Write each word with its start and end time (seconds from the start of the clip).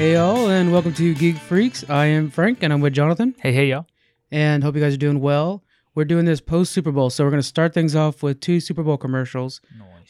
Hey 0.00 0.14
y'all, 0.14 0.48
and 0.48 0.72
welcome 0.72 0.94
to 0.94 1.14
Geek 1.14 1.36
Freaks. 1.36 1.84
I 1.90 2.06
am 2.06 2.30
Frank, 2.30 2.62
and 2.62 2.72
I'm 2.72 2.80
with 2.80 2.94
Jonathan, 2.94 3.34
Hey, 3.38 3.52
hey, 3.52 3.66
y'all. 3.68 3.86
and 4.30 4.64
hope 4.64 4.74
you 4.74 4.80
guys 4.80 4.94
are 4.94 4.96
doing 4.96 5.20
well. 5.20 5.62
We're 5.94 6.06
doing 6.06 6.24
this 6.24 6.40
post 6.40 6.72
Super 6.72 6.90
Bowl, 6.90 7.10
so 7.10 7.22
we're 7.22 7.28
going 7.30 7.42
to 7.42 7.46
start 7.46 7.74
things 7.74 7.94
off 7.94 8.22
with 8.22 8.40
two 8.40 8.60
Super 8.60 8.82
Bowl 8.82 8.96
commercials. 8.96 9.60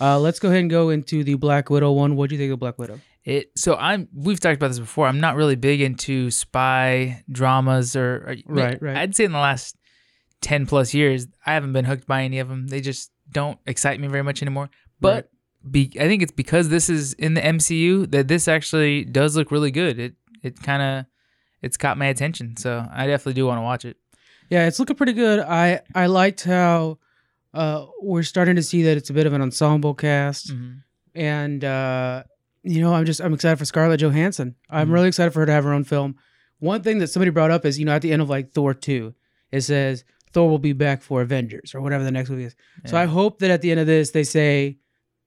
Uh, 0.00 0.20
let's 0.20 0.38
go 0.38 0.46
ahead 0.46 0.60
and 0.60 0.70
go 0.70 0.90
into 0.90 1.24
the 1.24 1.34
Black 1.34 1.70
Widow 1.70 1.90
one. 1.90 2.14
What 2.14 2.30
do 2.30 2.36
you 2.36 2.40
think 2.40 2.52
of 2.52 2.60
Black 2.60 2.78
Widow? 2.78 3.00
It 3.24 3.50
so 3.56 3.74
I'm 3.74 4.06
we've 4.14 4.38
talked 4.38 4.54
about 4.54 4.68
this 4.68 4.78
before. 4.78 5.08
I'm 5.08 5.18
not 5.18 5.34
really 5.34 5.56
big 5.56 5.80
into 5.80 6.30
spy 6.30 7.24
dramas 7.30 7.96
or, 7.96 8.28
or 8.28 8.36
Right, 8.46 8.80
right. 8.80 8.96
I'd 8.96 9.16
say 9.16 9.24
in 9.24 9.32
the 9.32 9.38
last 9.38 9.76
ten 10.40 10.66
plus 10.66 10.94
years, 10.94 11.26
I 11.44 11.54
haven't 11.54 11.72
been 11.72 11.84
hooked 11.84 12.06
by 12.06 12.22
any 12.22 12.38
of 12.38 12.48
them. 12.48 12.68
They 12.68 12.80
just 12.80 13.10
don't 13.28 13.58
excite 13.66 13.98
me 13.98 14.06
very 14.06 14.22
much 14.22 14.40
anymore. 14.40 14.70
But 15.00 15.30
be, 15.68 15.90
I 15.96 16.06
think 16.08 16.22
it's 16.22 16.32
because 16.32 16.68
this 16.68 16.88
is 16.88 17.12
in 17.14 17.34
the 17.34 17.40
MCU 17.40 18.10
that 18.12 18.28
this 18.28 18.48
actually 18.48 19.04
does 19.04 19.36
look 19.36 19.50
really 19.50 19.70
good. 19.70 19.98
It 19.98 20.14
it 20.42 20.62
kind 20.62 20.82
of 20.82 21.06
it's 21.62 21.76
caught 21.76 21.98
my 21.98 22.06
attention, 22.06 22.56
so 22.56 22.86
I 22.92 23.06
definitely 23.06 23.34
do 23.34 23.46
want 23.46 23.58
to 23.58 23.62
watch 23.62 23.84
it. 23.84 23.96
Yeah, 24.48 24.66
it's 24.66 24.78
looking 24.78 24.96
pretty 24.96 25.12
good. 25.12 25.40
I 25.40 25.80
I 25.94 26.06
liked 26.06 26.44
how 26.44 26.98
uh, 27.52 27.86
we're 28.00 28.22
starting 28.22 28.56
to 28.56 28.62
see 28.62 28.82
that 28.84 28.96
it's 28.96 29.10
a 29.10 29.12
bit 29.12 29.26
of 29.26 29.32
an 29.32 29.42
ensemble 29.42 29.94
cast, 29.94 30.52
and 31.14 31.64
uh, 31.64 32.22
you 32.62 32.80
know, 32.80 32.94
I'm 32.94 33.04
just 33.04 33.20
I'm 33.20 33.34
excited 33.34 33.58
for 33.58 33.64
Scarlett 33.64 34.00
Johansson. 34.00 34.54
I'm 34.70 34.88
Mhm. 34.88 34.92
really 34.92 35.08
excited 35.08 35.32
for 35.32 35.40
her 35.40 35.46
to 35.46 35.52
have 35.52 35.64
her 35.64 35.72
own 35.72 35.84
film. 35.84 36.16
One 36.58 36.82
thing 36.82 36.98
that 36.98 37.08
somebody 37.08 37.30
brought 37.30 37.50
up 37.50 37.64
is 37.64 37.78
you 37.78 37.84
know 37.84 37.92
at 37.94 38.02
the 38.02 38.12
end 38.12 38.22
of 38.22 38.28
like 38.30 38.50
Thor 38.52 38.74
two, 38.74 39.14
it 39.50 39.60
says 39.62 40.04
Thor 40.32 40.48
will 40.48 40.58
be 40.58 40.72
back 40.72 41.02
for 41.02 41.22
Avengers 41.22 41.74
or 41.74 41.80
whatever 41.80 42.04
the 42.04 42.10
next 42.10 42.30
movie 42.30 42.44
is. 42.44 42.54
So 42.86 42.96
I 42.96 43.04
hope 43.06 43.40
that 43.40 43.50
at 43.50 43.62
the 43.62 43.70
end 43.70 43.80
of 43.80 43.86
this 43.86 44.10
they 44.12 44.24
say, 44.24 44.78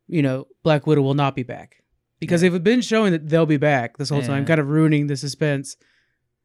you 0.08 0.22
know, 0.22 0.48
Black 0.64 0.86
Widow 0.88 1.02
will 1.02 1.14
not 1.14 1.36
be 1.36 1.44
back 1.44 1.84
because 2.20 2.42
Yeah. 2.44 2.50
they've 2.50 2.64
been 2.64 2.82
showing 2.82 3.12
that 3.12 3.30
they'll 3.30 3.46
be 3.46 3.58
back 3.58 3.98
this 3.98 4.10
whole 4.10 4.22
time, 4.22 4.46
kind 4.46 4.60
of 4.60 4.68
ruining 4.70 5.08
the 5.08 5.16
suspense. 5.18 5.76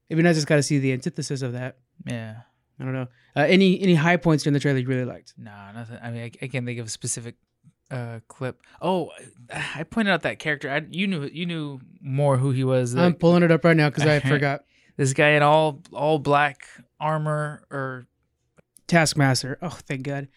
It'd 0.09 0.17
be 0.19 0.23
nice 0.23 0.41
to 0.41 0.47
kind 0.47 0.59
of 0.59 0.65
see 0.65 0.79
the 0.79 0.93
antithesis 0.93 1.43
of 1.43 1.53
that. 1.53 1.79
Yeah. 2.07 2.37
I 2.81 2.85
don't 2.85 2.93
know. 2.95 3.09
Uh, 3.37 3.41
any 3.49 3.81
any 3.81 3.95
high 3.95 4.17
points 4.17 4.47
in 4.47 4.53
the 4.55 4.61
trailer 4.61 4.79
you 4.79 4.87
really 4.87 5.05
liked? 5.05 5.35
Nah, 5.37 5.73
nothing. 5.73 5.99
I 6.03 6.11
mean, 6.11 6.23
I, 6.23 6.31
I 6.45 6.49
can't 6.49 6.65
think 6.65 6.79
of 6.79 6.87
a 6.87 6.91
specific 6.91 7.35
uh, 7.91 8.21
clip. 8.29 8.61
Oh, 8.81 9.11
I 9.53 9.83
pointed 9.83 10.13
out 10.13 10.23
that 10.23 10.39
character. 10.39 10.71
I, 10.71 10.83
you 10.89 11.07
knew 11.09 11.25
you 11.33 11.45
knew 11.47 11.81
more 12.01 12.37
who 12.37 12.53
he 12.53 12.63
was. 12.63 12.95
I'm 12.95 13.03
Like, 13.13 13.19
pulling 13.19 13.43
it 13.43 13.51
up 13.51 13.65
right 13.65 13.77
now 13.77 13.89
because 13.91 14.07
I 14.07 14.21
forgot. 14.35 14.65
this 14.97 15.13
guy 15.13 15.31
in 15.31 15.43
all 15.43 15.83
all 15.93 16.19
black 16.21 16.67
armor 17.01 17.65
or 17.71 18.07
Taskmaster. 18.87 19.59
Oh, 19.61 19.69
thank 19.71 20.03
God. 20.03 20.29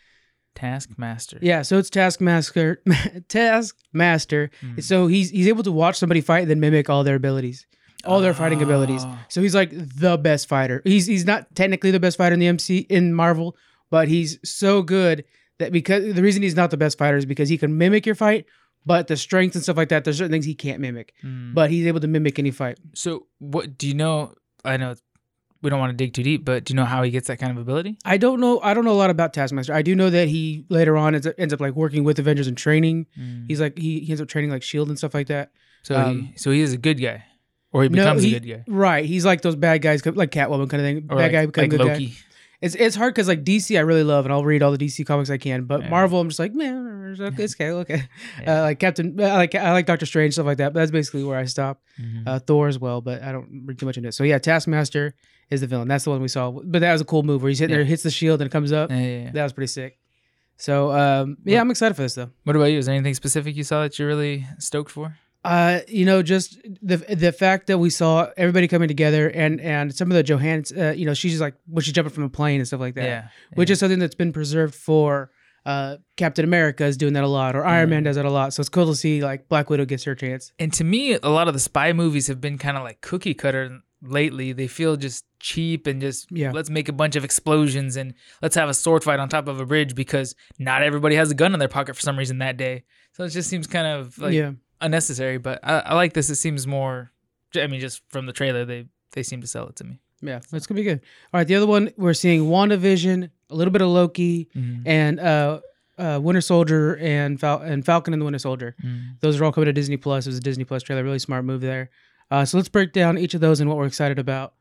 Taskmaster. 0.56 1.40
Yeah, 1.42 1.62
so 1.62 1.78
it's 1.78 1.90
Taskmaster. 1.90 2.82
Taskmaster. 3.30 4.50
Hmm. 4.62 4.80
So 4.80 5.08
he's 5.08 5.30
he's 5.30 5.48
able 5.48 5.64
to 5.64 5.72
watch 5.72 5.98
somebody 5.98 6.22
fight 6.22 6.42
and 6.42 6.50
then 6.50 6.60
mimic 6.60 6.90
all 6.90 7.04
their 7.04 7.16
abilities, 7.16 7.66
all 8.06 8.20
their 8.22 8.34
fighting 8.34 8.62
abilities. 8.62 9.04
Oh. 9.06 9.20
So 9.30 9.42
he's 9.42 9.56
like 9.56 9.72
the 9.72 10.18
best 10.18 10.48
fighter. 10.48 10.82
He's 10.84 11.08
he's 11.08 11.26
not 11.26 11.54
technically 11.56 11.92
the 11.92 12.00
best 12.00 12.18
fighter 12.18 12.34
in 12.34 12.40
the 12.40 12.48
MC 12.48 12.80
in 12.80 13.14
Marvel, 13.14 13.56
but 13.90 14.08
he's 14.08 14.40
so 14.44 14.82
good 14.82 15.24
that 15.60 15.72
because 15.72 16.14
the 16.14 16.22
reason 16.22 16.42
he's 16.44 16.56
not 16.56 16.72
the 16.72 16.78
best 16.78 16.98
fighter 16.98 17.18
is 17.18 17.26
because 17.26 17.50
he 17.50 17.58
can 17.58 17.78
mimic 17.78 18.06
your 18.06 18.16
fight, 18.16 18.46
but 18.86 19.08
the 19.08 19.18
strength 19.18 19.56
and 19.56 19.64
stuff 19.64 19.78
like 19.78 19.90
that, 19.90 20.04
there's 20.04 20.18
certain 20.18 20.32
things 20.32 20.46
he 20.46 20.56
can't 20.56 20.80
mimic. 20.80 21.14
Hmm. 21.22 21.54
But 21.54 21.70
he's 21.72 21.86
able 21.88 22.00
to 22.00 22.08
mimic 22.08 22.40
any 22.40 22.52
fight. 22.52 22.78
so 22.94 23.28
what 23.40 23.78
do 23.78 23.88
you 23.88 23.94
know? 23.94 24.34
I 24.64 24.78
know 24.78 24.92
it's- 24.92 25.04
we 25.62 25.70
don't 25.70 25.80
want 25.80 25.92
to 25.92 25.96
dig 25.98 26.14
too 26.14 26.24
deep, 26.24 26.44
but 26.46 26.66
do 26.66 26.74
you 26.74 26.76
know 26.76 26.86
how 26.86 27.04
he 27.04 27.12
gets 27.12 27.28
that 27.28 27.38
kind 27.38 27.52
of 27.52 27.58
ability? 27.58 27.98
I 28.06 28.18
don't 28.18 28.40
know. 28.40 28.60
I 28.62 28.74
don't 28.74 28.84
know 28.86 28.92
a 28.94 29.02
lot 29.02 29.10
about 29.10 29.34
Taskmaster. 29.34 29.74
I 29.74 29.82
do 29.82 29.96
know 29.96 30.10
that 30.10 30.28
he 30.28 30.66
later 30.70 30.98
on 30.98 31.14
ends 31.16 31.28
up, 31.28 31.36
ends 31.38 31.54
up 31.54 31.60
like 31.62 31.74
working 31.76 32.04
with 32.04 32.18
Avengers 32.20 32.48
and 32.48 32.58
training. 32.58 33.06
Hmm. 33.16 33.46
He's 33.48 33.62
like 33.62 33.78
he, 33.78 34.00
he 34.00 34.12
ends 34.12 34.22
up 34.22 34.28
training 34.28 34.50
like 34.52 34.64
Shield 34.64 34.90
and 34.90 34.98
stuff 34.98 35.14
like 35.14 35.28
that. 35.28 35.52
So 35.84 35.96
um, 35.96 36.22
he 36.34 36.38
so 36.38 36.52
he 36.52 36.62
is 36.62 36.74
a 36.74 36.78
good 36.78 37.02
guy, 37.02 37.24
or 37.72 37.84
he 37.84 37.90
No, 37.90 37.96
becomes 38.04 38.24
he- 38.24 38.36
a 38.36 38.40
good 38.40 38.48
guy, 38.50 38.64
Right. 38.68 39.06
He's 39.06 39.26
like 39.26 39.42
those 39.42 39.56
bad 39.56 39.82
guys, 39.82 40.06
like 40.06 40.32
Catwoman 40.32 40.70
kind 40.70 40.82
of 40.82 40.88
thing. 40.88 40.98
or 41.10 41.16
bad 41.18 41.24
like, 41.24 41.32
guy 41.32 41.46
become 41.46 41.62
like 41.64 41.70
good 41.72 41.80
guy. 41.82 41.94
Loki. 41.94 42.14
It's 42.62 42.76
it's 42.76 42.96
hard 42.96 43.16
because 43.16 43.28
like 43.28 43.44
DC 43.44 43.76
I 43.76 43.82
really 43.82 44.04
love 44.04 44.26
and 44.26 44.32
I'll 44.32 44.44
read 44.46 44.62
all 44.62 44.72
the 44.72 44.78
DC 44.78 45.04
comics 45.08 45.32
I 45.32 45.38
can, 45.40 45.64
but 45.64 45.82
Yeah. 45.82 45.90
Marvel 45.90 46.20
I'm 46.20 46.30
just 46.30 46.38
like 46.38 46.54
man, 46.54 47.16
it's 47.38 47.54
okay, 47.56 47.72
okay. 47.72 48.04
Yeah. 48.40 48.60
Uh, 48.60 48.62
like 48.62 48.78
Captain, 48.80 49.20
I 49.20 49.36
like 49.38 49.56
I 49.56 49.72
like 49.72 49.88
Doctor 49.88 50.06
Strange 50.06 50.34
stuff 50.34 50.46
like 50.46 50.60
that. 50.60 50.72
But 50.74 50.80
that's 50.82 50.92
basically 50.92 51.24
where 51.24 51.40
I 51.40 51.46
stop. 51.46 51.82
Mhm. 52.00 52.28
Uh, 52.28 52.38
Thor 52.38 52.68
as 52.68 52.78
well, 52.78 53.02
but 53.02 53.24
I 53.24 53.32
don't 53.32 53.64
read 53.66 53.80
too 53.80 53.88
much 53.88 53.98
into 53.98 54.10
it. 54.10 54.14
So 54.14 54.24
yeah, 54.24 54.38
Taskmaster 54.38 55.16
is 55.52 55.62
the 55.62 55.68
villain. 55.68 55.88
That's 55.88 56.06
the 56.06 56.10
one 56.10 56.22
we 56.22 56.28
saw. 56.28 56.50
But 56.52 56.80
that 56.80 56.92
was 56.94 57.02
a 57.02 57.06
cool 57.06 57.24
move 57.24 57.42
where 57.44 57.50
he's 57.50 57.60
hitting 57.60 57.74
Yeah. 57.74 57.80
there, 57.80 57.86
hits 57.86 58.04
the 58.04 58.10
shield, 58.12 58.42
and 58.42 58.48
it 58.48 58.52
comes 58.52 58.72
up. 58.72 58.90
Yeah, 58.90 58.98
yeah, 59.00 59.24
yeah. 59.26 59.32
That 59.32 59.44
was 59.44 59.54
pretty 59.54 59.68
sick. 59.68 59.98
So 60.58 60.92
um, 60.92 61.38
yeah, 61.44 61.56
What- 61.58 61.62
I'm 61.62 61.72
excited 61.72 61.96
for 61.96 62.04
this 62.04 62.16
though. 62.16 62.30
What 62.44 62.56
about 62.56 62.66
you? 62.66 62.78
Is 62.78 62.86
there 62.86 62.96
anything 62.96 63.14
specific 63.16 63.56
you 63.56 63.64
saw 63.64 63.82
that 63.84 63.98
you're 64.00 64.08
really 64.08 64.46
stoked 64.60 64.92
for? 64.92 65.18
Uh, 65.44 65.80
you 65.88 66.06
know, 66.06 66.22
just 66.22 66.60
the 66.84 66.98
the 66.98 67.32
fact 67.32 67.66
that 67.66 67.80
we 67.80 67.90
saw 67.90 68.28
everybody 68.38 68.68
coming 68.68 68.88
together 68.88 69.28
and 69.30 69.60
and 69.60 69.94
some 69.96 70.12
of 70.12 70.16
the 70.16 70.24
Johans, 70.24 70.72
uh, 70.78 70.92
you 70.94 71.06
know, 71.08 71.16
she's 71.16 71.32
just 71.32 71.42
like 71.42 71.56
when 71.68 71.82
she's 71.84 71.94
jumping 71.96 72.14
from 72.14 72.26
a 72.26 72.30
plane 72.30 72.60
and 72.60 72.68
stuff 72.68 72.80
like 72.80 72.94
that, 72.94 73.04
yeah, 73.06 73.28
which 73.56 73.72
is 73.72 73.80
something 73.80 73.98
that's 73.98 74.14
been 74.16 74.32
preserved 74.34 74.76
for. 74.76 75.32
Uh, 75.66 75.98
Captain 76.16 76.44
America 76.46 76.86
is 76.86 76.96
doing 76.98 77.14
that 77.14 77.24
a 77.24 77.28
lot, 77.28 77.56
or 77.56 77.64
Iron 77.66 77.90
Yeah. 77.90 77.96
Man 77.96 78.04
does 78.04 78.16
that 78.18 78.26
a 78.26 78.30
lot. 78.32 78.54
So 78.54 78.62
it's 78.62 78.70
cool 78.70 78.86
to 78.88 78.96
see 78.96 79.24
like 79.24 79.48
Black 79.50 79.70
Widow 79.70 79.86
gets 79.86 80.04
her 80.06 80.14
chance. 80.16 80.52
And 80.60 80.72
to 80.74 80.84
me, 80.84 81.14
a 81.14 81.30
lot 81.30 81.48
of 81.48 81.54
the 81.56 81.60
spy 81.60 81.92
movies 81.94 82.28
have 82.28 82.40
been 82.42 82.58
kind 82.60 82.78
of 82.78 82.84
like 82.84 83.02
cookie 83.02 83.34
cutter 83.36 83.80
lately. 84.02 84.52
They 84.54 84.68
feel 84.68 84.96
just 84.98 85.26
cheap 85.40 85.88
and 85.88 86.02
just 86.02 86.28
Yeah. 86.32 86.52
let's 86.52 86.70
make 86.70 86.88
a 86.90 86.94
bunch 86.94 87.16
of 87.16 87.24
explosions 87.24 87.96
and 87.96 88.14
let's 88.42 88.56
have 88.56 88.70
a 88.70 88.74
sword 88.74 89.04
fight 89.04 89.20
on 89.20 89.30
top 89.30 89.48
of 89.48 89.60
a 89.60 89.66
bridge 89.66 89.96
because 89.96 90.36
not 90.60 90.82
everybody 90.84 91.16
has 91.16 91.32
a 91.32 91.36
gun 91.36 91.54
in 91.54 91.60
their 91.60 91.68
pocket 91.68 91.96
for 91.96 92.02
some 92.02 92.18
reason 92.18 92.40
that 92.40 92.58
day. 92.58 92.84
So 93.14 93.24
it 93.24 93.30
just 93.30 93.50
seems 93.50 93.68
kind 93.68 93.88
of 93.88 94.18
like 94.18 94.34
yeah, 94.34 94.52
unnecessary. 94.80 95.38
But 95.38 95.60
I, 95.64 95.80
I 95.80 95.94
like 95.96 96.14
this. 96.14 96.30
It 96.30 96.36
seems 96.36 96.66
more. 96.68 97.12
I 97.56 97.68
mean, 97.68 97.80
just 97.82 98.02
from 98.10 98.26
the 98.26 98.34
trailer, 98.34 98.66
they 98.66 98.86
they 99.14 99.24
seem 99.24 99.42
to 99.42 99.48
sell 99.48 99.68
it 99.68 99.76
to 99.78 99.84
me. 99.84 100.00
yeah, 100.22 100.40
it's 100.54 100.68
gonna 100.68 100.80
be 100.80 100.84
good. 100.84 101.02
All 101.34 101.40
right, 101.40 101.48
the 101.48 101.56
other 101.56 101.68
one 101.68 101.92
we're 101.98 102.14
seeing 102.14 102.44
WandaVision, 102.44 103.30
a 103.50 103.56
little 103.56 103.72
bit 103.72 103.82
of 103.82 103.90
Loki, 103.90 104.48
Mhm. 104.56 104.84
and 104.86 105.20
uh, 105.20 105.60
uh, 105.98 106.20
Winter 106.22 106.40
Soldier 106.42 106.96
and 106.98 107.40
Fal- 107.40 107.62
and 107.62 107.86
Falcon 107.86 108.14
and 108.14 108.22
the 108.22 108.26
Winter 108.26 108.40
Soldier. 108.40 108.76
Mm. 108.84 109.20
Those 109.20 109.40
are 109.42 109.44
all 109.46 109.52
coming 109.52 109.66
to 109.66 109.74
Disney 109.74 109.98
Plus. 109.98 110.26
It 110.26 110.30
was 110.30 110.38
a 110.38 110.42
Disney 110.42 110.64
Plus 110.64 110.82
trailer. 110.84 111.04
Really 111.04 111.20
smart 111.20 111.44
move 111.44 111.60
there. 111.62 111.90
Uh, 112.32 112.46
so 112.46 112.58
let's 112.58 112.70
break 112.70 112.94
down 112.94 113.18
each 113.18 113.34
of 113.34 113.42
those 113.42 113.60
and 113.60 113.70
what 113.70 113.78
we're 113.78 113.86
excited 113.86 114.18
about. 114.18 114.54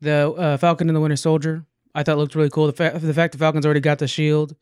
The 0.00 0.30
uh, 0.32 0.56
Falcon 0.56 0.88
and 0.88 0.96
the 0.96 1.00
Winter 1.00 1.16
Soldier. 1.16 1.64
I 1.94 2.02
thought 2.02 2.18
looked 2.18 2.34
really 2.34 2.50
cool. 2.50 2.66
The, 2.68 2.72
fa- 2.72 2.98
the 3.02 3.12
fact 3.14 3.32
that 3.32 3.38
Falcon's 3.38 3.64
already 3.66 3.80
got 3.80 3.98
the 3.98 4.06
shield, 4.08 4.54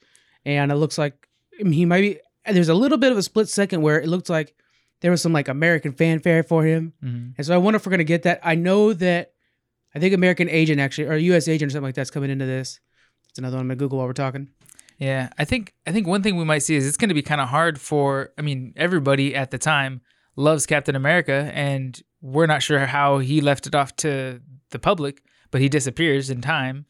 and 0.47 0.73
it 0.73 0.77
looks 0.77 0.97
like 0.99 1.29
he 1.59 1.85
might 1.85 2.01
be. 2.01 2.19
There's 2.51 2.69
a 2.69 2.75
little 2.75 2.99
bit 2.99 3.11
of 3.13 3.19
a 3.19 3.23
split 3.23 3.49
second 3.49 3.83
where 3.83 4.01
it 4.01 4.09
looked 4.09 4.29
like 4.31 4.55
there 5.01 5.11
was 5.11 5.21
some 5.23 5.33
like 5.33 5.49
American 5.49 5.93
fanfare 5.93 6.43
for 6.43 6.65
him, 6.65 6.93
Mhm. 7.05 7.35
and 7.37 7.47
so 7.47 7.53
I 7.55 7.59
wonder 7.59 7.77
if 7.77 7.85
we're 7.87 7.91
gonna 7.91 8.05
get 8.05 8.23
that. 8.23 8.41
I 8.43 8.55
know 8.55 8.93
that 8.95 9.33
I 9.95 9.99
think 9.99 10.15
American 10.15 10.49
Agent 10.49 10.81
actually 10.81 11.09
or 11.09 11.17
U.S. 11.17 11.49
Agent 11.49 11.71
or 11.71 11.73
something 11.73 11.89
like 11.89 11.95
that's 11.97 12.11
coming 12.11 12.31
into 12.31 12.47
this. 12.47 12.81
It's 13.29 13.39
another 13.39 13.57
one 13.57 13.63
I'm 13.65 13.69
gonna 13.69 13.77
Google 13.79 13.99
while 13.99 14.07
we're 14.07 14.13
talking. 14.13 14.49
Yeah, 14.99 15.31
I 15.37 15.45
think 15.45 15.75
I 15.87 15.93
think 15.93 16.07
one 16.07 16.23
thing 16.23 16.37
we 16.37 16.45
might 16.45 16.61
see 16.61 16.77
is 16.77 16.87
it's 16.87 16.97
going 16.97 17.09
to 17.09 17.15
be 17.15 17.23
kind 17.23 17.41
of 17.41 17.49
hard 17.49 17.81
for. 17.81 18.33
I 18.39 18.43
mean, 18.43 18.73
everybody 18.77 19.35
at 19.35 19.51
the 19.51 19.59
time 19.59 20.03
loves 20.37 20.67
Captain 20.67 20.97
America, 20.97 21.51
and 21.55 22.03
we're 22.21 22.47
not 22.47 22.63
sure 22.63 22.87
how 22.87 23.19
he 23.19 23.41
left 23.41 23.67
it 23.67 23.75
off 23.75 23.95
to 23.97 24.41
the 24.71 24.79
public, 24.79 25.23
but 25.51 25.61
he 25.61 25.69
disappears 25.69 26.31
in 26.31 26.41
time, 26.41 26.87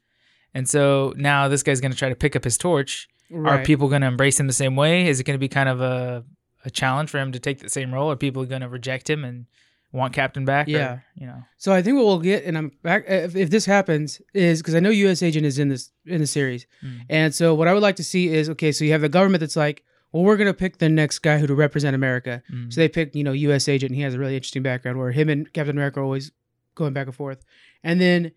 and 0.55 0.69
so 0.69 1.13
now 1.17 1.49
this 1.49 1.63
guy's 1.63 1.81
going 1.81 1.93
to 1.93 1.99
try 1.99 2.09
to 2.09 2.15
pick 2.17 2.35
up 2.37 2.45
his 2.45 2.57
torch. 2.57 3.09
Are 3.35 3.63
people 3.65 3.89
going 3.89 4.03
to 4.03 4.07
embrace 4.07 4.39
him 4.39 4.47
the 4.47 4.53
same 4.53 4.77
way? 4.77 5.09
Is 5.09 5.19
it 5.19 5.25
going 5.25 5.35
to 5.35 5.41
be 5.41 5.49
kind 5.49 5.69
of 5.69 5.81
a 5.81 6.25
a 6.67 6.71
challenge 6.71 7.11
for 7.11 7.19
him 7.19 7.33
to 7.33 7.39
take 7.39 7.59
the 7.59 7.69
same 7.69 7.93
role? 7.93 8.11
Are 8.11 8.17
people 8.17 8.45
going 8.47 8.63
to 8.63 8.69
reject 8.69 9.11
him 9.11 9.23
and 9.25 9.47
want 9.93 10.15
Captain 10.15 10.45
back? 10.47 10.67
or, 10.67 10.71
Yeah. 10.71 10.99
you 11.15 11.27
know. 11.27 11.43
So 11.59 11.73
I 11.73 11.83
think 11.83 11.97
what 11.97 12.07
we'll 12.07 12.21
get, 12.21 12.45
and 12.45 12.57
I'm 12.57 12.71
back 12.83 13.05
if, 13.09 13.35
if 13.37 13.51
this 13.51 13.67
happens, 13.67 14.23
is 14.33 14.63
because 14.63 14.75
I 14.75 14.81
know 14.81 14.91
U.S. 14.91 15.23
Agent 15.23 15.45
is 15.45 15.59
in 15.59 15.69
this 15.69 15.91
in 16.07 16.21
the 16.21 16.27
series, 16.27 16.67
Mm. 16.83 17.01
and 17.11 17.35
so 17.35 17.55
what 17.55 17.67
I 17.69 17.73
would 17.75 17.83
like 17.83 17.97
to 17.97 18.05
see 18.05 18.29
is 18.33 18.49
okay. 18.51 18.73
So 18.73 18.85
you 18.85 18.93
have 18.93 19.01
the 19.03 19.09
government 19.09 19.41
that's 19.41 19.57
like, 19.57 19.83
well, 20.15 20.23
we're 20.23 20.37
gonna 20.37 20.55
pick 20.55 20.79
the 20.79 20.89
next 20.89 21.19
guy 21.19 21.39
who 21.39 21.47
to 21.49 21.57
represent 21.57 21.97
America. 21.97 22.41
Mm. 22.49 22.73
So 22.73 22.81
they 22.81 22.89
pick, 22.89 23.17
you 23.17 23.25
know, 23.25 23.33
U.S. 23.33 23.69
Agent, 23.69 23.91
and 23.91 23.97
he 23.97 24.03
has 24.03 24.15
a 24.15 24.19
really 24.19 24.37
interesting 24.37 24.63
background 24.63 24.97
where 24.97 25.11
him 25.11 25.29
and 25.29 25.53
Captain 25.53 25.77
America 25.77 25.99
are 25.99 26.05
always 26.05 26.31
going 26.77 26.93
back 26.93 27.09
and 27.09 27.17
forth, 27.17 27.45
and 27.83 28.01
then, 28.01 28.31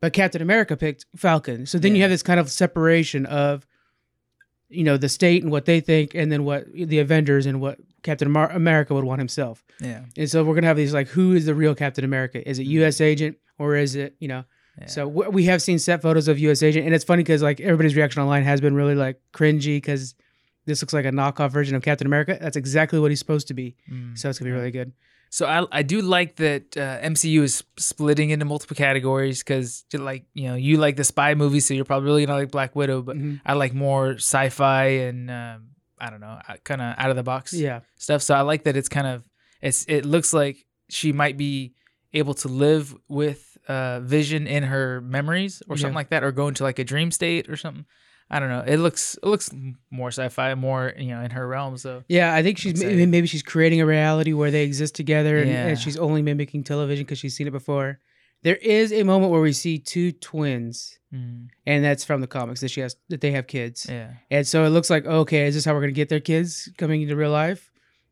but 0.00 0.14
Captain 0.14 0.40
America 0.40 0.74
picked 0.74 1.04
Falcon. 1.16 1.66
So 1.66 1.78
then 1.78 1.94
you 1.94 2.00
have 2.00 2.10
this 2.10 2.22
kind 2.22 2.40
of 2.40 2.50
separation 2.50 3.26
of, 3.26 3.66
you 4.70 4.82
know, 4.82 4.96
the 4.96 5.10
state 5.10 5.42
and 5.42 5.52
what 5.52 5.66
they 5.66 5.80
think, 5.80 6.14
and 6.14 6.32
then 6.32 6.44
what 6.44 6.64
the 6.72 6.98
Avengers 6.98 7.44
and 7.44 7.60
what 7.60 7.76
Captain 8.02 8.28
Amar- 8.28 8.52
America 8.52 8.94
would 8.94 9.04
want 9.04 9.18
himself. 9.18 9.62
yeah. 9.80 10.04
And 10.16 10.30
so 10.30 10.42
we're 10.42 10.54
gonna 10.54 10.66
have 10.66 10.78
these 10.78 10.94
like, 10.94 11.08
who 11.08 11.34
is 11.34 11.44
the 11.44 11.54
real 11.54 11.74
Captain 11.74 12.04
America? 12.04 12.48
Is 12.48 12.58
it 12.58 12.64
U.S. 12.68 13.02
Agent 13.02 13.36
or 13.58 13.76
is 13.76 13.96
it 13.96 14.16
you 14.18 14.28
know? 14.28 14.44
Yeah. 14.80 14.86
So 14.86 15.06
we 15.08 15.44
have 15.44 15.60
seen 15.60 15.78
set 15.78 16.00
photos 16.00 16.26
of 16.26 16.38
U.S. 16.38 16.62
Agent, 16.62 16.86
and 16.86 16.94
it's 16.94 17.04
funny 17.04 17.22
because 17.22 17.42
like 17.42 17.60
everybody's 17.60 17.96
reaction 17.96 18.22
online 18.22 18.44
has 18.44 18.62
been 18.62 18.74
really 18.74 18.94
like 18.94 19.20
cringy 19.34 19.76
because 19.76 20.14
this 20.68 20.82
looks 20.82 20.92
like 20.92 21.04
a 21.06 21.10
knockoff 21.10 21.50
version 21.50 21.74
of 21.76 21.82
Captain 21.82 22.06
America. 22.06 22.36
That's 22.40 22.56
exactly 22.56 22.98
what 23.00 23.10
he's 23.10 23.18
supposed 23.18 23.48
to 23.48 23.54
be. 23.54 23.74
Mm. 23.90 24.16
So 24.18 24.28
it's 24.28 24.38
gonna 24.38 24.50
be 24.52 24.56
really 24.56 24.70
good. 24.70 24.92
So 25.30 25.46
I 25.46 25.66
I 25.80 25.82
do 25.82 26.00
like 26.00 26.36
that 26.36 26.76
uh, 26.76 27.00
MCU 27.12 27.42
is 27.42 27.62
splitting 27.78 28.30
into 28.30 28.44
multiple 28.44 28.74
categories 28.76 29.42
because 29.42 29.84
like 29.92 30.24
you 30.34 30.48
know 30.48 30.54
you 30.54 30.76
like 30.76 30.96
the 30.96 31.04
spy 31.04 31.34
movie, 31.34 31.60
so 31.60 31.74
you're 31.74 31.84
probably 31.84 32.06
really 32.06 32.24
gonna 32.26 32.38
like 32.38 32.50
Black 32.50 32.76
Widow, 32.76 33.02
but 33.02 33.16
Mhm. 33.16 33.40
I 33.44 33.52
like 33.54 33.74
more 33.74 34.12
sci-fi 34.14 34.84
and 35.08 35.30
um, 35.30 35.58
I 35.98 36.10
don't 36.10 36.20
know, 36.20 36.38
kind 36.64 36.80
of 36.80 36.94
out 36.96 37.10
of 37.10 37.16
the 37.16 37.22
box 37.24 37.52
Yeah, 37.52 37.80
stuff. 37.96 38.22
So 38.22 38.34
I 38.34 38.42
like 38.42 38.64
that 38.64 38.76
it's 38.76 38.88
kind 38.88 39.06
of 39.06 39.24
it's 39.60 39.84
it 39.88 40.04
looks 40.04 40.32
like 40.32 40.64
she 40.88 41.12
might 41.12 41.36
be 41.36 41.74
able 42.14 42.34
to 42.34 42.48
live 42.48 42.94
with 43.08 43.58
uh, 43.68 44.00
Vision 44.00 44.46
in 44.46 44.62
her 44.62 45.02
memories 45.02 45.62
or 45.68 45.76
something 45.76 45.92
Yeah. 45.92 45.96
like 46.02 46.08
that, 46.10 46.24
or 46.24 46.32
go 46.32 46.48
into 46.48 46.62
like 46.64 46.78
a 46.78 46.84
dream 46.84 47.10
state 47.10 47.50
or 47.50 47.56
something. 47.56 47.84
I 48.30 48.40
don't 48.40 48.50
know. 48.50 48.62
It 48.66 48.76
looks 48.76 49.14
it 49.22 49.26
looks 49.26 49.50
more 49.90 50.08
sci-fi, 50.08 50.54
more 50.54 50.92
you 50.98 51.08
know 51.08 51.20
in 51.22 51.30
her 51.30 51.46
realm. 51.48 51.76
So 51.78 52.04
Yeah, 52.08 52.34
I 52.34 52.42
think 52.42 52.58
she's 52.58 52.82
maybe, 52.82 53.06
maybe 53.06 53.26
she's 53.26 53.42
creating 53.42 53.80
a 53.80 53.86
reality 53.86 54.32
where 54.34 54.50
they 54.50 54.64
exist 54.64 54.94
together, 54.94 55.38
and, 55.38 55.48
Yeah. 55.50 55.66
and 55.68 55.78
she's 55.78 55.96
only 55.96 56.20
mimicking 56.22 56.64
television 56.64 57.04
because 57.04 57.18
she's 57.18 57.34
seen 57.36 57.46
it 57.46 57.52
before. 57.52 58.00
There 58.42 58.56
is 58.56 58.92
a 58.92 59.02
moment 59.02 59.32
where 59.32 59.40
we 59.40 59.52
see 59.52 59.78
two 59.78 60.12
twins, 60.12 60.98
mm, 61.12 61.48
and 61.66 61.84
that's 61.84 62.04
from 62.04 62.20
the 62.20 62.26
comics 62.28 62.60
that 62.60 62.68
she 62.70 62.80
has 62.82 62.96
that 63.08 63.20
they 63.20 63.32
have 63.32 63.46
kids, 63.48 63.86
yeah, 63.88 64.12
and 64.30 64.46
so 64.46 64.64
it 64.64 64.68
looks 64.70 64.90
like 64.90 65.06
okay, 65.06 65.46
is 65.46 65.54
this 65.54 65.64
how 65.64 65.74
we're 65.74 65.80
gonna 65.80 65.92
get 65.92 66.08
their 66.08 66.20
kids 66.20 66.70
coming 66.78 67.02
into 67.02 67.16
real 67.16 67.30
life? 67.32 67.70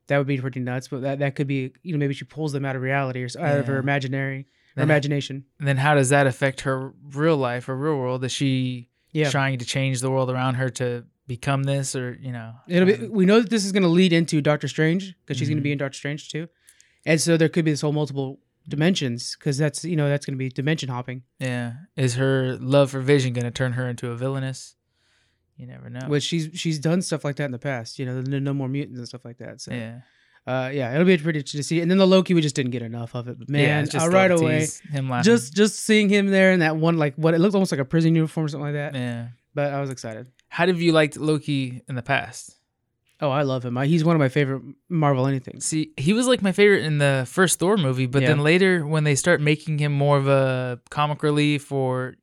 That 0.08 0.18
would 0.18 0.26
be 0.26 0.38
pretty 0.40 0.60
nuts, 0.60 0.88
but 0.88 1.02
that, 1.02 1.18
that 1.18 1.34
could 1.36 1.46
be 1.46 1.72
you 1.82 1.92
know 1.92 1.98
maybe 1.98 2.14
she 2.14 2.24
pulls 2.24 2.52
them 2.52 2.64
out 2.64 2.74
of 2.74 2.82
reality 2.82 3.22
or 3.22 3.28
out 3.38 3.58
of 3.58 3.66
her 3.66 3.76
imaginary 3.78 4.46
Then- 4.74 4.84
imagination. 4.84 5.44
then 5.60 5.76
how 5.76 5.94
does 5.94 6.08
that 6.08 6.26
affect 6.26 6.62
her 6.62 6.92
real 7.12 7.36
life, 7.36 7.66
her 7.66 7.76
real 7.76 7.96
world? 7.96 8.24
Is 8.24 8.32
she 8.32 8.88
Yeah, 9.16 9.30
trying 9.30 9.58
to 9.58 9.64
change 9.64 10.00
the 10.00 10.10
world 10.10 10.30
around 10.30 10.54
her 10.54 10.68
to 10.70 11.04
become 11.26 11.64
this, 11.64 11.94
or 11.96 12.16
you 12.20 12.32
know? 12.32 12.52
It'll 12.68 12.86
be. 12.86 12.94
um, 12.94 13.10
We 13.12 13.24
know 13.26 13.40
that 13.40 13.50
this 13.50 13.64
is 13.64 13.72
going 13.72 13.82
to 13.82 13.88
lead 14.00 14.12
into 14.12 14.40
Doctor 14.40 14.68
Strange 14.68 15.14
because 15.20 15.38
she's 15.38 15.48
going 15.48 15.58
to 15.58 15.62
be 15.62 15.72
in 15.72 15.78
Doctor 15.78 15.96
Strange 15.96 16.28
too, 16.30 16.48
and 17.04 17.20
so 17.20 17.36
there 17.36 17.48
could 17.48 17.64
be 17.64 17.70
this 17.72 17.80
whole 17.80 17.92
multiple 17.92 18.38
dimensions 18.68 19.36
because 19.38 19.56
that's 19.58 19.84
you 19.84 19.96
know 19.96 20.08
that's 20.08 20.26
going 20.26 20.34
to 20.34 20.38
be 20.38 20.48
dimension 20.48 20.88
hopping, 20.88 21.22
yeah. 21.38 21.72
Is 21.96 22.14
her 22.16 22.56
love 22.60 22.90
for 22.90 23.00
Vision 23.00 23.32
going 23.32 23.44
to 23.44 23.50
turn 23.50 23.72
her 23.72 23.88
into 23.88 24.10
a 24.10 24.16
villainess? 24.16 24.74
You 25.56 25.66
never 25.66 25.88
know. 25.88 26.06
which 26.08 26.22
she's 26.22 26.50
she's 26.52 26.78
done 26.78 27.00
stuff 27.00 27.24
like 27.24 27.36
that 27.36 27.46
in 27.46 27.50
the 27.52 27.58
past. 27.58 27.98
You 27.98 28.04
know, 28.06 28.20
the 28.20 28.40
no 28.40 28.52
more 28.52 28.68
mutants 28.68 28.98
and 28.98 29.08
stuff 29.08 29.24
like 29.24 29.38
that. 29.38 29.60
So 29.62 29.72
yeah, 29.72 30.00
uh, 30.46 30.70
yeah, 30.72 30.92
it'll 30.94 31.04
be 31.04 31.16
pretty 31.18 31.40
interesting 31.40 31.58
to 31.58 31.62
see. 31.64 31.80
And 31.80 31.90
then 31.90 31.98
the 31.98 32.06
Loki, 32.06 32.34
we 32.34 32.40
just 32.40 32.54
didn't 32.54 32.70
get 32.72 32.82
enough 32.82 33.14
of 33.14 33.28
it. 33.28 33.38
But 33.38 33.48
man, 33.50 33.88
just 33.88 34.06
uh, 34.06 34.10
right 34.10 34.30
away, 34.30 34.68
him 34.90 35.08
laughing. 35.10 35.24
just 35.24 35.54
just 35.54 35.80
seeing 35.80 36.08
him 36.08 36.28
there 36.28 36.52
in 36.52 36.60
that 36.60 36.76
one 36.76 36.96
like 36.98 37.14
what 37.16 37.34
it 37.34 37.38
looked 37.40 37.54
almost 37.54 37.72
like 37.72 37.80
a 37.80 37.84
prison 37.84 38.14
uniform 38.14 38.46
or 38.46 38.48
something 38.48 38.64
like 38.66 38.74
that. 38.74 38.94
yeah. 38.94 39.28
But 39.54 39.72
I 39.72 39.80
was 39.80 39.90
excited. 39.90 40.26
How 40.48 40.66
have 40.66 40.80
you 40.80 40.92
liked 40.92 41.16
Loki 41.16 41.82
in 41.88 41.94
the 41.94 42.02
past? 42.02 42.54
Oh, 43.22 43.30
I 43.30 43.42
love 43.42 43.64
him. 43.64 43.78
I, 43.78 43.86
he's 43.86 44.04
one 44.04 44.14
of 44.14 44.20
my 44.20 44.28
favorite 44.28 44.62
Marvel 44.90 45.26
anything. 45.26 45.60
See, 45.60 45.92
he 45.96 46.12
was 46.12 46.26
like 46.26 46.42
my 46.42 46.52
favorite 46.52 46.84
in 46.84 46.98
the 46.98 47.24
first 47.26 47.58
Thor 47.58 47.78
movie, 47.78 48.04
but 48.04 48.20
Yeah. 48.20 48.28
then 48.28 48.40
later 48.40 48.86
when 48.86 49.04
they 49.04 49.14
start 49.14 49.40
making 49.40 49.78
him 49.78 49.92
more 49.92 50.18
of 50.18 50.28
a 50.28 50.78
comic 50.90 51.22
relief 51.22 51.72
or 51.72 52.16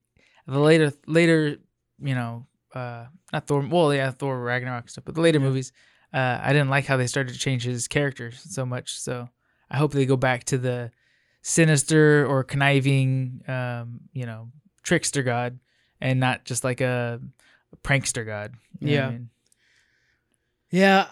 the 0.46 0.60
later 0.60 0.94
later, 1.08 1.58
you 2.00 2.14
know, 2.14 2.46
uh 2.76 3.06
not 3.34 3.48
Thor 3.48 3.66
well, 3.68 3.92
yeah, 3.94 4.12
Thor 4.12 4.40
Ragnarok 4.40 4.88
stuff, 4.90 5.04
but 5.06 5.16
the 5.16 5.22
later 5.22 5.40
Yeah. 5.40 5.46
movies, 5.46 5.72
uh 6.14 6.40
I 6.42 6.54
didn't 6.54 6.70
like 6.70 6.86
how 6.86 6.98
they 6.98 7.08
started 7.08 7.34
to 7.34 7.40
change 7.40 7.64
his 7.64 7.88
character 7.88 8.32
so 8.32 8.66
much. 8.66 9.00
So 9.00 9.30
I 9.72 9.78
hope 9.78 9.92
they 9.94 10.06
go 10.06 10.18
back 10.18 10.44
to 10.46 10.58
the 10.58 10.92
sinister 11.42 12.26
or 12.26 12.44
conniving 12.44 13.42
um, 13.48 14.02
you 14.14 14.26
know, 14.26 14.50
trickster 14.84 15.24
god 15.24 15.60
and 16.00 16.20
not 16.20 16.46
just 16.46 16.64
like 16.64 16.82
a, 16.82 17.20
prankster 17.84 18.26
god. 18.26 18.54
What 18.80 18.88
I 18.88 18.92
Yeah. 18.94 19.10
mean? 19.10 19.30
Yeah, 20.70 21.08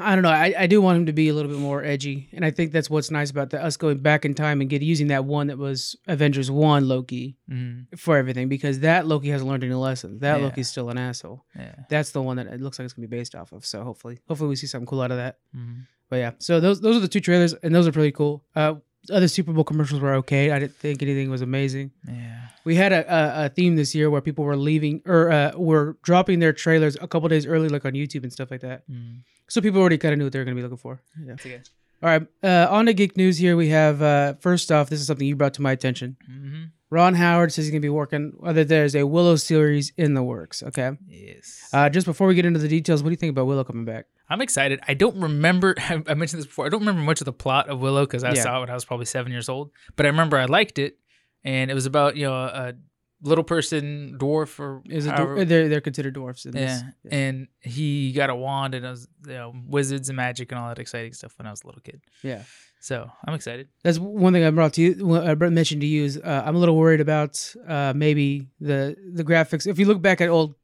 I 0.00 0.14
don't 0.14 0.22
know. 0.22 0.28
I, 0.30 0.54
I 0.58 0.66
do 0.66 0.80
want 0.82 0.98
him 0.98 1.06
to 1.06 1.12
be 1.12 1.28
a 1.28 1.34
little 1.34 1.50
bit 1.50 1.58
more 1.60 1.82
edgy, 1.82 2.28
and 2.32 2.44
I 2.44 2.50
think 2.50 2.72
that's 2.72 2.90
what's 2.90 3.10
nice 3.10 3.30
about 3.30 3.50
the, 3.50 3.62
us 3.62 3.76
going 3.76 3.98
back 3.98 4.24
in 4.24 4.34
time 4.34 4.60
and 4.60 4.68
get 4.68 4.82
using 4.82 5.08
that 5.08 5.24
one 5.24 5.46
that 5.48 5.58
was 5.58 5.96
Avengers 6.06 6.50
One 6.50 6.86
Loki 6.86 7.36
Mhm. 7.50 7.86
for 7.98 8.16
everything 8.18 8.48
because 8.48 8.80
that 8.80 9.06
Loki 9.06 9.28
hasn't 9.30 9.48
learned 9.50 9.64
any 9.64 9.74
lessons. 9.74 10.20
That 10.20 10.38
Yeah. 10.40 10.44
Loki's 10.46 10.68
still 10.68 10.90
an 10.90 10.98
asshole. 10.98 11.44
Yeah. 11.56 11.74
That's 11.88 12.10
the 12.12 12.22
one 12.22 12.36
that 12.36 12.46
it 12.48 12.60
looks 12.60 12.78
like 12.78 12.84
it's 12.84 12.92
gonna 12.94 13.08
be 13.08 13.16
based 13.16 13.34
off 13.34 13.52
of. 13.52 13.64
So 13.64 13.82
hopefully, 13.82 14.20
hopefully 14.28 14.48
we 14.50 14.56
see 14.56 14.66
something 14.66 14.86
cool 14.86 15.00
out 15.00 15.10
of 15.10 15.16
that. 15.16 15.38
Mhm. 15.56 15.86
But 16.10 16.16
yeah, 16.16 16.32
so 16.38 16.60
those 16.60 16.80
those 16.80 16.96
are 16.96 17.00
the 17.00 17.08
two 17.08 17.20
trailers, 17.20 17.54
and 17.54 17.74
those 17.74 17.86
are 17.86 17.92
pretty 17.92 18.12
cool. 18.12 18.44
Uh, 18.54 18.74
other 19.10 19.28
Super 19.28 19.52
Bowl 19.52 19.64
commercials 19.64 20.00
were 20.00 20.14
okay. 20.16 20.50
I 20.50 20.58
didn't 20.58 20.74
think 20.74 21.02
anything 21.02 21.30
was 21.30 21.40
amazing. 21.40 21.92
Yeah. 22.06 22.48
We 22.64 22.74
had 22.74 22.92
a, 22.92 23.42
a, 23.42 23.46
a 23.46 23.48
theme 23.48 23.76
this 23.76 23.94
year 23.94 24.10
where 24.10 24.20
people 24.20 24.44
were 24.44 24.56
leaving 24.56 25.00
or 25.06 25.30
uh, 25.30 25.52
were 25.56 25.96
dropping 26.02 26.40
their 26.40 26.52
trailers 26.52 26.96
a 27.00 27.08
couple 27.08 27.28
days 27.30 27.46
early, 27.46 27.68
like 27.70 27.86
on 27.86 27.92
YouTube 27.92 28.22
and 28.24 28.32
stuff 28.32 28.50
like 28.50 28.60
that. 28.60 28.82
Mm. 28.90 29.20
So 29.48 29.60
people 29.60 29.80
already 29.80 29.98
kind 29.98 30.12
of 30.12 30.18
knew 30.18 30.24
what 30.26 30.32
they 30.32 30.38
were 30.38 30.44
going 30.44 30.56
to 30.56 30.60
be 30.60 30.62
looking 30.62 30.78
for. 30.78 31.00
Yeah. 31.24 31.32
Okay. 31.34 31.60
All 32.02 32.08
right. 32.10 32.26
Uh, 32.42 32.66
on 32.70 32.86
to 32.86 32.94
geek 32.94 33.16
news 33.16 33.38
here, 33.38 33.56
we 33.56 33.68
have 33.70 34.00
uh, 34.02 34.34
first 34.40 34.70
off, 34.70 34.88
this 34.90 35.00
is 35.00 35.06
something 35.06 35.26
you 35.26 35.34
brought 35.36 35.54
to 35.54 35.62
my 35.62 35.72
attention. 35.72 36.16
Mm-hmm. 36.30 36.62
Ron 36.90 37.14
Howard 37.14 37.52
says 37.52 37.64
he's 37.66 37.70
going 37.72 37.82
to 37.82 37.84
be 37.86 37.90
working, 37.90 38.32
whether 38.38 38.64
there's 38.64 38.94
a 38.94 39.06
Willow 39.06 39.36
series 39.36 39.92
in 39.98 40.14
the 40.14 40.22
works. 40.22 40.62
Okay. 40.62 40.92
Yes. 41.06 41.68
Uh, 41.72 41.88
just 41.90 42.06
before 42.06 42.26
we 42.28 42.34
get 42.34 42.46
into 42.46 42.60
the 42.60 42.68
details, 42.68 43.02
what 43.02 43.08
do 43.10 43.12
you 43.12 43.16
think 43.16 43.30
about 43.30 43.46
Willow 43.46 43.64
coming 43.64 43.84
back? 43.84 44.06
I'm 44.30 44.40
excited. 44.40 44.80
I 44.86 44.94
don't 44.94 45.20
remember. 45.20 45.74
I 45.88 46.14
mentioned 46.14 46.40
this 46.40 46.46
before. 46.46 46.66
I 46.66 46.68
don't 46.68 46.80
remember 46.80 47.02
much 47.02 47.20
of 47.20 47.24
the 47.26 47.32
plot 47.32 47.68
of 47.68 47.80
Willow 47.80 48.04
because 48.06 48.24
I 48.24 48.34
Yeah. 48.34 48.42
saw 48.42 48.56
it 48.58 48.60
when 48.60 48.70
I 48.70 48.74
was 48.74 48.84
probably 48.84 49.06
seven 49.06 49.32
years 49.32 49.48
old. 49.48 49.70
But 49.96 50.06
I 50.06 50.10
remember 50.10 50.38
I 50.38 50.44
liked 50.44 50.78
it, 50.78 50.98
and 51.44 51.70
it 51.70 51.74
was 51.74 51.86
about 51.86 52.16
you 52.16 52.26
know 52.26 52.34
a 52.34 52.74
little 53.22 53.44
person, 53.44 54.16
dwarf, 54.18 54.58
or 54.60 54.82
Is 54.88 55.06
it 55.06 55.10
however- 55.14 55.44
they're 55.44 55.68
they're 55.68 55.80
considered 55.80 56.14
dwarfs 56.14 56.44
in 56.46 56.52
this? 56.52 56.82
yeah. 57.04 57.10
And 57.18 57.48
he 57.60 58.12
got 58.12 58.30
a 58.30 58.34
wand 58.36 58.74
and 58.74 58.84
was 58.84 59.08
you 59.26 59.32
know 59.32 59.54
wizards 59.66 60.08
and 60.08 60.16
magic 60.16 60.52
and 60.52 60.58
all 60.60 60.68
that 60.68 60.78
exciting 60.78 61.12
stuff 61.12 61.34
when 61.38 61.46
I 61.46 61.50
was 61.50 61.62
a 61.62 61.66
little 61.66 61.80
kid. 61.82 62.00
Yeah. 62.22 62.42
So 62.80 63.10
I'm 63.26 63.34
excited. 63.34 63.68
That's 63.82 63.98
one 63.98 64.32
thing 64.32 64.44
I 64.44 64.50
brought 64.50 64.74
to 64.74 64.82
you. 64.82 65.16
I 65.16 65.34
mentioned 65.34 65.80
to 65.80 65.86
you 65.86 66.04
is 66.04 66.16
uh, 66.16 66.42
I'm 66.46 66.54
a 66.54 66.58
little 66.60 66.76
worried 66.76 67.00
about 67.00 67.52
uh, 67.66 67.92
maybe 67.96 68.46
the 68.60 68.96
the 69.12 69.24
graphics. 69.24 69.66
If 69.66 69.78
you 69.80 69.86
look 69.86 70.00
back 70.00 70.20
at 70.20 70.28
old 70.28 70.54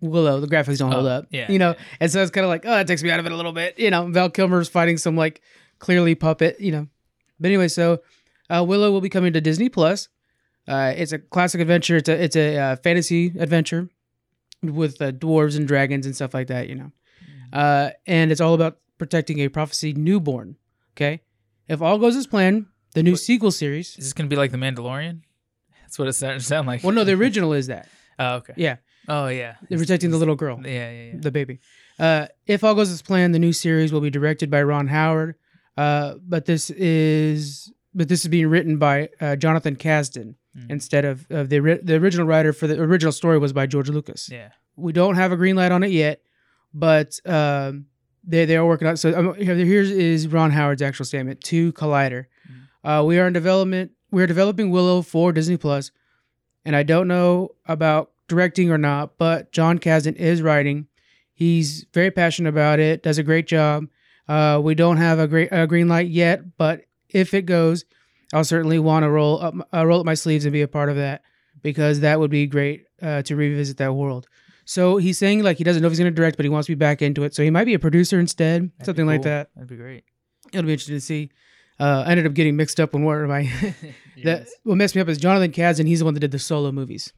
Willow, 0.00 0.38
the 0.38 0.46
graphics 0.46 0.78
don't 0.78 0.92
hold 0.92 1.06
Oh, 1.06 1.08
up. 1.08 1.26
yeah, 1.30 1.50
you 1.50 1.58
know, 1.58 1.70
yeah. 1.70 1.84
and 2.00 2.12
so 2.12 2.20
it's 2.20 2.30
kind 2.30 2.44
of 2.44 2.48
like, 2.50 2.64
oh, 2.66 2.78
it 2.78 2.86
takes 2.86 3.02
me 3.02 3.10
out 3.10 3.20
of 3.20 3.26
it 3.26 3.32
a 3.32 3.36
little 3.36 3.52
bit. 3.52 3.78
You 3.78 3.90
know, 3.90 4.06
Val 4.10 4.28
Kilmer's 4.30 4.68
fighting 4.68 4.98
some 4.98 5.16
like 5.16 5.40
clearly 5.78 6.14
puppet. 6.14 6.60
You 6.60 6.72
know, 6.72 6.86
but 7.40 7.48
anyway, 7.48 7.68
so 7.68 8.00
uh, 8.50 8.62
Willow 8.66 8.92
will 8.92 9.00
be 9.00 9.08
coming 9.08 9.32
to 9.32 9.40
Disney 9.40 9.68
Plus. 9.68 10.08
Uh, 10.66 10.92
it's 10.96 11.12
a 11.12 11.18
classic 11.18 11.60
adventure. 11.60 11.96
It's 11.96 12.08
a 12.08 12.22
it's 12.22 12.36
a 12.36 12.56
uh, 12.58 12.76
fantasy 12.76 13.32
adventure 13.38 13.88
with 14.62 15.00
uh, 15.02 15.12
dwarves 15.12 15.56
and 15.56 15.68
dragons 15.68 16.06
and 16.06 16.14
stuff 16.14 16.32
like 16.34 16.46
that. 16.48 16.68
You 16.68 16.74
know, 16.76 16.92
uh, 17.52 17.90
and 18.06 18.32
it's 18.32 18.40
all 18.40 18.54
about 18.54 18.78
protecting 18.98 19.40
a 19.40 19.48
prophecy 19.48 19.92
newborn. 19.92 20.56
Okay, 20.96 21.20
if 21.68 21.82
all 21.82 21.98
goes 21.98 22.16
as 22.16 22.26
planned, 22.26 22.66
the 22.94 23.02
new 23.02 23.12
What- 23.12 23.20
sequel 23.20 23.50
series. 23.50 23.90
Is 23.98 24.04
this 24.06 24.12
gonna 24.12 24.28
be 24.28 24.36
like 24.36 24.52
the 24.52 24.56
Mandalorian? 24.58 25.20
That's 25.82 25.98
what 25.98 26.08
it 26.08 26.12
to 26.14 26.40
sound 26.40 26.66
like. 26.66 26.82
Well, 26.82 26.92
no, 26.92 27.04
the 27.04 27.12
original 27.12 27.52
is 27.52 27.66
that. 27.68 27.88
oh, 28.18 28.36
okay. 28.36 28.54
Yeah, 28.56 28.76
Oh, 29.06 29.26
yeah. 29.28 29.56
they're 29.68 29.78
protecting 29.78 30.10
the 30.10 30.16
little 30.16 30.34
girl, 30.36 30.60
Yeah, 30.64 30.90
yeah, 30.90 31.02
yeah. 31.12 31.12
the 31.20 31.30
baby. 31.30 31.60
Uh, 31.98 32.26
if 32.46 32.64
all 32.64 32.74
goes 32.74 32.90
as 32.90 33.02
planned, 33.02 33.34
the 33.34 33.38
new 33.38 33.52
series 33.52 33.92
will 33.92 34.00
be 34.00 34.10
directed 34.10 34.50
by 34.50 34.62
Ron 34.62 34.88
Howard. 34.88 35.34
Uh, 35.76 36.14
but 36.26 36.46
this 36.46 36.70
is 36.70 37.70
but 37.94 38.08
this 38.08 38.22
is 38.24 38.28
being 38.28 38.48
written 38.48 38.78
by 38.78 39.08
uh, 39.20 39.36
Jonathan 39.36 39.76
Kasdan 39.76 40.34
Mm. 40.56 40.70
instead 40.70 41.04
of, 41.04 41.26
of 41.30 41.48
the 41.48 41.58
ri- 41.58 41.80
the 41.82 41.96
original 41.96 42.28
writer 42.28 42.52
for 42.52 42.68
the 42.68 42.80
original 42.80 43.10
story 43.10 43.38
was 43.38 43.52
by 43.52 43.66
George 43.66 43.88
Lucas. 43.88 44.28
Yeah. 44.30 44.50
We 44.76 44.92
don't 44.92 45.16
have 45.16 45.32
a 45.32 45.36
green 45.36 45.56
light 45.56 45.72
on 45.72 45.82
it 45.82 45.90
yet, 45.90 46.20
but 46.72 47.18
um, 47.26 47.86
they 48.22 48.44
they 48.44 48.56
are 48.56 48.64
working 48.64 48.86
on. 48.86 48.94
it. 48.94 48.98
So 48.98 49.18
um, 49.18 49.34
here's 49.34 50.28
Ron 50.28 50.52
Howard's 50.52 50.80
actual 50.80 51.06
statement 51.06 51.40
to 51.44 51.72
Collider. 51.72 52.26
Uh, 52.84 53.02
we 53.04 53.18
are 53.18 53.26
in 53.26 53.32
development. 53.32 53.90
We 54.12 54.22
are 54.22 54.28
developing 54.28 54.70
Willow 54.70 55.02
for 55.02 55.32
Disney 55.32 55.56
Plus, 55.56 55.90
and 56.64 56.76
I 56.76 56.84
don't 56.84 57.08
know 57.08 57.48
about 57.66 58.12
directing 58.28 58.70
or 58.70 58.78
not, 58.78 59.18
but 59.18 59.50
John 59.50 59.80
Kasdan 59.80 60.14
is 60.14 60.40
writing. 60.40 60.86
He's 61.32 61.84
very 61.92 62.12
passionate 62.12 62.50
about 62.50 62.78
it. 62.78 63.02
Does 63.02 63.18
a 63.18 63.24
great 63.24 63.48
job. 63.48 63.86
Uh, 64.28 64.60
we 64.62 64.76
don't 64.76 64.98
have 64.98 65.18
a 65.18 65.26
great 65.26 65.48
a 65.50 65.66
green 65.66 65.88
light 65.88 66.06
yet, 66.10 66.56
but 66.56 66.82
if 67.14 67.32
it 67.32 67.46
goes, 67.46 67.84
I'll 68.32 68.44
certainly 68.44 68.78
want 68.78 69.04
to 69.04 69.10
roll 69.10 69.40
up 69.40 69.54
uh, 69.72 69.86
roll 69.86 70.00
up 70.00 70.06
my 70.06 70.14
sleeves 70.14 70.44
and 70.44 70.52
be 70.52 70.62
a 70.62 70.68
part 70.68 70.88
of 70.88 70.96
that 70.96 71.22
because 71.62 72.00
that 72.00 72.18
would 72.20 72.30
be 72.30 72.46
great 72.46 72.84
uh, 73.00 73.22
to 73.22 73.36
revisit 73.36 73.76
that 73.78 73.94
world. 73.94 74.26
So 74.66 74.96
he's 74.96 75.18
saying 75.18 75.42
like 75.42 75.56
he 75.58 75.64
doesn't 75.64 75.82
know 75.82 75.86
if 75.88 75.92
he's 75.92 75.98
going 76.00 76.12
to 76.12 76.16
direct, 76.16 76.36
but 76.36 76.44
he 76.44 76.50
wants 76.50 76.66
to 76.66 76.72
be 76.72 76.76
back 76.78 77.00
into 77.02 77.22
it. 77.24 77.34
So 77.34 77.42
he 77.42 77.50
might 77.50 77.64
be 77.64 77.74
a 77.74 77.78
producer 77.78 78.18
instead, 78.18 78.70
That'd 78.78 78.86
something 78.86 79.06
like 79.06 79.22
that. 79.22 79.50
That'd 79.54 79.68
be 79.68 79.76
great. 79.76 80.04
It'll 80.52 80.66
be 80.66 80.72
interesting 80.72 80.96
to 80.96 81.00
see. 81.00 81.30
Uh, 81.78 82.04
I 82.06 82.10
ended 82.12 82.26
up 82.26 82.34
getting 82.34 82.56
mixed 82.56 82.78
up 82.78 82.92
when 82.92 83.02
one 83.04 83.20
of 83.22 83.28
my 83.28 83.50
that 84.24 84.46
what 84.62 84.76
messed 84.76 84.94
me 84.94 85.00
up 85.00 85.08
is 85.08 85.18
Jonathan 85.18 85.52
Kasdan. 85.52 85.86
He's 85.86 85.98
the 86.00 86.04
one 86.04 86.14
that 86.14 86.20
did 86.20 86.30
the 86.30 86.38
solo 86.38 86.72
movies. 86.72 87.12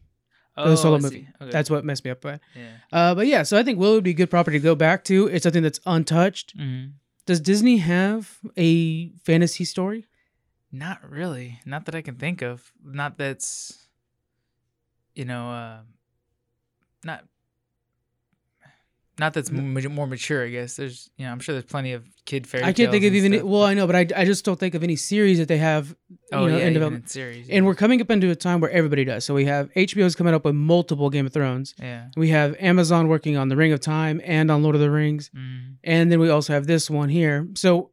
Oh, 0.57 0.71
the 0.71 0.77
solo 0.77 0.99
movie. 0.99 1.29
Okay. 1.41 1.51
That's 1.51 1.69
what 1.69 1.85
messed 1.85 2.05
me 2.05 2.11
up. 2.11 2.23
But 2.23 2.41
yeah. 2.55 2.69
uh, 2.91 3.15
but 3.15 3.27
yeah, 3.27 3.43
so 3.43 3.59
I 3.59 3.63
think 3.63 3.79
Willow 3.79 3.97
would 3.97 4.05
be 4.05 4.11
a 4.11 4.15
good 4.15 4.31
property 4.31 4.59
to 4.59 4.63
go 4.63 4.75
back 4.75 5.05
to. 5.05 5.27
It's 5.27 5.43
something 5.43 5.63
that's 5.63 5.81
untouched. 5.85 6.57
Mhm. 6.57 6.93
Does 7.27 7.41
Disney 7.41 7.79
have 7.79 8.39
a 8.57 9.11
fantasy 9.25 9.65
story? 9.65 10.07
Not 10.71 11.09
really. 11.09 11.61
Not 11.67 11.85
that 11.87 11.95
I 11.95 12.03
can 12.03 12.15
think 12.15 12.41
of. 12.41 12.73
Not 12.85 13.19
that's, 13.19 13.89
you 15.15 15.25
know, 15.25 15.51
uh, 15.51 15.79
not. 17.05 17.25
Not 19.19 19.33
that's 19.33 19.49
m- 19.51 19.73
more 19.95 20.07
mature, 20.07 20.45
I 20.45 20.51
guess. 20.51 20.77
There's, 20.77 21.09
you 21.17 21.25
know, 21.25 21.33
I'm 21.33 21.39
sure 21.41 21.55
there's 21.55 21.65
plenty 21.65 21.93
of 21.95 22.05
kid 22.27 22.47
fairy. 22.47 22.65
I 22.65 22.75
can't 22.75 22.91
think 22.91 23.03
of 23.05 23.15
even. 23.15 23.33
stuff, 23.33 23.45
Well, 23.45 23.63
I 23.63 23.73
know, 23.73 23.87
but 23.87 23.97
I, 23.97 24.01
I 24.15 24.25
just 24.27 24.45
don't 24.45 24.61
think 24.61 24.75
of 24.75 24.83
any 24.85 24.95
series 24.97 25.39
that 25.39 25.49
they 25.49 25.57
have. 25.57 25.89
You 26.11 26.17
oh 26.33 26.47
know, 26.49 26.57
yeah, 26.59 26.67
in 26.67 26.75
development. 26.75 27.09
series. 27.09 27.49
And 27.49 27.65
we're 27.65 27.75
coming 27.75 28.01
up 28.03 28.11
into 28.11 28.31
a 28.31 28.35
time 28.35 28.61
where 28.61 28.71
everybody 28.71 29.05
does. 29.07 29.25
So 29.25 29.33
we 29.33 29.47
have 29.47 29.73
HBO's 29.73 30.15
coming 30.17 30.35
up 30.35 30.45
with 30.45 30.55
multiple 30.55 31.09
Game 31.09 31.25
of 31.25 31.33
Thrones. 31.33 31.75
yeah. 31.81 32.09
We 32.17 32.29
have 32.29 32.57
Amazon 32.61 33.09
working 33.09 33.39
on 33.39 33.49
The 33.49 33.57
Ring 33.57 33.73
of 33.73 33.81
Time 33.81 34.21
and 34.23 34.51
on 34.51 34.63
Lord 34.63 34.75
of 34.75 34.83
the 34.83 34.91
Rings. 34.91 35.31
Mm. 35.35 35.77
And 35.85 36.13
then 36.13 36.21
we 36.21 36.29
also 36.29 36.53
have 36.53 36.67
this 36.67 36.91
one 36.91 37.09
here. 37.09 37.49
So 37.55 37.93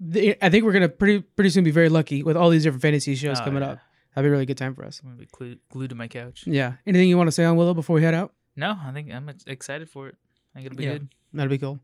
the, 0.00 0.36
I 0.44 0.50
think 0.50 0.64
we're 0.64 0.72
gonna 0.72 0.88
pretty 0.88 1.20
pretty 1.20 1.50
soon 1.50 1.62
be 1.62 1.70
very 1.70 1.88
lucky 1.88 2.22
with 2.24 2.36
all 2.36 2.50
these 2.50 2.64
different 2.64 2.82
fantasy 2.82 3.14
shows 3.14 3.38
Oh, 3.40 3.44
coming 3.44 3.62
yeah. 3.62 3.70
up. 3.70 3.78
That'd 4.14 4.24
be 4.26 4.28
a 4.28 4.32
really 4.32 4.46
good 4.46 4.58
time 4.58 4.74
for 4.74 4.84
us. 4.84 5.00
I'm 5.04 5.10
gonna 5.10 5.20
be 5.20 5.28
glued, 5.30 5.60
glued 5.70 5.90
to 5.90 5.94
my 5.94 6.08
couch. 6.08 6.42
Yeah. 6.46 6.74
Anything 6.86 7.08
you 7.08 7.16
want 7.16 7.28
to 7.28 7.32
say 7.32 7.44
on 7.44 7.56
Willow 7.56 7.74
before 7.74 7.94
we 7.94 8.02
head 8.02 8.14
out? 8.14 8.32
No, 8.56 8.76
I 8.84 8.92
think 8.92 9.12
I'm 9.12 9.30
excited 9.46 9.88
for 9.88 10.08
it. 10.08 10.16
I 10.54 10.58
think 10.58 10.66
it'll 10.66 10.76
be 10.78 10.84
Yeah. 10.84 10.92
good. 10.94 11.08
That'd 11.32 11.50
be 11.50 11.58
cool. 11.58 11.80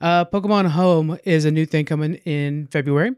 Uh, 0.00 0.24
Pokemon 0.24 0.68
Home 0.70 1.18
is 1.24 1.44
a 1.44 1.50
new 1.50 1.66
thing 1.66 1.84
coming 1.84 2.14
in 2.24 2.66
February. 2.68 3.12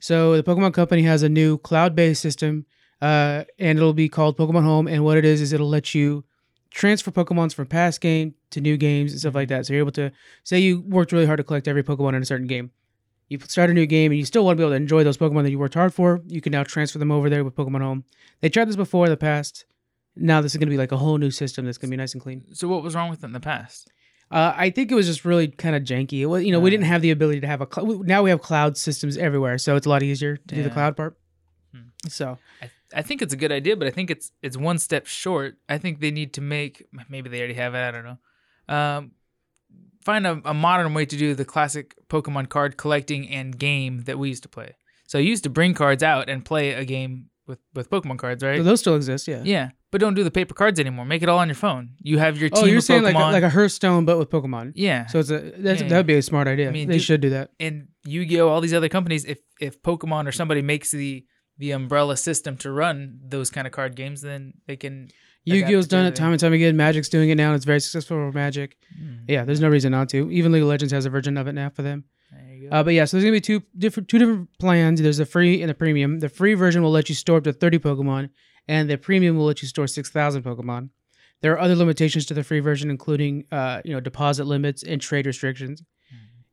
So 0.00 0.36
the 0.36 0.42
Pokemon 0.42 0.74
Company 0.74 1.02
has 1.02 1.22
a 1.22 1.28
new 1.28 1.58
cloud-based 1.58 2.20
system, 2.20 2.66
uh, 3.00 3.44
and 3.58 3.78
it'll 3.78 3.92
be 3.94 4.08
called 4.08 4.36
Pokemon 4.36 4.64
Home. 4.64 4.86
And 4.88 5.04
what 5.04 5.16
it 5.16 5.24
is 5.24 5.40
is 5.40 5.52
it'll 5.52 5.68
let 5.68 5.94
you 5.94 6.24
transfer 6.70 7.10
Pokemons 7.10 7.54
from 7.54 7.66
past 7.66 8.00
game 8.00 8.34
to 8.50 8.60
new 8.60 8.76
games 8.76 9.12
and 9.12 9.20
stuff 9.20 9.34
like 9.34 9.48
that. 9.48 9.66
So 9.66 9.72
you're 9.72 9.80
able 9.82 9.92
to 9.92 10.10
say 10.42 10.58
you 10.58 10.80
worked 10.80 11.12
really 11.12 11.26
hard 11.26 11.38
to 11.38 11.44
collect 11.44 11.68
every 11.68 11.82
Pokemon 11.84 12.14
in 12.14 12.22
a 12.22 12.26
certain 12.26 12.46
game. 12.48 12.70
You 13.28 13.38
start 13.40 13.70
a 13.70 13.74
new 13.74 13.86
game 13.86 14.10
and 14.12 14.18
you 14.18 14.26
still 14.26 14.44
want 14.44 14.56
to 14.56 14.60
be 14.60 14.64
able 14.64 14.72
to 14.72 14.76
enjoy 14.76 15.02
those 15.04 15.16
Pokemon 15.16 15.44
that 15.44 15.50
you 15.50 15.58
worked 15.58 15.74
hard 15.74 15.94
for. 15.94 16.20
You 16.26 16.40
can 16.40 16.50
now 16.52 16.62
transfer 16.64 16.98
them 16.98 17.10
over 17.10 17.30
there 17.30 17.42
with 17.44 17.54
Pokemon 17.54 17.80
Home. 17.80 18.04
They 18.40 18.48
tried 18.50 18.68
this 18.68 18.76
before 18.76 19.06
in 19.06 19.10
the 19.10 19.16
past. 19.16 19.64
Now 20.16 20.40
this 20.40 20.52
is 20.52 20.58
going 20.58 20.66
to 20.68 20.70
be 20.72 20.76
like 20.76 20.92
a 20.92 20.96
whole 20.98 21.16
new 21.18 21.30
system 21.30 21.64
that's 21.64 21.78
going 21.78 21.88
to 21.90 21.92
be 21.92 21.96
nice 21.96 22.12
and 22.12 22.22
clean. 22.22 22.44
So 22.52 22.68
what 22.68 22.82
was 22.82 22.94
wrong 22.94 23.08
with 23.08 23.22
it 23.22 23.26
in 23.26 23.32
the 23.32 23.40
past? 23.40 23.90
Uh, 24.30 24.52
I 24.56 24.70
think 24.70 24.90
it 24.90 24.94
was 24.94 25.06
just 25.06 25.24
really 25.24 25.48
kind 25.48 25.76
of 25.76 25.82
janky. 25.82 26.20
It 26.20 26.26
was, 26.26 26.44
you 26.44 26.50
know, 26.52 26.58
we 26.60 26.70
didn't 26.70 26.86
have 26.86 27.02
the 27.02 27.10
ability 27.10 27.40
to 27.40 27.46
have 27.46 27.60
a 27.60 27.68
cl- 27.72 28.02
now 28.02 28.22
we 28.22 28.30
have 28.30 28.40
cloud 28.40 28.76
systems 28.76 29.16
everywhere, 29.16 29.58
so 29.58 29.76
it's 29.76 29.86
a 29.86 29.88
lot 29.88 30.02
easier 30.02 30.36
to 30.36 30.54
do 30.54 30.62
the 30.62 30.68
Yeah. 30.68 30.74
cloud 30.74 30.96
part. 30.96 31.16
Hmm. 31.72 31.80
So 32.08 32.38
I, 32.62 32.70
I 32.94 33.02
think 33.02 33.22
it's 33.22 33.34
a 33.34 33.36
good 33.36 33.52
idea, 33.52 33.76
but 33.76 33.86
I 33.86 33.90
think 33.90 34.10
it's 34.10 34.32
it's 34.42 34.56
one 34.56 34.78
step 34.78 35.06
short. 35.06 35.56
I 35.68 35.78
think 35.78 36.00
they 36.00 36.10
need 36.10 36.32
to 36.34 36.40
make 36.40 36.86
maybe 37.08 37.28
they 37.28 37.38
already 37.38 37.54
have 37.54 37.74
it. 37.74 37.78
I 37.78 37.90
don't 37.90 38.04
know. 38.04 38.18
Um, 38.74 39.12
find 40.04 40.26
a, 40.26 40.40
a 40.44 40.54
modern 40.54 40.94
way 40.94 41.04
to 41.06 41.16
do 41.16 41.34
the 41.34 41.44
classic 41.44 41.94
Pokemon 42.08 42.48
card 42.48 42.76
collecting 42.76 43.28
and 43.28 43.58
game 43.58 44.02
that 44.04 44.18
we 44.18 44.28
used 44.28 44.42
to 44.44 44.48
play. 44.48 44.74
So 45.06 45.18
you 45.18 45.28
used 45.30 45.44
to 45.44 45.50
bring 45.50 45.74
cards 45.74 46.02
out 46.02 46.28
and 46.28 46.44
play 46.44 46.72
a 46.72 46.84
game 46.84 47.28
with 47.46 47.58
with 47.74 47.90
Pokemon 47.90 48.18
cards, 48.18 48.42
right? 48.42 48.62
those 48.62 48.80
still 48.80 48.96
exist, 48.96 49.28
yeah. 49.28 49.42
yeah, 49.44 49.70
but 49.90 50.00
don't 50.00 50.14
do 50.14 50.24
the 50.24 50.30
paper 50.30 50.54
cards 50.54 50.78
anymore. 50.80 51.04
Make 51.04 51.22
it 51.22 51.28
all 51.28 51.38
on 51.38 51.48
your 51.48 51.54
phone. 51.54 51.90
You 52.00 52.18
have 52.18 52.38
your 52.38 52.48
team 52.50 52.64
Oh, 52.64 52.66
you're 52.66 52.78
of 52.78 52.84
saying 52.84 53.02
Pokemon. 53.02 53.14
like 53.14 53.28
a, 53.30 53.32
like 53.32 53.42
a 53.42 53.50
Hearthstone, 53.50 54.04
but 54.04 54.18
with 54.18 54.30
Pokemon. 54.30 54.72
yeah, 54.74 55.06
So 55.06 55.18
it's 55.18 55.30
a 55.30 55.52
that's 55.58 55.82
Yeah, 55.82 55.88
that'd 55.88 56.06
be 56.06 56.14
a 56.14 56.22
smart 56.22 56.48
idea. 56.48 56.68
I 56.68 56.72
mean, 56.72 56.88
they 56.88 56.94
do- 56.94 57.00
should 57.00 57.20
do 57.20 57.30
that. 57.30 57.50
and 57.60 57.88
Yu-Gi-Oh, 58.06 58.48
all 58.48 58.60
these 58.60 58.74
other 58.74 58.88
companies, 58.88 59.24
if 59.24 59.38
if 59.60 59.80
Pokemon 59.82 60.26
or 60.26 60.32
somebody 60.32 60.62
makes 60.62 60.90
the 60.90 61.24
the 61.58 61.70
umbrella 61.70 62.16
system 62.16 62.56
to 62.58 62.70
run 62.72 63.18
those 63.28 63.48
kind 63.50 63.66
of 63.66 63.72
card 63.72 63.94
games, 63.96 64.20
then 64.22 64.54
they 64.66 64.76
can. 64.76 65.08
Yu-Gi-Oh's 65.46 65.86
done 65.86 66.06
it 66.06 66.16
time 66.16 66.32
and 66.32 66.40
time 66.40 66.54
again. 66.54 66.74
Magic's 66.74 67.10
doing 67.10 67.28
it 67.28 67.34
now. 67.34 67.48
and 67.48 67.56
It's 67.56 67.66
very 67.66 67.78
successful 67.80 68.16
for 68.16 68.32
Magic. 68.32 68.76
Mm, 68.98 69.24
Yeah, 69.28 69.44
there's 69.44 69.60
no 69.60 69.68
reason 69.68 69.92
not 69.92 70.08
to. 70.08 70.30
Even 70.30 70.52
League 70.52 70.62
of 70.62 70.68
Legends 70.68 70.92
has 70.94 71.04
a 71.04 71.10
version 71.10 71.36
of 71.36 71.46
it 71.46 71.52
now 71.52 71.68
for 71.68 71.82
them. 71.82 72.04
Go. 72.68 72.76
Uh, 72.76 72.82
but 72.82 72.94
yeah, 72.94 73.04
so 73.04 73.16
there's 73.16 73.24
gonna 73.24 73.36
be 73.36 73.40
two 73.40 73.62
different 73.76 74.08
two 74.08 74.18
different 74.18 74.48
plans. 74.58 75.00
There's 75.00 75.18
a 75.18 75.26
free 75.26 75.62
and 75.62 75.70
a 75.70 75.74
premium. 75.74 76.20
The 76.20 76.28
free 76.28 76.54
version 76.54 76.82
will 76.82 76.90
let 76.90 77.08
you 77.08 77.14
store 77.14 77.38
up 77.38 77.44
to 77.44 77.52
30 77.52 77.78
Pokemon, 77.78 78.30
and 78.68 78.88
the 78.88 78.98
premium 78.98 79.36
will 79.36 79.46
let 79.46 79.62
you 79.62 79.68
store 79.68 79.86
6,000 79.86 80.42
Pokemon. 80.42 80.90
There 81.40 81.52
are 81.52 81.58
other 81.58 81.76
limitations 81.76 82.26
to 82.26 82.34
the 82.34 82.42
free 82.42 82.60
version, 82.60 82.90
including 82.90 83.44
uh, 83.52 83.82
you 83.84 83.92
know 83.92 84.00
deposit 84.00 84.44
limits 84.44 84.82
and 84.82 85.00
trade 85.00 85.26
restrictions. 85.26 85.82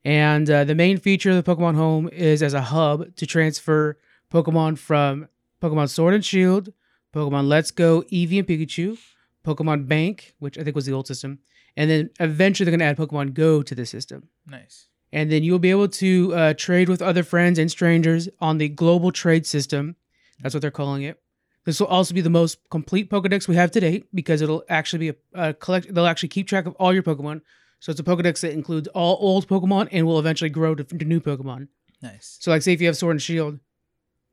And 0.03 0.49
uh, 0.49 0.63
the 0.63 0.75
main 0.75 0.97
feature 0.97 1.29
of 1.29 1.43
the 1.43 1.55
Pokemon 1.55 1.75
Home 1.75 2.09
is 2.09 2.41
as 2.41 2.53
a 2.53 2.61
hub 2.61 3.15
to 3.17 3.25
transfer 3.27 3.99
Pokemon 4.31 4.79
from 4.79 5.27
Pokemon 5.61 5.89
Sword 5.89 6.15
and 6.15 6.25
Shield, 6.25 6.73
Pokemon 7.13 7.47
Let's 7.47 7.71
Go, 7.71 8.01
Eevee 8.11 8.39
and 8.39 8.47
Pikachu, 8.47 8.97
Pokemon 9.45 9.87
Bank, 9.87 10.33
which 10.39 10.57
I 10.57 10.63
think 10.63 10.75
was 10.75 10.85
the 10.85 10.93
old 10.93 11.07
system, 11.07 11.39
and 11.77 11.89
then 11.89 12.09
eventually 12.19 12.65
they're 12.65 12.77
gonna 12.77 12.89
add 12.89 12.97
Pokemon 12.97 13.33
Go 13.33 13.61
to 13.61 13.75
the 13.75 13.85
system 13.85 14.29
nice. 14.47 14.87
And 15.11 15.31
then 15.31 15.43
you'll 15.43 15.59
be 15.59 15.71
able 15.71 15.87
to 15.89 16.33
uh, 16.33 16.53
trade 16.53 16.89
with 16.89 17.01
other 17.01 17.23
friends 17.23 17.59
and 17.59 17.69
strangers 17.69 18.29
on 18.39 18.57
the 18.57 18.69
global 18.69 19.11
trade 19.11 19.45
system. 19.45 19.95
That's 20.41 20.53
what 20.55 20.61
they're 20.61 20.71
calling 20.71 21.03
it. 21.03 21.19
This 21.65 21.79
will 21.79 21.87
also 21.87 22.13
be 22.13 22.21
the 22.21 22.29
most 22.29 22.57
complete 22.71 23.09
Pokedex 23.09 23.47
we 23.47 23.55
have 23.55 23.71
to 23.71 23.79
date 23.79 24.07
because 24.13 24.41
it'll 24.41 24.63
actually 24.67 25.11
be 25.11 25.17
a, 25.35 25.49
a 25.49 25.53
collect. 25.53 25.93
They'll 25.93 26.07
actually 26.07 26.29
keep 26.29 26.47
track 26.47 26.65
of 26.65 26.73
all 26.75 26.93
your 26.93 27.03
Pokemon. 27.03 27.41
So 27.79 27.91
it's 27.91 27.99
a 27.99 28.03
Pokedex 28.03 28.41
that 28.41 28.53
includes 28.53 28.87
all 28.89 29.17
old 29.19 29.47
Pokemon 29.47 29.89
and 29.91 30.05
will 30.07 30.19
eventually 30.19 30.49
grow 30.49 30.73
to, 30.75 30.83
to 30.83 31.05
new 31.05 31.19
Pokemon. 31.19 31.67
Nice. 32.01 32.37
So 32.39 32.49
like, 32.51 32.63
say 32.63 32.73
if 32.73 32.81
you 32.81 32.87
have 32.87 32.97
Sword 32.97 33.13
and 33.15 33.21
Shield, 33.21 33.59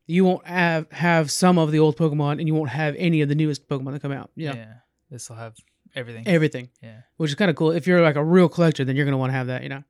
you 0.07 0.25
won't 0.25 0.47
have 0.47 0.91
have 0.91 1.31
some 1.31 1.59
of 1.59 1.71
the 1.71 1.79
old 1.79 1.97
Pokemon 1.99 2.39
and 2.39 2.47
you 2.47 2.55
won't 2.55 2.71
have 2.71 2.95
any 2.97 3.21
of 3.21 3.29
the 3.29 3.35
newest 3.35 3.69
Pokemon 3.69 3.93
that 3.93 4.01
come 4.01 4.13
out. 4.13 4.31
Know, 4.37 4.53
Yeah. 4.53 4.75
This 5.11 5.29
will 5.29 5.37
have 5.37 5.55
everything. 5.95 6.27
everything 6.27 6.69
yeah. 6.83 7.01
which 7.17 7.31
is 7.31 7.35
kind 7.35 7.51
of 7.51 7.57
cool. 7.57 7.71
If 7.73 7.87
you're 7.87 8.01
like 8.03 8.17
a 8.17 8.25
real 8.25 8.49
collector, 8.49 8.85
then 8.85 8.97
you're 8.97 9.05
gonna 9.05 9.19
want 9.19 9.31
to 9.31 9.37
have 9.37 9.49
that, 9.49 9.63
you 9.63 9.69
know. 9.69 9.83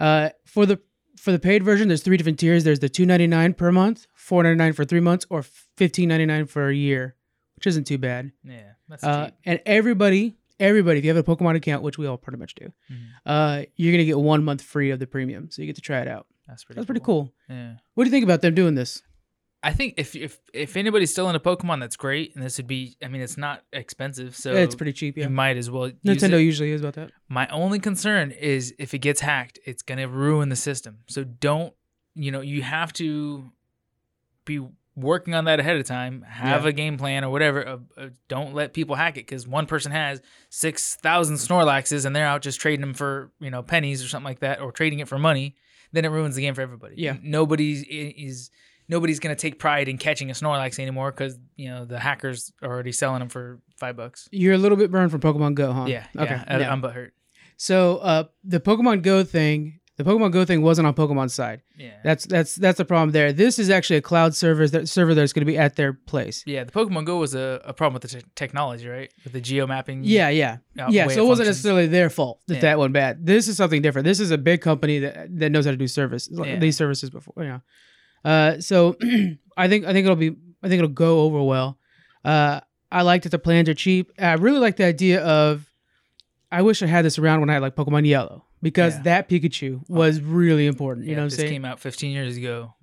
Uh, 0.00 0.30
for 0.46 0.66
the 0.66 0.80
for 1.16 1.32
the 1.32 1.38
paid 1.38 1.62
version, 1.62 1.88
there's 1.88 2.02
three 2.02 2.16
different 2.16 2.38
tiers. 2.38 2.64
There's 2.64 2.78
the 2.80 2.88
two 2.88 3.04
ninety 3.06 3.26
nine 3.26 3.52
per 3.54 3.70
month, 3.70 4.06
four 4.14 4.42
ninety 4.42 4.56
nine 4.58 4.72
for 4.72 4.84
three 4.84 5.00
months, 5.00 5.26
or 5.30 5.42
fifteen 5.76 6.08
ninety 6.08 6.26
nine 6.26 6.46
for 6.46 6.68
a 6.68 6.74
year, 6.74 7.14
which 7.56 7.66
isn't 7.66 7.84
too 7.84 7.98
bad. 7.98 8.32
Yeah. 8.42 8.72
That's 8.88 9.04
Uh, 9.04 9.26
cheap. 9.26 9.34
and 9.44 9.60
everybody, 9.66 10.36
everybody, 10.58 10.98
if 10.98 11.04
you 11.04 11.14
have 11.14 11.28
a 11.28 11.36
Pokemon 11.36 11.56
account, 11.56 11.82
which 11.82 11.98
we 11.98 12.06
all 12.06 12.16
pretty 12.16 12.38
much 12.38 12.54
do, 12.54 12.72
Mhm. 12.90 12.96
uh, 13.26 13.62
you're 13.76 13.92
gonna 13.92 14.04
get 14.06 14.18
one 14.18 14.42
month 14.44 14.62
free 14.62 14.90
of 14.90 14.98
the 14.98 15.06
premium, 15.06 15.50
so 15.50 15.60
you 15.62 15.66
get 15.66 15.76
to 15.76 15.82
try 15.82 16.00
it 16.00 16.08
out. 16.08 16.26
That's 16.48 16.64
pretty. 16.64 16.78
That's 16.78 16.86
pretty 16.86 17.02
cool. 17.02 17.32
Yeah. 17.48 17.74
What 17.94 18.04
do 18.04 18.08
you 18.08 18.12
think 18.12 18.24
about 18.24 18.40
them 18.40 18.54
doing 18.54 18.74
this? 18.74 19.02
I 19.62 19.72
think 19.74 19.94
if 19.98 20.16
if 20.16 20.38
if 20.54 20.76
anybody's 20.76 21.10
still 21.10 21.28
into 21.28 21.38
Pokemon, 21.40 21.80
that's 21.80 21.96
great. 21.96 22.34
And 22.34 22.42
this 22.42 22.56
would 22.56 22.66
be. 22.66 22.96
I 23.04 23.08
mean, 23.08 23.20
it's 23.20 23.36
not 23.36 23.62
expensive, 23.72 24.34
so 24.34 24.54
it's 24.54 24.74
pretty 24.74 24.92
cheap, 24.94 25.18
yeah. 25.18 25.24
You 25.24 25.30
might 25.30 25.56
as 25.58 25.70
well. 25.70 25.88
Use 25.88 25.96
Nintendo 26.22 26.40
it. 26.40 26.44
usually 26.44 26.70
is 26.70 26.80
about 26.80 26.94
that. 26.94 27.10
My 27.28 27.46
only 27.48 27.78
concern 27.78 28.30
is 28.30 28.74
if 28.78 28.94
it 28.94 29.00
gets 29.00 29.20
hacked, 29.20 29.58
it's 29.66 29.82
gonna 29.82 30.08
ruin 30.08 30.48
the 30.48 30.56
system. 30.56 31.00
So 31.08 31.24
don't. 31.24 31.74
You 32.14 32.32
know, 32.32 32.40
you 32.40 32.62
have 32.62 32.92
to 32.94 33.50
be 34.44 34.60
working 34.96 35.34
on 35.34 35.44
that 35.44 35.60
ahead 35.60 35.76
of 35.76 35.84
time. 35.84 36.22
Have 36.22 36.62
Yeah. 36.64 36.70
a 36.70 36.72
game 36.72 36.96
plan 36.98 37.22
or 37.24 37.30
whatever. 37.30 37.66
Uh, 37.68 37.78
uh, 37.96 38.08
don't 38.28 38.54
let 38.54 38.72
people 38.72 38.96
hack 38.96 39.16
it 39.16 39.26
because 39.26 39.46
one 39.46 39.66
person 39.66 39.92
has 39.92 40.20
six 40.48 40.96
thousand 40.96 41.36
Snorlaxes 41.36 42.04
and 42.06 42.14
they're 42.16 42.26
out 42.26 42.42
just 42.42 42.60
trading 42.60 42.80
them 42.80 42.94
for 42.94 43.30
you 43.40 43.50
know 43.50 43.62
pennies 43.62 44.02
or 44.02 44.08
something 44.08 44.24
like 44.28 44.40
that, 44.40 44.60
or 44.60 44.72
trading 44.72 45.00
it 45.00 45.08
for 45.08 45.18
money. 45.18 45.54
Then 45.92 46.04
it 46.04 46.08
ruins 46.08 46.34
the 46.36 46.42
game 46.42 46.54
for 46.54 46.62
everybody. 46.62 46.94
Yeah. 46.98 47.16
Nobody's 47.22 47.82
i- 47.82 48.14
is 48.16 48.50
nobody's 48.90 49.20
gonna 49.20 49.36
take 49.36 49.58
pride 49.58 49.88
in 49.88 49.96
catching 49.96 50.28
a 50.30 50.34
Snorlax 50.34 50.78
anymore 50.78 51.10
because 51.12 51.38
you 51.56 51.68
know 51.70 51.84
the 51.86 51.98
hackers 51.98 52.52
are 52.62 52.68
already 52.68 52.92
selling 52.92 53.20
them 53.20 53.28
for 53.28 53.60
five 53.78 53.96
bucks. 53.96 54.28
You're 54.32 54.54
a 54.54 54.58
little 54.58 54.76
bit 54.76 54.90
burned 54.90 55.10
from 55.10 55.20
Pokemon 55.20 55.54
Go, 55.54 55.72
huh? 55.72 55.86
Yeah. 55.86 56.06
Okay. 56.18 56.34
Yeah. 56.34 56.44
I, 56.46 56.58
yeah. 56.58 56.72
I'm 56.72 56.82
butthurt. 56.82 57.12
So 57.56 57.98
uh, 57.98 58.24
the 58.42 58.58
Pokemon 58.60 59.02
Go 59.02 59.22
thing, 59.22 59.80
the 59.96 60.04
Pokemon 60.04 60.32
Go 60.32 60.46
thing 60.46 60.62
wasn't 60.62 60.86
on 60.86 60.94
Pokemon's 60.94 61.34
side. 61.34 61.60
Yeah. 61.76 61.90
That's 62.02 62.24
that's 62.26 62.54
that's 62.56 62.78
the 62.78 62.84
problem 62.86 63.10
there. 63.12 63.32
This 63.34 63.58
is 63.58 63.68
actually 63.68 63.96
a 63.96 64.02
cloud 64.02 64.34
server 64.34 64.66
that 64.68 64.88
server 64.88 65.14
that's 65.14 65.32
going 65.34 65.42
to 65.42 65.52
be 65.52 65.58
at 65.58 65.76
their 65.76 65.92
place. 65.92 66.42
Yeah, 66.46 66.64
the 66.64 66.72
Pokemon 66.72 67.04
Go 67.04 67.18
was 67.18 67.34
a, 67.34 67.60
a 67.64 67.72
problem 67.74 67.94
with 68.00 68.10
the 68.10 68.20
te- 68.20 68.26
technology, 68.34 68.88
right? 68.88 69.12
With 69.24 69.34
the 69.34 69.40
geo 69.42 69.66
mapping. 69.66 70.04
Yeah, 70.04 70.30
yeah, 70.30 70.58
uh, 70.78 70.86
yeah. 70.90 71.06
So 71.08 71.24
it 71.24 71.28
wasn't 71.28 71.48
necessarily 71.48 71.86
their 71.86 72.08
fault 72.10 72.40
that 72.48 72.54
Yeah. 72.56 72.60
that 72.62 72.78
went 72.78 72.92
bad. 72.94 73.26
This 73.26 73.46
is 73.46 73.56
something 73.58 73.82
different. 73.82 74.06
This 74.06 74.20
is 74.20 74.30
a 74.30 74.38
big 74.38 74.62
company 74.62 75.00
that 75.00 75.38
that 75.38 75.50
knows 75.52 75.66
how 75.66 75.70
to 75.70 75.76
do 75.76 75.86
service 75.88 76.30
like 76.30 76.48
Yeah. 76.48 76.58
these 76.58 76.76
services 76.78 77.10
before. 77.10 77.34
You 77.36 77.48
know, 77.50 77.60
uh, 78.24 78.60
so 78.60 78.96
I 79.56 79.68
think 79.68 79.84
I 79.86 79.92
think 79.92 80.04
it'll 80.04 80.16
be 80.16 80.36
I 80.62 80.68
think 80.68 80.78
it'll 80.82 80.88
go 80.88 81.20
over 81.20 81.42
well. 81.42 81.78
Uh, 82.24 82.60
I 82.92 83.02
like 83.02 83.22
that 83.22 83.28
the 83.30 83.38
plans 83.38 83.68
are 83.68 83.74
cheap. 83.74 84.12
I 84.18 84.32
really 84.34 84.58
like 84.58 84.76
the 84.76 84.84
idea 84.84 85.22
of. 85.24 85.66
I 86.52 86.62
wish 86.62 86.82
I 86.82 86.86
had 86.86 87.04
this 87.04 87.18
around 87.18 87.40
when 87.40 87.48
I 87.50 87.52
had 87.54 87.62
like 87.62 87.76
Pokemon 87.76 88.06
Yellow 88.08 88.44
because 88.60 88.96
Yeah. 88.96 89.02
that 89.02 89.28
Pikachu 89.28 89.88
was 89.88 90.20
really 90.20 90.66
important. 90.66 91.06
You 91.06 91.10
Yeah, 91.12 91.16
know 91.18 91.22
what 91.22 91.32
I'm 91.32 91.38
saying? 91.38 91.50
came 91.52 91.64
out 91.64 91.78
15 91.78 92.10
years 92.10 92.36
ago, 92.36 92.74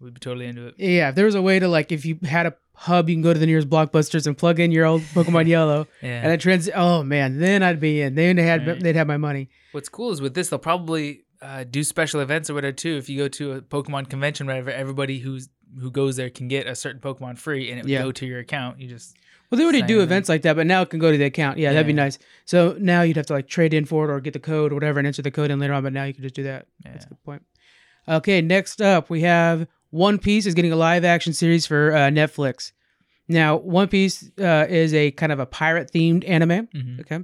we'd 0.00 0.14
be 0.14 0.20
totally 0.20 0.46
into 0.46 0.68
it. 0.68 0.74
Yeah, 0.78 1.08
if 1.08 1.16
there 1.16 1.24
was 1.24 1.34
a 1.34 1.42
way 1.42 1.58
to 1.58 1.66
like, 1.66 1.90
if 1.90 2.06
you 2.06 2.16
had 2.22 2.46
a 2.46 2.54
hub, 2.74 3.08
you 3.08 3.16
can 3.16 3.22
go 3.22 3.32
to 3.32 3.38
the 3.40 3.46
nearest 3.46 3.68
blockbusters 3.68 4.28
and 4.28 4.38
plug 4.38 4.60
in 4.60 4.70
your 4.70 4.84
old 4.86 5.02
Pokemon 5.02 5.46
Yellow, 5.56 5.88
Yeah. 6.00 6.22
and 6.22 6.32
it 6.32 6.40
trans. 6.40 6.70
Oh 6.72 7.02
man, 7.02 7.40
then 7.40 7.64
I'd 7.64 7.80
be 7.80 8.00
in. 8.02 8.14
Then 8.14 8.36
they 8.36 8.44
had 8.44 8.64
Right. 8.64 8.78
they'd 8.80 8.94
have 8.94 9.08
my 9.08 9.16
money. 9.16 9.48
What's 9.72 9.88
cool 9.88 10.12
is 10.12 10.20
with 10.22 10.34
this, 10.34 10.48
they'll 10.50 10.60
probably 10.60 11.24
uh, 11.42 11.64
do 11.64 11.84
special 11.84 12.20
events 12.20 12.50
or 12.50 12.54
whatever 12.54 12.72
too. 12.72 12.96
If 12.96 13.08
you 13.08 13.18
go 13.18 13.28
to 13.28 13.52
a 13.52 13.60
Pokemon 13.60 14.08
convention, 14.10 14.46
whatever, 14.46 14.70
everybody 14.70 15.18
who's 15.18 15.48
who 15.80 15.90
goes 15.90 16.16
there 16.16 16.30
can 16.30 16.48
get 16.48 16.66
a 16.66 16.74
certain 16.74 17.00
Pokemon 17.00 17.36
free, 17.38 17.70
and 17.70 17.78
it 17.78 17.82
would 17.82 17.90
Yeah. 17.90 18.02
go 18.02 18.10
to 18.12 18.26
your 18.26 18.38
account. 18.38 18.80
You 18.80 18.88
just 18.88 19.16
Well, 19.50 19.58
they 19.58 19.64
already 19.64 19.82
do 19.82 20.00
events 20.02 20.28
like 20.28 20.42
that, 20.42 20.56
but 20.56 20.66
now 20.66 20.82
it 20.82 20.90
can 20.90 20.98
go 20.98 21.10
to 21.12 21.16
the 21.18 21.24
account. 21.24 21.58
Yeah, 21.58 21.72
that'd 21.72 21.86
be 21.86 21.92
nice. 21.94 22.18
So 22.44 22.76
now 22.80 23.02
you'd 23.02 23.16
have 23.16 23.26
to 23.26 23.32
like 23.34 23.48
trade 23.48 23.72
in 23.74 23.84
for 23.86 24.04
it 24.08 24.10
or 24.12 24.20
get 24.20 24.32
the 24.34 24.38
code 24.40 24.72
or 24.72 24.74
whatever 24.76 24.98
and 24.98 25.06
enter 25.06 25.22
the 25.22 25.30
code 25.30 25.50
in 25.50 25.58
later 25.58 25.72
on. 25.74 25.82
But 25.82 25.92
now 25.92 26.04
you 26.04 26.12
can 26.14 26.22
just 26.22 26.34
do 26.34 26.42
that. 26.44 26.66
That's 26.84 27.04
a 27.06 27.08
good 27.08 27.22
point. 27.24 27.42
Okay, 28.08 28.40
next 28.40 28.80
up 28.82 29.08
we 29.10 29.20
have 29.22 29.66
One 29.90 30.18
Piece 30.18 30.44
is 30.46 30.54
getting 30.54 30.72
a 30.72 30.76
live 30.76 31.04
action 31.04 31.32
series 31.32 31.66
for 31.66 31.92
uh, 31.94 31.98
Netflix. 32.10 32.72
Now, 33.28 33.56
One 33.56 33.88
Piece 33.88 34.30
uh, 34.38 34.66
is 34.68 34.92
a 34.94 35.10
kind 35.12 35.32
of 35.32 35.38
a 35.38 35.46
pirate 35.46 35.92
themed 35.92 36.26
anime. 36.28 36.66
Mhm. 36.74 37.00
Okay, 37.00 37.18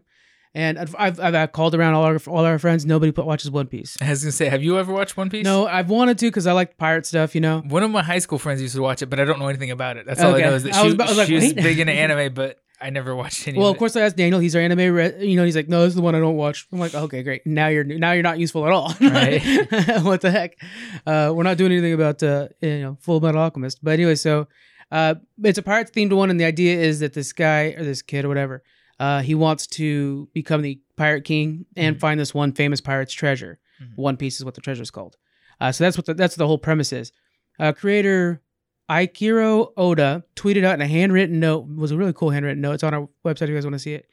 and 0.54 0.78
I've, 0.78 0.94
I've, 0.98 1.20
I've 1.20 1.52
called 1.52 1.74
around 1.74 1.94
all 1.94 2.04
our 2.04 2.18
all 2.28 2.44
our 2.44 2.58
friends. 2.58 2.86
Nobody 2.86 3.10
put, 3.12 3.26
watches 3.26 3.50
One 3.50 3.66
Piece. 3.66 3.96
I 4.00 4.10
was 4.10 4.22
gonna 4.22 4.32
say, 4.32 4.48
have 4.48 4.62
you 4.62 4.78
ever 4.78 4.92
watched 4.92 5.16
One 5.16 5.28
Piece? 5.30 5.44
No, 5.44 5.66
I've 5.66 5.90
wanted 5.90 6.18
to 6.18 6.26
because 6.26 6.46
I 6.46 6.52
like 6.52 6.76
pirate 6.78 7.06
stuff. 7.06 7.34
You 7.34 7.40
know. 7.40 7.60
One 7.66 7.82
of 7.82 7.90
my 7.90 8.02
high 8.02 8.18
school 8.20 8.38
friends 8.38 8.62
used 8.62 8.74
to 8.76 8.82
watch 8.82 9.02
it, 9.02 9.06
but 9.06 9.18
I 9.20 9.24
don't 9.24 9.38
know 9.38 9.48
anything 9.48 9.70
about 9.70 9.96
it. 9.96 10.06
That's 10.06 10.20
all 10.20 10.32
Okay. 10.34 10.44
I 10.44 10.50
know 10.50 10.54
is 10.54 10.62
that 10.62 10.74
I 10.74 10.78
she, 10.80 10.84
was 10.84 10.94
about- 10.94 11.08
was 11.08 11.18
like, 11.18 11.26
she 11.28 11.34
was 11.34 11.52
big 11.54 11.78
into 11.80 11.92
anime, 11.92 12.32
but 12.34 12.58
I 12.80 12.90
never 12.90 13.14
watched 13.16 13.48
any. 13.48 13.58
Well, 13.58 13.68
of 13.68 13.74
of 13.74 13.78
course, 13.78 13.96
I 13.96 14.02
asked 14.02 14.16
Daniel. 14.16 14.40
He's 14.40 14.54
our 14.54 14.62
anime. 14.62 14.94
Re- 14.94 15.24
you 15.26 15.36
know, 15.36 15.44
he's 15.44 15.56
like, 15.56 15.68
no, 15.68 15.80
this 15.82 15.90
is 15.90 15.94
the 15.96 16.02
one 16.02 16.14
I 16.14 16.18
don't 16.20 16.36
watch. 16.36 16.66
I'm 16.72 16.78
like, 16.78 16.94
okay, 16.94 17.22
great. 17.22 17.46
Now 17.46 17.68
you're 17.68 17.84
now 17.84 18.12
you're 18.12 18.22
not 18.22 18.38
useful 18.38 18.66
at 18.66 18.72
all. 18.72 18.94
Right. 19.00 19.40
what 20.02 20.20
the 20.20 20.30
heck? 20.30 20.56
Uh, 21.06 21.32
we're 21.34 21.44
not 21.44 21.56
doing 21.56 21.72
anything 21.72 21.94
about 21.94 22.22
uh, 22.22 22.48
you 22.60 22.80
know 22.80 22.98
Full 23.00 23.20
Metal 23.20 23.40
Alchemist. 23.40 23.78
But 23.82 23.92
anyway, 23.92 24.16
so 24.16 24.48
uh, 24.92 25.14
it's 25.42 25.58
a 25.58 25.62
pirates 25.62 25.90
themed 25.92 26.12
one, 26.12 26.30
and 26.30 26.38
the 26.38 26.44
idea 26.44 26.78
is 26.78 27.00
that 27.00 27.14
this 27.14 27.32
guy 27.32 27.74
or 27.76 27.84
this 27.84 28.02
kid 28.02 28.24
or 28.24 28.28
whatever, 28.28 28.62
uh, 29.04 29.20
he 29.28 29.34
wants 29.34 29.66
to 29.78 30.28
become 30.34 30.60
the 30.62 30.74
pirate 30.96 31.24
king 31.24 31.66
and 31.76 31.96
Mhm. 31.96 32.00
find 32.04 32.16
this 32.20 32.32
one 32.42 32.50
famous 32.52 32.80
pirate's 32.80 33.12
treasure. 33.22 33.54
Mhm. 33.82 33.96
One 34.08 34.16
Piece 34.16 34.36
is 34.38 34.44
what 34.44 34.54
the 34.54 34.60
treasure 34.66 34.82
is 34.88 34.90
called. 34.98 35.14
Uh, 35.60 35.72
so 35.72 35.84
that's 35.84 35.96
what 35.98 36.06
the, 36.06 36.14
that's 36.14 36.34
what 36.34 36.42
the 36.44 36.46
whole 36.52 36.58
premise 36.68 36.92
is. 36.92 37.12
Uh, 37.58 37.72
creator 37.72 38.40
Eiichiro 38.90 39.72
Oda 39.76 40.24
tweeted 40.36 40.64
out 40.64 40.74
in 40.74 40.80
a 40.82 40.86
handwritten 40.86 41.40
note. 41.40 41.66
It 41.70 41.76
was 41.76 41.90
a 41.90 41.96
really 41.96 42.12
cool 42.12 42.30
handwritten 42.30 42.60
note. 42.60 42.72
It's 42.74 42.82
on 42.84 42.94
our 42.94 43.08
website 43.24 43.42
if 43.44 43.48
you 43.50 43.54
guys 43.54 43.64
want 43.64 43.74
to 43.74 43.78
see 43.78 43.94
it. 43.94 44.06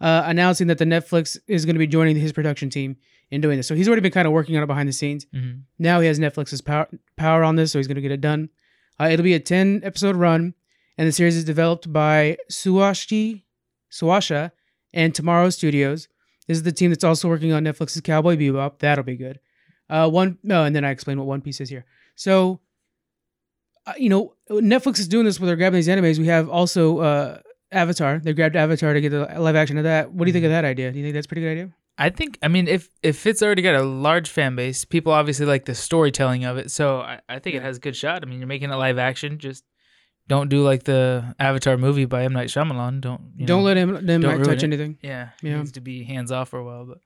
Uh, 0.00 0.22
announcing 0.26 0.66
that 0.68 0.78
the 0.78 0.84
Netflix 0.84 1.36
is 1.48 1.64
going 1.64 1.74
to 1.74 1.78
be 1.86 1.86
joining 1.86 2.16
his 2.16 2.32
production 2.32 2.68
team 2.70 2.96
in 3.30 3.40
doing 3.40 3.56
this. 3.56 3.66
So 3.66 3.74
he's 3.74 3.88
already 3.88 4.00
been 4.02 4.12
kind 4.12 4.26
of 4.26 4.32
working 4.32 4.56
on 4.56 4.62
it 4.62 4.66
behind 4.66 4.88
the 4.88 4.92
scenes. 4.92 5.26
Mhm. 5.34 5.62
Now 5.78 6.00
he 6.00 6.06
has 6.06 6.18
Netflix's 6.18 6.60
power 6.60 6.88
power 7.16 7.42
on 7.44 7.56
this, 7.56 7.72
so 7.72 7.78
he's 7.78 7.88
going 7.88 7.96
to 7.96 8.06
get 8.08 8.12
it 8.12 8.20
done. 8.20 8.48
Uh, 9.00 9.08
it'll 9.12 9.24
be 9.24 9.34
a 9.34 9.40
ten 9.40 9.80
episode 9.84 10.16
run, 10.16 10.54
and 10.96 11.06
the 11.08 11.12
series 11.12 11.36
is 11.36 11.44
developed 11.44 11.92
by 11.92 12.36
Suwashi 12.50 13.42
Suwasha 13.90 14.50
and 14.92 15.14
Tomorrow 15.14 15.50
Studios. 15.50 16.08
This 16.46 16.56
is 16.56 16.62
the 16.62 16.72
team 16.72 16.90
that's 16.90 17.04
also 17.04 17.28
working 17.28 17.52
on 17.52 17.64
Netflix's 17.64 18.00
Cowboy 18.00 18.36
Bebop. 18.36 18.78
That'll 18.78 19.04
be 19.04 19.16
good. 19.16 19.38
Uh, 19.90 20.08
one 20.08 20.38
no, 20.42 20.64
and 20.64 20.74
then 20.74 20.84
I 20.84 20.90
explain 20.90 21.18
what 21.18 21.26
One 21.26 21.40
Piece 21.40 21.60
is 21.60 21.68
here. 21.68 21.84
So, 22.14 22.60
uh, 23.86 23.94
you 23.98 24.08
know, 24.08 24.34
Netflix 24.50 24.98
is 24.98 25.08
doing 25.08 25.24
this 25.24 25.38
where 25.38 25.46
they're 25.46 25.56
grabbing 25.56 25.78
these 25.78 25.88
animes. 25.88 26.18
We 26.18 26.26
have 26.26 26.48
also 26.48 26.98
uh, 26.98 27.38
Avatar. 27.72 28.18
They 28.18 28.32
grabbed 28.32 28.56
Avatar 28.56 28.92
to 28.92 29.00
get 29.00 29.10
the 29.10 29.26
live 29.38 29.56
action 29.56 29.78
of 29.78 29.84
that. 29.84 30.12
What 30.12 30.24
do 30.24 30.28
you 30.28 30.32
think 30.32 30.44
of 30.44 30.50
that 30.50 30.64
idea? 30.64 30.90
Do 30.90 30.98
you 30.98 31.04
think 31.04 31.14
that's 31.14 31.26
a 31.26 31.28
pretty 31.28 31.42
good 31.42 31.52
idea? 31.52 31.70
I 31.96 32.10
think. 32.10 32.38
I 32.42 32.48
mean, 32.48 32.68
if 32.68 32.90
if 33.02 33.26
it's 33.26 33.42
already 33.42 33.62
got 33.62 33.74
a 33.74 33.82
large 33.82 34.30
fan 34.30 34.56
base, 34.56 34.84
people 34.84 35.12
obviously 35.12 35.46
like 35.46 35.64
the 35.64 35.74
storytelling 35.74 36.44
of 36.44 36.56
it. 36.56 36.70
So 36.70 37.00
I, 37.00 37.20
I 37.28 37.38
think 37.38 37.56
it 37.56 37.62
has 37.62 37.78
a 37.78 37.80
good 37.80 37.96
shot. 37.96 38.22
I 38.22 38.26
mean, 38.26 38.38
you're 38.38 38.48
making 38.48 38.70
it 38.70 38.76
live 38.76 38.98
action. 38.98 39.38
Just 39.38 39.64
don't 40.28 40.48
do 40.48 40.62
like 40.62 40.84
the 40.84 41.34
Avatar 41.38 41.76
movie 41.76 42.04
by 42.04 42.22
M 42.24 42.32
Night 42.32 42.48
Shyamalan. 42.48 43.00
Don't 43.00 43.32
you 43.36 43.46
Don't 43.46 43.60
know, 43.60 43.64
let 43.66 43.76
him 43.76 44.06
them 44.06 44.20
don't 44.20 44.44
touch 44.44 44.58
it. 44.58 44.64
anything. 44.64 44.98
Yeah, 45.02 45.30
Yeah. 45.42 45.54
It 45.54 45.58
needs 45.58 45.72
to 45.72 45.80
be 45.80 46.04
hands 46.04 46.30
off 46.30 46.50
for 46.50 46.58
a 46.58 46.64
while. 46.64 46.84
But 46.86 46.98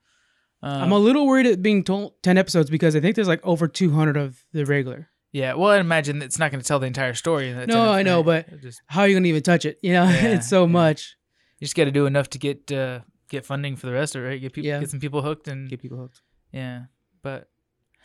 um, 0.69 0.83
I'm 0.83 0.93
a 0.93 0.99
little 0.99 1.26
worried 1.26 1.47
at 1.47 1.62
being 1.62 1.83
told 1.85 2.21
10 2.23 2.37
episodes 2.38 2.69
because 2.71 2.95
I 2.97 3.00
think 3.00 3.14
there's 3.17 3.29
like 3.29 3.41
over 3.45 3.67
200 3.69 4.17
of 4.17 4.45
the 4.52 4.64
regular. 4.67 5.09
yeah. 5.33 5.55
Well, 5.55 5.71
I 5.71 5.79
imagine 5.79 6.21
it's 6.23 6.38
not 6.38 6.50
going 6.50 6.61
to 6.61 6.67
tell 6.67 6.79
the 6.79 6.87
entire 6.87 7.14
story. 7.14 7.49
in 7.50 7.57
that 7.57 7.69
No, 7.69 7.91
I 7.93 8.02
know, 8.02 8.23
but- 8.23 8.61
just 8.61 8.81
How 8.87 9.00
are 9.02 9.09
you 9.09 9.14
going 9.14 9.23
to 9.25 9.29
even 9.29 9.43
touch 9.43 9.64
it? 9.64 9.79
You 9.83 9.93
know, 9.95 10.05
Yeah, 10.09 10.35
it's 10.37 10.49
so 10.49 10.62
yeah. 10.64 10.73
much. 10.73 11.17
you 11.59 11.64
just 11.67 11.75
got 11.76 11.85
to 11.85 11.91
do 11.93 12.07
enough 12.07 12.29
to 12.31 12.38
get 12.38 12.71
uh, 12.73 13.00
get 13.31 13.47
funding 13.47 13.76
for 13.76 13.87
the 13.87 13.93
rest 13.93 14.14
of 14.17 14.23
it. 14.23 14.26
Right? 14.26 14.41
Get 14.41 14.52
people, 14.52 14.67
Yeah. 14.69 14.81
get 14.81 14.91
some 14.91 15.00
people 15.00 15.23
hooked, 15.23 15.47
and 15.49 15.69
Get 15.71 15.81
people 15.81 15.99
hooked. 15.99 16.21
Yeah, 16.52 16.85
but 17.23 17.49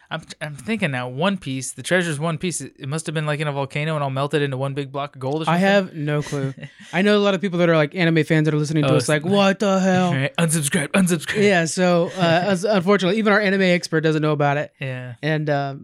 I'm 0.10 0.22
I'm 0.42 0.56
thinking 0.56 0.92
now. 0.92 1.10
One 1.10 1.38
Piece, 1.38 1.74
the 1.74 1.84
treasure's 1.84 2.20
One 2.20 2.38
Piece. 2.38 2.62
It, 2.62 2.88
must 2.88 3.06
have 3.08 3.14
been 3.16 3.26
like 3.26 3.40
in 3.42 3.48
a 3.48 3.52
volcano 3.52 3.96
and 3.96 4.04
all 4.04 4.10
melted 4.10 4.42
into 4.42 4.56
one 4.56 4.74
big 4.74 4.92
block 4.92 5.16
of 5.16 5.20
gold. 5.22 5.42
Or 5.42 5.46
something. 5.46 5.54
I 5.54 5.68
have 5.68 5.94
no 5.94 6.22
clue. 6.22 6.54
I 6.94 7.02
know 7.02 7.18
a 7.18 7.20
lot 7.20 7.34
of 7.34 7.42
people 7.42 7.60
that 7.60 7.68
are 7.70 7.76
like 7.76 7.94
anime 7.94 8.24
fans 8.24 8.46
that 8.46 8.54
are 8.54 8.58
listening 8.58 8.84
to 8.86 8.94
Oh, 8.94 8.96
us 8.96 9.10
like, 9.10 9.26
what 9.26 9.60
the 9.60 9.80
hell? 9.80 10.12
Right? 10.18 10.36
Unsubscribe. 10.38 10.90
Unsubscribe. 10.90 11.44
yeah, 11.44 11.66
so 11.66 12.10
uh, 12.18 12.56
unfortunately, 12.70 13.20
even 13.20 13.34
our 13.34 13.42
anime 13.42 13.62
expert 13.64 14.02
doesn't 14.02 14.22
know 14.22 14.32
about 14.32 14.56
it. 14.58 14.72
Yeah. 14.80 15.16
And 15.22 15.50
uh, 15.50 15.76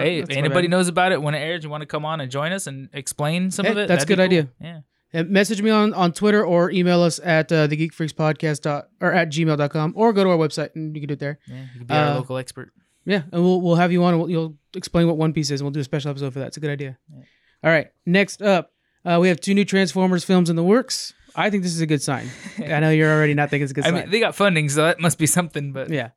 Hey, 0.00 0.18
if 0.18 0.30
anybody 0.30 0.66
knows 0.68 0.88
about 0.88 1.12
it 1.12 1.22
when 1.22 1.34
it 1.34 1.38
airs, 1.38 1.62
you 1.62 1.70
want 1.70 1.82
to 1.82 1.86
come 1.86 2.04
on 2.04 2.20
and 2.20 2.30
join 2.30 2.50
us 2.52 2.66
and 2.66 2.88
explain 2.92 3.50
some 3.52 3.64
Hey, 3.66 3.72
of 3.72 3.78
it. 3.78 3.88
that's 3.88 4.04
a 4.04 4.06
good 4.06 4.18
be 4.18 4.24
idea. 4.24 4.48
Yeah. 4.60 4.80
Uh, 5.14 5.22
message 5.24 5.60
me 5.60 5.68
on, 5.70 5.92
on 5.92 6.10
Twitter 6.12 6.42
or 6.44 6.70
email 6.70 7.02
us 7.02 7.20
at 7.22 7.52
uh, 7.52 7.66
the 7.66 7.76
Geek 7.76 7.92
Freaks 7.92 8.14
Podcast 8.14 8.62
dot, 8.62 8.88
or 8.98 9.12
at 9.12 9.28
gmail.com 9.30 9.92
or 9.94 10.12
go 10.14 10.24
to 10.24 10.30
our 10.30 10.38
website 10.38 10.74
and 10.74 10.96
you 10.96 11.02
can 11.02 11.08
do 11.08 11.12
it 11.12 11.18
there. 11.20 11.38
Yeah. 11.46 11.60
You 11.74 11.78
could 11.80 11.86
be 11.88 11.94
our 11.94 12.04
Uh, 12.06 12.14
local 12.14 12.38
expert. 12.38 12.72
Yeah, 13.04 13.22
and 13.32 13.42
we'll 13.42 13.60
we'll 13.60 13.76
have 13.76 13.92
you 13.92 14.02
on. 14.04 14.18
We'll, 14.18 14.30
you'll 14.30 14.56
explain 14.74 15.06
what 15.06 15.16
One 15.16 15.32
Piece 15.32 15.50
is, 15.50 15.60
and 15.60 15.66
we'll 15.66 15.72
do 15.72 15.80
a 15.80 15.84
special 15.84 16.10
episode 16.10 16.32
for 16.32 16.38
that. 16.40 16.48
It's 16.48 16.56
a 16.56 16.60
good 16.60 16.70
idea. 16.70 16.98
Yeah. 17.12 17.22
All 17.64 17.70
right, 17.70 17.88
next 18.06 18.42
up, 18.42 18.72
uh, 19.04 19.18
we 19.20 19.28
have 19.28 19.40
two 19.40 19.54
new 19.54 19.64
Transformers 19.64 20.24
films 20.24 20.50
in 20.50 20.56
the 20.56 20.64
works. 20.64 21.12
I 21.34 21.48
think 21.50 21.62
this 21.62 21.72
is 21.74 21.80
a 21.80 21.86
good 21.86 22.02
sign. 22.02 22.28
I 22.58 22.80
know 22.80 22.90
you're 22.90 23.10
already 23.12 23.34
not 23.34 23.50
thinking 23.50 23.64
it's 23.64 23.70
a 23.72 23.74
good 23.74 23.84
I 23.84 23.88
sign. 23.90 23.94
mean, 23.94 24.10
they 24.10 24.20
got 24.20 24.34
funding, 24.34 24.68
so 24.68 24.84
that 24.84 25.00
must 25.00 25.18
be 25.18 25.26
something. 25.26 25.72
But 25.72 25.90
yeah. 25.90 26.10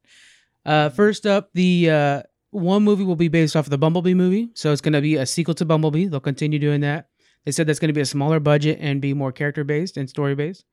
Uh, 0.65 0.89
first 0.89 1.25
up, 1.25 1.49
the 1.53 1.89
uh, 1.89 2.21
one 2.51 2.83
movie 2.83 3.03
will 3.03 3.15
be 3.15 3.27
based 3.27 3.55
off 3.55 3.65
of 3.67 3.69
the 3.69 3.77
Bumblebee 3.77 4.13
movie, 4.15 4.49
so 4.55 4.71
it's 4.71 4.81
going 4.81 4.93
to 4.93 5.01
be 5.01 5.15
a 5.15 5.25
sequel 5.25 5.53
to 5.55 5.65
Bumblebee. 5.65 6.07
They'll 6.07 6.19
continue 6.19 6.59
doing 6.59 6.81
that. 6.81 7.09
They 7.45 7.51
said 7.51 7.67
that's 7.67 7.79
going 7.79 7.89
to 7.89 7.93
be 7.93 8.01
a 8.01 8.05
smaller 8.05 8.39
budget 8.39 8.79
and 8.81 8.99
be 8.99 9.13
more 9.13 9.31
character 9.31 9.63
based 9.63 9.97
and 9.97 10.09
story 10.09 10.33
based. 10.35 10.65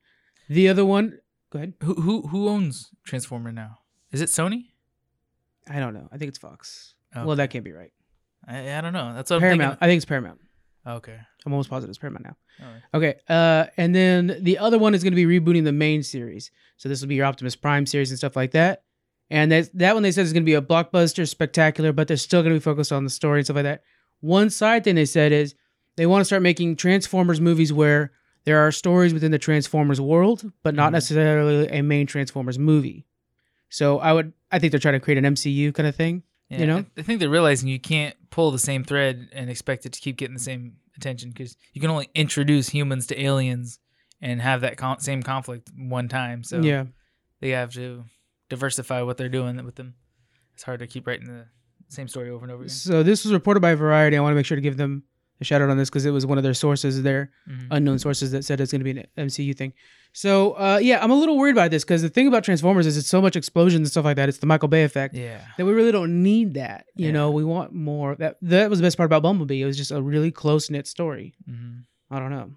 The 0.49 0.67
other 0.69 0.83
one, 0.83 1.19
go 1.51 1.59
ahead. 1.59 1.73
who 1.83 1.93
who 1.93 2.27
who 2.27 2.49
owns 2.49 2.89
Transformer 3.05 3.51
now? 3.51 3.77
Is 4.11 4.21
it 4.21 4.29
Sony? 4.29 4.71
I 5.69 5.79
don't 5.79 5.93
know. 5.93 6.07
I 6.11 6.17
think 6.17 6.29
it's 6.29 6.37
Fox. 6.37 6.95
Okay. 7.15 7.25
Well, 7.25 7.35
that 7.37 7.49
can't 7.49 7.63
be 7.63 7.71
right. 7.71 7.91
I, 8.47 8.77
I 8.77 8.81
don't 8.81 8.93
know. 8.93 9.13
That's 9.13 9.29
what 9.31 9.39
Paramount. 9.39 9.77
I 9.81 9.87
think 9.87 9.97
it's 9.97 10.05
Paramount. 10.05 10.39
Okay. 10.85 11.17
I'm 11.45 11.53
almost 11.53 11.69
positive 11.69 11.89
it's 11.89 11.97
Paramount 11.99 12.25
now. 12.25 12.35
Right. 12.59 12.81
Okay. 12.93 13.15
Uh, 13.29 13.65
and 13.77 13.95
then 13.95 14.37
the 14.41 14.57
other 14.57 14.77
one 14.77 14.93
is 14.93 15.03
going 15.03 15.15
to 15.15 15.25
be 15.25 15.39
rebooting 15.39 15.63
the 15.63 15.71
main 15.71 16.03
series. 16.03 16.51
So 16.77 16.89
this 16.89 16.99
will 17.01 17.07
be 17.07 17.15
your 17.15 17.25
Optimus 17.25 17.55
Prime 17.55 17.85
series 17.85 18.11
and 18.11 18.17
stuff 18.17 18.35
like 18.35 18.51
that. 18.51 18.83
And 19.29 19.51
that 19.51 19.69
that 19.77 19.93
one 19.93 20.03
they 20.03 20.11
said 20.11 20.25
is 20.25 20.33
going 20.33 20.43
to 20.43 20.45
be 20.45 20.53
a 20.55 20.61
blockbuster, 20.61 21.27
spectacular, 21.27 21.93
but 21.93 22.07
they're 22.09 22.17
still 22.17 22.41
going 22.41 22.53
to 22.53 22.59
be 22.59 22.63
focused 22.63 22.91
on 22.91 23.05
the 23.05 23.09
story 23.09 23.39
and 23.39 23.45
stuff 23.45 23.55
like 23.55 23.63
that. 23.63 23.83
One 24.19 24.49
side 24.49 24.83
thing 24.83 24.95
they 24.95 25.05
said 25.05 25.31
is 25.31 25.55
they 25.95 26.05
want 26.05 26.21
to 26.21 26.25
start 26.25 26.41
making 26.41 26.75
Transformers 26.75 27.39
movies 27.39 27.71
where 27.71 28.11
there 28.45 28.59
are 28.59 28.71
stories 28.71 29.13
within 29.13 29.31
the 29.31 29.39
Transformers 29.39 30.01
world, 30.01 30.51
but 30.63 30.75
not 30.75 30.89
Mhm. 30.89 30.93
necessarily 30.93 31.67
a 31.69 31.81
main 31.81 32.05
Transformers 32.07 32.59
movie. 32.59 33.05
So 33.73 33.97
I 33.97 34.13
would, 34.13 34.33
I 34.51 34.59
think 34.59 34.69
they're 34.69 34.79
trying 34.79 34.93
to 34.93 34.99
create 34.99 35.17
an 35.17 35.33
MCU 35.33 35.73
kind 35.73 35.87
of 35.87 35.95
thing. 35.95 36.21
Yeah, 36.47 36.59
You 36.59 36.67
know? 36.67 36.85
I- 36.95 37.01
think 37.01 37.19
they're 37.19 37.27
realizing 37.27 37.69
you 37.69 37.79
can't 37.79 38.15
pull 38.29 38.51
the 38.51 38.59
same 38.59 38.83
thread 38.83 39.29
and 39.33 39.49
expect 39.49 39.87
it 39.87 39.93
to 39.93 39.99
keep 39.99 40.15
getting 40.15 40.35
the 40.35 40.39
same 40.39 40.75
attention 40.95 41.31
because 41.31 41.57
you 41.73 41.81
can 41.81 41.89
only 41.89 42.07
introduce 42.13 42.69
humans 42.69 43.07
to 43.07 43.19
aliens 43.19 43.79
and 44.21 44.39
have 44.43 44.61
that 44.61 44.77
con- 44.77 44.99
same 44.99 45.23
conflict 45.23 45.71
one 45.75 46.07
time. 46.07 46.43
So 46.43 46.61
yeah. 46.61 46.85
they 47.41 47.49
have 47.49 47.73
to 47.73 48.03
diversify 48.47 49.01
what 49.01 49.17
they're 49.17 49.27
doing 49.27 49.63
with 49.65 49.73
them. 49.73 49.95
It's 50.53 50.61
hard 50.61 50.79
to 50.81 50.87
keep 50.87 51.07
writing 51.07 51.25
the 51.25 51.47
same 51.87 52.07
story 52.07 52.29
over 52.29 52.45
and 52.45 52.51
over 52.51 52.61
again. 52.61 52.69
So 52.69 53.01
this 53.01 53.25
was 53.25 53.33
reported 53.33 53.61
by 53.61 53.73
Variety. 53.73 54.17
I 54.17 54.19
want 54.19 54.33
to 54.33 54.35
make 54.35 54.45
sure 54.45 54.55
to 54.55 54.61
give 54.61 54.77
them 54.77 55.01
a 55.43 55.45
shout 55.45 55.61
out 55.61 55.69
on 55.69 55.77
this 55.77 55.89
because 55.89 56.05
it 56.05 56.11
was 56.11 56.25
one 56.25 56.37
of 56.37 56.43
their 56.43 56.53
sources 56.53 57.03
there. 57.03 57.29
Mhm. 57.49 57.67
unknown 57.71 57.99
sources 57.99 58.31
that 58.31 58.43
said 58.43 58.59
it's 58.59 58.71
going 58.71 58.83
to 58.83 58.93
be 58.93 58.99
an 58.99 59.05
MCU 59.17 59.53
thing. 59.55 59.73
So 60.13 60.53
uh, 60.53 60.79
yeah, 60.81 61.03
I'm 61.03 61.11
a 61.11 61.15
little 61.15 61.37
worried 61.37 61.55
about 61.55 61.71
this 61.71 61.83
because 61.83 62.01
the 62.01 62.09
thing 62.09 62.27
about 62.27 62.43
Transformers 62.43 62.85
is 62.85 62.97
it's 62.97 63.07
so 63.07 63.21
much 63.21 63.35
explosions 63.35 63.79
and 63.79 63.87
stuff 63.89 64.05
like 64.05 64.15
that. 64.17 64.29
It's 64.29 64.37
the 64.39 64.45
Michael 64.45 64.67
Bay 64.67 64.83
effect 64.83 65.15
Yeah. 65.15 65.41
that 65.57 65.65
we 65.65 65.73
really 65.73 65.91
don't 65.91 66.21
need 66.23 66.53
that. 66.55 66.85
You 66.95 67.07
Yeah. 67.07 67.11
know, 67.13 67.31
we 67.31 67.43
want 67.43 67.73
more. 67.73 68.15
That 68.15 68.37
that 68.41 68.69
was 68.69 68.79
the 68.79 68.83
best 68.83 68.97
part 68.97 69.05
about 69.07 69.23
Bumblebee. 69.23 69.61
It 69.61 69.65
was 69.65 69.77
just 69.77 69.91
a 69.91 70.01
really 70.01 70.31
close 70.31 70.69
knit 70.69 70.87
story. 70.87 71.33
hmm 71.45 71.79
I 72.11 72.19
don't 72.19 72.29
know. 72.29 72.51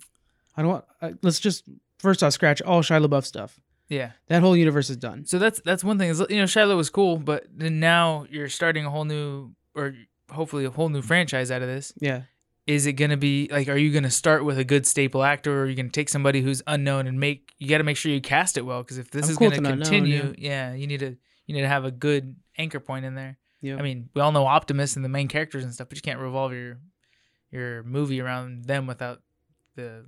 I 0.56 0.62
don't 0.62 0.70
want. 0.70 0.84
Uh, 1.00 1.10
let's 1.22 1.40
just 1.40 1.64
first 1.98 2.22
off 2.22 2.32
scratch 2.34 2.60
all 2.62 2.82
Shia 2.82 3.04
LaBeouf 3.06 3.24
stuff. 3.24 3.58
Yeah. 3.88 4.10
That 4.28 4.42
whole 4.42 4.56
universe 4.56 4.90
is 4.90 4.96
done. 4.98 5.24
So 5.24 5.38
that's 5.38 5.60
that's 5.60 5.82
one 5.84 5.96
thing 5.98 6.10
is 6.10 6.22
you 6.28 6.36
know 6.36 6.46
Shiloh 6.46 6.76
was 6.76 6.90
cool, 6.90 7.16
but 7.18 7.46
then 7.54 7.80
now 7.80 8.26
you're 8.30 8.48
starting 8.50 8.84
a 8.84 8.90
whole 8.90 9.04
new 9.04 9.52
or 9.74 9.94
hopefully 10.30 10.64
a 10.66 10.70
whole 10.70 10.88
new 10.90 11.00
franchise 11.02 11.50
out 11.50 11.62
of 11.62 11.68
this. 11.68 11.92
Yeah. 12.00 12.22
Is 12.66 12.86
it 12.86 12.94
going 12.94 13.10
to 13.10 13.16
be 13.16 13.48
like 13.50 13.68
are 13.68 13.76
you 13.76 13.92
going 13.92 14.02
to 14.02 14.10
start 14.10 14.44
with 14.44 14.58
a 14.58 14.64
good 14.64 14.86
staple 14.86 15.22
actor 15.22 15.60
or 15.60 15.62
are 15.62 15.66
you 15.66 15.76
going 15.76 15.86
to 15.86 15.92
take 15.92 16.08
somebody 16.08 16.40
who's 16.40 16.62
unknown 16.66 17.06
and 17.06 17.18
make 17.20 17.52
you 17.58 17.68
got 17.68 17.78
to 17.78 17.84
make 17.84 17.96
sure 17.96 18.10
you 18.10 18.20
cast 18.20 18.56
it 18.56 18.62
well 18.62 18.82
because 18.82 18.98
if 18.98 19.10
this 19.10 19.26
Of 19.26 19.30
is 19.32 19.36
course 19.38 19.50
going 19.58 19.64
to 19.64 19.70
continue 19.70 20.34
yeah. 20.38 20.74
you 20.74 20.86
need 20.86 21.00
to 21.00 21.16
you 21.46 21.54
need 21.54 21.62
to 21.62 21.68
have 21.68 21.84
a 21.84 21.90
good 21.90 22.36
anchor 22.58 22.80
point 22.80 23.04
in 23.04 23.14
there 23.14 23.38
Yeah. 23.60 23.76
i 23.76 23.82
mean 23.82 24.08
we 24.14 24.20
all 24.22 24.32
know 24.32 24.46
optimus 24.46 24.96
and 24.96 25.04
the 25.04 25.08
main 25.08 25.28
characters 25.28 25.64
and 25.64 25.72
stuff 25.72 25.88
but 25.88 25.96
you 25.98 26.02
can't 26.02 26.18
revolve 26.20 26.52
your 26.52 26.78
your 27.52 27.82
movie 27.84 28.20
around 28.20 28.64
them 28.64 28.86
without 28.86 29.22
the 29.76 30.06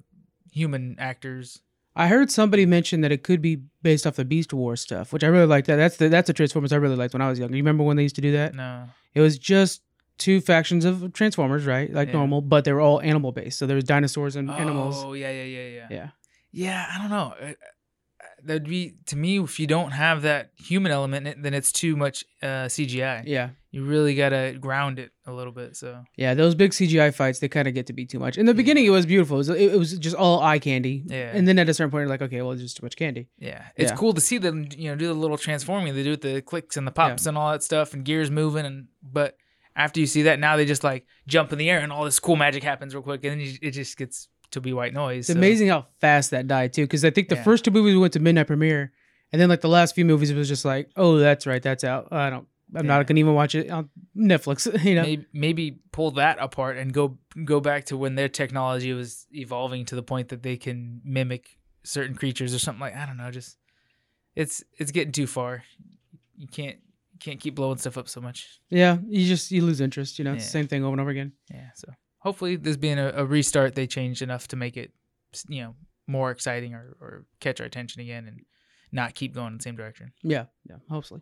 human 0.52 0.96
actors 0.98 1.60
I 1.96 2.06
heard 2.06 2.30
somebody 2.30 2.64
mention 2.64 3.00
that 3.00 3.10
it 3.10 3.24
could 3.24 3.42
be 3.42 3.62
based 3.82 4.06
off 4.06 4.14
the 4.14 4.24
Beast 4.24 4.52
Wars 4.52 4.80
stuff, 4.80 5.12
which 5.12 5.24
I 5.24 5.26
really 5.26 5.46
like. 5.46 5.64
That 5.64 5.76
that's 5.76 5.96
the 5.96 6.08
that's 6.08 6.28
the 6.28 6.32
Transformers 6.32 6.72
I 6.72 6.76
really 6.76 6.94
liked 6.94 7.12
when 7.12 7.20
I 7.20 7.28
was 7.28 7.40
younger. 7.40 7.56
You 7.56 7.62
remember 7.64 7.82
when 7.82 7.96
they 7.96 8.04
used 8.04 8.14
to 8.14 8.20
do 8.20 8.30
that? 8.32 8.54
no 8.54 8.84
It 9.14 9.20
was 9.20 9.36
just 9.36 9.82
two 10.18 10.40
factions 10.40 10.84
of 10.84 11.12
Transformers, 11.12 11.64
right? 11.66 11.92
Like 11.92 12.08
Yeah. 12.08 12.14
normal, 12.14 12.40
but 12.40 12.64
they 12.64 12.72
were 12.72 12.80
all 12.80 13.00
animal 13.00 13.32
based. 13.32 13.58
So 13.58 13.66
there 13.66 13.76
was 13.76 13.84
dinosaurs 13.84 14.36
and 14.36 14.50
animals. 14.50 15.02
oh 15.04 15.12
yeah 15.14 15.30
yeah 15.30 15.44
yeah 15.44 15.68
yeah 15.68 15.86
Yeah. 15.90 16.08
yeah 16.52 16.86
i 16.94 16.98
don't 17.00 17.10
know 17.10 17.34
Uh, 17.40 17.52
that'd 18.44 18.64
be 18.68 18.94
to 19.06 19.16
me 19.16 19.38
if 19.40 19.58
you 19.60 19.66
don't 19.66 19.90
have 19.92 20.22
that 20.22 20.50
human 20.56 20.92
element 20.92 21.26
in 21.26 21.32
it, 21.32 21.42
then 21.42 21.54
it's 21.54 21.72
too 21.72 21.96
much 21.96 22.24
uh 22.42 22.66
cgi 22.74 23.22
Yeah. 23.26 23.50
you 23.72 23.84
really 23.84 24.14
gotta 24.14 24.56
ground 24.60 24.98
it 24.98 25.10
a 25.26 25.32
little 25.32 25.52
bit. 25.52 25.76
So 25.76 26.04
Yeah. 26.16 26.34
Those 26.34 26.54
big 26.54 26.70
CGI 26.70 27.10
fights, 27.12 27.38
they 27.40 27.48
kind 27.48 27.68
of 27.68 27.74
get 27.74 27.86
to 27.88 27.92
be 27.92 28.06
too 28.06 28.18
much. 28.18 28.38
In 28.38 28.46
the 28.46 28.54
beginning, 28.54 28.86
it 28.86 28.90
was 28.90 29.06
beautiful. 29.06 29.36
It 29.36 29.38
was, 29.38 29.48
it, 29.50 29.72
it 29.74 29.78
was 29.78 29.98
just 29.98 30.16
all 30.16 30.40
eye 30.40 30.58
candy. 30.58 31.02
Yeah. 31.06 31.32
And 31.36 31.46
then 31.46 31.58
at 31.58 31.68
a 31.68 31.74
certain 31.74 31.90
point, 31.90 32.02
you're 32.02 32.08
like, 32.08 32.22
okay, 32.22 32.40
well, 32.42 32.52
it's 32.52 32.62
just 32.62 32.76
too 32.78 32.86
much 32.86 32.96
candy. 32.96 33.28
yeah, 33.38 33.64
it's 33.76 33.90
Yeah. 33.90 33.96
cool 33.96 34.14
to 34.14 34.20
see 34.20 34.38
them, 34.38 34.68
you 34.76 34.88
know, 34.90 34.96
do 34.96 35.06
the 35.08 35.14
little 35.14 35.36
transforming. 35.38 35.94
They 35.94 36.02
do 36.04 36.12
it 36.12 36.22
the 36.22 36.40
clicks 36.40 36.76
and 36.76 36.86
the 36.86 36.92
pops 36.92 37.26
and 37.26 37.36
all 37.36 37.50
that 37.52 37.62
stuff, 37.62 37.92
and 37.94 38.04
gears 38.04 38.30
moving. 38.30 38.64
And 38.64 38.86
but 39.02 39.36
after 39.78 40.00
you 40.00 40.06
see 40.06 40.22
that, 40.22 40.38
now 40.38 40.56
they 40.56 40.66
just 40.66 40.84
like 40.84 41.06
jump 41.26 41.52
in 41.52 41.58
the 41.58 41.70
air 41.70 41.78
and 41.78 41.90
all 41.92 42.04
this 42.04 42.18
cool 42.20 42.36
magic 42.36 42.62
happens 42.62 42.94
real 42.94 43.02
quick, 43.02 43.24
and 43.24 43.32
then 43.32 43.40
you, 43.40 43.56
it 43.62 43.70
just 43.70 43.96
gets 43.96 44.28
to 44.50 44.60
be 44.60 44.72
white 44.72 44.92
noise. 44.92 45.20
It's 45.20 45.28
so- 45.28 45.38
amazing 45.38 45.68
how 45.68 45.86
fast 46.00 46.30
that 46.32 46.46
died 46.46 46.72
too, 46.74 46.82
because 46.82 47.04
I 47.04 47.10
think 47.10 47.28
the 47.28 47.36
Yeah. 47.36 47.44
first 47.44 47.64
two 47.64 47.70
movies 47.70 47.96
went 47.96 48.12
to 48.14 48.20
midnight 48.20 48.46
premiere, 48.48 48.92
and 49.32 49.40
then 49.40 49.48
like 49.48 49.60
the 49.62 49.68
last 49.68 49.94
few 49.94 50.04
movies, 50.04 50.30
it 50.30 50.36
was 50.36 50.48
just 50.48 50.64
like, 50.64 50.90
oh, 50.96 51.16
that's 51.18 51.46
right, 51.46 51.62
that's 51.62 51.84
out. 51.84 52.08
I 52.10 52.28
don't, 52.30 52.46
I'm 52.74 52.84
Yeah. 52.84 52.96
not 52.98 53.06
gonna 53.06 53.20
even 53.20 53.34
watch 53.34 53.54
it 53.54 53.70
on 53.70 53.88
Netflix. 54.16 54.66
You 54.84 54.94
know, 54.96 55.02
maybe, 55.02 55.26
maybe 55.32 55.78
pull 55.92 56.10
that 56.12 56.38
apart 56.40 56.76
and 56.76 56.92
go 56.92 57.18
go 57.44 57.60
back 57.60 57.84
to 57.86 57.96
when 57.96 58.14
their 58.16 58.28
technology 58.28 58.92
was 58.92 59.26
evolving 59.32 59.84
to 59.86 59.94
the 59.94 60.02
point 60.02 60.28
that 60.28 60.42
they 60.42 60.56
can 60.56 61.00
mimic 61.04 61.56
certain 61.84 62.14
creatures 62.16 62.52
or 62.54 62.58
something 62.58 62.80
like 62.80 62.96
I 62.96 63.06
don't 63.06 63.16
know. 63.16 63.30
Just 63.30 63.56
it's 64.34 64.62
it's 64.78 64.90
getting 64.92 65.12
too 65.12 65.26
far. 65.26 65.62
You 66.36 66.46
can't 66.48 66.78
can't 67.20 67.40
keep 67.40 67.54
blowing 67.54 67.78
stuff 67.78 67.96
up 67.98 68.08
so 68.08 68.20
much. 68.20 68.46
yeah, 68.70 68.98
you 69.08 69.26
just 69.26 69.50
you 69.50 69.62
lose 69.62 69.80
interest. 69.80 70.18
You 70.18 70.24
know, 70.24 70.34
it's 70.34 70.44
the 70.44 70.48
Yeah. 70.48 70.52
same 70.62 70.68
thing 70.68 70.84
over 70.84 70.92
and 70.92 71.00
over 71.00 71.10
again. 71.10 71.32
Yeah. 71.50 71.70
So 71.74 71.88
hopefully 72.18 72.56
this 72.56 72.76
being 72.76 72.98
a, 72.98 73.12
a 73.16 73.24
restart, 73.24 73.74
they 73.74 73.86
changed 73.86 74.22
enough 74.22 74.48
to 74.48 74.56
make 74.56 74.76
it 74.76 74.92
you 75.48 75.62
know 75.62 75.74
more 76.06 76.30
exciting 76.30 76.74
or, 76.74 76.96
or 77.00 77.24
catch 77.40 77.60
our 77.60 77.66
attention 77.66 78.00
again 78.00 78.26
and 78.26 78.40
not 78.92 79.14
keep 79.14 79.34
going 79.34 79.48
in 79.48 79.56
the 79.58 79.62
same 79.62 79.76
direction. 79.76 80.12
Yeah, 80.22 80.46
yeah, 80.68 80.76
hopefully. 80.88 81.20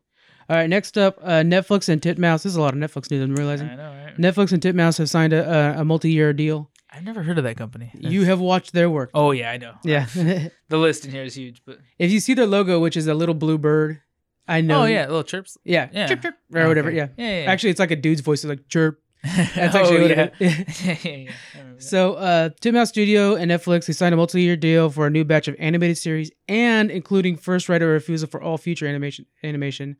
All 0.48 0.56
right, 0.56 0.68
next 0.70 0.96
up, 0.98 1.18
uh, 1.22 1.42
Netflix 1.42 1.88
and 1.88 2.00
Titmouse. 2.00 2.42
This 2.44 2.52
is 2.52 2.56
a 2.56 2.60
lot 2.60 2.74
of 2.74 2.78
Netflix 2.78 3.10
news. 3.10 3.22
I'm 3.24 3.34
realizing. 3.34 3.68
I 3.68 3.74
know, 3.76 3.90
right? 4.04 4.16
Netflix 4.16 4.52
and 4.52 4.62
Titmouse 4.62 4.98
have 4.98 5.10
signed 5.10 5.32
a, 5.32 5.76
a, 5.76 5.80
a 5.80 5.84
multi-year 5.84 6.32
deal. 6.32 6.70
I've 6.88 7.02
never 7.02 7.22
heard 7.24 7.36
of 7.38 7.44
that 7.44 7.56
company. 7.56 7.90
You 7.98 8.24
have 8.24 8.38
watched 8.40 8.72
their 8.72 8.88
work. 8.88 9.10
Oh 9.12 9.32
yeah, 9.32 9.50
I 9.50 9.56
know. 9.58 9.74
Yeah. 9.84 10.06
The 10.68 10.78
list 10.78 11.04
in 11.04 11.12
here 11.12 11.22
is 11.22 11.34
huge, 11.36 11.62
but 11.64 11.78
if 11.98 12.10
you 12.10 12.18
see 12.18 12.34
their 12.34 12.46
logo, 12.46 12.80
which 12.80 12.96
is 12.96 13.06
a 13.06 13.14
little 13.14 13.34
blue 13.36 13.56
bird, 13.58 14.00
I 14.48 14.60
know. 14.60 14.82
oh 14.82 14.84
yeah, 14.86 15.06
little 15.06 15.24
chirps. 15.24 15.58
Yeah. 15.64 15.88
Yeah. 15.92 16.06
Chirp, 16.06 16.22
chirp, 16.22 16.36
or 16.54 16.68
whatever. 16.68 16.88
Okay. 16.88 16.96
Yeah. 16.96 17.08
Yeah, 17.16 17.42
yeah. 17.42 17.50
Actually, 17.50 17.70
it's 17.70 17.80
like 17.80 17.90
a 17.90 17.96
dude's 17.96 18.20
voice. 18.20 18.44
It's 18.44 18.48
like 18.48 18.68
chirp. 18.68 19.00
That's 19.24 19.74
oh, 19.74 19.78
actually 19.80 20.02
what 20.02 20.10
yeah. 20.10 20.28
it 20.38 20.68
is. 20.68 20.80
yeah, 20.84 20.96
yeah, 21.02 21.16
yeah. 21.16 21.30
I 21.54 21.58
remember 21.58 21.78
that. 21.80 21.82
So, 21.82 22.14
uh, 22.14 22.50
Titmouse 22.60 22.88
Studio 22.90 23.34
and 23.34 23.50
Netflix 23.50 23.86
they 23.86 23.92
signed 23.92 24.14
a 24.14 24.16
multi-year 24.16 24.56
deal 24.56 24.88
for 24.88 25.06
a 25.06 25.10
new 25.10 25.24
batch 25.24 25.48
of 25.48 25.56
animated 25.58 25.98
series, 25.98 26.30
and 26.48 26.90
including 26.90 27.36
first 27.36 27.68
right 27.68 27.82
of 27.82 27.88
refusal 27.88 28.28
for 28.28 28.40
all 28.40 28.56
future 28.56 28.86
animation. 28.86 29.26
Animation. 29.42 29.96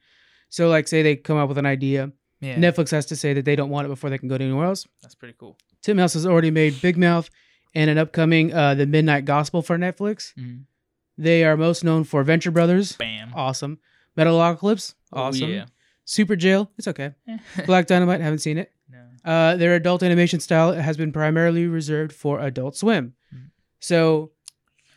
So, 0.49 0.69
like, 0.69 0.87
say 0.87 1.03
they 1.03 1.17
come 1.17 1.39
up 1.39 1.49
with 1.49 1.59
an 1.59 1.67
idea, 1.67 2.13
yeah, 2.41 2.55
Netflix 2.57 2.91
has 2.93 3.07
to 3.07 3.17
say 3.17 3.33
that 3.35 3.45
they 3.45 3.57
don't 3.57 3.71
want 3.71 3.87
it 3.87 3.89
before 3.89 4.11
they 4.11 4.19
can 4.19 4.29
go 4.29 4.39
to 4.39 4.45
anywhere 4.45 4.67
else. 4.67 4.87
that's 5.03 5.15
pretty 5.17 5.35
cool. 5.39 5.57
Titmouse 5.83 6.15
has 6.15 6.25
already 6.27 6.51
made 6.53 6.81
Big 6.81 6.97
Mouth 6.97 7.29
and 7.75 7.91
an 7.91 7.99
upcoming 7.99 8.53
uh, 8.53 8.75
The 8.75 8.87
Midnight 8.87 9.25
Gospel 9.25 9.61
for 9.63 9.77
Netflix. 9.77 10.35
Mhm. 10.39 10.65
They 11.19 11.45
are 11.45 11.57
most 11.57 11.83
known 11.83 12.05
for 12.05 12.23
Venture 12.23 12.51
Brothers, 12.51 12.93
Bam. 12.93 13.33
awesome. 13.35 13.79
Metalocalypse, 14.17 14.95
Oh, 15.13 15.23
awesome. 15.23 15.51
yeah. 15.51 15.67
Super 16.05 16.37
Jail, 16.37 16.71
it's 16.79 16.89
okay. 16.89 17.13
Black 17.67 17.87
Dynamite, 17.87 18.21
haven't 18.21 18.39
seen 18.41 18.59
it. 18.59 18.71
no. 18.91 18.99
Uh, 19.31 19.57
their 19.57 19.75
adult 19.75 20.03
animation 20.03 20.39
style 20.41 20.73
has 20.73 20.97
been 20.97 21.13
primarily 21.13 21.67
reserved 21.67 22.13
for 22.13 22.41
Adult 22.41 22.77
Swim. 22.77 23.15
Mhm. 23.35 23.51
So 23.81 24.31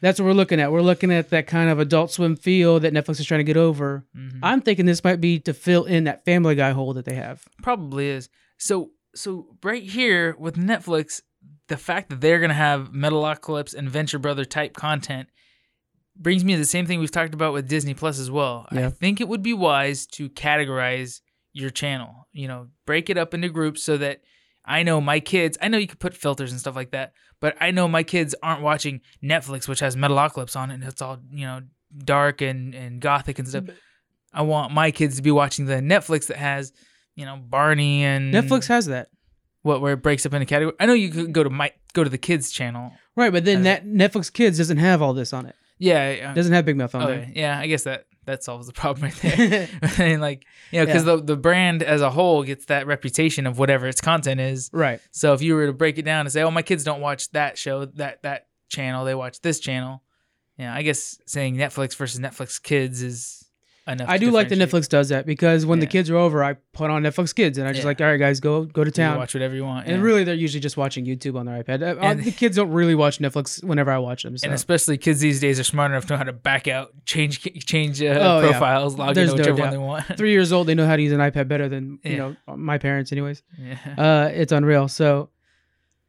that's 0.01 0.19
what 0.19 0.25
we're 0.27 0.33
looking 0.33 0.59
at. 0.59 0.71
We're 0.71 0.81
looking 0.81 1.11
at 1.11 1.29
that 1.31 1.47
kind 1.47 1.69
of 1.69 1.79
Adult 1.79 2.11
Swim 2.11 2.35
feel 2.35 2.79
that 2.79 2.93
Netflix 2.93 3.19
is 3.19 3.25
trying 3.25 3.39
to 3.39 3.43
get 3.43 3.57
over. 3.57 4.05
Mhm. 4.15 4.39
I'm 4.43 4.61
thinking 4.61 4.85
this 4.85 5.03
might 5.03 5.19
be 5.19 5.39
to 5.39 5.53
fill 5.53 5.85
in 5.85 6.03
that 6.03 6.23
Family 6.25 6.53
Guy 6.55 6.71
hole 6.71 6.93
that 6.93 7.05
they 7.05 7.15
have. 7.15 7.43
Probably 7.63 8.07
is. 8.09 8.29
So 8.57 8.91
so 9.15 9.47
right 9.63 9.81
here 9.83 10.35
with 10.37 10.55
Netflix, 10.55 11.21
the 11.67 11.77
fact 11.77 12.09
that 12.11 12.21
they're 12.21 12.39
gonna 12.39 12.53
have 12.53 12.91
Metalocalypse 12.91 13.73
and 13.73 13.89
Venture 13.89 14.19
Brother 14.19 14.45
type 14.45 14.73
content 14.75 15.27
brings 16.19 16.43
me 16.43 16.53
to 16.53 16.59
the 16.59 16.65
same 16.65 16.85
thing 16.85 16.99
we've 16.99 17.09
talked 17.11 17.33
about 17.33 17.53
with 17.53 17.67
Disney 17.67 17.93
Plus 17.93 18.19
as 18.19 18.29
well. 18.29 18.67
I 18.71 18.89
think 18.89 19.21
it 19.21 19.27
would 19.27 19.41
be 19.41 19.53
wise 19.53 20.05
to 20.07 20.29
categorize 20.29 21.21
your 21.53 21.69
channel. 21.69 22.27
You 22.31 22.47
know, 22.47 22.67
break 22.85 23.09
it 23.09 23.17
up 23.17 23.33
into 23.33 23.49
groups 23.49 23.81
so 23.81 23.97
that 23.97 24.21
I 24.65 24.83
know 24.83 25.01
my 25.01 25.19
kids. 25.19 25.57
I 25.61 25.67
know 25.69 25.77
you 25.77 25.87
could 25.87 25.99
put 25.99 26.13
filters 26.13 26.51
and 26.51 26.59
stuff 26.59 26.75
like 26.75 26.91
that, 26.91 27.13
but 27.39 27.55
I 27.59 27.71
know 27.71 27.87
my 27.87 28.03
kids 28.03 28.35
aren't 28.43 28.61
watching 28.61 29.01
Netflix, 29.23 29.67
which 29.67 29.79
has 29.79 29.95
Metalocalypse 29.95 30.55
on 30.55 30.69
it, 30.71 30.75
and 30.75 30.83
it's 30.83 31.01
all 31.01 31.19
you 31.31 31.45
know 31.45 31.61
dark 31.97 32.41
and 32.41 32.75
and 32.75 33.01
gothic 33.01 33.39
and 33.39 33.47
stuff. 33.47 33.65
I 34.33 34.43
want 34.43 34.73
my 34.73 34.91
kids 34.91 35.15
to 35.15 35.21
be 35.23 35.31
watching 35.31 35.65
the 35.65 35.75
Netflix 35.75 36.27
that 36.27 36.37
has, 36.37 36.71
you 37.15 37.25
know, 37.25 37.37
Barney 37.37 38.03
and 38.03 38.31
Netflix 38.33 38.67
has 38.67 38.85
that. 38.85 39.07
what 39.63 39.81
where 39.81 39.93
it 39.93 40.03
breaks 40.03 40.25
up 40.25 40.33
into 40.33 40.45
category. 40.45 40.75
I 40.79 40.85
know 40.85 40.93
you 40.93 41.09
could 41.09 41.33
go 41.33 41.43
to 41.43 41.49
my 41.49 41.71
go 41.93 42.03
to 42.03 42.09
the 42.09 42.17
kids 42.19 42.51
channel. 42.51 42.91
Right, 43.15 43.33
but 43.33 43.43
then 43.43 43.63
that 43.63 43.85
Netflix 43.85 44.31
Kids 44.31 44.57
doesn't 44.57 44.77
have 44.77 45.01
all 45.01 45.13
this 45.13 45.33
on 45.33 45.45
it. 45.45 45.55
Yeah. 45.79 46.11
Yeah. 46.11 46.33
Doesn't 46.33 46.53
have 46.53 46.65
Big 46.65 46.77
Mouth 46.77 46.93
Uh, 46.93 46.97
on 46.99 47.03
okay. 47.09 47.31
Yeah, 47.35 47.57
I 47.59 47.67
guess 47.67 47.83
that 47.83 48.05
that 48.25 48.43
solves 48.43 48.67
the 48.67 48.73
problem 48.81 49.05
right 49.05 49.15
there. 49.21 49.67
there. 49.81 50.07
and 50.13 50.21
like, 50.21 50.45
you 50.71 50.79
know, 50.79 50.85
because 50.85 51.05
the 51.05 51.17
the 51.21 51.35
brand 51.37 51.81
as 51.81 52.01
a 52.01 52.09
whole 52.11 52.43
gets 52.43 52.65
that 52.65 52.85
reputation 52.85 53.47
of 53.47 53.57
whatever 53.57 53.87
its 53.87 54.01
content 54.01 54.39
is. 54.39 54.69
right. 54.73 54.99
So 55.11 55.33
if 55.33 55.41
you 55.41 55.55
were 55.55 55.65
to 55.67 55.73
break 55.73 55.97
it 55.97 56.03
down 56.03 56.21
and 56.25 56.31
say, 56.31 56.43
"Oh, 56.43 56.51
my 56.51 56.61
kids 56.61 56.83
don't 56.83 57.01
watch 57.01 57.31
that 57.31 57.57
show, 57.57 57.85
that 57.85 58.21
that 58.23 58.47
channel, 58.69 59.05
they 59.05 59.15
watch 59.15 59.41
this 59.41 59.59
channel," 59.59 60.03
yeah, 60.57 60.73
I 60.75 60.83
guess 60.83 61.17
saying 61.25 61.55
Netflix 61.55 61.95
versus 61.95 62.19
Netflix 62.19 62.61
Kids 62.61 63.01
is. 63.01 63.48
I 64.07 64.17
do 64.17 64.31
like 64.31 64.49
that. 64.49 64.57
Netflix 64.57 64.87
does 64.89 65.09
that 65.09 65.25
because 65.25 65.65
when 65.65 65.79
the 65.79 65.85
kids 65.87 66.09
are 66.09 66.15
over, 66.17 66.43
I 66.43 66.53
put 66.73 66.89
on 66.89 67.03
Netflix 67.03 67.33
Kids 67.33 67.57
and 67.57 67.67
I 67.67 67.71
just 67.71 67.83
Yeah. 67.83 67.87
like, 67.87 68.01
all 68.01 68.07
right, 68.07 68.17
guys, 68.17 68.39
go 68.39 68.65
go 68.65 68.83
to 68.83 68.91
town. 68.91 69.17
watch 69.17 69.33
whatever 69.33 69.55
you 69.55 69.63
want. 69.65 69.87
And 69.87 69.97
yeah. 69.97 70.01
really, 70.03 70.23
they're 70.23 70.35
usually 70.35 70.59
just 70.59 70.77
watching 70.77 71.05
YouTube 71.05 71.37
on 71.37 71.45
their 71.45 71.63
iPad. 71.63 71.81
Uh, 71.81 71.99
And- 71.99 72.23
the 72.23 72.31
kids 72.31 72.55
don't 72.55 72.71
really 72.71 72.95
watch 72.95 73.19
Netflix 73.19 73.63
whenever 73.63 73.91
I 73.91 73.97
watch 73.97 74.23
them. 74.23 74.37
So. 74.37 74.45
And 74.45 74.53
especially 74.53 74.97
kids 74.97 75.19
these 75.19 75.39
days 75.39 75.59
are 75.59 75.63
smart 75.63 75.91
enough 75.91 76.05
to 76.07 76.13
know 76.13 76.17
how 76.17 76.23
to 76.23 76.33
back 76.33 76.67
out, 76.67 76.91
change 77.05 77.41
change 77.65 78.01
uh, 78.01 78.05
Oh, 78.19 78.39
yeah. 78.41 78.49
profiles, 78.51 78.95
log 78.97 79.15
There's 79.15 79.31
into 79.31 79.43
no 79.43 79.51
whichever 79.53 79.61
one 79.61 79.71
they 79.71 79.77
want. 79.77 80.17
Three 80.17 80.31
years 80.31 80.51
old, 80.51 80.67
they 80.67 80.75
know 80.75 80.85
how 80.85 80.95
to 80.95 81.01
use 81.01 81.11
an 81.13 81.19
iPad 81.19 81.47
better 81.47 81.67
than 81.69 81.99
you 82.03 82.17
know 82.17 82.35
my 82.55 82.77
parents, 82.77 83.11
anyways. 83.11 83.43
yeah. 83.57 83.77
Uh, 83.97 84.29
it's 84.33 84.51
unreal. 84.51 84.87
So, 84.87 85.29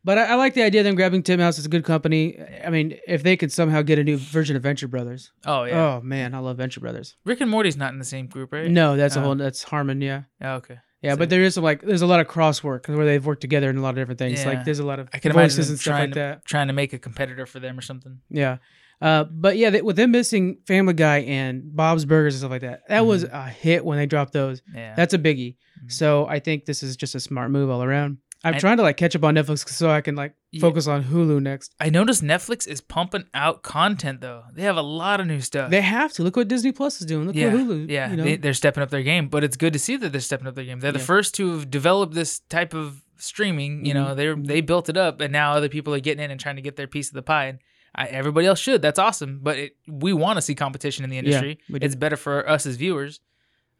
but 0.05 0.19
I, 0.19 0.25
I 0.27 0.35
like 0.35 0.55
the 0.55 0.63
idea 0.63 0.81
of 0.81 0.85
them 0.85 0.95
grabbing 0.95 1.23
Titmouse. 1.23 1.59
It's 1.59 1.67
a 1.67 1.71
good 1.71 1.85
company. 1.85 2.39
I 2.65 2.71
mean, 2.71 2.99
if 3.07 3.23
they 3.23 3.37
could 3.37 3.53
somehow 3.53 3.83
get 3.83 3.99
a 3.99 4.05
new 4.05 4.17
version 4.17 4.57
of 4.57 4.63
Venture 4.63 4.89
Brothers. 4.89 5.33
Oh 5.47 5.65
yeah. 5.65 5.79
Oh 5.97 6.01
man, 6.03 6.35
I 6.35 6.39
love 6.39 6.57
Venture 6.57 6.81
Brothers. 6.81 7.17
Rick 7.25 7.41
and 7.41 7.51
Morty's 7.51 7.77
not 7.77 7.93
in 7.93 7.99
the 7.99 8.05
same 8.05 8.27
group, 8.27 8.53
right? 8.53 8.71
No, 8.71 8.97
that's 8.97 9.17
a 9.17 9.21
Oh. 9.21 9.23
whole. 9.25 9.35
That's 9.35 9.63
Harmon. 9.63 10.01
Yeah, 10.01 10.23
Oh, 10.41 10.55
okay. 10.55 10.79
yeah. 11.03 11.13
So- 11.13 11.17
But 11.19 11.31
there 11.31 11.43
is 11.43 11.55
some 11.55 11.65
like 11.65 11.83
there's 11.83 12.03
a 12.03 12.07
lot 12.07 12.21
of 12.21 12.29
crosswork 12.29 12.89
where 12.89 13.05
they've 13.07 13.25
worked 13.25 13.41
together 13.43 13.69
in 13.71 13.77
a 13.77 13.83
lot 13.83 13.91
of 13.91 13.97
different 13.97 14.19
things. 14.19 14.41
Yeah. 14.43 14.49
Like 14.51 14.65
there's 14.65 14.79
a 14.81 14.87
lot 14.87 14.99
of 15.01 15.09
I 15.13 15.19
can 15.19 15.33
imagine 15.33 15.45
voices 15.57 15.67
them 15.69 15.73
and 15.75 15.81
stuff 15.81 15.93
trying 15.93 16.03
like 16.11 16.15
to, 16.15 16.19
that. 16.21 16.45
trying 16.45 16.67
to 16.69 16.73
make 16.73 16.93
a 16.93 16.99
competitor 16.99 17.47
for 17.47 17.61
them 17.61 17.79
or 17.79 17.83
something. 17.83 18.21
Yeah. 18.31 18.59
Uh, 19.03 19.25
but 19.25 19.57
yeah, 19.57 19.71
they, 19.71 19.81
with 19.81 19.97
them 19.97 20.11
missing 20.11 20.59
Family 20.67 20.93
Guy 20.93 21.21
and 21.21 21.75
Bob's 21.75 22.05
Burgers 22.05 22.35
and 22.35 22.41
stuff 22.41 22.51
like 22.51 22.61
that, 22.61 22.83
that 22.89 23.07
was 23.07 23.25
Mm-hmm. 23.25 23.35
a 23.35 23.49
hit 23.49 23.83
when 23.85 23.97
they 23.97 24.05
dropped 24.05 24.35
those. 24.35 24.61
Yeah. 24.75 24.95
That's 24.95 25.15
a 25.15 25.19
biggie. 25.19 25.57
Mhm. 25.85 25.91
So 25.93 26.27
I 26.27 26.39
think 26.39 26.67
this 26.67 26.83
is 26.83 26.97
just 26.97 27.15
a 27.15 27.21
smart 27.21 27.51
move 27.51 27.71
all 27.71 27.83
around. 27.83 28.19
I'm 28.43 28.59
trying 28.59 28.79
to 28.79 28.83
like 28.83 28.97
catch 28.97 29.15
up 29.15 29.23
on 29.25 29.35
Netflix 29.35 29.69
so 29.69 29.91
I 29.91 30.01
can 30.01 30.15
like 30.15 30.35
Yeah. 30.51 30.61
focus 30.63 30.87
on 30.87 31.05
Hulu 31.05 31.43
next. 31.43 31.75
I 31.79 31.91
noticed 31.91 32.23
Netflix 32.23 32.67
is 32.67 32.81
pumping 32.81 33.25
out 33.35 33.63
content 33.63 34.21
though. 34.23 34.45
They 34.55 34.63
have 34.63 34.77
a 34.79 34.83
lot 34.83 35.21
of 35.21 35.27
new 35.27 35.41
stuff. 35.41 35.71
They 35.71 35.83
have 35.83 36.13
to 36.15 36.23
look 36.23 36.37
what 36.37 36.49
Disney 36.49 36.73
Plus 36.73 37.01
is 37.01 37.07
doing. 37.07 37.27
Look 37.27 37.37
yeah, 37.37 37.53
what 37.53 37.63
Hulu. 37.67 37.91
yeah, 37.91 38.11
you 38.11 38.17
know? 38.17 38.25
they, 38.25 38.37
they're 38.37 38.55
stepping 38.55 38.83
up 38.83 38.91
their 38.91 39.03
game. 39.03 39.29
But 39.29 39.45
it's 39.45 39.57
good 39.57 39.73
to 39.75 39.79
see 39.79 39.97
that 39.97 40.11
they're 40.13 40.21
stepping 40.23 40.47
up 40.47 40.55
their 40.55 40.65
game. 40.65 40.81
They're 40.81 40.93
the 40.93 40.99
first 40.99 41.35
to 41.35 41.51
have 41.53 41.71
developed 41.71 42.15
this 42.15 42.41
type 42.49 42.73
of 42.75 43.03
streaming. 43.19 43.85
You 43.85 43.93
know, 43.95 44.07
Mhm. 44.15 44.17
they 44.47 44.55
they 44.55 44.61
built 44.63 44.89
it 44.89 44.97
up, 44.97 45.21
and 45.21 45.33
now 45.33 45.53
other 45.53 45.69
people 45.69 45.95
are 45.95 46.01
getting 46.01 46.25
in 46.25 46.31
and 46.31 46.41
trying 46.41 46.57
to 46.57 46.63
get 46.63 46.77
their 46.77 46.87
piece 46.87 47.09
of 47.09 47.15
the 47.15 47.23
pie. 47.23 47.47
And 47.47 47.59
I, 47.95 48.07
everybody 48.07 48.47
else 48.47 48.59
should. 48.61 48.81
That's 48.81 48.99
awesome. 48.99 49.41
But 49.43 49.59
it, 49.59 49.77
we 49.87 50.13
want 50.13 50.39
to 50.39 50.43
see 50.43 50.55
competition 50.55 51.05
in 51.05 51.11
the 51.11 51.19
industry. 51.19 51.59
it's 51.69 51.95
better 51.97 52.17
for 52.17 52.49
us 52.49 52.65
as 52.65 52.77
viewers. 52.77 53.21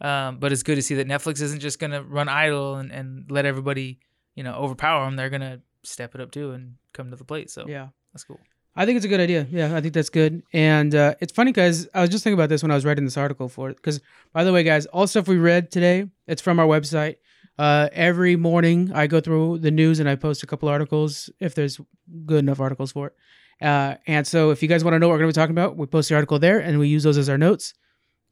Um, 0.03 0.39
but 0.39 0.51
it's 0.53 0.63
good 0.63 0.77
to 0.77 0.83
see 0.83 0.95
that 0.97 1.07
Netflix 1.09 1.41
isn't 1.43 1.61
just 1.61 1.79
going 1.79 1.91
to 1.93 2.03
run 2.03 2.29
idle 2.29 2.77
and, 2.77 2.91
and 2.91 3.31
let 3.31 3.45
everybody, 3.45 3.99
you 4.35 4.43
know, 4.43 4.55
overpower 4.55 5.05
them. 5.05 5.17
They're 5.17 5.31
going 5.31 5.41
to 5.41 5.61
step 5.83 6.15
it 6.15 6.21
up 6.21 6.31
too 6.31 6.53
and 6.53 6.75
come 6.93 7.11
to 7.11 7.17
the 7.17 7.25
plate. 7.25 7.51
So 7.51 7.67
yeah. 7.69 7.89
that's 8.13 8.25
cool. 8.25 8.41
I 8.77 8.87
think 8.87 8.97
it's 8.97 9.05
a 9.05 9.09
good 9.09 9.21
idea. 9.21 9.47
Yeah, 9.51 9.77
I 9.77 9.81
think 9.81 9.95
that's 9.95 10.11
good. 10.11 10.43
And 10.53 10.95
uh, 10.95 11.15
it's 11.21 11.33
funny 11.33 11.51
because 11.51 11.89
I 11.93 12.03
was 12.03 12.11
just 12.11 12.23
thinking 12.23 12.39
about 12.39 12.49
this 12.49 12.63
when 12.63 12.71
I 12.71 12.77
was 12.77 12.85
writing 12.85 13.05
this 13.05 13.17
article 13.17 13.49
for 13.49 13.69
it. 13.69 13.77
Because, 13.77 14.01
by 14.33 14.45
the 14.45 14.53
way, 14.53 14.63
guys, 14.63 14.87
all 14.87 15.07
stuff 15.07 15.27
we 15.27 15.39
read 15.39 15.71
today, 15.73 16.09
it's 16.27 16.41
from 16.41 16.61
our 16.61 16.67
website. 16.67 17.17
Uh, 17.59 17.89
every 17.93 18.37
morning, 18.37 18.93
I 18.95 19.07
go 19.07 19.21
through 19.21 19.59
the 19.59 19.73
news 19.73 19.99
and 19.99 20.09
I 20.09 20.15
post 20.15 20.43
a 20.43 20.47
couple 20.47 20.69
articles 20.69 21.29
if 21.41 21.55
there's 21.55 21.81
good 22.25 22.39
enough 22.39 22.61
articles 22.61 22.93
for 22.93 23.09
it. 23.09 23.17
Uh, 23.61 23.97
and 24.07 24.27
so, 24.27 24.51
if 24.51 24.63
you 24.63 24.69
guys 24.69 24.85
want 24.85 24.95
to 24.95 24.99
know 24.99 25.09
what 25.09 25.15
we're 25.15 25.25
going 25.25 25.33
to 25.33 25.39
be 25.39 25.43
talking 25.43 25.55
about, 25.55 25.77
we 25.77 25.87
post 25.87 26.09
the 26.09 26.15
article 26.15 26.39
there 26.39 26.61
and 26.61 26.79
we 26.79 26.89
use 26.89 27.03
those 27.03 27.19
as 27.19 27.29
our 27.29 27.37
notes. 27.37 27.75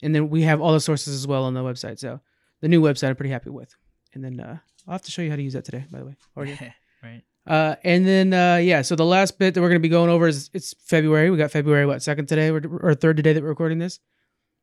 And 0.02 0.14
then 0.14 0.30
we 0.30 0.42
have 0.42 0.60
all 0.60 0.72
the 0.72 0.80
sources 0.80 1.14
as 1.14 1.26
well 1.26 1.44
on 1.44 1.54
the 1.54 1.60
website. 1.60 1.98
So, 1.98 2.20
the 2.60 2.68
new 2.68 2.80
website 2.80 3.08
I'm 3.08 3.16
pretty 3.16 3.32
happy 3.32 3.50
with. 3.50 3.74
And 4.14 4.24
then 4.24 4.40
uh, 4.40 4.58
I'll 4.88 4.94
have 4.94 5.02
to 5.02 5.10
show 5.10 5.22
you 5.22 5.30
how 5.30 5.36
to 5.36 5.42
use 5.42 5.52
that 5.52 5.64
today, 5.66 5.84
by 5.90 5.98
the 5.98 6.06
way. 6.06 6.16
Or 6.34 6.44
yeah. 6.46 6.72
right. 7.02 7.22
Uh, 7.46 7.76
and 7.84 8.06
then 8.06 8.32
uh, 8.34 8.56
yeah, 8.56 8.82
so 8.82 8.96
the 8.96 9.04
last 9.04 9.38
bit 9.38 9.54
that 9.54 9.60
we're 9.60 9.68
gonna 9.68 9.78
be 9.80 9.88
going 9.88 10.10
over 10.10 10.26
is 10.26 10.50
it's 10.52 10.74
February. 10.84 11.30
We 11.30 11.36
got 11.36 11.50
February 11.50 11.86
what 11.86 12.02
second 12.02 12.26
today 12.26 12.48
or, 12.50 12.60
or 12.82 12.94
third 12.94 13.16
today 13.16 13.32
that 13.34 13.42
we're 13.42 13.48
recording 13.50 13.78
this. 13.78 14.00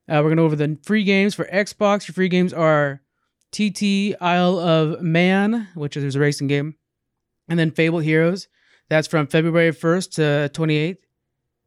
Uh, 0.10 0.22
we're 0.24 0.30
gonna 0.30 0.42
go 0.42 0.46
over 0.46 0.56
the 0.56 0.78
free 0.84 1.04
games 1.04 1.34
for 1.34 1.46
Xbox. 1.46 2.08
Your 2.08 2.14
free 2.14 2.28
games 2.30 2.54
are 2.54 3.02
TT 3.52 4.16
Isle 4.22 4.60
of 4.60 5.02
Man, 5.02 5.68
which 5.76 5.96
is 5.98 6.16
a 6.16 6.20
racing 6.20 6.48
game, 6.48 6.76
and 7.48 7.58
then 7.58 7.72
Fable 7.72 8.00
Heroes. 8.00 8.48
That's 8.90 9.08
from 9.08 9.28
February 9.28 9.72
first 9.72 10.14
to 10.16 10.50
twenty 10.50 10.76
eighth. 10.76 11.04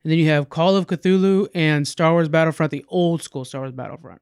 And 0.04 0.12
then 0.12 0.18
you 0.20 0.28
have 0.28 0.48
Call 0.48 0.76
of 0.76 0.86
Cthulhu 0.86 1.48
and 1.54 1.86
Star 1.88 2.12
Wars 2.12 2.28
Battlefront, 2.28 2.70
the 2.70 2.84
old 2.88 3.22
school 3.22 3.44
Star 3.44 3.62
Wars 3.62 3.72
Battlefront, 3.72 4.20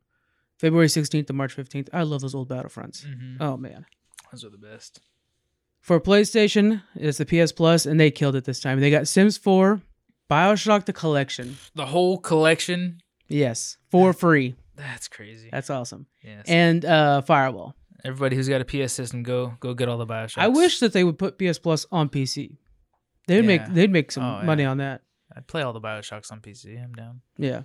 February 0.59 0.89
sixteenth 0.89 1.27
to 1.27 1.35
March 1.35 1.53
fifteenth. 1.53 1.91
I 1.93 2.03
love 2.05 2.23
those 2.23 2.35
old 2.35 2.49
Battlefronts. 2.49 3.05
Mhm. 3.05 3.37
Oh 3.41 3.57
man. 3.59 3.85
Those 4.37 4.45
are 4.45 4.51
the 4.51 4.59
best. 4.59 5.01
For 5.81 5.99
PlayStation, 5.99 6.83
it's 6.95 7.17
the 7.17 7.25
PS 7.25 7.53
Plus, 7.53 7.87
and 7.87 7.99
they 7.99 8.11
killed 8.11 8.37
it 8.37 8.45
this 8.45 8.61
time. 8.61 8.81
They 8.81 8.91
got 8.91 9.09
Sims 9.09 9.39
4, 9.39 9.81
Bioshock 10.29 10.85
the 10.85 10.93
Collection. 10.93 11.57
The 11.75 11.87
whole 11.87 12.19
collection. 12.19 13.01
Yes, 13.29 13.79
for 13.91 14.13
free. 14.13 14.57
That's 14.75 15.09
crazy. 15.09 15.49
That's 15.51 15.71
awesome. 15.71 16.07
yes. 16.23 16.45
And 16.49 16.85
uh, 16.85 17.23
Firewall. 17.23 17.75
Everybody 18.05 18.37
who's 18.37 18.47
got 18.49 18.61
a 18.61 18.65
PS 18.67 18.93
system, 18.93 19.23
go 19.23 19.55
go 19.59 19.73
get 19.73 19.89
all 19.89 19.97
the 19.97 20.07
Bioshocks. 20.07 20.35
I 20.37 20.49
wish 20.49 20.81
that 20.81 20.93
they 20.93 21.03
would 21.03 21.19
put 21.19 21.39
PS 21.39 21.59
Plus 21.59 21.87
on 21.91 22.11
PC. 22.11 22.59
They'd 23.27 23.37
Yeah. 23.37 23.41
make 23.41 23.67
they'd 23.73 23.91
make 23.91 24.13
some 24.13 24.23
Oh, 24.23 24.43
money 24.43 24.65
yeah. 24.65 24.71
on 24.73 24.77
that. 24.79 25.01
I'd 25.35 25.47
play 25.47 25.63
all 25.63 25.73
the 25.73 25.81
Bioshocks 25.81 26.31
on 26.31 26.41
PC. 26.41 26.77
I'm 26.83 26.93
down. 26.93 27.23
Yeah. 27.39 27.63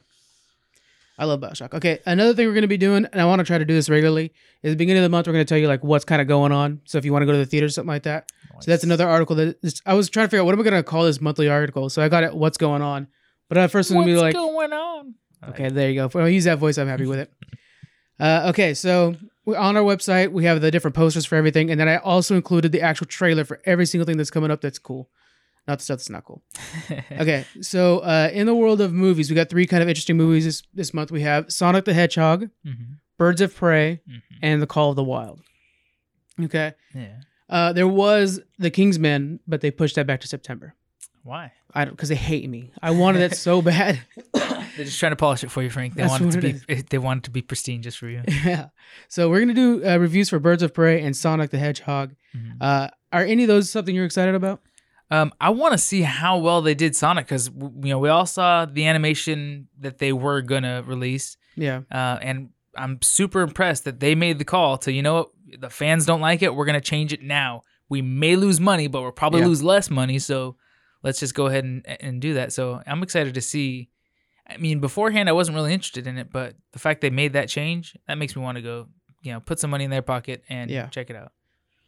I 1.22 1.26
love 1.26 1.40
Bioshock. 1.40 1.76
Okay, 1.76 2.00
another 2.08 2.34
thing 2.34 2.48
we're 2.48 2.54
going 2.54 2.64
to 2.64 2.68
be 2.68 2.78
doing, 2.78 3.06
and 3.06 3.22
I 3.22 3.26
want 3.26 3.38
to 3.42 3.46
try 3.46 3.60
to 3.60 3.64
do 3.64 3.76
this 3.76 3.92
regularly, 3.92 4.34
is 4.64 4.74
the 4.74 4.76
beginning 4.76 5.04
of 5.04 5.04
the 5.04 5.10
month 5.10 5.28
we're 5.28 5.34
going 5.34 5.46
to 5.46 5.48
tell 5.48 5.60
you 5.60 5.68
like 5.68 5.84
what's 5.84 6.04
kind 6.04 6.20
of 6.20 6.28
going 6.28 6.52
on. 6.52 6.82
So 6.86 6.98
if 6.98 7.06
you 7.06 7.12
want 7.14 7.22
to 7.22 7.28
go 7.28 7.32
to 7.32 7.38
the 7.38 7.46
theater 7.46 7.68
or 7.68 7.70
something 7.70 7.90
like 7.90 8.04
that. 8.04 8.32
So 8.60 8.72
that's 8.72 8.84
another 8.84 9.08
article 9.08 9.36
that 9.36 9.60
is, 9.62 9.84
I 9.86 9.94
was 9.94 10.10
trying 10.10 10.26
to 10.26 10.30
figure 10.32 10.42
out 10.42 10.46
what 10.46 10.54
am 10.54 10.62
I 10.62 10.64
going 10.64 10.74
to 10.74 10.82
call 10.82 11.04
this 11.04 11.22
monthly 11.22 11.48
article. 11.48 11.92
So 11.92 12.02
I 12.02 12.10
got 12.10 12.24
it. 12.24 12.34
What's 12.34 12.58
going 12.58 12.82
on? 12.82 13.08
But 13.50 13.60
at 13.60 13.70
first 13.70 13.92
I'm 13.92 13.98
going 13.98 14.08
to 14.08 14.14
be 14.14 14.20
like, 14.20 14.34
what's 14.34 14.46
going 14.48 14.74
on? 14.74 15.14
okay, 15.50 15.70
there 15.70 15.92
you 15.92 15.96
go. 15.96 16.06
If 16.06 16.16
I 16.16 16.28
use 16.28 16.46
that 16.46 16.58
voice, 16.58 16.80
I'm 16.80 16.88
happy 16.88 17.06
with 17.06 17.20
it. 17.20 17.32
Uh, 18.20 18.50
okay, 18.50 18.76
so 18.76 19.16
on 19.48 19.76
our 19.76 19.82
website 19.82 20.32
we 20.32 20.46
have 20.46 20.62
the 20.62 20.70
different 20.70 20.94
posters 20.96 21.26
for 21.26 21.34
everything, 21.38 21.72
and 21.72 21.80
then 21.80 21.88
I 21.88 21.98
also 21.98 22.36
included 22.36 22.72
the 22.72 22.82
actual 22.82 23.08
trailer 23.08 23.44
for 23.44 23.60
every 23.66 23.88
single 23.88 24.06
thing 24.06 24.18
that's 24.18 24.30
coming 24.30 24.52
up 24.52 24.62
that's 24.62 24.78
cool. 24.78 25.10
Not 25.68 25.78
the 25.80 25.84
stuff 25.86 25.98
that's 26.00 26.10
not 26.10 26.26
cool. 26.26 26.42
Okay, 27.12 27.46
so 27.62 28.00
uh, 28.00 28.30
in 28.34 28.48
the 28.48 28.56
world 28.56 28.82
of 28.82 28.92
movies, 28.94 29.30
we 29.30 29.36
got 29.36 29.50
three 29.50 29.68
kind 29.68 29.84
of 29.84 29.88
interesting 29.90 30.18
movies 30.18 30.44
this, 30.46 30.64
this 30.74 30.94
month. 30.94 31.12
We 31.12 31.22
have 31.22 31.52
Sonic 31.52 31.86
the 31.86 31.94
Hedgehog, 31.94 32.50
Mhm, 32.66 32.98
Birds 33.18 33.42
of 33.42 33.56
Prey, 33.56 34.02
mhm. 34.10 34.22
and 34.42 34.62
The 34.62 34.68
Call 34.68 34.90
of 34.90 34.96
the 34.96 35.04
Wild. 35.04 35.42
Okay, 36.42 36.74
Yeah. 36.96 37.22
uh, 37.50 37.74
there 37.74 37.88
was 37.88 38.40
The 38.58 38.72
Kingsman, 38.72 39.40
but 39.48 39.62
they 39.62 39.70
pushed 39.72 39.96
that 39.96 40.08
back 40.08 40.22
to 40.22 40.28
September. 40.28 40.74
Why? 41.24 41.52
I 41.74 41.86
don't 41.86 41.94
because 41.94 42.10
they 42.10 42.16
hate 42.16 42.50
me. 42.50 42.72
I 42.82 42.92
wanted 42.92 43.22
it 43.22 43.36
so 43.38 43.62
bad. 43.62 44.00
They're 44.34 44.86
just 44.86 45.00
trying 45.00 45.12
to 45.12 45.16
polish 45.18 45.44
it 45.44 45.52
for 45.52 45.62
you, 45.62 45.70
Frank. 45.70 45.94
They 45.94 46.02
That's 46.02 46.12
want 46.20 46.24
it 46.36 46.42
to 46.42 46.48
what 46.54 46.68
be. 46.68 46.74
it 46.74 46.90
They 46.90 46.98
want 46.98 47.20
it 47.20 47.24
to 47.26 47.30
be 47.32 47.42
pristine 47.44 47.82
just 47.84 47.98
for 48.00 48.08
you. 48.10 48.24
yeah. 48.46 48.70
So 49.10 49.30
we're 49.30 49.42
gonna 49.42 49.54
do 49.54 49.86
uh, 49.86 49.98
reviews 49.98 50.30
for 50.30 50.40
Birds 50.40 50.64
of 50.64 50.74
Prey 50.74 51.02
and 51.04 51.16
Sonic 51.16 51.52
the 51.52 51.60
Hedgehog. 51.60 52.16
Mhm. 52.36 52.58
Uh, 52.60 52.90
are 53.14 53.24
any 53.24 53.44
of 53.44 53.48
those 53.50 53.70
something 53.70 53.94
you're 53.94 54.06
excited 54.06 54.34
about? 54.34 54.62
Um, 55.12 55.34
I 55.42 55.50
want 55.50 55.74
to 55.74 55.78
see 55.78 56.02
how 56.04 56.38
well 56.38 56.62
they 56.62 56.74
did 56.74 56.96
Sonic 56.96 57.26
because 57.28 57.48
you 57.50 57.90
know 57.90 58.00
we 58.00 58.10
all 58.10 58.26
saw 58.26 58.66
the 58.66 58.86
animation 58.88 59.68
that 59.80 59.98
they 59.98 60.14
were 60.14 60.42
gonna 60.42 60.84
release, 60.84 61.36
Yeah. 61.56 61.82
uh, 61.92 62.18
and 62.22 62.50
I'm 62.78 63.02
super 63.02 63.42
impressed 63.42 63.84
that 63.84 64.00
they 64.00 64.16
made 64.16 64.40
the 64.40 64.46
call 64.46 64.78
to 64.80 64.92
you 64.92 65.02
know 65.02 65.14
what 65.16 65.30
the 65.60 65.70
fans 65.70 66.06
don't 66.06 66.22
like 66.22 66.42
it. 66.42 66.56
We're 66.56 66.66
gonna 66.66 66.80
change 66.82 67.12
it 67.12 67.22
now. 67.22 67.62
We 67.90 68.02
may 68.02 68.38
lose 68.38 68.62
money, 68.62 68.88
but 68.88 69.02
we'll 69.02 69.12
probably 69.12 69.42
Yeah. 69.42 69.48
lose 69.48 69.62
less 69.62 69.90
money. 69.90 70.18
So 70.18 70.56
let's 71.04 71.20
just 71.20 71.36
go 71.36 71.48
ahead 71.48 71.66
and 71.66 71.86
and 72.02 72.22
do 72.22 72.34
that. 72.36 72.54
So 72.54 72.82
I'm 72.88 73.04
excited 73.04 73.34
to 73.34 73.42
see. 73.42 73.90
I 74.48 74.58
mean, 74.58 74.80
beforehand 74.80 75.28
I 75.30 75.34
wasn't 75.34 75.56
really 75.56 75.74
interested 75.74 76.08
in 76.08 76.18
it, 76.18 76.32
but 76.32 76.56
the 76.72 76.80
fact 76.80 77.02
they 77.02 77.10
made 77.10 77.34
that 77.34 77.50
change 77.50 77.96
that 78.08 78.18
makes 78.18 78.36
me 78.36 78.42
want 78.42 78.56
to 78.58 78.62
go. 78.62 78.88
You 79.24 79.34
know, 79.34 79.40
put 79.40 79.60
some 79.60 79.70
money 79.70 79.84
in 79.84 79.92
their 79.92 80.02
pocket 80.02 80.44
and 80.50 80.72
Yeah. 80.72 80.88
check 80.88 81.10
it 81.12 81.16
out. 81.16 81.32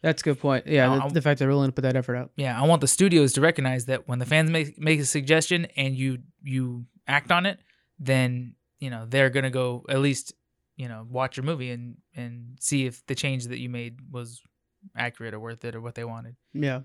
That's 0.03 0.21
a 0.21 0.25
good 0.25 0.39
point. 0.39 0.67
Yeah, 0.67 0.99
the, 1.07 1.13
the 1.15 1.21
fact 1.21 1.39
they're 1.39 1.47
willing 1.47 1.69
to 1.69 1.73
put 1.73 1.81
that 1.83 1.95
effort 1.95 2.17
out. 2.17 2.31
yeah, 2.35 2.61
I 2.61 2.67
want 2.67 2.81
the 2.81 2.87
studios 2.87 3.33
to 3.33 3.41
recognize 3.41 3.85
that 3.85 4.07
when 4.07 4.19
the 4.19 4.25
fans 4.25 4.51
make 4.51 4.77
make 4.77 4.99
a 4.99 5.05
suggestion 5.05 5.65
and 5.77 5.95
you 5.95 6.19
you 6.43 6.85
act 7.07 7.31
on 7.31 7.45
it, 7.45 7.59
then 7.97 8.55
you 8.79 8.89
know 8.89 9.05
they're 9.07 9.29
gonna 9.29 9.49
go 9.49 9.85
at 9.89 9.99
least 9.99 10.33
you 10.75 10.89
know 10.89 11.07
watch 11.09 11.37
your 11.37 11.45
movie 11.45 11.71
and 11.71 11.95
and 12.15 12.57
see 12.59 12.85
if 12.85 13.03
the 13.07 13.15
change 13.15 13.47
that 13.47 13.59
you 13.59 13.69
made 13.69 13.97
was 14.11 14.41
accurate 14.95 15.33
or 15.33 15.39
worth 15.39 15.63
it 15.63 15.73
or 15.73 15.81
what 15.81 15.95
they 15.95 16.03
wanted. 16.03 16.35
Yeah. 16.53 16.81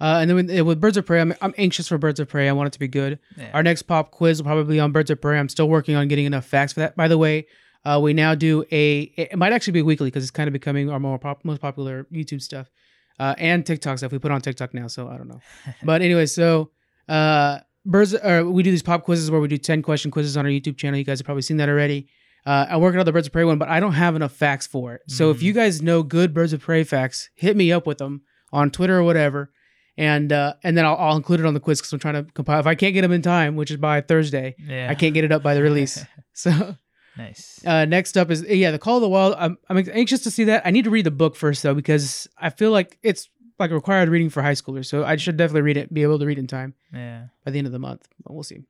Uh, 0.00 0.18
and 0.20 0.28
then 0.28 0.34
with, 0.34 0.60
with 0.62 0.80
Birds 0.80 0.96
of 0.96 1.06
Prey, 1.06 1.20
I'm, 1.20 1.32
I'm 1.40 1.54
anxious 1.56 1.86
for 1.86 1.96
Birds 1.96 2.18
of 2.18 2.28
Prey. 2.28 2.48
I 2.48 2.52
want 2.52 2.66
it 2.66 2.72
to 2.72 2.80
be 2.80 2.88
good. 2.88 3.20
Yeah. 3.36 3.50
Our 3.54 3.62
next 3.62 3.82
pop 3.82 4.10
quiz 4.10 4.42
will 4.42 4.46
probably 4.46 4.74
be 4.74 4.80
on 4.80 4.90
Birds 4.90 5.10
of 5.10 5.20
Prey. 5.20 5.38
I'm 5.38 5.48
still 5.48 5.68
working 5.68 5.94
on 5.94 6.08
getting 6.08 6.24
enough 6.24 6.44
facts 6.44 6.72
for 6.72 6.80
that. 6.80 6.96
By 6.96 7.06
the 7.06 7.16
way, 7.16 7.46
uh, 7.84 7.98
we 8.02 8.12
now 8.14 8.34
do 8.34 8.64
a. 8.70 9.00
It 9.16 9.36
might 9.36 9.52
actually 9.52 9.72
be 9.74 9.82
weekly 9.82 10.08
because 10.08 10.22
it's 10.24 10.30
kind 10.30 10.48
of 10.48 10.52
becoming 10.52 10.90
our 10.90 11.00
more 11.00 11.18
pop, 11.18 11.44
most 11.44 11.60
popular 11.60 12.06
YouTube 12.12 12.42
stuff, 12.42 12.70
uh, 13.18 13.34
and 13.38 13.64
TikTok 13.66 13.98
stuff. 13.98 14.12
We 14.12 14.18
put 14.18 14.30
on 14.30 14.40
TikTok 14.40 14.72
now, 14.74 14.86
so 14.86 15.08
I 15.08 15.16
don't 15.16 15.28
know. 15.28 15.40
but 15.82 16.02
anyway, 16.02 16.26
so 16.26 16.70
uh, 17.08 17.58
Birds. 17.84 18.14
Or 18.14 18.44
we 18.48 18.62
do 18.62 18.70
these 18.70 18.82
pop 18.82 19.02
quizzes 19.04 19.30
where 19.30 19.40
we 19.40 19.48
do 19.48 19.58
ten 19.58 19.82
question 19.82 20.10
quizzes 20.10 20.36
on 20.36 20.44
our 20.46 20.50
YouTube 20.52 20.76
channel. 20.76 20.98
You 20.98 21.04
guys 21.04 21.18
have 21.18 21.26
probably 21.26 21.42
seen 21.42 21.56
that 21.58 21.68
already. 21.68 22.08
Uh, 22.44 22.66
I'm 22.70 22.80
working 22.80 22.98
on 22.98 23.06
the 23.06 23.12
Birds 23.12 23.26
of 23.28 23.32
Prey 23.32 23.44
one, 23.44 23.58
but 23.58 23.68
I 23.68 23.78
don't 23.80 23.92
have 23.92 24.16
enough 24.16 24.32
facts 24.32 24.66
for 24.66 24.94
it. 24.94 25.02
So 25.08 25.30
if 25.30 25.38
Mm. 25.38 25.42
you 25.42 25.52
guys 25.52 25.80
know 25.80 26.02
good 26.02 26.34
Birds 26.34 26.52
of 26.52 26.60
Prey 26.60 26.82
facts, 26.82 27.30
hit 27.36 27.56
me 27.56 27.70
up 27.70 27.86
with 27.86 27.98
them 27.98 28.22
on 28.52 28.70
Twitter 28.70 28.98
or 28.98 29.04
whatever, 29.04 29.52
and 29.96 30.32
uh, 30.32 30.54
and 30.64 30.76
then 30.76 30.84
I'll, 30.84 30.96
I'll 30.96 31.16
include 31.16 31.38
it 31.40 31.46
on 31.46 31.54
the 31.54 31.60
quiz 31.60 31.80
because 31.80 31.92
I'm 31.92 31.98
trying 32.00 32.14
to 32.24 32.24
compile. 32.32 32.58
If 32.60 32.66
I 32.66 32.74
can't 32.74 32.94
get 32.94 33.02
them 33.02 33.12
in 33.12 33.22
time, 33.22 33.54
which 33.56 33.70
is 33.70 33.76
by 33.76 34.00
Thursday, 34.00 34.56
yeah, 34.58 34.88
I 34.90 34.94
can't 34.96 35.14
get 35.14 35.22
it 35.24 35.30
up 35.32 35.42
by 35.44 35.54
the 35.54 35.62
release. 35.62 36.04
so 36.32 36.76
nice. 37.16 37.60
uh, 37.66 37.84
next 37.84 38.16
up 38.16 38.30
is 38.30 38.42
yeah, 38.42 38.70
the 38.70 38.78
Call 38.78 38.96
of 38.96 39.02
the 39.02 39.08
Wild. 39.08 39.34
I'm 39.38 39.58
I'm 39.68 39.78
anxious 39.92 40.22
to 40.22 40.30
see 40.30 40.44
that. 40.44 40.66
I 40.66 40.70
need 40.70 40.84
to 40.84 40.90
read 40.90 41.06
the 41.06 41.10
book 41.10 41.36
first 41.36 41.62
though 41.62 41.74
because 41.74 42.28
I 42.38 42.50
feel 42.50 42.70
like 42.70 42.98
it's 43.02 43.28
like 43.58 43.70
required 43.70 44.08
reading 44.08 44.30
for 44.30 44.42
high 44.42 44.52
schoolers. 44.54 44.86
So 44.86 45.04
I 45.04 45.16
should 45.16 45.36
definitely 45.36 45.62
read 45.62 45.76
it, 45.76 45.92
be 45.92 46.02
able 46.02 46.18
to 46.18 46.26
read 46.26 46.38
in 46.38 46.46
time 46.46 46.74
Yeah, 46.92 47.26
by 47.44 47.50
the 47.52 47.58
end 47.58 47.66
of 47.66 47.72
the 47.72 47.78
month. 47.78 48.08
But 48.24 48.34
we'll 48.34 48.42
see. 48.42 48.60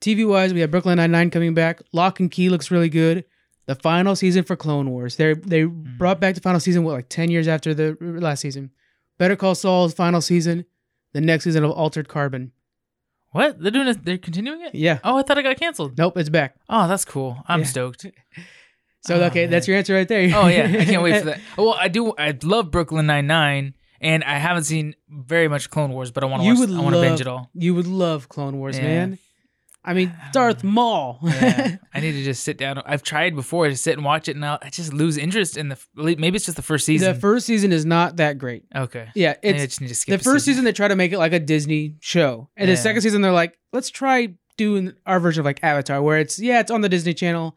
TV 0.00 0.26
wise, 0.28 0.54
we 0.54 0.60
have 0.60 0.70
Brooklyn 0.70 0.96
Nine 0.96 1.10
Nine 1.10 1.30
coming 1.30 1.52
back. 1.54 1.82
Locke 1.92 2.20
and 2.20 2.30
Key 2.30 2.48
looks 2.48 2.70
really 2.70 2.88
good. 2.88 3.24
The 3.66 3.74
final 3.74 4.16
season 4.16 4.44
for 4.44 4.56
Clone 4.56 4.90
Wars. 4.90 5.16
They 5.16 5.34
they 5.34 5.64
brought 5.64 6.20
back 6.20 6.34
the 6.34 6.40
final 6.40 6.60
season 6.60 6.84
what 6.84 6.92
like 6.94 7.08
ten 7.08 7.30
years 7.30 7.46
after 7.48 7.74
the 7.74 7.96
last 8.00 8.40
season. 8.40 8.70
Better 9.18 9.36
Call 9.36 9.54
Saul's 9.54 9.92
final 9.94 10.20
season. 10.20 10.64
The 11.12 11.20
next 11.20 11.44
season 11.44 11.64
of 11.64 11.70
Altered 11.72 12.08
Carbon. 12.08 12.52
What 13.32 13.60
they're 13.60 13.70
doing? 13.70 13.88
It, 13.88 14.04
they're 14.04 14.18
continuing 14.18 14.60
it. 14.62 14.74
Yeah. 14.74 14.98
Oh, 15.04 15.16
I 15.18 15.22
thought 15.22 15.38
it 15.38 15.42
got 15.42 15.56
canceled. 15.56 15.96
Nope, 15.98 16.16
it's 16.16 16.28
back. 16.28 16.56
Oh, 16.68 16.88
that's 16.88 17.04
cool. 17.04 17.42
I'm 17.48 17.60
Yeah. 17.60 17.66
stoked. 17.66 18.06
So 19.02 19.14
Oh, 19.14 19.22
okay, 19.28 19.44
man. 19.44 19.50
that's 19.50 19.66
your 19.66 19.78
answer 19.78 19.94
right 19.94 20.06
there. 20.06 20.30
Oh 20.36 20.46
yeah, 20.46 20.64
I 20.78 20.84
can't 20.84 21.02
wait 21.02 21.20
for 21.20 21.24
that. 21.30 21.40
Oh, 21.56 21.64
well, 21.70 21.74
I 21.74 21.88
do. 21.88 22.12
I 22.18 22.36
love 22.42 22.70
Brooklyn 22.70 23.06
Nine 23.06 23.26
Nine, 23.26 23.74
and 23.98 24.22
I 24.24 24.34
haven't 24.36 24.64
seen 24.64 24.94
very 25.08 25.48
much 25.48 25.70
Clone 25.70 25.92
Wars, 25.92 26.10
but 26.10 26.22
I 26.22 26.26
want 26.26 26.42
to 26.42 26.46
You 26.46 26.52
watch. 26.52 26.68
would 26.68 26.76
I 26.78 26.80
want 26.82 26.94
to 26.96 27.00
binge 27.00 27.18
it 27.22 27.26
all. 27.26 27.48
You 27.54 27.74
would 27.76 27.86
love 27.86 28.28
Clone 28.28 28.58
Wars, 28.58 28.76
Yeah. 28.76 28.84
man. 28.84 29.18
I 29.84 29.94
mean, 29.94 30.14
Darth 30.32 30.62
Maul. 30.76 31.18
yeah, 31.22 31.76
I 31.94 32.00
need 32.00 32.12
to 32.12 32.22
just 32.22 32.44
sit 32.44 32.58
down. 32.58 32.82
I've 32.84 33.02
tried 33.02 33.34
before 33.34 33.66
to 33.68 33.76
sit 33.76 33.94
and 33.94 34.04
watch 34.04 34.28
it, 34.28 34.36
and 34.36 34.44
I'll, 34.44 34.58
I 34.60 34.68
just 34.70 34.92
lose 34.92 35.16
interest 35.16 35.56
in 35.56 35.68
the. 35.70 35.78
Maybe 35.94 36.36
it's 36.36 36.44
just 36.44 36.56
the 36.56 36.62
first 36.62 36.84
season. 36.84 37.12
the 37.14 37.18
first 37.18 37.46
season 37.46 37.72
is 37.72 37.86
not 37.86 38.16
that 38.18 38.36
great. 38.38 38.64
okay, 38.76 39.08
Yeah, 39.14 39.34
Maybe 39.42 39.58
I 39.58 39.62
it's 39.62 39.72
just 39.74 39.80
need 39.80 39.88
to 39.88 39.94
skip 39.94 40.18
the 40.20 40.24
first 40.24 40.44
season. 40.44 40.64
They 40.64 40.72
try 40.72 40.88
to 40.88 40.96
make 40.96 41.12
it 41.12 41.18
like 41.18 41.32
a 41.32 41.40
Disney 41.40 41.96
show, 42.00 42.50
and 42.56 42.68
Yeah. 42.68 42.74
the 42.74 42.80
second 42.80 43.00
season 43.02 43.22
they're 43.22 43.32
like, 43.32 43.58
let's 43.72 43.88
try 43.90 44.34
doing 44.58 44.92
our 45.06 45.18
version 45.18 45.40
of 45.40 45.46
like 45.46 45.64
Avatar, 45.64 46.02
where 46.02 46.18
it's 46.18 46.38
yeah, 46.38 46.60
it's 46.60 46.70
on 46.70 46.82
the 46.82 46.88
Disney 46.90 47.14
Channel, 47.14 47.56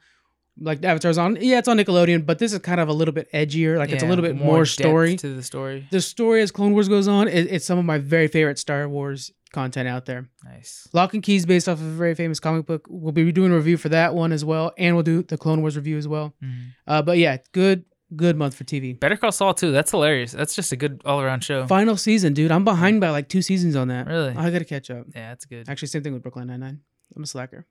like 0.60 0.84
Avatar's 0.84 1.18
on 1.18 1.38
yeah, 1.42 1.58
it's 1.60 1.68
on 1.68 1.78
Nickelodeon, 1.78 2.26
but 2.26 2.40
this 2.40 2.54
is 2.54 2.60
kind 2.60 2.80
of 2.80 2.88
a 2.90 2.94
little 2.94 3.14
bit 3.14 3.32
edgier. 3.34 3.78
Like 3.78 3.92
it's 3.92 4.04
a 4.04 4.08
little 4.08 4.24
bit 4.24 4.36
more, 4.36 4.60
depth 4.60 4.70
story. 4.70 5.16
to 5.18 5.36
the 5.36 5.44
story. 5.44 5.88
The 5.92 6.02
story 6.02 6.42
as 6.42 6.52
Clone 6.52 6.74
Wars 6.74 6.88
goes 6.90 7.08
on, 7.08 7.28
it, 7.28 7.48
it's 7.52 7.66
some 7.66 7.78
of 7.80 7.86
my 7.86 7.98
very 7.98 8.28
favorite 8.28 8.60
Star 8.60 8.88
Wars 8.88 9.32
content 9.52 9.88
out 9.88 10.06
there. 10.06 10.30
Nice. 10.44 10.88
Locke 10.94 11.14
and 11.14 11.22
Keys, 11.24 11.46
based 11.46 11.68
off 11.70 11.80
of 11.80 11.86
a 11.86 11.92
very 11.92 12.16
famous 12.16 12.40
comic 12.40 12.66
book. 12.66 12.86
We'll 12.90 13.12
be 13.12 13.32
doing 13.32 13.52
a 13.52 13.56
review 13.56 13.78
for 13.78 13.90
that 13.90 14.14
one 14.16 14.32
as 14.32 14.44
well, 14.46 14.72
and 14.78 14.96
we'll 14.96 15.04
do 15.04 15.24
the 15.24 15.38
Clone 15.38 15.62
Wars 15.62 15.76
review 15.76 15.98
as 15.98 16.08
well. 16.08 16.34
Mhm. 16.44 16.68
Uh, 16.88 17.02
but 17.02 17.18
yeah, 17.18 17.38
good, 17.52 17.86
good 18.16 18.36
month 18.38 18.56
for 18.56 18.64
TV. 18.64 19.00
Better 19.00 19.16
Call 19.18 19.32
Saul 19.32 19.54
too. 19.56 19.72
That's 19.72 19.90
hilarious. 19.92 20.32
That's 20.34 20.56
just 20.56 20.72
a 20.72 20.76
good 20.76 21.02
all 21.06 21.20
around 21.22 21.44
show. 21.44 21.66
Final 21.68 21.98
season, 21.98 22.34
dude. 22.34 22.52
I'm 22.52 22.64
behind 22.64 23.02
by 23.02 23.10
like 23.10 23.28
two 23.28 23.42
seasons 23.42 23.76
on 23.76 23.88
that. 23.90 24.06
Really? 24.08 24.36
I 24.36 24.50
gotta 24.52 24.66
catch 24.66 24.90
up. 24.92 25.08
Yeah, 25.16 25.30
that's 25.30 25.46
good. 25.46 25.68
Actually, 25.68 25.88
same 25.88 26.04
thing 26.04 26.14
with 26.14 26.22
Brooklyn 26.22 26.48
Nine 26.48 26.60
Nine. 26.60 26.80
I'm 27.16 27.24
a 27.24 27.28
slacker. 27.28 27.66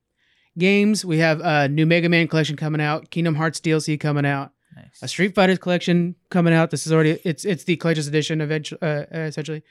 Games, 0.58 1.04
we 1.04 1.18
have 1.18 1.40
a 1.40 1.68
new 1.68 1.86
Mega 1.86 2.08
Man 2.08 2.28
collection 2.28 2.56
coming 2.56 2.80
out, 2.80 3.10
Kingdom 3.10 3.34
Hearts 3.34 3.58
DLC 3.60 3.98
coming 3.98 4.26
out, 4.26 4.52
Nice. 4.76 4.98
a 5.02 5.08
Street 5.08 5.34
Fighters 5.34 5.58
collection 5.58 6.14
coming 6.30 6.52
out. 6.52 6.70
This 6.70 6.86
is 6.86 6.92
already 6.92 7.18
it's 7.24 7.44
it's 7.44 7.64
the 7.64 7.76
collector's 7.76 8.06
edition 8.06 8.40
eventually, 8.40 8.80
uh, 8.82 9.04
uh, 9.14 9.18
essentially. 9.20 9.62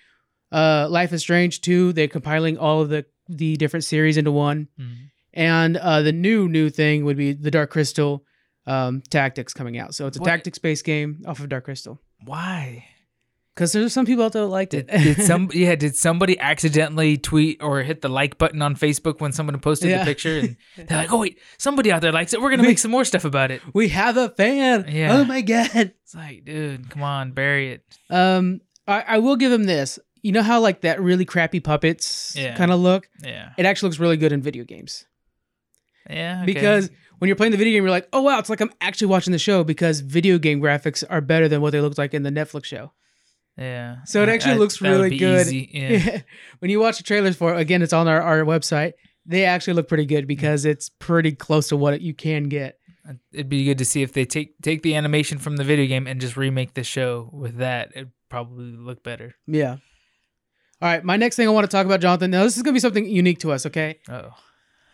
Uh, 0.51 0.87
Life 0.89 1.13
is 1.13 1.21
Strange 1.21 1.61
2, 1.61 1.93
they're 1.93 2.07
compiling 2.07 2.57
all 2.57 2.81
of 2.81 2.89
the 2.89 3.05
the 3.29 3.55
different 3.57 3.83
series 3.85 4.17
into 4.17 4.31
one. 4.31 4.67
Mhm. 4.79 4.95
And 5.33 5.77
uh, 5.77 6.01
the 6.01 6.11
new 6.11 6.49
new 6.49 6.69
thing 6.69 7.05
would 7.05 7.15
be 7.17 7.31
the 7.33 7.51
Dark 7.51 7.69
Crystal 7.69 8.25
um, 8.67 9.01
Tactics 9.09 9.53
coming 9.53 9.77
out. 9.77 9.95
So 9.95 10.07
it's 10.07 10.17
a 10.17 10.19
What? 10.19 10.27
tactics 10.27 10.57
based 10.59 10.83
game 10.83 11.23
off 11.25 11.39
of 11.39 11.47
Dark 11.49 11.65
Crystal. 11.65 11.99
Why? 12.25 12.85
Because 13.55 13.73
there's 13.73 13.91
some 13.91 14.05
people 14.05 14.23
out 14.23 14.31
there 14.31 14.43
that 14.43 14.47
liked 14.47 14.71
Did, 14.71 14.89
it. 14.89 15.03
did 15.03 15.25
some 15.25 15.49
yeah? 15.53 15.75
Did 15.75 15.95
somebody 15.95 16.39
accidentally 16.39 17.17
tweet 17.17 17.61
or 17.61 17.83
hit 17.83 18.01
the 18.01 18.07
like 18.07 18.37
button 18.37 18.61
on 18.61 18.75
Facebook 18.75 19.19
when 19.19 19.33
someone 19.33 19.59
posted 19.59 19.89
Yeah. 19.89 19.99
the 19.99 20.05
picture? 20.05 20.39
And 20.39 20.55
they're 20.87 20.97
like, 20.99 21.11
"Oh 21.11 21.19
wait, 21.19 21.37
somebody 21.57 21.91
out 21.91 22.01
there 22.01 22.13
likes 22.13 22.33
it. 22.33 22.41
We're 22.41 22.49
gonna 22.51 22.61
We- 22.63 22.69
make 22.69 22.79
some 22.79 22.91
more 22.91 23.03
stuff 23.03 23.25
about 23.25 23.51
it." 23.51 23.61
we 23.73 23.89
have 23.89 24.15
a 24.15 24.29
fan. 24.29 24.85
Yeah. 24.87 25.17
Oh 25.17 25.25
my 25.25 25.41
god. 25.41 25.93
It's 26.03 26.15
like, 26.15 26.43
dude, 26.45 26.89
come 26.89 27.03
on, 27.03 27.31
bury 27.31 27.71
it. 27.73 27.85
Um, 28.09 28.59
I, 28.87 29.03
I 29.07 29.17
will 29.19 29.35
give 29.37 29.51
him 29.51 29.63
this. 29.63 29.97
You 30.21 30.31
know 30.33 30.41
how 30.43 30.59
like 30.59 30.81
that 30.81 31.01
really 31.01 31.25
crappy 31.25 31.59
puppets 31.59 32.33
Yeah. 32.37 32.55
kind 32.55 32.71
of 32.71 32.79
look. 32.79 33.09
Yeah, 33.23 33.49
It 33.57 33.65
actually 33.65 33.87
looks 33.89 33.99
really 33.99 34.17
good 34.17 34.31
in 34.33 34.41
video 34.41 34.63
games 34.65 35.05
yeah. 36.09 36.37
okay. 36.43 36.45
because 36.53 36.89
when 37.19 37.27
you're 37.27 37.35
playing 37.35 37.51
the 37.51 37.57
video 37.57 37.73
game, 37.77 37.83
you're 37.83 37.91
like, 37.91 38.07
oh 38.13 38.21
wow, 38.21 38.39
it's 38.39 38.49
like 38.49 38.61
I'm 38.61 38.71
actually 38.81 39.07
watching 39.07 39.31
the 39.31 39.39
show 39.39 39.63
because 39.63 39.99
video 40.01 40.37
game 40.37 40.59
graphics 40.61 41.03
are 41.09 41.21
better 41.21 41.47
than 41.47 41.61
what 41.61 41.71
they 41.71 41.81
looked 41.81 41.97
like 41.97 42.13
in 42.13 42.23
the 42.23 42.29
Netflix 42.31 42.65
show. 42.65 42.91
Yeah. 43.61 43.97
So 44.05 44.23
it 44.23 44.29
Uh, 44.29 44.31
actually 44.33 44.53
that- 44.53 44.59
looks 44.59 44.81
really 44.81 45.17
good. 45.17 45.47
Yeah. 45.51 46.21
when 46.59 46.71
you 46.71 46.79
watch 46.79 46.97
the 46.97 47.03
trailers 47.03 47.35
for 47.35 47.53
it, 47.53 47.59
again, 47.59 47.81
it's 47.81 47.93
on 47.93 48.07
our, 48.07 48.21
our 48.21 48.41
website. 48.43 48.93
They 49.25 49.45
actually 49.45 49.73
look 49.73 49.87
pretty 49.87 50.05
good 50.05 50.27
because 50.27 50.65
it's 50.65 50.89
pretty 50.89 51.31
close 51.33 51.67
to 51.69 51.77
what 51.77 52.01
you 52.01 52.13
can 52.13 52.45
get. 52.45 52.77
It'd 53.31 53.49
be 53.49 53.65
good 53.65 53.77
to 53.79 53.85
see 53.85 54.01
if 54.03 54.13
they 54.13 54.25
take 54.25 54.59
take 54.61 54.81
the 54.83 54.95
animation 54.95 55.37
from 55.37 55.57
the 55.57 55.63
video 55.63 55.85
game 55.87 56.07
and 56.07 56.19
just 56.21 56.37
remake 56.37 56.73
the 56.73 56.83
show 56.83 57.29
with 57.33 57.57
that. 57.57 57.91
It'd 57.95 58.11
probably 58.29 58.71
look 58.71 59.03
better. 59.03 59.35
Yeah. 59.47 59.77
All 60.81 60.89
right, 60.89 61.03
my 61.03 61.17
next 61.17 61.35
thing 61.35 61.47
I 61.47 61.51
want 61.51 61.69
to 61.69 61.75
talk 61.75 61.85
about, 61.85 61.99
Jonathan. 62.01 62.31
Now, 62.31 62.43
this 62.43 62.57
is 62.57 62.63
gonna 62.63 62.73
be 62.73 62.79
something 62.79 63.05
unique 63.05 63.39
to 63.39 63.51
us. 63.51 63.65
Okay, 63.67 63.99
Oh. 64.09 64.29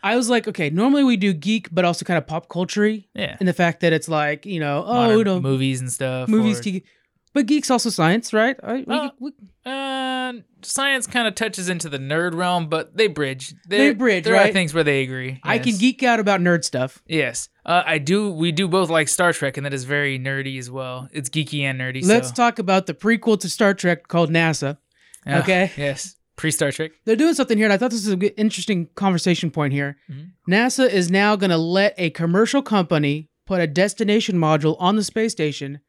I 0.04 0.16
was 0.16 0.30
like, 0.30 0.48
okay, 0.48 0.70
normally 0.70 1.04
we 1.04 1.16
do 1.18 1.34
geek, 1.34 1.70
but 1.72 1.84
also 1.86 2.06
kind 2.06 2.18
of 2.18 2.28
pop 2.28 2.50
culture 2.50 2.88
Yeah. 3.14 3.38
in 3.40 3.46
the 3.46 3.54
fact 3.54 3.80
that 3.82 3.94
it's 3.94 4.08
like, 4.10 4.46
you 4.46 4.60
know, 4.60 4.84
oh, 4.86 5.18
we 5.18 5.24
don't 5.24 5.42
movies 5.42 5.80
and 5.82 5.92
stuff. 5.92 6.28
movies, 6.30 6.60
or-. 6.60 6.82
But 7.38 7.46
geek's 7.46 7.70
also 7.70 7.92
science, 7.92 8.34
right? 8.34 8.56
I, 8.64 8.74
we, 8.88 8.96
Uh, 8.96 9.10
we, 9.20 9.32
Uh, 9.64 10.34
science 10.64 11.06
kind 11.06 11.28
of 11.28 11.36
touches 11.36 11.70
into 11.70 11.88
the 11.88 12.00
nerd 12.00 12.34
realm, 12.34 12.68
but 12.68 12.98
they 12.98 13.06
bridge. 13.08 13.54
They 13.68 13.78
There- 13.78 13.94
bridge, 13.94 14.24
There 14.24 14.36
are 14.36 14.52
things 14.52 14.74
where 14.74 14.84
they 14.84 15.04
agree. 15.04 15.40
I 15.44 15.60
can 15.60 15.78
geek 15.78 16.02
out 16.02 16.20
about 16.20 16.42
nerd 16.42 16.64
stuff. 16.64 17.04
Yes, 17.08 17.50
uh, 17.64 17.84
I 17.86 18.00
do. 18.00 18.32
We 18.32 18.52
do 18.52 18.68
both 18.68 18.90
like 18.90 19.08
Star 19.08 19.34
Trek, 19.34 19.56
and 19.56 19.66
that 19.68 19.74
is 19.74 19.84
very 19.84 20.18
nerdy 20.18 20.58
as 20.58 20.72
well. 20.72 21.10
It's 21.12 21.30
geeky 21.30 21.62
and 21.62 21.80
nerdy. 21.80 22.04
Let's 22.04 22.30
so. 22.30 22.34
talk 22.34 22.58
about 22.58 22.88
the 22.88 22.96
prequel 22.96 23.40
to 23.42 23.50
Star 23.50 23.76
Trek 23.76 24.08
called 24.08 24.32
NASA. 24.32 24.78
Ah, 25.28 25.40
okay. 25.42 25.72
Yes, 25.78 26.16
pre 26.38 26.50
Star 26.50 26.72
Trek. 26.72 26.92
They're 27.06 27.16
doing 27.16 27.36
something 27.36 27.58
here, 27.58 27.68
and 27.68 27.74
I 27.74 27.78
thought 27.78 27.92
this 27.92 28.06
was 28.06 28.14
an 28.14 28.22
interesting 28.36 28.88
conversation 28.96 29.52
point 29.52 29.74
here. 29.74 29.98
Mhm. 30.12 30.32
NASA 30.50 30.90
is 30.90 31.12
now 31.12 31.36
going 31.36 31.52
to 31.52 31.58
let 31.58 31.94
a 32.00 32.10
commercial 32.10 32.64
company 32.64 33.30
put 33.46 33.62
a 33.62 33.68
destination 33.68 34.38
module 34.38 34.76
on 34.80 34.96
the 34.96 35.04
space 35.04 35.34
station 35.34 35.80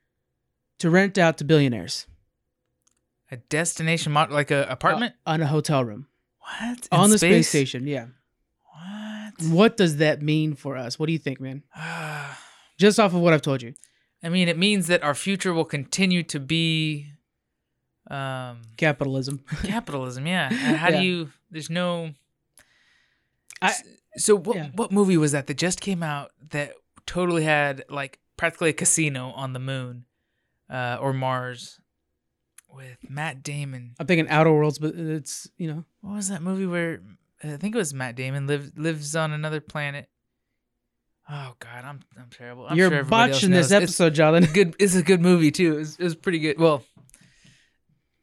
to 0.78 0.90
rent 0.90 1.18
out 1.18 1.38
to 1.38 1.44
billionaires 1.44 2.06
A 3.30 3.36
destination 3.36 4.12
mod, 4.12 4.30
like 4.30 4.50
a 4.50 4.62
apartment. 4.68 5.14
Uh, 5.26 5.30
on 5.32 5.42
a 5.42 5.46
hotel 5.46 5.84
room 5.84 6.06
what 6.40 6.88
In 6.92 6.98
on 6.98 7.10
the 7.10 7.18
space 7.18 7.48
station. 7.48 7.86
Yeah. 7.86 8.06
What? 9.40 9.50
What 9.50 9.76
does 9.76 9.96
that 9.98 10.22
mean 10.22 10.54
for 10.54 10.76
us? 10.76 10.98
What 10.98 11.06
do 11.06 11.12
you 11.12 11.18
think, 11.18 11.40
man? 11.40 11.62
Just 12.78 12.98
off 12.98 13.12
of 13.14 13.20
what 13.20 13.32
I've 13.34 13.42
told 13.42 13.60
you. 13.62 13.74
I 14.22 14.28
mean, 14.30 14.48
it 14.48 14.56
means 14.58 14.86
that 14.88 15.02
our 15.02 15.14
future 15.14 15.52
will 15.52 15.64
continue 15.64 16.22
to 16.24 16.40
be 16.40 17.06
um, 18.10 18.62
Capitalism. 18.76 19.44
capitalism. 19.64 20.26
Yeah. 20.26 20.50
How 20.52 20.88
Yeah. 20.88 21.00
do 21.00 21.06
you? 21.06 21.30
There's 21.50 21.70
no. 21.70 22.12
I- 23.60 23.74
so 24.16 24.36
what? 24.36 24.56
yeah. 24.56 24.68
What 24.74 24.90
movie 24.90 25.16
was 25.16 25.32
that 25.32 25.46
that 25.46 25.56
just 25.58 25.80
came 25.80 26.02
out 26.02 26.30
that 26.50 26.72
totally 27.06 27.44
had 27.44 27.84
like 27.88 28.18
practically 28.36 28.70
a 28.70 28.72
casino 28.72 29.30
on 29.32 29.52
the 29.52 29.58
moon, 29.60 30.04
uh, 30.70 30.98
or 31.00 31.12
Mars, 31.12 31.80
with 32.72 32.98
Matt 33.08 33.42
Damon? 33.42 33.94
I'm 33.98 34.06
thinking 34.06 34.28
Outer 34.28 34.52
Worlds, 34.52 34.78
but 34.78 34.94
it's, 34.94 35.48
you 35.56 35.68
know, 35.68 35.84
What 36.00 36.14
was 36.16 36.28
that 36.28 36.42
movie 36.42 36.66
where 36.66 37.00
I 37.42 37.56
think 37.56 37.74
it 37.74 37.78
was 37.78 37.94
Matt 37.94 38.14
Damon 38.16 38.46
lives 38.46 38.72
lives 38.76 39.16
on 39.16 39.32
another 39.32 39.60
planet? 39.60 40.08
Oh 41.30 41.54
God, 41.58 41.84
I'm 41.84 42.00
I'm 42.18 42.30
terrible. 42.30 42.66
I'm 42.68 42.76
you're 42.76 42.90
sure 42.90 43.04
botching 43.04 43.50
this. 43.50 43.66
It's- 43.66 43.82
episode, 43.82 44.14
Jonathan. 44.14 44.52
good. 44.52 44.76
It's 44.78 44.94
a 44.94 45.02
good 45.02 45.20
movie 45.20 45.50
too. 45.50 45.74
It 45.74 45.78
was, 45.78 45.96
it 45.98 46.04
was 46.04 46.14
pretty 46.14 46.38
good. 46.38 46.58
Well, 46.58 46.82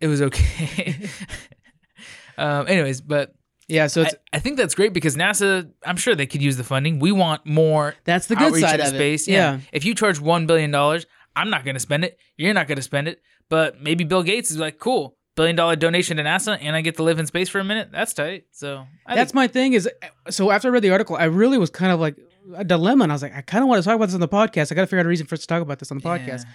it 0.02 0.08
was 0.08 0.22
okay. 0.24 1.08
um. 2.38 2.68
Anyways, 2.68 3.02
but 3.02 3.34
yeah, 3.68 3.88
so 3.88 4.02
I, 4.02 4.06
it's 4.06 4.16
I 4.34 4.40
think 4.40 4.58
that's 4.58 4.76
great 4.76 4.94
because 4.94 5.16
NASA. 5.16 5.70
I'm 5.86 5.98
sure 5.98 6.16
they 6.16 6.26
could 6.26 6.42
use 6.42 6.58
the 6.58 6.64
funding. 6.64 7.00
We 7.00 7.12
want 7.12 7.46
more 7.46 7.96
that's 8.06 8.28
the 8.28 8.36
good 8.36 8.56
side 8.60 8.80
of 8.80 8.88
space. 8.88 9.28
it. 9.28 9.34
Yeah. 9.34 9.60
If 9.72 9.86
you 9.86 9.96
charge 9.96 10.20
one 10.20 10.46
billion 10.48 10.72
dollars, 10.72 11.06
I'm 11.36 11.50
not 11.50 11.64
going 11.66 11.76
to 11.76 11.80
spend 11.80 12.04
it. 12.06 12.18
You're 12.38 12.54
not 12.54 12.68
going 12.68 12.78
to 12.78 12.82
spend 12.82 13.08
it. 13.08 13.22
But 13.50 13.82
maybe 13.82 14.04
Bill 14.04 14.24
Gates 14.24 14.50
is 14.52 14.58
like, 14.58 14.80
cool, 14.80 15.18
billion 15.36 15.56
dollar 15.56 15.76
donation 15.76 16.18
to 16.18 16.24
NASA, 16.24 16.58
and 16.62 16.76
I 16.76 16.82
get 16.82 16.96
to 16.98 17.04
live 17.04 17.20
in 17.20 17.28
space 17.28 17.50
for 17.50 17.60
a 17.60 17.64
minute. 17.64 17.90
That's 17.92 18.14
tight. 18.14 18.46
So 18.52 18.86
I 19.06 19.16
That's 19.16 19.30
think, 19.32 19.36
my 19.36 19.48
thing 19.48 19.74
is 19.74 19.88
so 20.30 20.50
after 20.52 20.70
I 20.70 20.72
read 20.72 20.84
the 20.84 20.92
article, 20.92 21.16
I 21.16 21.26
really 21.26 21.58
was 21.58 21.70
kind 21.70 21.92
of 21.92 22.00
like 22.00 22.16
a 22.56 22.64
dilemma 22.64 23.04
and 23.04 23.12
I 23.12 23.16
was 23.16 23.22
like, 23.24 23.36
I 23.36 23.42
kind 23.42 23.64
of 23.64 23.68
want 23.68 23.82
to 23.84 23.88
talk 23.88 23.96
about 23.96 24.06
this 24.06 24.14
on 24.16 24.20
the 24.22 24.28
podcast. 24.28 24.72
I 24.72 24.76
got 24.76 24.82
to 24.82 24.88
figure 24.88 25.00
out 25.00 25.06
a 25.06 25.10
reason 25.10 25.26
for 25.28 25.34
us 25.36 25.42
to 25.42 25.48
talk 25.48 25.62
about 25.62 25.80
this 25.80 25.92
on 25.92 25.98
the 25.98 26.04
podcast. 26.04 26.46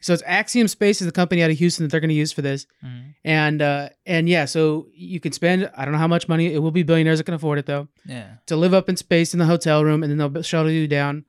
So 0.00 0.12
it's 0.12 0.22
Axiom 0.26 0.66
Space 0.66 1.00
is 1.00 1.06
the 1.06 1.12
company 1.12 1.44
out 1.44 1.50
of 1.52 1.58
Houston 1.58 1.84
that 1.84 1.90
they're 1.92 2.00
going 2.00 2.08
to 2.08 2.14
use 2.14 2.32
for 2.32 2.42
this. 2.42 2.66
Yeah. 2.82 2.88
Mhm. 2.88 3.14
And 3.24 3.62
uh 3.62 3.88
and 4.04 4.28
yeah, 4.28 4.46
so 4.46 4.88
you 4.94 5.20
can 5.20 5.30
spend 5.30 5.70
I 5.76 5.84
don't 5.84 5.92
know 5.92 5.98
how 5.98 6.08
much 6.08 6.26
money. 6.28 6.52
It 6.52 6.58
will 6.58 6.72
be 6.72 6.82
billionaires 6.82 7.18
that 7.20 7.24
can 7.24 7.34
afford 7.34 7.58
it 7.60 7.66
though 7.66 7.86
Yeah. 8.04 8.26
to 8.46 8.56
live 8.56 8.74
up 8.74 8.88
in 8.88 8.96
space 8.96 9.32
in 9.32 9.38
the 9.38 9.46
hotel 9.46 9.84
room, 9.84 10.02
and 10.02 10.10
then 10.10 10.18
they'll 10.32 10.42
shuttle 10.42 10.70
you 10.72 10.88
down. 10.88 11.24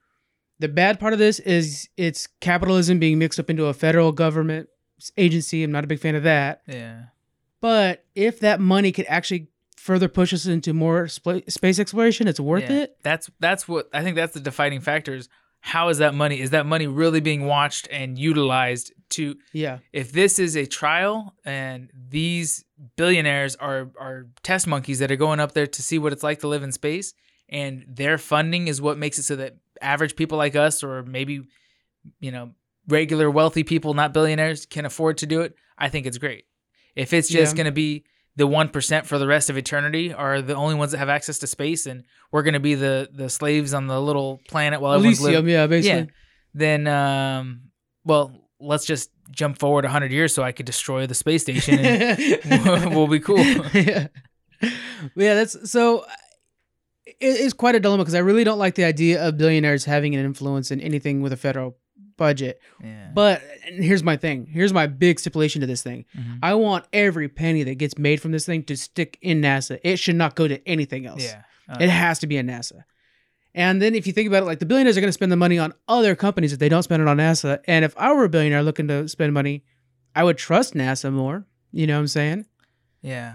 The 0.59 0.67
bad 0.69 0.99
part 0.99 1.13
of 1.13 1.19
this 1.19 1.39
is 1.39 1.89
it's 1.97 2.27
capitalism 2.39 2.99
being 2.99 3.19
mixed 3.19 3.39
up 3.39 3.49
into 3.49 3.65
a 3.65 3.73
federal 3.73 4.11
government 4.11 4.69
agency. 5.17 5.63
I'm 5.63 5.71
not 5.71 5.83
a 5.83 5.87
big 5.87 5.99
fan 5.99 6.15
of 6.15 6.23
that. 6.23 6.61
Yeah. 6.67 7.05
But 7.59 8.05
if 8.15 8.39
that 8.41 8.59
money 8.59 8.91
could 8.91 9.05
actually 9.07 9.47
further 9.77 10.07
push 10.07 10.33
us 10.33 10.45
into 10.45 10.73
more 10.73 11.07
sp- 11.11 11.43
space 11.49 11.79
exploration, 11.79 12.27
it's 12.27 12.39
worth 12.39 12.69
Yeah. 12.69 12.83
it. 12.83 12.97
That's 13.03 13.29
that's 13.39 13.67
what 13.67 13.89
I 13.93 14.03
think. 14.03 14.15
That's 14.15 14.33
the 14.33 14.39
defining 14.39 14.79
factor. 14.81 15.13
Is 15.15 15.27
how 15.59 15.89
is 15.89 15.97
that 15.99 16.13
money? 16.13 16.39
Is 16.41 16.49
that 16.51 16.65
money 16.65 16.87
really 16.87 17.19
being 17.21 17.45
watched 17.45 17.87
and 17.91 18.17
utilized 18.17 18.93
to? 19.11 19.35
Yeah. 19.53 19.79
If 19.91 20.11
this 20.11 20.39
is 20.39 20.55
a 20.55 20.65
trial 20.65 21.33
and 21.45 21.89
these 22.09 22.63
billionaires 22.95 23.55
are 23.57 23.89
are 23.99 24.27
test 24.43 24.67
monkeys 24.67 24.99
that 24.99 25.11
are 25.11 25.15
going 25.17 25.39
up 25.39 25.53
there 25.53 25.67
to 25.67 25.81
see 25.81 25.97
what 25.99 26.13
it's 26.13 26.23
like 26.23 26.39
to 26.41 26.47
live 26.47 26.63
in 26.63 26.71
space, 26.71 27.13
and 27.49 27.85
their 27.87 28.17
funding 28.17 28.67
is 28.67 28.81
what 28.81 28.97
makes 28.97 29.17
it 29.17 29.23
so 29.23 29.35
that 29.37 29.55
average 29.83 30.15
people 30.15 30.37
like 30.37 30.55
us, 30.55 30.83
or 30.83 31.03
maybe 31.03 31.41
you 32.19 32.31
know 32.31 32.51
regular 32.87 33.29
wealthy 33.29 33.63
people, 33.63 33.93
not 33.93 34.13
billionaires, 34.13 34.65
can 34.65 34.85
afford 34.85 35.17
to 35.19 35.25
do 35.25 35.41
it. 35.41 35.55
I 35.77 35.89
think 35.89 36.05
it's 36.05 36.17
great. 36.17 36.45
If 36.95 37.13
it's 37.13 37.29
just 37.29 37.53
Yeah. 37.53 37.57
going 37.57 37.65
to 37.65 37.71
be 37.71 38.05
the 38.35 38.47
one 38.47 38.69
percent 38.69 39.05
for 39.05 39.17
the 39.19 39.27
rest 39.27 39.49
of 39.49 39.57
eternity 39.57 40.11
are 40.13 40.41
the 40.41 40.55
only 40.55 40.75
ones 40.75 40.91
that 40.91 40.97
have 40.97 41.09
access 41.09 41.39
to 41.39 41.47
space, 41.47 41.85
and 41.85 42.03
we're 42.31 42.43
going 42.43 42.53
to 42.55 42.59
be 42.59 42.75
the 42.75 43.09
the 43.13 43.29
slaves 43.29 43.73
on 43.73 43.87
the 43.87 44.01
little 44.01 44.41
planet 44.49 44.81
while 44.81 44.93
everyone's 44.93 45.19
Elysium, 45.19 45.45
living. 45.45 45.53
yeah, 45.53 45.67
basically. 45.67 45.99
Yeah. 45.99 46.05
Then, 46.55 46.87
um, 46.87 47.61
well, 48.05 48.31
let's 48.59 48.85
just 48.85 49.09
jump 49.31 49.57
forward 49.59 49.85
hundred 49.85 50.11
years 50.11 50.33
so 50.35 50.43
I 50.43 50.51
could 50.51 50.65
destroy 50.65 51.07
the 51.07 51.15
space 51.15 51.41
station, 51.43 51.79
and 51.79 52.89
we'll 52.95 53.07
be 53.07 53.19
cool. 53.19 53.37
yeah. 53.73 54.07
yeah, 55.15 55.33
that's 55.35 55.71
so. 55.71 56.05
It, 57.23 57.39
it's 57.41 57.53
quite 57.53 57.75
a 57.75 57.79
dilemma 57.79 58.03
because 58.03 58.15
I 58.15 58.19
really 58.19 58.43
don't 58.43 58.59
like 58.59 58.75
the 58.75 58.83
idea 58.83 59.25
of 59.27 59.37
billionaires 59.37 59.85
having 59.85 60.13
an 60.15 60.23
influence 60.25 60.71
in 60.71 60.79
anything 60.81 61.21
with 61.21 61.31
a 61.33 61.37
federal 61.37 61.77
budget. 62.17 62.59
Yeah. 62.83 63.09
But 63.13 63.41
and 63.67 63.83
here's 63.83 64.03
my 64.03 64.17
thing. 64.17 64.45
Here's 64.45 64.73
my 64.73 64.85
big 64.87 65.19
stipulation 65.19 65.61
to 65.61 65.67
this 65.67 65.81
thing. 65.81 66.05
Mhm. 66.15 66.39
I 66.43 66.53
want 66.55 66.85
every 66.93 67.27
penny 67.29 67.63
that 67.63 67.75
gets 67.79 67.97
made 67.97 68.21
from 68.21 68.31
this 68.31 68.45
thing 68.45 68.63
to 68.65 68.77
stick 68.77 69.17
in 69.21 69.41
NASA. 69.41 69.79
It 69.83 69.97
should 69.97 70.15
not 70.15 70.35
go 70.35 70.47
to 70.47 70.65
anything 70.67 71.05
else. 71.05 71.23
yeah. 71.23 71.41
Uh, 71.67 71.77
It 71.79 71.89
has 71.89 72.19
to 72.19 72.27
be 72.27 72.37
in 72.37 72.45
NASA. 72.47 72.83
And 73.55 73.81
then 73.81 73.93
if 73.95 74.05
you 74.07 74.13
think 74.13 74.27
about 74.27 74.43
it, 74.43 74.45
like 74.45 74.59
the 74.59 74.65
billionaires 74.65 74.97
are 74.97 75.01
going 75.01 75.09
to 75.09 75.13
spend 75.13 75.31
the 75.31 75.35
money 75.37 75.57
on 75.59 75.73
other 75.87 76.15
companies 76.15 76.53
if 76.53 76.59
they 76.59 76.69
don't 76.69 76.83
spend 76.83 77.01
it 77.01 77.07
on 77.07 77.17
NASA. 77.17 77.59
And 77.67 77.85
if 77.85 77.93
I 77.97 78.11
were 78.13 78.25
a 78.25 78.29
billionaire 78.29 78.63
looking 78.63 78.87
to 78.89 79.07
spend 79.07 79.33
money, 79.33 79.63
I 80.15 80.23
would 80.23 80.37
trust 80.37 80.73
NASA 80.73 81.11
more. 81.11 81.45
You 81.71 81.87
know 81.87 81.93
what 81.95 82.01
I'm 82.01 82.07
saying? 82.07 82.45
Yeah. 83.01 83.33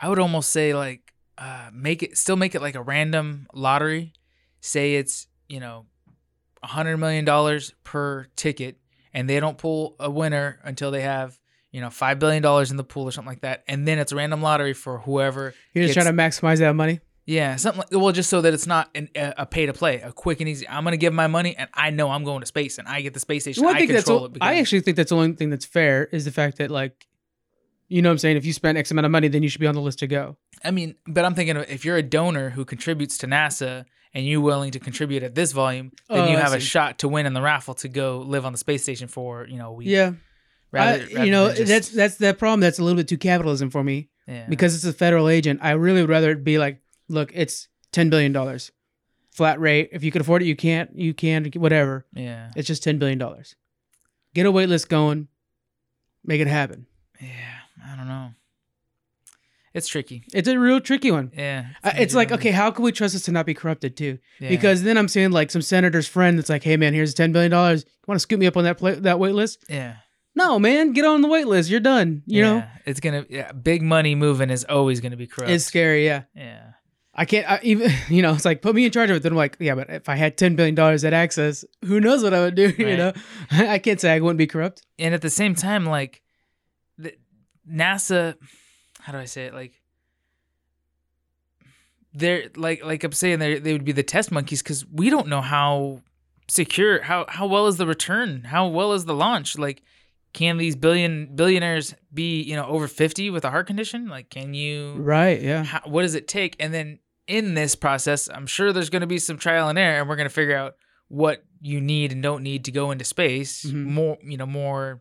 I 0.00 0.08
would 0.08 0.18
almost 0.18 0.50
say 0.50 0.72
like 0.74 0.99
uh 1.40 1.70
make 1.72 2.02
it 2.02 2.16
still 2.18 2.36
make 2.36 2.54
it 2.54 2.60
like 2.62 2.74
a 2.76 2.82
random 2.82 3.46
lottery. 3.54 4.12
Say 4.60 4.94
it's, 4.96 5.26
you 5.48 5.58
know, 5.58 5.86
a 6.62 6.66
hundred 6.66 6.98
million 6.98 7.24
dollars 7.24 7.72
per 7.82 8.26
ticket 8.36 8.76
and 9.14 9.28
they 9.28 9.40
don't 9.40 9.56
pull 9.58 9.96
a 9.98 10.10
winner 10.10 10.60
until 10.62 10.90
they 10.90 11.00
have, 11.00 11.38
you 11.72 11.80
know, 11.80 11.88
five 11.90 12.18
billion 12.18 12.42
dollars 12.42 12.70
in 12.70 12.76
the 12.76 12.84
pool 12.84 13.04
or 13.08 13.10
something 13.10 13.30
like 13.30 13.40
that. 13.40 13.64
And 13.66 13.88
then 13.88 13.98
it's 13.98 14.12
a 14.12 14.16
random 14.16 14.42
lottery 14.42 14.74
for 14.74 14.98
whoever 14.98 15.54
You're 15.72 15.86
just 15.86 15.94
gets- 15.96 16.04
trying 16.06 16.16
to 16.16 16.22
maximize 16.22 16.58
that 16.58 16.74
money. 16.76 17.00
Yeah, 17.26 17.56
something 17.56 17.84
like 17.90 18.00
well, 18.02 18.10
just 18.12 18.28
so 18.28 18.40
that 18.40 18.54
it's 18.54 18.66
not 18.66 18.90
an, 18.94 19.08
a, 19.14 19.34
a 19.38 19.46
pay 19.46 19.66
to 19.66 19.72
play, 19.72 20.00
a 20.00 20.10
quick 20.12 20.40
and 20.40 20.48
easy. 20.48 20.66
I'm 20.68 20.82
gonna 20.82 20.96
give 20.96 21.12
my 21.12 21.28
money, 21.28 21.54
and 21.56 21.68
I 21.74 21.90
know 21.90 22.10
I'm 22.10 22.24
going 22.24 22.40
to 22.40 22.46
space, 22.46 22.78
and 22.78 22.88
I 22.88 23.02
get 23.02 23.14
the 23.14 23.20
space 23.20 23.44
station. 23.44 23.62
Well, 23.62 23.72
I 23.72 23.76
I, 23.76 23.78
think 23.78 23.92
that's. 23.92 24.04
control 24.04 24.22
o- 24.22 24.26
it. 24.26 24.32
Because, 24.32 24.48
I 24.48 24.56
actually 24.56 24.80
think 24.80 24.96
that's 24.96 25.10
the 25.10 25.16
only 25.16 25.36
thing 25.36 25.48
that's 25.50 25.66
fair 25.66 26.06
is 26.06 26.24
the 26.24 26.32
fact 26.32 26.58
that 26.58 26.72
like, 26.72 27.06
you 27.90 28.00
know, 28.00 28.08
what 28.08 28.12
I'm 28.12 28.18
saying 28.18 28.36
if 28.38 28.46
you 28.46 28.52
spend 28.54 28.78
X 28.78 28.90
amount 28.90 29.04
of 29.04 29.10
money, 29.10 29.28
then 29.28 29.42
you 29.42 29.48
should 29.50 29.60
be 29.60 29.66
on 29.66 29.74
the 29.74 29.80
list 29.82 29.98
to 29.98 30.06
go. 30.06 30.36
I 30.64 30.70
mean, 30.70 30.94
but 31.06 31.24
I'm 31.26 31.34
thinking 31.34 31.56
if 31.56 31.84
you're 31.84 31.96
a 31.98 32.02
donor 32.02 32.48
who 32.50 32.64
contributes 32.64 33.18
to 33.18 33.26
NASA 33.26 33.84
and 34.14 34.24
you're 34.26 34.40
willing 34.40 34.70
to 34.70 34.78
contribute 34.78 35.22
at 35.22 35.34
this 35.34 35.52
volume, 35.52 35.92
then 36.08 36.20
Oh, 36.20 36.30
you 36.30 36.36
have 36.38 36.54
a 36.54 36.60
shot 36.60 36.98
to 37.00 37.08
win 37.08 37.26
in 37.26 37.34
the 37.34 37.42
raffle 37.42 37.74
to 37.74 37.88
go 37.88 38.20
live 38.20 38.46
on 38.46 38.52
the 38.52 38.58
space 38.58 38.82
station 38.82 39.08
for 39.08 39.46
you 39.46 39.58
know 39.58 39.68
a 39.68 39.72
week. 39.72 39.88
Yeah, 39.88 40.12
rather, 40.72 41.02
I- 41.02 41.06
rather 41.06 41.24
you 41.26 41.30
know, 41.32 41.48
just- 41.52 41.66
that's 41.68 41.88
that's 41.90 42.16
that 42.16 42.38
problem. 42.38 42.60
That's 42.60 42.78
a 42.78 42.84
little 42.84 42.96
bit 42.96 43.08
too 43.08 43.18
capitalism 43.18 43.70
for 43.70 43.82
me 43.84 44.08
yeah. 44.26 44.46
because 44.48 44.74
it's 44.74 44.84
a 44.84 44.92
federal 44.92 45.28
agent. 45.28 45.60
I 45.62 45.72
really 45.72 46.00
would 46.00 46.10
rather 46.10 46.30
it 46.30 46.44
be 46.44 46.58
like, 46.58 46.80
look, 47.08 47.32
it's 47.34 47.68
ten 47.92 48.08
billion 48.10 48.32
dollars, 48.32 48.70
flat 49.32 49.58
rate. 49.60 49.88
If 49.92 50.04
you 50.04 50.10
can 50.12 50.20
afford 50.20 50.42
it, 50.42 50.46
you 50.46 50.56
can't. 50.56 50.94
You 50.94 51.12
can. 51.14 51.50
Whatever. 51.56 52.06
yeah, 52.14 52.50
It's 52.56 52.68
just 52.68 52.82
ten 52.84 52.98
billion 52.98 53.18
dollars. 53.18 53.56
Get 54.34 54.46
a 54.46 54.50
wait 54.52 54.68
list 54.68 54.88
going. 54.88 55.26
Make 56.24 56.40
it 56.40 56.46
happen. 56.46 56.86
yeah. 57.20 57.59
I 57.90 57.96
don't 57.96 58.08
know. 58.08 58.30
It's 59.72 59.86
tricky. 59.86 60.24
It's 60.34 60.48
a 60.48 60.58
real 60.58 60.80
tricky 60.80 61.12
one. 61.12 61.30
Yeah, 61.36 61.66
Uh, 61.84 61.92
It's 61.96 62.12
like, 62.14 62.32
okay, 62.32 62.50
how 62.50 62.72
can 62.72 62.84
we 62.84 62.90
trust 62.90 63.12
this 63.14 63.22
to 63.22 63.32
not 63.32 63.46
be 63.46 63.54
corrupted 63.54 63.96
too? 63.96 64.18
Yeah. 64.40 64.48
Because 64.48 64.82
then 64.82 64.98
I'm 64.98 65.06
seeing 65.06 65.30
like 65.30 65.50
some 65.52 65.62
senator's 65.62 66.08
friend 66.08 66.36
that's 66.36 66.48
like, 66.50 66.64
hey 66.64 66.76
man, 66.76 66.92
here's 66.92 67.14
ten 67.14 67.30
billion 67.32 67.52
dollars. 67.52 67.84
You 67.86 68.04
want 68.08 68.16
to 68.16 68.20
scoop 68.22 68.40
me 68.40 68.46
up 68.46 68.56
on 68.56 68.64
that 68.64 68.78
pla 68.78 68.94
that 68.96 69.20
wait 69.20 69.34
list? 69.34 69.64
yeah, 69.68 69.96
No, 70.34 70.58
man, 70.58 70.92
get 70.92 71.04
on 71.04 71.22
the 71.22 71.28
wait 71.28 71.46
list. 71.46 71.70
You're 71.70 71.78
done. 71.78 72.22
You 72.26 72.42
know, 72.42 72.56
Yeah, 72.56 72.68
it's 72.84 72.98
gonna 72.98 73.24
yeah, 73.30 73.52
big 73.52 73.80
money 73.82 74.16
moving 74.16 74.50
is 74.50 74.64
always 74.64 74.98
gonna 75.00 75.16
be 75.16 75.28
corrupt. 75.28 75.52
it's 75.52 75.64
scary. 75.66 76.04
Yeah, 76.04 76.22
yeah, 76.34 76.72
I 77.14 77.24
can't 77.24 77.48
I, 77.48 77.60
even. 77.62 77.92
You 78.08 78.22
know, 78.22 78.34
it's 78.34 78.44
like 78.44 78.62
put 78.62 78.74
me 78.74 78.84
in 78.86 78.90
charge 78.90 79.10
of 79.10 79.16
it. 79.18 79.22
Then 79.22 79.30
I'm 79.32 79.38
like, 79.38 79.56
yeah, 79.60 79.76
but 79.76 79.88
if 79.88 80.08
I 80.08 80.16
had 80.16 80.36
ten 80.36 80.56
billion 80.56 80.74
dollars 80.74 81.04
at 81.04 81.12
Access, 81.12 81.64
who 81.84 82.00
knows 82.00 82.24
what 82.24 82.34
I 82.34 82.40
would 82.40 82.56
do? 82.56 82.72
You 82.78 82.96
know, 82.96 83.12
I 83.52 83.78
can't 83.78 84.00
say 84.00 84.12
I 84.12 84.18
wouldn't 84.18 84.38
be 84.38 84.48
corrupt. 84.48 84.82
and 84.98 85.14
at 85.14 85.22
the 85.22 85.30
same 85.30 85.54
time, 85.54 85.86
like 85.86 86.22
NASA, 87.68 88.36
how 89.00 89.12
do 89.12 89.18
I 89.18 89.24
say 89.24 89.46
it? 89.46 89.54
Like 89.54 89.80
they're 92.12 92.50
like 92.56 92.84
like 92.84 93.04
I'm 93.04 93.12
saying 93.12 93.38
they 93.38 93.58
they 93.58 93.72
would 93.72 93.84
be 93.84 93.92
the 93.92 94.02
test 94.02 94.32
monkeys 94.32 94.62
because 94.62 94.84
we 94.86 95.10
don't 95.10 95.28
know 95.28 95.40
how 95.40 96.02
secure 96.48 97.00
how 97.02 97.24
how 97.28 97.46
well 97.46 97.68
is 97.68 97.76
the 97.76 97.86
return 97.86 98.42
how 98.42 98.66
well 98.66 98.92
is 98.92 99.04
the 99.04 99.14
launch 99.14 99.56
like 99.56 99.82
can 100.32 100.56
these 100.58 100.74
billion 100.74 101.36
billionaires 101.36 101.94
be 102.12 102.42
you 102.42 102.56
know 102.56 102.66
over 102.66 102.88
50 102.88 103.30
with 103.30 103.44
a 103.44 103.50
heart 103.50 103.68
condition 103.68 104.08
like 104.08 104.30
can 104.30 104.52
you 104.52 104.94
Right. 104.96 105.40
Yeah. 105.40 105.62
how, 105.62 105.82
what 105.84 106.02
does 106.02 106.16
it 106.16 106.26
take 106.26 106.56
and 106.58 106.74
then 106.74 106.98
in 107.28 107.54
this 107.54 107.76
process 107.76 108.28
i'm 108.28 108.48
sure 108.48 108.72
there's 108.72 108.90
going 108.90 109.02
to 109.02 109.06
be 109.06 109.20
some 109.20 109.38
trial 109.38 109.68
and 109.68 109.78
error 109.78 110.00
and 110.00 110.08
we're 110.08 110.16
going 110.16 110.28
to 110.28 110.34
figure 110.34 110.56
out 110.56 110.74
what 111.06 111.44
you 111.60 111.80
need 111.80 112.10
and 112.10 112.20
don't 112.20 112.42
need 112.42 112.64
to 112.64 112.72
go 112.72 112.90
into 112.90 113.04
space 113.04 113.64
Mhm. 113.66 113.84
more 113.84 114.18
you 114.24 114.36
know 114.36 114.46
more 114.46 115.00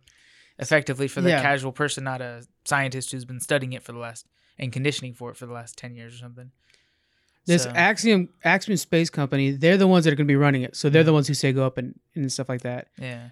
effectively 0.60 1.08
for 1.08 1.22
the 1.22 1.30
Yeah. 1.30 1.42
casual 1.42 1.72
person 1.72 2.04
not 2.04 2.22
a 2.22 2.46
scientist 2.66 3.12
who's 3.12 3.26
been 3.26 3.40
studying 3.40 3.74
it 3.74 3.84
for 3.84 3.92
the 3.92 4.00
last 4.00 4.26
and 4.58 4.72
conditioning 4.72 5.14
for 5.14 5.32
it 5.32 5.38
for 5.38 5.46
the 5.46 5.54
last 5.54 5.78
10 5.78 5.96
years 5.96 6.14
or 6.16 6.18
something 6.18 6.52
This 7.46 7.64
So- 7.64 7.72
Axiom 7.72 8.30
Axiom 8.44 8.78
Space 8.78 9.10
Company, 9.10 9.52
they're 9.52 9.78
the 9.78 9.88
ones 9.88 10.06
that 10.06 10.12
are 10.14 10.16
going 10.16 10.28
to 10.28 10.32
be 10.32 10.36
running 10.36 10.62
it. 10.62 10.76
So 10.76 10.90
they're 10.90 11.04
the 11.06 11.14
ones 11.14 11.28
who 11.28 11.34
say 11.34 11.52
go 11.54 11.66
up 11.66 11.78
and, 11.80 11.98
and 12.14 12.32
stuff 12.32 12.50
like 12.50 12.62
that. 12.62 12.88
yeah 13.00 13.30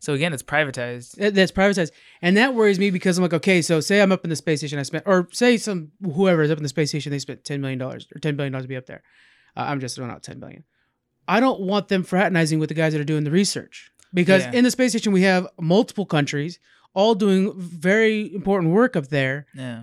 so 0.00 0.12
again 0.14 0.32
it's 0.32 0.44
privatized 0.44 1.16
That- 1.16 1.34
That's 1.34 1.50
privatized, 1.50 1.90
and 2.22 2.36
that 2.36 2.54
worries 2.54 2.78
me 2.78 2.90
because 2.90 3.18
I'm 3.18 3.22
like, 3.22 3.32
okay, 3.34 3.60
so 3.62 3.80
say 3.80 4.00
I'm 4.00 4.12
up 4.12 4.22
in 4.22 4.30
the 4.30 4.36
space 4.36 4.60
station, 4.60 4.78
I 4.78 4.82
spent, 4.84 5.04
or 5.06 5.26
say 5.32 5.56
some 5.56 5.90
whoever 6.02 6.42
is 6.42 6.50
up 6.52 6.58
in 6.58 6.62
the 6.62 6.68
space 6.68 6.90
station, 6.90 7.10
they 7.10 7.18
spent 7.18 7.44
ten 7.44 7.60
million 7.60 7.78
dollars 7.80 8.06
or 8.14 8.20
ten 8.20 8.36
billion 8.36 8.52
dollars 8.52 8.64
to 8.66 8.68
be 8.68 8.76
up 8.76 8.86
there. 8.86 9.02
Uh, 9.56 9.64
I'm 9.68 9.80
just 9.80 9.96
throwing 9.96 10.12
out 10.12 10.22
ten 10.22 10.38
billion. 10.38 10.62
I 11.26 11.40
don't 11.40 11.60
want 11.60 11.88
them 11.88 12.04
fraternizing 12.04 12.58
with 12.60 12.68
the 12.68 12.74
guys 12.76 12.92
that 12.92 13.00
are 13.00 13.04
doing 13.12 13.24
the 13.24 13.30
research 13.32 13.90
because 14.14 14.42
Yeah. 14.44 14.52
in 14.52 14.64
the 14.64 14.70
space 14.70 14.90
station 14.92 15.12
we 15.12 15.22
have 15.22 15.46
multiple 15.60 16.06
countries 16.06 16.58
all 16.94 17.14
doing 17.14 17.52
very 17.56 18.34
important 18.34 18.72
work 18.72 18.96
up 18.96 19.08
there. 19.08 19.46
yeah 19.54 19.82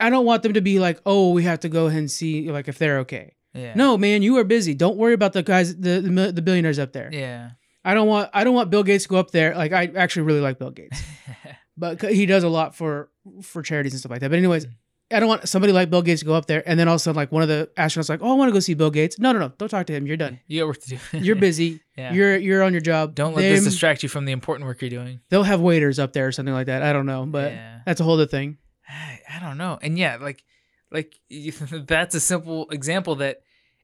I 0.00 0.10
don't 0.10 0.26
want 0.26 0.42
them 0.42 0.54
to 0.54 0.60
be 0.60 0.78
like, 0.80 1.00
oh, 1.06 1.30
we 1.30 1.44
have 1.44 1.60
to 1.60 1.68
go 1.68 1.86
ahead 1.86 2.00
and 2.00 2.10
see 2.10 2.50
like 2.50 2.68
if 2.68 2.78
they're 2.78 2.98
okay. 3.00 3.34
yeah 3.54 3.74
No, 3.74 3.96
man, 3.96 4.22
you 4.22 4.36
are 4.38 4.44
busy. 4.44 4.74
Don't 4.74 4.96
worry 4.96 5.14
about 5.14 5.32
the 5.32 5.42
guys, 5.42 5.76
the 5.76 6.00
the, 6.00 6.32
the 6.32 6.42
billionaires 6.42 6.78
up 6.78 6.92
there. 6.92 7.08
yeah 7.12 7.50
I 7.84 7.94
don't 7.94 8.08
want 8.08 8.30
I 8.34 8.44
don't 8.44 8.54
want 8.54 8.70
Bill 8.70 8.82
Gates 8.82 9.04
to 9.04 9.08
go 9.10 9.16
up 9.18 9.30
there. 9.30 9.54
Like 9.54 9.72
I 9.72 9.92
actually 9.96 10.22
really 10.22 10.40
like 10.40 10.58
Bill 10.58 10.70
Gates, 10.70 11.00
but 11.76 12.00
he 12.02 12.24
does 12.26 12.42
a 12.44 12.48
lot 12.48 12.74
for 12.74 13.10
for 13.42 13.62
charities 13.62 13.92
and 13.92 14.00
stuff 14.00 14.10
like 14.10 14.20
that. 14.20 14.30
But 14.30 14.38
anyways, 14.38 14.66
I 15.12 15.20
don't 15.20 15.28
want 15.28 15.48
somebody 15.48 15.72
like 15.72 15.90
Bill 15.90 16.02
Gates 16.02 16.20
to 16.20 16.26
go 16.26 16.34
up 16.34 16.46
there 16.46 16.62
and 16.68 16.78
then 16.80 16.88
all 16.88 16.94
of 16.94 16.96
a 16.96 16.98
sudden 17.00 17.16
like 17.16 17.30
one 17.30 17.42
of 17.42 17.48
the 17.48 17.70
astronauts 17.76 18.08
like, 18.08 18.20
oh, 18.22 18.30
I 18.30 18.34
want 18.34 18.48
to 18.48 18.52
go 18.52 18.58
see 18.60 18.74
Bill 18.74 18.90
Gates. 18.90 19.18
No, 19.18 19.32
no, 19.32 19.38
no, 19.38 19.52
don't 19.58 19.68
talk 19.68 19.86
to 19.86 19.92
him. 19.92 20.06
You're 20.06 20.16
done. 20.16 20.40
you 20.46 20.60
got 20.62 20.66
work 20.66 20.80
to 20.82 20.88
do 21.12 21.18
You're 21.18 21.36
busy. 21.36 21.80
yeah 21.96 22.12
You're 22.12 22.36
you're 22.36 22.62
on 22.62 22.72
your 22.72 22.80
job. 22.80 23.14
don't 23.14 23.34
let 23.34 23.42
this 23.42 23.64
distract 23.64 24.02
you 24.02 24.08
from 24.08 24.24
the 24.24 24.32
important 24.32 24.66
work 24.66 24.80
you're 24.80 24.90
doing 24.90 25.20
They'll 25.28 25.42
have 25.42 25.60
waiters 25.60 25.98
up 25.98 26.12
there 26.14 26.26
or 26.26 26.32
something 26.32 26.54
like 26.54 26.66
that. 26.66 26.82
I 26.82 26.92
don't 26.92 27.06
know, 27.06 27.26
but 27.26 27.52
yeah 27.52 27.80
that's 27.84 28.00
a 28.00 28.04
whole 28.04 28.14
other 28.14 28.26
thing. 28.26 28.58
I, 28.88 29.20
I 29.36 29.40
don't 29.40 29.58
know. 29.58 29.78
And 29.82 29.98
yeah, 29.98 30.16
like 30.16 30.42
like 30.90 31.14
that's 31.86 32.14
a 32.14 32.20
simple 32.20 32.68
example 32.70 33.16
that 33.16 33.40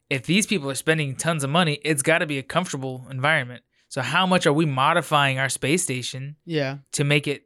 if 0.09 0.25
these 0.27 0.47
people 0.47 0.69
are 0.71 0.75
spending 0.75 1.15
tons 1.17 1.45
of 1.45 1.51
money, 1.51 1.79
it's 1.85 2.03
got 2.03 2.19
to 2.19 2.27
be 2.27 2.39
a 2.39 2.43
comfortable 2.43 3.07
environment. 3.11 3.63
So 3.89 4.03
how 4.03 4.27
much 4.27 4.47
are 4.47 4.53
we 4.53 4.65
modifying 4.67 5.39
our 5.39 5.49
space 5.49 5.83
station 5.83 6.37
Yeah. 6.45 6.79
to 6.93 7.05
make 7.05 7.27
it 7.29 7.45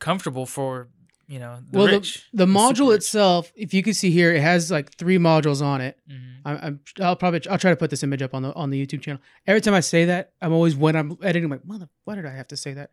comfortable 0.00 0.46
for, 0.46 0.88
you 1.32 1.38
know, 1.38 1.58
the 1.70 1.78
well, 1.78 1.86
rich? 1.88 2.28
the, 2.32 2.44
the 2.44 2.52
module 2.52 2.94
itself, 2.94 3.50
if 3.56 3.72
you 3.72 3.82
can 3.82 3.94
see 3.94 4.10
here, 4.10 4.32
it 4.34 4.42
has 4.42 4.70
like 4.70 4.92
three 5.00 5.18
modules 5.18 5.62
on 5.62 5.80
it. 5.80 5.96
Mhm. 6.10 6.18
I'm, 6.44 6.58
I'm 6.64 6.80
I'll 7.00 7.16
probably 7.16 7.40
I'll 7.48 7.58
try 7.64 7.70
to 7.70 7.76
put 7.76 7.88
this 7.90 8.02
image 8.02 8.20
up 8.20 8.34
on 8.34 8.42
the 8.42 8.52
on 8.54 8.70
the 8.70 8.78
YouTube 8.84 9.00
channel. 9.02 9.20
Every 9.46 9.60
time 9.60 9.74
I 9.74 9.80
say 9.80 10.04
that, 10.06 10.32
I'm 10.42 10.52
always 10.52 10.74
when 10.76 10.94
I'm 10.96 11.16
editing, 11.22 11.44
I'm 11.44 11.50
like, 11.50 11.64
mother, 11.64 11.88
why 12.04 12.14
did 12.16 12.26
I 12.26 12.34
have 12.40 12.48
to 12.48 12.56
say 12.56 12.74
that? 12.74 12.90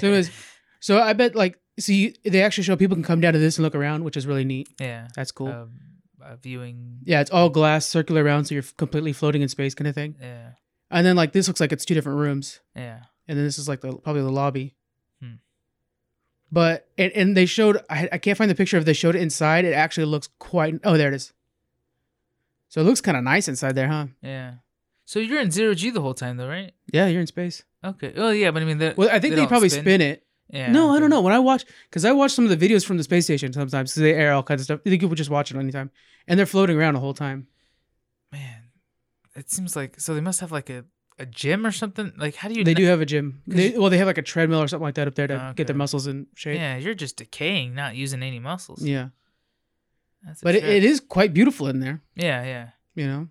So 0.00 0.06
anyways, 0.08 0.30
so 0.80 1.00
I 1.00 1.12
bet 1.14 1.34
like 1.34 1.58
see 1.78 2.14
they 2.24 2.42
actually 2.42 2.64
show 2.64 2.76
people 2.76 2.96
can 2.96 3.04
come 3.04 3.20
down 3.20 3.32
to 3.34 3.38
this 3.38 3.56
and 3.56 3.62
look 3.64 3.74
around, 3.74 4.04
which 4.04 4.16
is 4.16 4.26
really 4.26 4.44
neat. 4.44 4.68
yeah. 4.80 5.08
That's 5.16 5.32
cool. 5.32 5.48
Um, 5.48 5.70
uh, 6.20 6.36
viewing. 6.42 6.98
yeah, 7.04 7.20
it's 7.22 7.30
all 7.30 7.48
glass, 7.48 7.86
circular 7.86 8.22
around, 8.22 8.44
so 8.46 8.54
you're 8.54 8.64
completely 8.76 9.12
floating 9.14 9.40
in 9.40 9.48
space, 9.48 9.74
kind 9.74 9.88
of 9.88 9.94
thing. 9.94 10.16
Yeah. 10.20 10.50
And 10.90 11.06
then 11.06 11.16
like 11.16 11.32
this 11.32 11.46
looks 11.48 11.60
like 11.60 11.72
it's 11.72 11.84
two 11.86 11.94
different 11.94 12.18
rooms, 12.18 12.60
Yeah. 12.74 12.98
and 13.28 13.38
then 13.38 13.44
this 13.46 13.58
is 13.58 13.66
like 13.68 13.80
the 13.80 13.92
probably 13.96 14.22
the 14.22 14.30
lobby. 14.32 14.74
But 16.50 16.88
and, 16.96 17.12
and 17.12 17.36
they 17.36 17.46
showed 17.46 17.82
I, 17.90 18.08
I 18.12 18.18
can't 18.18 18.38
find 18.38 18.50
the 18.50 18.54
picture 18.54 18.76
if 18.78 18.84
they 18.84 18.92
showed 18.94 19.14
it 19.14 19.22
inside. 19.22 19.64
It 19.64 19.74
actually 19.74 20.06
looks 20.06 20.28
quite. 20.38 20.74
Oh, 20.84 20.96
there 20.96 21.08
it 21.08 21.14
is. 21.14 21.32
So 22.68 22.80
it 22.80 22.84
looks 22.84 23.00
kind 23.00 23.16
of 23.16 23.24
nice 23.24 23.48
inside 23.48 23.74
there, 23.74 23.88
huh? 23.88 24.06
Yeah. 24.22 24.54
So 25.04 25.18
you're 25.20 25.40
in 25.40 25.50
zero 25.50 25.74
G 25.74 25.90
the 25.90 26.02
whole 26.02 26.14
time, 26.14 26.36
though, 26.36 26.48
right? 26.48 26.72
Yeah, 26.92 27.06
you're 27.06 27.20
in 27.22 27.26
space. 27.26 27.64
Okay. 27.82 28.12
Oh 28.16 28.30
yeah, 28.30 28.50
but 28.50 28.62
I 28.62 28.66
mean, 28.66 28.78
Well, 28.96 29.08
I 29.08 29.18
think 29.18 29.32
they, 29.32 29.36
don't 29.36 29.48
probably 29.48 29.68
spin, 29.70 30.00
it. 30.00 30.24
Yeah. 30.50 30.72
no, 30.72 30.90
I 30.94 30.98
don't 30.98 31.10
know. 31.10 31.20
When 31.20 31.32
I 31.32 31.38
watch, 31.38 31.64
because 31.88 32.04
I 32.04 32.12
watch 32.12 32.32
some 32.32 32.44
of 32.46 32.58
the 32.58 32.68
videos 32.68 32.84
from 32.84 32.96
the 32.96 33.02
space 33.04 33.24
station 33.24 33.52
sometimes, 33.52 33.92
because 33.92 34.02
they 34.02 34.14
air 34.14 34.32
all 34.32 34.42
kinds 34.42 34.62
of 34.62 34.64
stuff. 34.64 34.80
Think 34.82 35.00
people 35.00 35.14
just 35.14 35.30
watch 35.30 35.50
it 35.50 35.56
anytime, 35.56 35.90
and 36.26 36.38
they're 36.38 36.46
floating 36.46 36.76
around 36.76 36.94
the 36.94 37.00
whole 37.00 37.14
time. 37.14 37.46
Man, 38.32 38.64
it 39.34 39.50
seems 39.50 39.76
like 39.76 40.00
so 40.00 40.14
they 40.14 40.20
must 40.20 40.40
have 40.40 40.52
like 40.52 40.68
a, 40.70 40.84
a 41.18 41.26
gym 41.26 41.66
or 41.66 41.72
something. 41.72 42.12
Like, 42.16 42.36
how 42.36 42.48
do 42.48 42.54
you? 42.54 42.64
They 42.64 42.74
kn- 42.74 42.84
do 42.84 42.90
have 42.90 43.00
a 43.00 43.06
gym. 43.06 43.42
They, 43.46 43.76
well, 43.76 43.90
they 43.90 43.98
have 43.98 44.06
like 44.06 44.18
a 44.18 44.22
treadmill 44.22 44.60
or 44.60 44.68
something 44.68 44.84
like 44.84 44.94
that 44.94 45.08
up 45.08 45.14
there 45.14 45.26
to 45.26 45.48
Oh, 45.50 45.52
get 45.54 45.66
their 45.66 45.76
muscles 45.76 46.06
in 46.06 46.26
shape. 46.34 46.56
Yeah, 46.56 46.76
you're 46.76 46.94
just 46.94 47.16
decaying, 47.16 47.74
not 47.74 47.96
using 47.96 48.22
any 48.22 48.38
muscles. 48.38 48.82
Yeah, 48.82 49.08
That's 50.24 50.40
but 50.42 50.54
it, 50.54 50.64
it 50.64 50.84
is 50.84 51.00
quite 51.00 51.32
beautiful 51.34 51.66
in 51.68 51.80
there. 51.80 52.00
Yeah, 52.14 52.44
yeah, 52.44 52.68
You 52.94 53.06
know, 53.06 53.28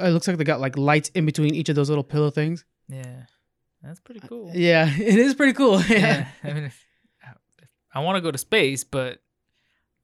it 0.00 0.10
looks 0.10 0.26
like 0.28 0.36
they 0.38 0.44
got 0.44 0.60
like 0.60 0.76
lights 0.76 1.10
in 1.10 1.26
between 1.26 1.54
each 1.54 1.68
of 1.68 1.76
those 1.76 1.88
little 1.88 2.04
pillow 2.04 2.30
things. 2.30 2.64
yeah. 2.88 3.22
That's 3.82 4.00
pretty 4.00 4.20
uh, 4.24 4.26
cool. 4.28 4.50
Yeah, 4.52 4.90
it 4.98 5.16
is 5.18 5.34
pretty 5.34 5.52
cool. 5.52 5.80
Yeah. 5.82 5.96
yeah. 5.96 6.28
I 6.50 6.52
mean, 6.54 6.64
if, 6.64 6.84
if 7.62 7.68
I 7.94 8.00
want 8.00 8.16
to 8.16 8.20
go 8.20 8.32
to 8.32 8.38
space, 8.38 8.82
but 8.82 9.20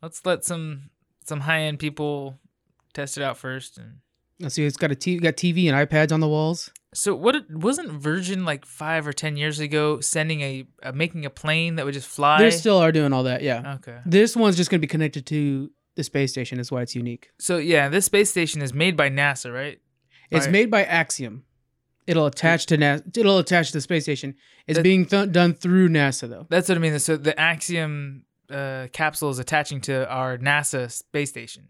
let's 0.01 0.25
let 0.25 0.45
some 0.45 0.91
some 1.25 1.41
high 1.41 1.63
end 1.63 1.81
people 1.81 2.39
test 2.93 3.17
it 3.17 3.25
out 3.25 3.39
first. 3.39 3.79
And 3.79 3.97
see, 4.51 4.65
it's 4.65 4.77
got 4.77 4.91
a 4.93 4.95
TV, 4.95 5.21
got 5.21 5.35
TV 5.37 5.71
and 5.73 5.89
iPads 5.89 6.13
on 6.13 6.21
the 6.21 6.29
walls. 6.29 6.71
so, 6.95 7.15
what 7.15 7.35
it- 7.35 7.51
wasn't 7.51 7.91
Virgin 7.91 8.45
like 8.45 8.65
five 8.67 9.07
or 9.07 9.13
ten 9.13 9.37
years 9.37 9.59
ago 9.61 10.01
sending 10.01 10.41
a, 10.43 10.65
making 10.95 11.25
a 11.25 11.31
plane 11.31 11.77
that 11.77 11.85
would 11.85 11.95
just 11.95 12.09
fly? 12.09 12.39
They 12.39 12.51
still 12.51 12.79
are 12.79 12.93
doing 12.93 13.13
all 13.13 13.23
that. 13.25 13.43
Yeah, 13.43 13.77
okay. 13.77 13.99
this 14.07 14.37
one's 14.37 14.57
just 14.57 14.71
gonna 14.71 14.81
be 14.81 14.87
connected 14.87 15.27
to 15.27 15.71
the 15.97 16.05
space 16.05 16.31
station. 16.33 16.59
Is 16.61 16.71
why 16.73 16.83
it's 16.83 16.95
unique. 16.95 17.31
So 17.39 17.57
yeah, 17.59 17.89
this 17.89 18.07
space 18.07 18.31
station 18.31 18.63
is 18.63 18.73
made 18.75 18.97
by 18.97 19.09
NASA, 19.11 19.53
right? 19.53 19.79
It's 20.31 20.47
Right. 20.47 20.53
made 20.53 20.71
by 20.71 20.85
Axiom. 20.85 21.45
It'll 22.07 22.27
attach 22.27 22.67
to 22.67 22.77
NASA. 22.79 23.17
It'll 23.17 23.39
attach 23.39 23.69
to 23.69 23.75
the 23.75 23.81
space 23.81 24.03
station. 24.05 24.35
It's 24.67 24.77
That- 24.79 24.83
being 24.83 25.07
th- 25.07 25.31
done 25.33 25.55
through 25.55 25.89
NASA 25.91 26.29
though. 26.29 26.47
That's 26.51 26.69
what 26.69 26.77
I 26.77 26.81
mean. 26.81 26.99
So 26.99 27.17
the 27.17 27.39
Axiom 27.39 28.25
uh, 28.51 28.89
capsule 28.93 29.31
is 29.31 29.39
attaching 29.39 29.81
to 29.83 30.07
our 30.11 30.37
NASA 30.37 30.91
space 30.91 31.31
station. 31.31 31.69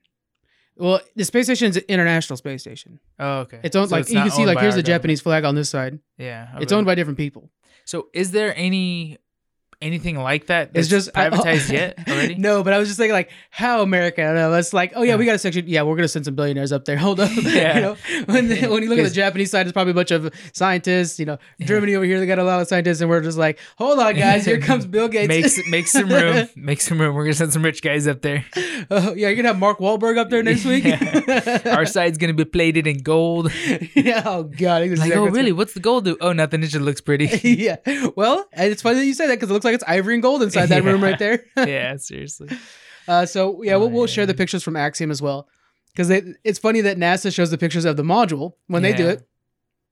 Well, 0.77 1.01
the 1.15 1.25
space 1.25 1.47
station 1.47 1.69
is 1.69 1.77
an 1.77 1.85
international 1.89 2.37
space 2.37 2.63
station. 2.63 2.99
Oh, 3.19 3.41
okay. 3.41 3.61
It's 3.63 3.77
owned 3.77 3.91
So 3.91 3.97
like 3.97 4.09
you 4.09 4.15
not 4.15 4.23
can 4.23 4.31
see 4.31 4.39
owned 4.39 4.47
like 4.49 4.55
by 4.57 4.63
here's 4.63 4.75
our 4.75 4.79
the 4.79 4.83
government. 4.83 5.03
Japanese 5.03 5.21
flag 5.21 5.45
on 5.45 5.55
this 5.55 5.69
side. 5.69 5.99
Yeah. 6.19 6.49
It's 6.57 6.73
okay. 6.73 6.77
owned 6.77 6.87
by 6.87 6.95
different 6.95 7.19
people. 7.19 7.51
So 7.85 8.09
is 8.13 8.31
there 8.31 8.55
any 8.57 9.19
anything 9.83 10.19
like 10.19 10.47
that? 10.47 10.71
It's 10.75 10.89
that's 10.89 11.07
just 11.07 11.11
I- 11.17 11.29
oh. 11.29 11.31
privatized 11.33 11.71
yet 11.73 11.99
already? 12.09 12.35
no, 12.37 12.63
but 12.63 12.73
I 12.73 12.79
was 12.79 12.89
just 12.89 12.99
thinking 12.99 13.13
like 13.13 13.31
how 13.51 13.83
America. 13.83 14.23
I 14.23 14.27
don't 14.27 14.35
know. 14.37 14.53
It's 14.55 14.73
like 14.73 14.93
oh 14.95 15.03
yeah, 15.03 15.13
Yeah. 15.13 15.17
we 15.17 15.25
got 15.27 15.35
a 15.35 15.39
section. 15.39 15.65
Yeah, 15.67 15.83
we're 15.83 15.97
gonna 15.97 16.09
send 16.09 16.25
some 16.25 16.35
billionaires 16.35 16.73
up 16.73 16.85
there. 16.85 16.97
Hold 17.03 17.21
up. 17.21 17.31
Yeah. 17.43 17.75
you 17.77 17.83
know, 17.83 17.97
when 18.27 18.49
the, 18.49 18.67
when 18.69 18.83
you 18.83 18.89
look 18.89 18.99
at 18.99 19.05
the 19.05 19.11
Japanese 19.11 19.51
side, 19.51 19.67
it's 19.67 19.73
probably 19.73 19.91
a 19.91 19.95
bunch 19.95 20.11
of 20.11 20.33
scientists. 20.53 21.19
You 21.19 21.27
know, 21.27 21.39
Yeah. 21.59 21.67
Germany 21.67 21.95
over 21.95 22.05
here 22.05 22.19
they 22.21 22.27
got 22.27 22.39
a 22.39 22.45
lot 22.45 22.61
of 22.61 22.69
scientists, 22.69 23.01
and 23.01 23.11
we're 23.11 23.21
just 23.21 23.39
like 23.39 23.59
hold 23.77 23.99
on 23.99 24.15
guys, 24.15 24.45
here 24.45 24.61
comes 24.61 24.87
Bill 24.87 25.09
Gates. 25.09 25.29
Make 25.59 25.69
make 25.69 25.87
some 25.89 26.09
room. 26.09 26.49
Make 26.57 26.81
some 26.81 27.01
room. 27.01 27.15
We're 27.15 27.25
gonna 27.25 27.35
send 27.35 27.53
some 27.53 27.63
rich 27.63 27.83
guys 27.83 28.07
up 28.07 28.23
there. 28.23 28.45
Oh, 28.91 29.15
yeah, 29.15 29.29
you're 29.29 29.37
gonna 29.37 29.49
have 29.49 29.59
Mark 29.59 29.79
Wahlberg 29.79 30.19
up 30.19 30.31
there 30.31 30.43
next 30.43 30.65
week. 30.65 30.85
Our 31.67 31.87
side's 31.87 32.19
gonna 32.19 32.33
be 32.35 32.45
plated 32.45 32.87
in 32.87 32.99
gold. 32.99 33.51
yeah, 33.95 34.23
oh 34.27 34.45
god. 34.45 34.89
Like, 34.99 35.13
oh 35.17 35.27
really? 35.27 35.53
What's 35.53 35.75
the 35.75 35.81
gold 35.81 36.05
do? 36.05 36.17
Oh, 36.21 36.33
nothing. 36.33 36.63
It 36.63 36.69
just 36.69 36.85
looks 36.85 37.01
pretty. 37.01 37.27
yeah. 37.49 37.77
Well, 38.17 38.47
and 38.53 38.71
it's 38.73 38.83
funny 38.83 38.99
that 39.01 39.07
you 39.07 39.15
say 39.15 39.27
that 39.27 39.35
because 39.37 39.51
it 39.51 39.53
looks 39.53 39.65
like 39.65 39.72
it's 39.75 39.85
ivory 39.87 40.15
and 40.15 40.23
gold 40.23 40.43
inside 40.43 40.67
that 40.67 40.85
room 40.85 41.03
right 41.03 41.19
there. 41.19 41.45
yeah, 41.57 41.97
seriously. 41.97 42.49
Uh, 43.09 43.27
so 43.27 43.63
yeah, 43.63 43.77
we'll, 43.77 43.89
Oh, 43.89 43.91
we'll 43.91 44.07
share 44.07 44.27
the 44.27 44.35
pictures 44.35 44.63
from 44.63 44.77
Axiom 44.77 45.11
as 45.11 45.21
well, 45.21 45.49
because 45.93 46.11
it's 46.11 46.59
funny 46.59 46.81
that 46.83 46.97
NASA 46.97 47.35
shows 47.35 47.51
the 47.51 47.59
pictures 47.59 47.85
of 47.85 47.97
the 47.97 48.03
module 48.05 48.53
when 48.69 48.83
they 48.83 48.93
do 48.93 49.09
it. 49.09 49.27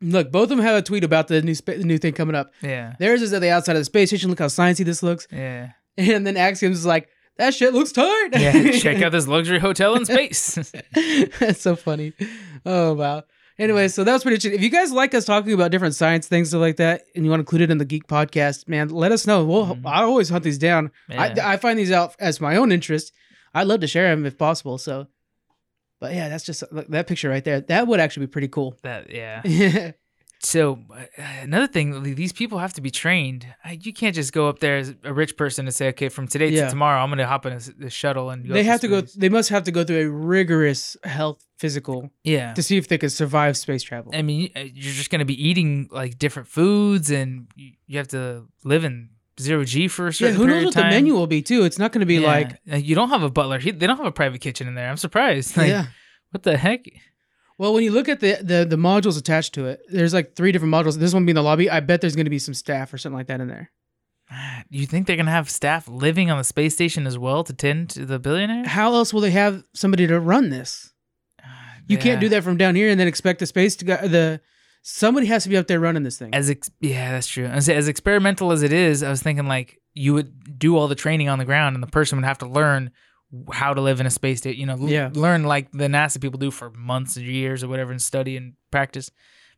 Look, 0.02 0.32
both 0.32 0.44
of 0.44 0.48
them 0.50 0.60
have 0.60 0.76
a 0.76 0.82
tweet 0.82 1.04
about 1.04 1.28
the 1.28 1.42
new 1.42 1.54
spa- 1.54 1.72
the 1.72 1.84
new 1.84 1.98
thing 1.98 2.14
coming 2.14 2.34
up. 2.34 2.52
Yeah. 2.62 2.94
Theirs 2.98 3.20
is 3.20 3.32
at 3.34 3.42
the 3.42 3.50
outside 3.50 3.76
of 3.76 3.80
the 3.80 3.84
space 3.84 4.08
station. 4.08 4.30
Look 4.30 4.38
how 4.38 4.46
sciencey 4.46 4.84
this 4.84 5.02
looks, 5.02 5.26
Yeah. 5.30 5.72
and 5.98 6.26
then 6.26 6.36
Axiom's 6.38 6.78
is 6.78 6.86
like, 6.86 7.08
that 7.36 7.52
shit 7.52 7.74
looks 7.74 7.92
tight. 7.92 8.28
Yeah. 8.32 8.70
Check 8.78 9.02
out 9.02 9.12
this 9.12 9.26
luxury 9.26 9.58
hotel 9.58 9.94
in 9.96 10.04
space. 10.06 10.72
That's 11.38 11.60
so 11.60 11.76
funny. 11.76 12.14
Oh 12.64 12.94
wow. 12.94 13.24
Anyway, 13.60 13.88
so 13.88 14.02
that 14.04 14.12
was 14.12 14.22
pretty 14.22 14.36
interesting. 14.36 14.58
If 14.58 14.62
you 14.64 14.70
guys 14.70 14.90
like 14.90 15.12
us 15.14 15.24
talking 15.26 15.52
about 15.52 15.70
different 15.70 15.94
science 15.94 16.26
things, 16.26 16.48
stuff 16.48 16.60
like 16.62 16.76
that, 16.76 17.02
and 17.14 17.24
you 17.24 17.30
want 17.30 17.40
to 17.40 17.42
include 17.42 17.60
it 17.60 17.70
in 17.70 17.76
the 17.78 17.84
Geek 17.84 18.06
Podcast, 18.08 18.66
man, 18.68 18.88
let 18.88 19.12
us 19.12 19.26
know. 19.26 19.44
We'll, 19.44 19.66
Mhm. 19.76 19.82
I 19.84 20.02
always 20.02 20.30
hunt 20.30 20.44
these 20.44 20.56
down. 20.58 20.90
I, 21.10 21.34
I 21.42 21.56
find 21.58 21.78
these 21.78 21.92
out 21.92 22.16
as 22.18 22.40
my 22.40 22.56
own 22.56 22.72
interest. 22.72 23.12
I'd 23.52 23.66
love 23.66 23.80
to 23.80 23.86
share 23.86 24.08
them 24.14 24.24
if 24.24 24.38
possible. 24.38 24.78
So, 24.78 25.08
but 26.00 26.14
yeah, 26.14 26.30
that's 26.30 26.44
just 26.44 26.64
look, 26.72 26.88
that 26.88 27.06
picture 27.06 27.28
right 27.28 27.44
there. 27.44 27.60
That 27.60 27.86
would 27.86 28.00
actually 28.00 28.26
be 28.26 28.30
pretty 28.32 28.48
cool. 28.48 28.76
that 28.82 29.10
yeah. 29.10 29.92
So 30.42 30.78
uh, 30.90 31.02
another 31.42 31.66
thing, 31.66 32.02
these 32.14 32.32
people 32.32 32.58
have 32.58 32.72
to 32.74 32.80
be 32.80 32.90
trained. 32.90 33.46
You 33.70 33.92
can't 33.92 34.14
just 34.14 34.32
go 34.32 34.48
up 34.48 34.58
there 34.60 34.78
as 34.78 34.94
a 35.04 35.12
rich 35.12 35.36
person 35.36 35.66
and 35.66 35.74
say, 35.74 35.88
"Okay, 35.88 36.08
from 36.08 36.26
today 36.28 36.48
Yeah. 36.48 36.64
to 36.64 36.70
tomorrow, 36.70 37.00
I'm 37.02 37.10
going 37.10 37.18
to 37.18 37.26
hop 37.26 37.44
in 37.44 37.52
a, 37.52 37.58
the 37.58 37.90
shuttle 37.90 38.30
and 38.30 38.48
go." 38.48 38.54
they 38.54 38.64
have 38.64 38.80
to 38.80 38.88
go. 38.88 39.02
They 39.02 39.28
must 39.28 39.50
have 39.50 39.64
to 39.64 39.70
go 39.70 39.84
through 39.84 40.00
a 40.00 40.08
rigorous 40.08 40.96
health 41.04 41.44
physical 41.58 42.10
Yeah. 42.24 42.54
to 42.54 42.62
see 42.62 42.78
if 42.78 42.88
they 42.88 42.96
could 42.96 43.12
survive 43.12 43.58
space 43.58 43.82
travel. 43.82 44.12
I 44.14 44.22
mean, 44.22 44.50
uh, 44.56 44.60
you're 44.60 44.94
just 44.94 45.10
going 45.10 45.18
to 45.18 45.26
be 45.26 45.36
eating 45.48 45.88
like 45.90 46.18
different 46.18 46.48
foods, 46.48 47.10
and 47.10 47.46
you, 47.56 47.98
have 47.98 48.08
to 48.08 48.46
live 48.64 48.84
in 48.84 49.10
zero 49.38 49.64
g 49.64 49.88
for 49.88 50.06
a 50.08 50.12
certain 50.12 50.34
Yeah, 50.34 50.38
who 50.38 50.46
knows 50.46 50.64
what 50.66 50.74
the 50.74 50.84
menu 50.84 51.12
will 51.14 51.26
be 51.26 51.42
too? 51.42 51.64
It's 51.64 51.78
not 51.78 51.92
going 51.92 52.00
to 52.00 52.06
be 52.06 52.14
Yeah. 52.16 52.26
like 52.26 52.58
Uh, 52.72 52.76
you 52.76 52.94
don't 52.94 53.10
have 53.10 53.22
a 53.22 53.30
butler. 53.30 53.58
He, 53.58 53.72
they 53.72 53.86
don't 53.86 53.98
have 53.98 54.06
a 54.06 54.10
private 54.12 54.40
kitchen 54.40 54.68
in 54.68 54.74
there. 54.74 54.88
I'm 54.88 54.96
surprised. 54.96 55.54
Like, 55.60 55.68
yeah. 55.68 55.86
what 56.30 56.44
the 56.44 56.56
heck? 56.56 56.80
Well, 57.60 57.74
when 57.74 57.84
you 57.84 57.90
look 57.90 58.08
at 58.08 58.20
the, 58.20 58.38
the 58.40 58.64
the 58.64 58.76
modules 58.76 59.18
attached 59.18 59.52
to 59.52 59.66
it, 59.66 59.82
there's 59.90 60.14
like 60.14 60.34
three 60.34 60.50
different 60.50 60.72
modules. 60.72 60.96
This 60.96 61.12
one 61.12 61.26
being 61.26 61.34
the 61.34 61.42
lobby. 61.42 61.68
I 61.68 61.80
bet 61.80 62.00
there's 62.00 62.16
going 62.16 62.24
to 62.24 62.30
be 62.30 62.38
some 62.38 62.54
staff 62.54 62.90
or 62.90 62.96
something 62.96 63.18
like 63.18 63.26
that 63.26 63.38
in 63.38 63.48
there. 63.48 63.70
Ah, 64.30 64.62
you 64.70 64.86
think 64.86 65.06
they're 65.06 65.16
going 65.16 65.26
to 65.26 65.32
have 65.32 65.50
staff 65.50 65.86
living 65.86 66.30
on 66.30 66.38
the 66.38 66.44
space 66.44 66.72
station 66.72 67.06
as 67.06 67.18
well 67.18 67.44
to 67.44 67.52
tend 67.52 67.90
to 67.90 68.06
the 68.06 68.18
billionaire? 68.18 68.66
How 68.66 68.94
else 68.94 69.12
will 69.12 69.20
they 69.20 69.32
have 69.32 69.62
somebody 69.74 70.06
to 70.06 70.18
run 70.18 70.48
this? 70.48 70.94
Ah, 71.44 71.74
you 71.86 71.98
can't 71.98 72.18
do 72.18 72.30
that 72.30 72.44
from 72.44 72.56
down 72.56 72.76
here 72.76 72.88
and 72.88 72.98
then 72.98 73.06
expect 73.06 73.40
the 73.40 73.46
space 73.46 73.76
to 73.76 73.84
go. 73.84 74.08
The 74.08 74.40
somebody 74.80 75.26
has 75.26 75.42
to 75.42 75.50
be 75.50 75.58
up 75.58 75.66
there 75.66 75.80
running 75.80 76.02
this 76.02 76.16
thing. 76.16 76.34
As 76.34 76.48
ex- 76.48 76.70
yeah, 76.80 77.12
that's 77.12 77.26
true. 77.26 77.60
Say 77.60 77.76
as 77.76 77.88
experimental 77.88 78.52
as 78.52 78.62
it 78.62 78.72
is, 78.72 79.02
I 79.02 79.10
was 79.10 79.22
thinking 79.22 79.48
like 79.48 79.76
you 79.92 80.14
would 80.14 80.58
do 80.58 80.78
all 80.78 80.88
the 80.88 80.94
training 80.94 81.28
on 81.28 81.38
the 81.38 81.44
ground, 81.44 81.76
and 81.76 81.82
the 81.82 81.88
person 81.88 82.16
would 82.16 82.24
have 82.24 82.38
to 82.38 82.46
learn 82.46 82.90
how 83.52 83.74
to 83.74 83.80
live 83.80 84.00
in 84.00 84.06
a 84.06 84.10
space 84.10 84.38
station. 84.38 84.60
You 84.60 84.66
know, 84.66 84.74
l- 84.74 84.88
Yeah. 84.88 85.10
learn 85.14 85.44
like 85.44 85.70
the 85.72 85.86
NASA 85.88 86.20
people 86.20 86.38
do 86.38 86.50
for 86.50 86.70
months 86.70 87.16
and 87.16 87.26
years 87.26 87.62
or 87.64 87.68
whatever, 87.68 87.90
and 87.92 88.02
study 88.02 88.36
and 88.36 88.54
practice. 88.70 89.10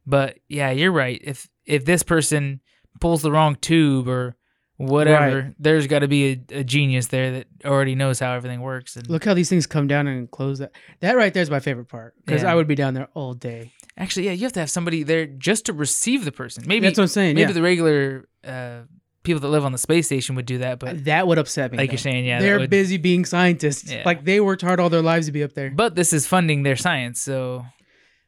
But 0.07 0.39
yeah, 0.49 0.70
you're 0.70 0.93
right. 0.93 1.20
If 1.23 1.49
if 1.64 1.85
this 1.85 2.03
person 2.03 2.61
pulls 3.01 3.23
the 3.23 3.33
wrong 3.33 3.55
tube 3.57 4.09
or 4.09 4.37
whatever, 4.77 5.55
there's 5.59 5.87
got 5.87 6.01
to 6.01 6.09
be 6.09 6.45
a, 6.51 6.59
a 6.61 6.64
genius 6.64 7.07
there 7.09 7.31
that 7.33 7.47
already 7.64 7.95
knows 7.95 8.18
how 8.18 8.33
everything 8.33 8.61
works. 8.61 8.97
And 8.97 9.09
Look 9.09 9.25
how 9.25 9.35
these 9.35 9.49
things 9.49 9.66
come 9.66 9.87
down 9.87 10.07
and 10.09 10.31
close 10.31 10.59
that. 10.59 10.73
That 11.01 11.16
right 11.16 11.33
there 11.33 11.43
is 11.43 11.51
my 11.51 11.61
favorite 11.61 11.89
part 11.89 12.14
because 12.25 12.43
Yeah. 12.43 12.51
I 12.53 12.55
would 12.55 12.66
be 12.66 12.75
down 12.75 12.95
there 12.95 13.09
all 13.14 13.35
day. 13.35 13.73
actually, 13.97 14.27
yeah, 14.27 14.33
you 14.33 14.43
have 14.43 14.53
to 14.55 14.61
have 14.61 14.70
somebody 14.70 15.03
there 15.03 15.27
just 15.27 15.66
to 15.66 15.73
receive 15.73 16.25
the 16.25 16.33
person. 16.33 16.64
Maybe 16.66 16.87
That's 16.87 16.99
what 16.99 17.05
I'm 17.05 17.09
saying. 17.09 17.35
maybe 17.37 17.49
yeah. 17.49 17.53
the 17.53 17.62
regular 17.62 18.29
uh, 18.45 18.81
people 19.23 19.41
that 19.41 19.49
live 19.49 19.64
on 19.64 19.73
the 19.73 19.79
space 19.79 20.07
station 20.07 20.35
would 20.37 20.47
do 20.47 20.59
that, 20.59 20.79
but 20.79 21.05
that 21.05 21.27
would 21.27 21.39
upset 21.39 21.70
me. 21.73 21.79
like 21.79 21.91
though. 21.91 21.93
you're 21.93 21.99
saying, 21.99 22.25
yeah, 22.25 22.41
they're 22.41 22.59
would- 22.59 22.70
busy 22.70 22.97
being 22.97 23.25
scientists. 23.25 23.91
Yeah. 23.91 24.03
Like 24.05 24.25
they 24.25 24.41
worked 24.41 24.62
hard 24.62 24.81
all 24.81 24.91
their 24.91 25.03
lives 25.03 25.27
to 25.27 25.33
be 25.33 25.43
up 25.45 25.53
there. 25.55 25.70
But 25.70 25.95
this 25.95 26.12
is 26.12 26.27
funding 26.27 26.62
their 26.64 26.77
science, 26.77 27.20
so 27.20 27.64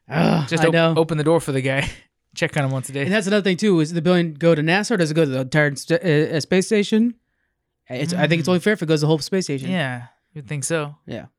Ugh, 0.08 0.48
just 0.48 0.64
op- 0.64 0.96
open 0.96 1.18
the 1.18 1.24
door 1.24 1.40
for 1.40 1.52
the 1.52 1.60
guy. 1.62 1.88
Check 2.34 2.56
on 2.56 2.64
him 2.64 2.70
once 2.72 2.88
a 2.88 2.92
day. 2.92 3.02
And 3.02 3.12
that's 3.12 3.26
another 3.28 3.42
thing 3.44 3.56
too. 3.56 3.78
Is 3.80 3.92
the 3.92 4.02
billion 4.02 4.34
go 4.34 4.54
to 4.56 4.62
NASA 4.62 4.92
or 4.92 4.96
does 4.96 5.10
it 5.10 5.14
go 5.14 5.24
to 5.24 5.30
the 5.30 5.40
entire 5.42 5.74
st- 5.76 6.02
uh, 6.04 6.36
uh, 6.36 6.40
space 6.40 6.66
station? 6.66 7.14
It's, 7.88 8.12
I 8.12 8.26
think 8.26 8.40
it's 8.40 8.46
Mm. 8.48 8.52
only 8.52 8.60
fair 8.60 8.72
if 8.72 8.82
it 8.82 8.86
goes 8.86 9.00
to 9.00 9.02
the 9.02 9.06
whole 9.08 9.18
space 9.18 9.44
station. 9.44 9.70
yeah, 9.70 10.06
you'd 10.32 10.48
think 10.48 10.64
so. 10.64 10.96
Yeah. 11.06 11.26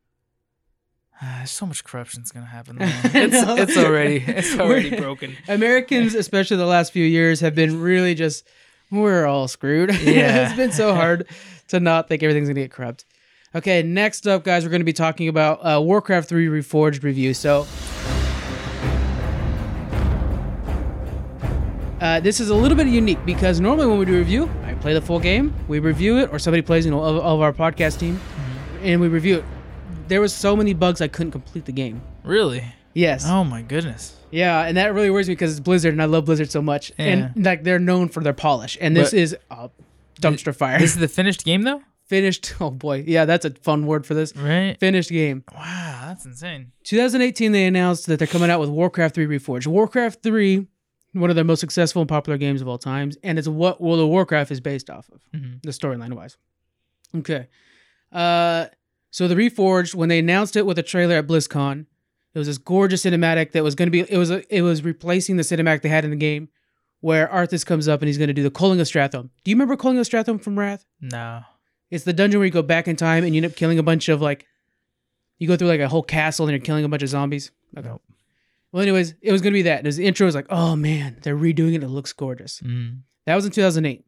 Ah, 1.21 1.43
so 1.45 1.65
much 1.65 1.83
corruption's 1.85 2.31
gonna 2.31 2.45
happen. 2.45 2.77
It's 2.81 3.33
know. 3.33 3.55
it's 3.55 3.77
already 3.77 4.17
it's 4.27 4.57
already 4.59 4.95
broken. 4.97 5.35
Americans, 5.47 6.13
especially 6.13 6.57
the 6.57 6.65
last 6.65 6.91
few 6.91 7.05
years, 7.05 7.39
have 7.39 7.55
been 7.55 7.79
really 7.81 8.15
just 8.15 8.45
we're 8.91 9.25
all 9.25 9.47
screwed. 9.47 9.89
Yeah. 10.01 10.47
it's 10.47 10.55
been 10.55 10.71
so 10.71 10.93
hard 10.93 11.27
to 11.69 11.79
not 11.79 12.07
think 12.07 12.23
everything's 12.23 12.47
gonna 12.47 12.61
get 12.61 12.71
corrupt. 12.71 13.05
Okay, 13.53 13.81
next 13.83 14.27
up, 14.27 14.43
guys, 14.43 14.63
we're 14.65 14.71
gonna 14.71 14.83
be 14.83 14.93
talking 14.93 15.27
about 15.27 15.59
uh, 15.65 15.81
Warcraft 15.81 16.27
3 16.29 16.47
Reforged 16.47 17.03
review. 17.03 17.33
So 17.33 17.65
uh, 22.01 22.19
this 22.19 22.39
is 22.39 22.49
a 22.49 22.55
little 22.55 22.77
bit 22.77 22.87
unique 22.87 23.23
because 23.25 23.59
normally 23.59 23.87
when 23.87 23.97
we 23.97 24.05
do 24.05 24.15
a 24.15 24.19
review, 24.19 24.49
I 24.63 24.73
play 24.75 24.93
the 24.93 25.01
full 25.01 25.19
game, 25.19 25.53
we 25.67 25.79
review 25.79 26.17
it, 26.19 26.29
or 26.31 26.39
somebody 26.39 26.61
plays, 26.61 26.85
you 26.85 26.91
know, 26.91 27.01
of, 27.01 27.17
of 27.17 27.41
our 27.41 27.53
podcast 27.53 27.99
team, 27.99 28.19
and 28.83 28.99
we 29.01 29.07
review 29.07 29.37
it. 29.37 29.45
There 30.07 30.21
was 30.21 30.33
so 30.33 30.55
many 30.55 30.73
bugs 30.73 31.01
I 31.01 31.07
couldn't 31.07 31.31
complete 31.31 31.65
the 31.65 31.71
game. 31.71 32.01
Really? 32.23 32.63
Yes. 32.93 33.25
Oh 33.27 33.43
my 33.43 33.61
goodness. 33.61 34.15
Yeah, 34.35 34.61
and 34.65 34.77
that 34.77 34.93
really 34.93 35.09
worries 35.09 35.27
me 35.27 35.33
because 35.33 35.51
it's 35.51 35.59
Blizzard, 35.59 35.93
and 35.93 36.01
I 36.01 36.05
love 36.05 36.25
Blizzard 36.25 36.51
so 36.51 36.61
much, 36.61 36.91
and 36.97 37.31
like 37.35 37.63
they're 37.63 37.79
known 37.79 38.09
for 38.09 38.21
their 38.21 38.33
polish, 38.33 38.77
and 38.81 38.95
this 38.95 39.11
But- 39.11 39.19
is 39.19 39.37
a 39.49 39.69
dumpster 40.21 40.55
fire. 40.55 40.79
This 40.79 40.91
is 40.91 40.97
the 40.97 41.07
finished 41.07 41.43
game 41.45 41.61
though, 41.63 41.81
Finished. 42.07 42.53
Oh 42.61 42.69
boy, 42.69 43.03
yeah, 43.07 43.25
that's 43.25 43.45
a 43.45 43.49
fun 43.51 43.85
word 43.87 44.05
for 44.05 44.13
this. 44.13 44.35
right? 44.35 44.77
Finished 44.79 45.09
game. 45.09 45.43
Wow, 45.55 46.03
that's 46.07 46.25
insane. 46.25 46.71
2018, 46.83 47.51
they 47.51 47.65
announced 47.65 48.05
that 48.07 48.19
they're 48.19 48.27
coming 48.27 48.49
out 48.51 48.59
with 48.59 48.69
Warcraft 48.69 49.15
3 49.15 49.25
Reforged. 49.25 49.65
Warcraft 49.67 50.21
3, 50.21 50.67
one 51.13 51.29
of 51.29 51.35
their 51.35 51.45
most 51.45 51.61
successful 51.61 52.01
and 52.01 52.09
popular 52.09 52.37
games 52.37 52.61
of 52.61 52.67
all 52.67 52.77
times, 52.77 53.17
and 53.23 53.39
it's 53.39 53.47
what 53.47 53.81
World 53.81 53.99
of 54.01 54.07
Warcraft 54.09 54.51
is 54.51 54.59
based 54.59 54.89
off 54.89 55.09
of, 55.11 55.21
Mhm. 55.33 55.61
the 55.63 55.71
storyline 55.71 56.13
wise. 56.13 56.37
Okay. 57.15 57.47
Uh, 58.11 58.65
so 59.11 59.27
the 59.27 59.35
Reforged, 59.35 59.95
when 59.95 60.09
they 60.09 60.19
announced 60.19 60.55
it 60.55 60.65
with 60.65 60.77
a 60.77 60.83
trailer 60.83 61.15
at 61.15 61.25
BlizzCon, 61.27 61.85
it 62.35 62.37
was 62.37 62.47
this 62.47 62.57
gorgeous 62.57 63.03
cinematic 63.03 63.53
that 63.53 63.63
was 63.63 63.73
going 63.75 63.87
to 63.87 63.91
be. 63.91 64.01
It 64.01 64.17
was 64.17 64.29
a, 64.29 64.43
it 64.55 64.61
was 64.61 64.83
replacing 64.83 65.37
the 65.37 65.43
cinematic 65.43 65.81
they 65.81 65.89
had 65.89 66.03
in 66.03 66.11
the 66.11 66.17
game, 66.17 66.49
where 66.99 67.27
Arthas 67.27 67.65
comes 67.65 67.87
up 67.87 68.01
and 68.01 68.07
he's 68.07 68.17
going 68.17 68.27
to 68.27 68.33
do 68.33 68.43
the 68.43 68.51
Culling 68.51 68.79
of 68.79 68.87
Stratholme. 68.87 69.29
Do 69.43 69.51
you 69.51 69.55
remember 69.55 69.77
Culling 69.77 69.97
of 69.97 70.05
Stratholme 70.05 70.41
from 70.41 70.59
Wrath? 70.59 70.85
No. 70.99 71.41
It's 71.89 72.03
the 72.03 72.13
dungeon 72.13 72.39
where 72.39 72.45
you 72.45 72.51
go 72.51 72.61
back 72.61 72.87
in 72.87 72.95
time 72.95 73.23
and 73.23 73.33
you 73.33 73.39
end 73.39 73.51
up 73.51 73.55
killing 73.55 73.79
a 73.79 73.83
bunch 73.83 74.09
of 74.09 74.21
like, 74.21 74.45
you 75.37 75.47
go 75.47 75.55
through 75.55 75.67
like 75.69 75.79
a 75.79 75.87
whole 75.87 76.03
castle 76.03 76.45
and 76.45 76.51
you're 76.51 76.65
killing 76.65 76.83
a 76.83 76.89
bunch 76.89 77.03
of 77.03 77.09
zombies. 77.09 77.51
Okay. 77.77 77.87
Nope. 77.87 78.01
Well, 78.71 78.81
anyways, 78.81 79.13
it 79.21 79.31
was 79.31 79.41
gonna 79.41 79.53
be 79.53 79.61
that. 79.61 79.77
And 79.79 79.85
his 79.85 79.99
intro 79.99 80.25
was 80.25 80.35
like, 80.35 80.47
oh 80.49 80.75
man, 80.75 81.17
they're 81.21 81.37
redoing 81.37 81.75
it. 81.75 81.83
It 81.83 81.87
looks 81.87 82.11
gorgeous. 82.11 82.59
Mm. 82.59 83.03
That 83.25 83.35
was 83.35 83.45
in 83.45 83.51
2008. 83.51 84.03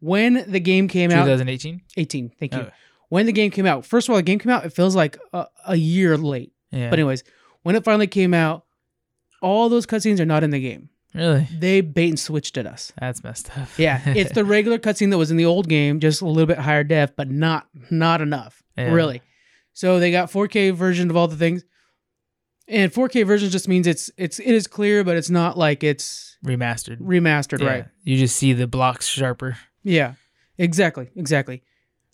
When 0.00 0.44
the 0.50 0.58
game 0.58 0.88
came 0.88 1.12
out, 1.12 1.24
2018. 1.24 1.82
18. 1.96 2.32
Thank 2.40 2.54
you. 2.54 2.60
Okay. 2.60 2.70
When 3.10 3.26
the 3.26 3.32
game 3.32 3.50
came 3.50 3.66
out, 3.66 3.86
first 3.86 4.08
of 4.08 4.12
all, 4.12 4.16
the 4.16 4.22
game 4.22 4.38
came 4.38 4.50
out. 4.50 4.64
It 4.64 4.72
feels 4.72 4.96
like 4.96 5.18
a, 5.32 5.46
a 5.66 5.76
year 5.76 6.16
late. 6.16 6.52
Yeah. 6.70 6.90
But 6.90 6.98
anyways, 6.98 7.22
when 7.62 7.76
it 7.76 7.84
finally 7.84 8.06
came 8.06 8.34
out, 8.34 8.64
all 9.42 9.68
those 9.68 9.86
cutscenes 9.86 10.20
are 10.20 10.26
not 10.26 10.42
in 10.44 10.50
the 10.50 10.60
game. 10.60 10.88
really, 11.14 11.46
They 11.56 11.80
bait 11.80 12.08
and 12.10 12.18
switched 12.18 12.56
at 12.58 12.66
us. 12.66 12.92
that's 13.00 13.22
messed 13.22 13.56
up. 13.58 13.68
Yeah, 13.78 14.00
it's 14.06 14.32
the 14.32 14.44
regular 14.56 14.78
cutscene 14.78 15.10
that 15.10 15.18
was 15.18 15.30
in 15.30 15.36
the 15.36 15.44
old 15.46 15.68
game, 15.68 16.00
just 16.00 16.20
a 16.22 16.26
little 16.26 16.46
bit 16.46 16.58
higher 16.58 16.84
def, 16.84 17.14
but 17.16 17.30
not 17.30 17.66
not 17.90 18.20
enough, 18.20 18.62
Yeah. 18.76 18.92
really. 18.92 19.22
So 19.72 20.00
they 20.00 20.10
got 20.10 20.30
4K 20.30 20.74
version 20.74 21.08
of 21.10 21.16
all 21.16 21.28
the 21.28 21.36
things, 21.36 21.64
and 22.66 22.92
4K 22.92 23.24
version 23.26 23.48
just 23.50 23.68
means 23.68 23.86
it's 23.86 24.10
it's 24.16 24.38
it 24.40 24.50
is 24.54 24.66
clear, 24.66 25.04
but 25.04 25.16
it's 25.16 25.30
not 25.30 25.56
like 25.56 25.82
it's 25.84 26.36
remastered. 26.44 26.98
remastered, 27.00 27.60
Yeah. 27.60 27.66
right? 27.68 27.84
You 28.02 28.18
just 28.18 28.36
see 28.36 28.52
the 28.52 28.66
blocks 28.66 29.06
sharper. 29.06 29.56
Yeah, 29.84 30.14
exactly, 30.58 31.08
exactly. 31.16 31.62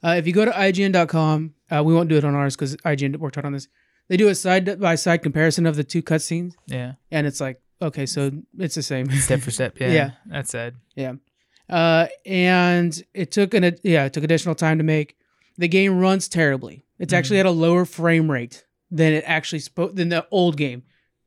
Uh, 0.05 0.17
if 0.19 0.27
you 0.27 0.35
go 0.35 0.45
to 0.45 0.51
IGN.com, 0.51 1.55
uh, 1.75 1.83
we 1.83 1.95
won't 1.95 2.11
do 2.11 2.17
it 2.17 2.25
on 2.25 2.35
ours 2.35 2.55
because 2.55 2.77
IGN 2.77 3.17
worked 3.17 3.37
hard 3.37 3.47
on 3.47 3.53
this. 3.55 3.69
They 4.09 4.17
do 4.17 4.29
a 4.29 4.35
side 4.35 4.79
by 4.81 4.95
side 4.97 5.23
comparison 5.23 5.67
of 5.67 5.77
the 5.77 5.85
two 5.85 6.03
cutscenes, 6.03 6.55
Yeah. 6.67 6.93
and 7.11 7.27
it's 7.27 7.41
like, 7.41 7.61
okay, 7.81 8.05
so 8.07 8.31
it's 8.59 8.75
the 8.75 8.83
same. 8.83 9.11
Step 9.13 9.41
for 9.41 9.51
step. 9.51 9.79
Yeah. 9.81 9.93
Yeah. 9.93 10.11
That's 10.27 10.51
sad. 10.51 10.75
Yeah. 10.95 11.15
Uh, 11.69 12.07
and 12.27 13.03
it 13.15 13.31
took 13.33 13.55
an 13.55 13.77
yeah, 13.83 14.05
it 14.05 14.13
took 14.13 14.25
additional 14.25 14.55
time 14.55 14.79
to 14.79 14.85
make. 14.85 15.17
The 15.57 15.69
game 15.69 15.99
runs 15.99 16.29
terribly. 16.29 16.85
It's 16.99 17.13
actually 17.13 17.41
at 17.41 17.47
a 17.47 17.51
lower 17.51 17.85
frame 17.85 18.31
rate 18.31 18.65
than 18.91 19.13
it 19.15 19.25
actually 19.27 19.61
spoke 19.61 19.95
than 19.97 20.09
the 20.11 20.27
old 20.31 20.57
game. 20.57 20.83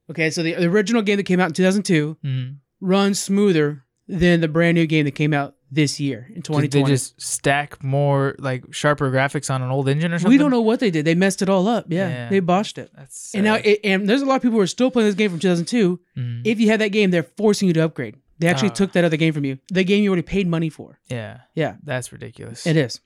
Okay, 0.09 0.29
so 0.29 0.41
the, 0.43 0.53
the 0.53 0.65
original 0.67 1.01
game 1.01 1.17
that 1.17 1.23
came 1.23 1.39
out 1.39 1.47
in 1.49 1.53
2002 1.53 2.17
Mm-hmm. 2.23 2.53
runs 2.79 3.19
smoother 3.19 3.83
than 4.07 4.39
the 4.41 4.47
brand 4.47 4.75
new 4.75 4.85
game 4.85 5.03
that 5.05 5.11
came 5.15 5.33
out 5.33 5.55
this 5.69 5.99
year 5.99 6.25
in 6.29 6.35
Did 6.35 6.45
2020. 6.45 6.83
they 6.83 6.89
just 6.89 7.19
stack 7.21 7.83
more 7.83 8.35
like 8.39 8.63
sharper 8.73 9.11
graphics 9.11 9.53
on 9.53 9.61
an 9.61 9.69
old 9.69 9.89
engine 9.89 10.13
or 10.13 10.19
something? 10.19 10.31
we 10.31 10.37
don't 10.37 10.51
know 10.51 10.61
what 10.61 10.79
they 10.79 10.89
did. 10.91 11.03
They 11.05 11.15
messed 11.15 11.41
it 11.41 11.49
all 11.49 11.67
up. 11.67 11.85
Yeah, 11.89 12.07
Yeah. 12.07 12.29
they 12.29 12.39
botched 12.39 12.77
it. 12.77 12.89
That's 12.95 13.33
And 13.35 13.43
now, 13.43 13.55
it, 13.55 13.79
and 13.83 14.07
there's 14.07 14.21
a 14.21 14.25
lot 14.25 14.35
of 14.37 14.41
people 14.41 14.57
who 14.57 14.61
are 14.61 14.67
still 14.67 14.89
playing 14.91 15.07
this 15.09 15.15
game 15.15 15.29
from 15.29 15.39
2002. 15.39 15.99
Mhm. 16.17 16.41
If 16.45 16.59
you 16.61 16.67
had 16.69 16.79
that 16.81 16.89
game, 16.93 17.11
they're 17.11 17.23
forcing 17.35 17.67
you 17.67 17.73
to 17.73 17.81
upgrade. 17.83 18.15
They 18.39 18.47
actually 18.47 18.69
Ah. 18.69 18.73
took 18.75 18.91
that 18.93 19.03
other 19.03 19.17
game 19.17 19.33
from 19.33 19.43
you. 19.45 19.57
The 19.69 19.83
game 19.83 20.03
you 20.03 20.09
already 20.09 20.21
paid 20.21 20.47
money 20.47 20.69
for. 20.69 20.99
yeah. 21.09 21.41
Yeah, 21.55 21.75
That's 21.83 22.11
ridiculous. 22.13 22.65
it 22.65 22.77
is. 22.77 23.01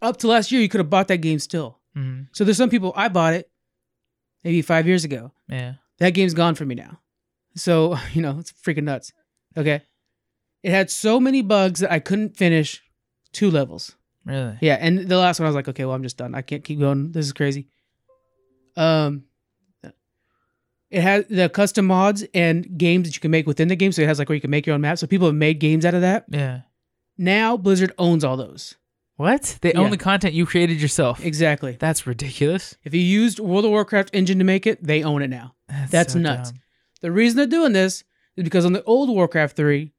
Up 0.00 0.18
to 0.18 0.28
last 0.28 0.52
year, 0.52 0.60
you 0.60 0.68
could 0.68 0.78
have 0.80 0.90
bought 0.90 1.08
that 1.08 1.18
game 1.18 1.38
still. 1.38 1.80
Mhm. 1.96 2.28
So 2.32 2.44
there's 2.44 2.56
some 2.58 2.70
people 2.70 2.92
I 2.96 3.08
bought 3.08 3.34
it 3.34 3.50
maybe 4.44 4.62
five 4.62 4.86
years 4.86 5.04
ago. 5.04 5.32
Yeah. 5.48 5.74
That 5.98 6.10
game's 6.14 6.34
gone 6.34 6.54
for 6.54 6.64
me 6.64 6.74
now. 6.74 7.00
So 7.56 7.96
you 8.14 8.22
know 8.22 8.38
it's 8.38 8.52
freaking 8.52 8.84
nuts. 8.84 9.12
Okay, 9.56 9.82
it 10.62 10.70
had 10.70 10.90
so 10.90 11.18
many 11.20 11.42
bugs 11.42 11.80
that 11.80 11.90
I 11.92 11.98
couldn't 11.98 12.36
finish 12.36 12.82
two 13.32 13.50
levels. 13.50 13.96
Really. 14.24 14.56
Yeah, 14.60 14.78
and 14.80 15.08
the 15.08 15.18
last 15.18 15.40
one 15.40 15.46
I 15.46 15.48
was 15.48 15.56
like, 15.56 15.68
okay, 15.68 15.84
well 15.84 15.94
I'm 15.94 16.02
just 16.02 16.16
done. 16.16 16.34
I 16.34 16.42
can't 16.42 16.62
keep 16.64 16.78
going. 16.78 17.12
This 17.12 17.26
is 17.26 17.32
crazy. 17.32 17.68
Um, 18.76 19.24
It 20.90 21.00
has 21.00 21.24
the 21.28 21.48
custom 21.48 21.86
mods 21.86 22.22
and 22.34 22.76
games 22.78 23.08
that 23.08 23.14
you 23.16 23.20
can 23.20 23.30
make 23.30 23.46
within 23.46 23.68
the 23.68 23.76
game. 23.76 23.92
So 23.92 24.02
it 24.02 24.08
has 24.08 24.18
like 24.18 24.28
where 24.28 24.34
you 24.34 24.42
can 24.42 24.50
make 24.50 24.66
your 24.66 24.74
own 24.74 24.82
map. 24.82 24.98
So 24.98 25.06
people 25.06 25.26
have 25.26 25.34
made 25.34 25.58
games 25.58 25.86
out 25.86 25.94
of 25.94 26.02
that. 26.02 26.26
Yeah. 26.28 26.60
Now 27.16 27.56
Blizzard 27.56 27.92
owns 27.98 28.24
all 28.24 28.36
those. 28.36 28.76
What? 29.16 29.56
They 29.62 29.72
Yeah. 29.72 29.80
own 29.80 29.90
the 29.90 29.96
content 29.96 30.34
you 30.34 30.44
created 30.44 30.80
yourself. 30.82 31.24
Exactly. 31.24 31.76
That's 31.80 32.06
ridiculous. 32.06 32.76
If 32.84 32.92
you 32.94 33.00
used 33.00 33.38
World 33.40 33.64
of 33.64 33.70
Warcraft 33.70 34.10
engine 34.12 34.38
to 34.38 34.44
make 34.44 34.66
it, 34.66 34.82
they 34.82 35.02
own 35.02 35.22
it 35.22 35.28
now. 35.28 35.54
That's 35.90 36.12
so 36.12 36.18
nuts. 36.18 36.50
dumb. 36.50 36.60
The 37.00 37.10
reason 37.12 37.36
they're 37.38 37.46
doing 37.46 37.72
this 37.72 38.04
is 38.36 38.44
because 38.44 38.64
on 38.66 38.72
the 38.74 38.84
old 38.84 39.08
Warcraft 39.08 39.56
3, 39.56 39.92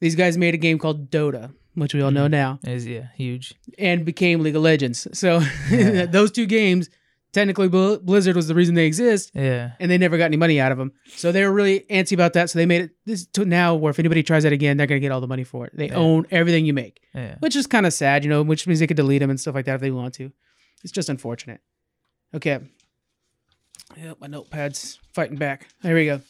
these 0.00 0.14
guys 0.14 0.36
made 0.38 0.54
a 0.54 0.58
game 0.58 0.78
called 0.78 1.10
Dota, 1.10 1.52
which 1.74 1.94
we 1.94 2.02
all 2.02 2.10
know 2.10 2.24
mm-hmm. 2.26 2.32
now, 2.32 2.60
Is 2.64 2.86
yeah, 2.86 3.08
huge. 3.16 3.54
and 3.78 4.04
became 4.04 4.40
League 4.40 4.56
of 4.56 4.62
Legends. 4.62 5.06
So 5.18 5.40
Yeah. 5.70 6.06
those 6.10 6.30
two 6.32 6.46
games, 6.46 6.88
technically 7.32 7.68
Bl- 7.68 7.96
Blizzard 7.96 8.34
was 8.36 8.48
the 8.48 8.54
reason 8.54 8.74
they 8.74 8.86
exist, 8.86 9.32
Yeah. 9.34 9.72
and 9.80 9.90
they 9.90 9.98
never 9.98 10.16
got 10.18 10.24
any 10.26 10.36
money 10.36 10.60
out 10.60 10.72
of 10.72 10.78
them. 10.78 10.92
So 11.08 11.30
they 11.32 11.44
were 11.44 11.52
really 11.52 11.80
antsy 11.90 12.12
about 12.12 12.32
that. 12.34 12.50
So 12.50 12.58
they 12.58 12.66
made 12.66 12.82
it 12.82 12.90
this 13.06 13.26
to 13.26 13.44
now 13.44 13.74
where 13.74 13.90
if 13.90 13.98
anybody 13.98 14.22
tries 14.22 14.42
that 14.44 14.52
again, 14.52 14.76
they're 14.76 14.86
going 14.86 15.00
to 15.00 15.04
get 15.04 15.12
all 15.12 15.20
the 15.20 15.26
money 15.28 15.44
for 15.44 15.66
it. 15.66 15.72
They 15.76 15.88
Yeah. 15.88 15.96
own 15.96 16.26
everything 16.30 16.64
you 16.66 16.72
make, 16.72 17.00
Yeah. 17.14 17.36
which 17.40 17.54
is 17.56 17.66
kind 17.66 17.86
of 17.86 17.92
sad, 17.92 18.24
you 18.24 18.30
know, 18.30 18.42
which 18.42 18.66
means 18.66 18.80
they 18.80 18.86
could 18.86 18.96
delete 18.96 19.20
them 19.20 19.30
and 19.30 19.38
stuff 19.40 19.54
like 19.54 19.66
that 19.66 19.74
if 19.76 19.80
they 19.80 19.90
want 19.90 20.14
to. 20.14 20.32
It's 20.82 20.92
just 20.92 21.08
unfortunate. 21.08 21.60
Okay. 22.34 22.60
Yep, 23.96 24.20
my 24.20 24.26
notepad's 24.28 24.98
fighting 25.14 25.36
back. 25.38 25.66
There 25.82 25.94
we 25.94 26.04
go. 26.06 26.20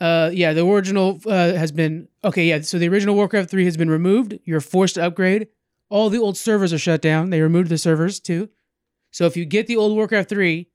Uh, 0.00 0.30
yeah, 0.32 0.52
the 0.54 0.66
original 0.66 1.20
uh, 1.26 1.52
has 1.52 1.72
been 1.72 2.08
okay. 2.24 2.46
Yeah, 2.46 2.60
so 2.62 2.78
the 2.78 2.88
original 2.88 3.14
Warcraft 3.14 3.50
three 3.50 3.64
has 3.66 3.76
been 3.76 3.90
removed. 3.90 4.38
You're 4.44 4.60
forced 4.60 4.94
to 4.94 5.04
upgrade. 5.04 5.48
All 5.90 6.08
the 6.08 6.18
old 6.18 6.36
servers 6.38 6.72
are 6.72 6.78
shut 6.78 7.02
down. 7.02 7.30
They 7.30 7.40
removed 7.42 7.68
the 7.68 7.76
servers 7.78 8.18
too. 8.20 8.48
So 9.10 9.26
if 9.26 9.36
you 9.36 9.44
get 9.44 9.66
the 9.66 9.76
old 9.76 9.94
Warcraft 9.94 10.28
three, 10.30 10.68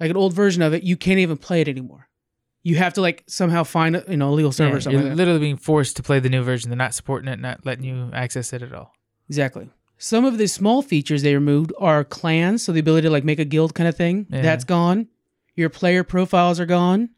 like 0.00 0.10
an 0.10 0.16
old 0.16 0.32
version 0.32 0.62
of 0.62 0.72
it, 0.74 0.82
you 0.82 0.96
can't 0.96 1.18
even 1.18 1.36
play 1.36 1.60
it 1.60 1.68
anymore. 1.68 2.08
You 2.62 2.74
have 2.76 2.94
to 2.94 3.00
like 3.00 3.22
somehow 3.28 3.62
find 3.64 3.96
a 3.96 4.04
you 4.08 4.16
know 4.16 4.30
a 4.30 4.32
legal 4.32 4.50
server 4.52 4.70
Yeah, 4.72 4.76
or 4.76 4.80
something. 4.80 5.00
you're 5.00 5.08
like 5.10 5.16
literally 5.16 5.40
being 5.40 5.56
forced 5.56 5.96
to 5.98 6.02
play 6.02 6.18
the 6.18 6.28
new 6.28 6.42
version. 6.42 6.70
They're 6.70 6.76
not 6.76 6.94
supporting 6.94 7.28
it, 7.28 7.38
not 7.38 7.64
letting 7.64 7.84
you 7.84 8.10
access 8.12 8.52
it 8.52 8.62
at 8.62 8.72
all. 8.74 8.92
Exactly. 9.28 9.68
Some 9.98 10.24
of 10.24 10.38
the 10.38 10.48
small 10.48 10.82
features 10.82 11.22
they 11.22 11.34
removed 11.34 11.72
are 11.78 12.02
clans, 12.04 12.62
so 12.64 12.72
the 12.72 12.80
ability 12.80 13.06
to 13.06 13.10
like 13.12 13.24
make 13.24 13.38
a 13.38 13.44
guild 13.44 13.74
kind 13.74 13.86
of 13.88 13.96
thing. 13.96 14.26
Yeah. 14.30 14.40
That's 14.42 14.64
gone. 14.64 15.06
Your 15.56 15.68
player 15.68 16.02
profiles 16.02 16.58
are 16.58 16.66
gone. 16.66 17.10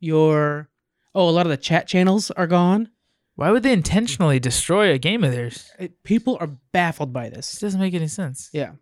Your 0.00 0.68
oh, 1.14 1.28
a 1.28 1.30
lot 1.30 1.46
of 1.46 1.50
the 1.50 1.56
chat 1.56 1.86
channels 1.86 2.30
are 2.32 2.46
gone. 2.46 2.88
Why 3.36 3.50
would 3.50 3.62
they 3.62 3.72
intentionally 3.72 4.38
destroy 4.40 4.92
a 4.92 4.98
game 4.98 5.22
of 5.24 5.32
theirs? 5.32 5.70
It- 5.78 6.02
people 6.02 6.36
are 6.40 6.48
baffled 6.72 7.12
by 7.12 7.28
This 7.28 7.52
this. 7.52 7.60
doesn't 7.60 7.80
make 7.80 7.94
any 7.94 8.08
sense. 8.08 8.50
Yeah. 8.52 8.72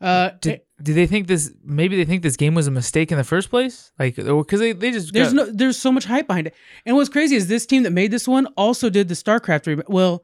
Uh, 0.00 0.30
Did, 0.42 0.60
do 0.82 0.92
they 0.92 1.06
think 1.06 1.26
this? 1.26 1.52
Maybe 1.64 1.96
they 1.96 2.04
think 2.04 2.22
this 2.22 2.36
game 2.36 2.54
was 2.54 2.66
a 2.66 2.70
mistake 2.70 3.10
in 3.10 3.16
the 3.16 3.24
first 3.24 3.48
place, 3.48 3.92
like 3.98 4.14
because 4.16 4.60
they, 4.60 4.72
they 4.72 4.90
just 4.90 5.12
there's 5.14 5.32
got- 5.32 5.46
no 5.48 5.52
there's 5.52 5.78
so 5.78 5.90
much 5.90 6.04
hype 6.04 6.26
behind 6.26 6.48
it. 6.48 6.54
And 6.84 6.96
what's 6.96 7.08
crazy 7.08 7.34
is 7.34 7.48
this 7.48 7.64
team 7.64 7.82
that 7.84 7.92
made 7.92 8.10
this 8.10 8.28
one 8.28 8.46
also 8.58 8.90
did 8.90 9.08
the 9.08 9.14
StarCraft 9.14 9.66
rem- 9.66 9.82
well, 9.88 10.22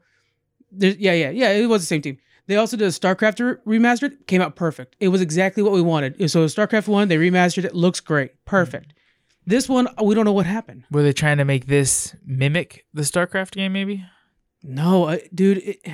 yeah, 0.77 1.13
yeah, 1.13 1.29
yeah, 1.31 1.49
it 1.53 1.65
was 1.67 1.81
the 1.81 1.87
same 1.87 2.01
team. 2.03 2.17
They 2.45 2.55
also 2.57 2.77
did 2.77 2.85
a 2.85 2.91
StarCraft 2.91 3.59
re- 3.65 3.79
remastered, 3.79 4.27
came 4.27 4.41
out 4.41 4.55
perfect. 4.55 4.95
It 4.99 5.07
was 5.07 5.21
exactly 5.21 5.63
what 5.63 5.71
we 5.73 5.81
wanted. 5.81 6.29
So 6.29 6.45
StarCraft 6.45 6.87
1, 6.89 7.07
they 7.07 7.15
remastered 7.17 7.63
it, 7.63 7.73
looks 7.73 7.99
great. 8.01 8.31
Perfect. 8.45 8.93
This 9.45 9.67
one, 9.67 9.87
we 10.01 10.15
don't 10.15 10.25
know 10.25 10.31
what 10.33 10.45
happened. 10.45 10.83
were 10.91 11.03
they 11.03 11.13
trying 11.13 11.37
to 11.37 11.45
make 11.45 11.67
this 11.67 12.15
mimic 12.25 12.85
the 12.93 13.01
StarCraft 13.01 13.51
game? 13.51 13.73
Maybe. 13.73 14.05
No, 14.63 15.05
uh, 15.05 15.17
dude, 15.33 15.57
it, 15.57 15.85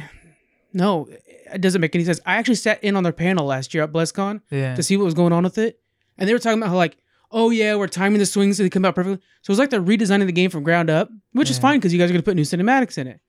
no, 0.74 1.08
it 1.52 1.62
doesn't 1.62 1.82
make 1.82 1.96
any 1.96 2.04
sense. 2.06 2.20
I 2.26 2.36
actually 2.36 2.56
sat 2.56 2.84
in 2.84 2.96
on 2.96 3.04
their 3.04 3.12
panel 3.14 3.46
last 3.48 3.74
year 3.74 3.84
at 3.84 3.92
BlizzCon 3.92 4.42
Yeah. 4.52 4.76
to 4.76 4.84
see 4.84 4.98
what 4.98 5.06
was 5.06 5.14
going 5.16 5.34
on 5.34 5.44
with 5.44 5.58
it. 5.58 5.80
And 6.18 6.30
they 6.30 6.34
were 6.34 6.40
talking 6.40 6.60
about 6.60 6.70
how 6.70 6.76
like, 6.76 6.98
oh 7.32 7.50
yeah, 7.50 7.76
we're 7.76 7.88
timing 7.88 8.20
the 8.20 8.26
swings 8.26 8.58
so 8.58 8.64
they 8.64 8.70
come 8.70 8.86
out 8.86 8.94
perfectly. 8.96 9.20
So 9.42 9.50
it 9.50 9.54
was 9.54 9.60
like 9.60 9.70
they're 9.72 9.82
redesigning 9.82 10.26
the 10.28 10.32
game 10.32 10.50
from 10.52 10.64
ground 10.64 10.90
up, 10.90 11.10
which 11.32 11.50
is 11.50 11.58
fine 11.58 11.80
because 11.80 11.92
you 11.94 12.00
guys 12.00 12.10
are 12.10 12.14
gonna 12.14 12.24
put 12.24 12.36
new 12.36 12.44
cinematics 12.44 12.98
in 12.98 13.08
it. 13.08 13.20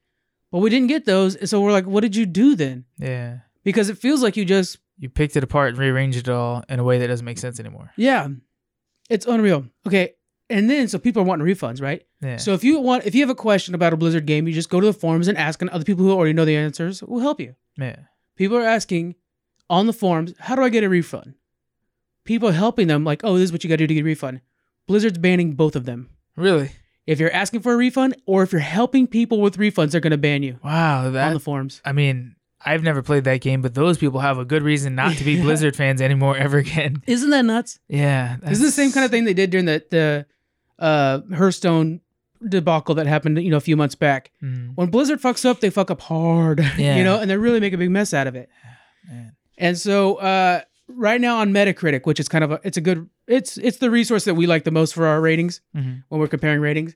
But 0.52 0.58
we 0.58 0.68
didn't 0.70 0.88
get 0.88 1.04
those, 1.06 1.36
and 1.36 1.48
so 1.48 1.60
we're 1.60 1.70
like, 1.72 1.86
what 1.86 2.00
did 2.00 2.16
you 2.16 2.26
do 2.26 2.56
then? 2.56 2.84
yeah. 2.98 3.38
Because 3.62 3.90
it 3.90 3.98
feels 3.98 4.22
like 4.22 4.36
you 4.38 4.44
just, 4.46 4.78
You 4.98 5.10
picked 5.10 5.36
it 5.36 5.44
apart 5.44 5.68
and 5.70 5.78
rearranged 5.78 6.16
it 6.18 6.28
all 6.30 6.64
in 6.70 6.78
a 6.80 6.84
way 6.84 6.98
that 6.98 7.06
doesn't 7.08 7.24
make 7.26 7.36
sense 7.38 7.60
anymore. 7.60 7.92
yeah, 7.96 8.26
it's 9.10 9.26
unreal. 9.26 9.66
Okay, 9.86 10.14
and 10.48 10.70
then 10.70 10.88
so 10.88 10.98
people 10.98 11.22
are 11.22 11.26
wanting 11.26 11.46
refunds, 11.46 11.82
right? 11.82 12.02
Yeah. 12.22 12.36
So 12.38 12.52
if 12.54 12.64
you 12.64 12.80
want, 12.80 13.04
if 13.06 13.14
you 13.14 13.20
have 13.20 13.30
a 13.30 13.34
question 13.34 13.74
about 13.74 13.92
a 13.92 13.96
Blizzard 13.96 14.24
game, 14.26 14.46
you 14.48 14.54
just 14.54 14.70
go 14.70 14.80
to 14.80 14.86
the 14.86 14.92
forums 14.92 15.28
and 15.28 15.36
ask, 15.36 15.60
and 15.60 15.70
other 15.70 15.84
people 15.84 16.04
who 16.04 16.12
already 16.12 16.32
know 16.32 16.44
the 16.44 16.56
answers 16.56 17.02
will 17.02 17.20
help 17.20 17.40
you. 17.40 17.54
yeah. 17.76 17.96
People 18.36 18.56
are 18.56 18.62
asking 18.64 19.16
on 19.68 19.86
the 19.86 19.92
forums, 19.92 20.32
how 20.38 20.56
do 20.56 20.62
I 20.62 20.70
get 20.70 20.82
a 20.82 20.88
refund? 20.88 21.34
People 22.24 22.48
are 22.48 22.52
helping 22.52 22.86
them, 22.88 23.04
like, 23.04 23.20
oh, 23.22 23.34
this 23.34 23.44
is 23.44 23.52
what 23.52 23.62
you 23.64 23.68
got 23.68 23.74
to 23.74 23.84
do 23.84 23.88
to 23.88 23.94
get 23.94 24.00
a 24.00 24.04
refund. 24.04 24.40
Blizzard's 24.86 25.18
banning 25.18 25.52
both 25.52 25.76
of 25.76 25.84
them. 25.84 26.08
Really? 26.36 26.70
If 27.06 27.18
you're 27.20 27.30
asking 27.32 27.60
for 27.60 27.72
a 27.74 27.76
refund 27.76 28.16
or 28.26 28.42
if 28.42 28.52
you're 28.52 28.60
helping 28.60 29.06
people 29.06 29.40
with 29.40 29.58
refunds, 29.58 29.90
they're 29.90 30.00
going 30.00 30.10
to 30.12 30.16
ban 30.18 30.42
you 30.42 30.58
Wow. 30.64 31.06
on 31.06 31.34
the 31.34 31.40
forums. 31.40 31.80
I 31.84 31.92
mean, 31.92 32.36
I've 32.64 32.82
never 32.82 33.02
played 33.02 33.24
that 33.24 33.40
game, 33.40 33.62
but 33.62 33.74
those 33.74 33.96
people 33.98 34.20
have 34.20 34.38
a 34.38 34.44
good 34.44 34.62
reason 34.62 34.94
not 34.94 35.16
to 35.16 35.24
be. 35.24 35.40
Blizzard 35.42 35.74
fans 35.76 36.00
anymore 36.02 36.36
ever 36.36 36.58
again. 36.58 37.02
Isn't 37.06 37.30
that 37.30 37.44
nuts? 37.44 37.78
Yeah. 37.88 38.36
This 38.42 38.58
is 38.60 38.64
the 38.64 38.70
same 38.70 38.92
kind 38.92 39.04
of 39.04 39.10
thing 39.10 39.24
they 39.24 39.34
did 39.34 39.50
during 39.50 39.66
the 39.66 39.82
the 39.90 40.26
uh, 40.78 41.20
Hearthstone 41.34 42.00
debacle 42.46 42.94
that 42.96 43.06
happened, 43.06 43.42
you 43.42 43.50
know, 43.50 43.56
a 43.58 43.60
few 43.60 43.76
months 43.76 43.94
back. 43.94 44.30
Mm, 44.42 44.72
When 44.74 44.88
Blizzard 44.90 45.20
fucks 45.20 45.44
up, 45.44 45.60
they 45.60 45.68
fuck 45.70 45.90
up 45.90 46.00
hard, 46.00 46.58
Yeah. 46.78 46.96
you 46.96 47.04
know, 47.04 47.18
and 47.18 47.30
they 47.30 47.36
really 47.36 47.60
make 47.60 47.72
a 47.74 47.78
big 47.78 47.90
mess 47.90 48.14
out 48.14 48.26
of 48.26 48.34
it. 48.34 48.48
man. 49.08 49.32
And 49.58 49.76
so, 49.78 50.16
uh, 50.16 50.62
right 50.88 51.20
now 51.20 51.38
on 51.40 51.52
Metacritic, 51.52 52.06
which 52.06 52.18
is 52.18 52.28
kind 52.28 52.42
of 52.44 52.52
a, 52.52 52.60
it's 52.64 52.76
a 52.78 52.80
good, 52.80 53.08
it's 53.26 53.58
it's 53.58 53.76
the 53.78 53.90
resource 53.90 54.24
that 54.24 54.34
we 54.34 54.46
like 54.46 54.64
the 54.64 54.70
most 54.70 54.94
for 54.94 55.06
our 55.06 55.20
ratings 55.20 55.60
Mhm. 55.76 56.02
when 56.08 56.20
we're 56.20 56.28
comparing 56.28 56.60
ratings. 56.60 56.94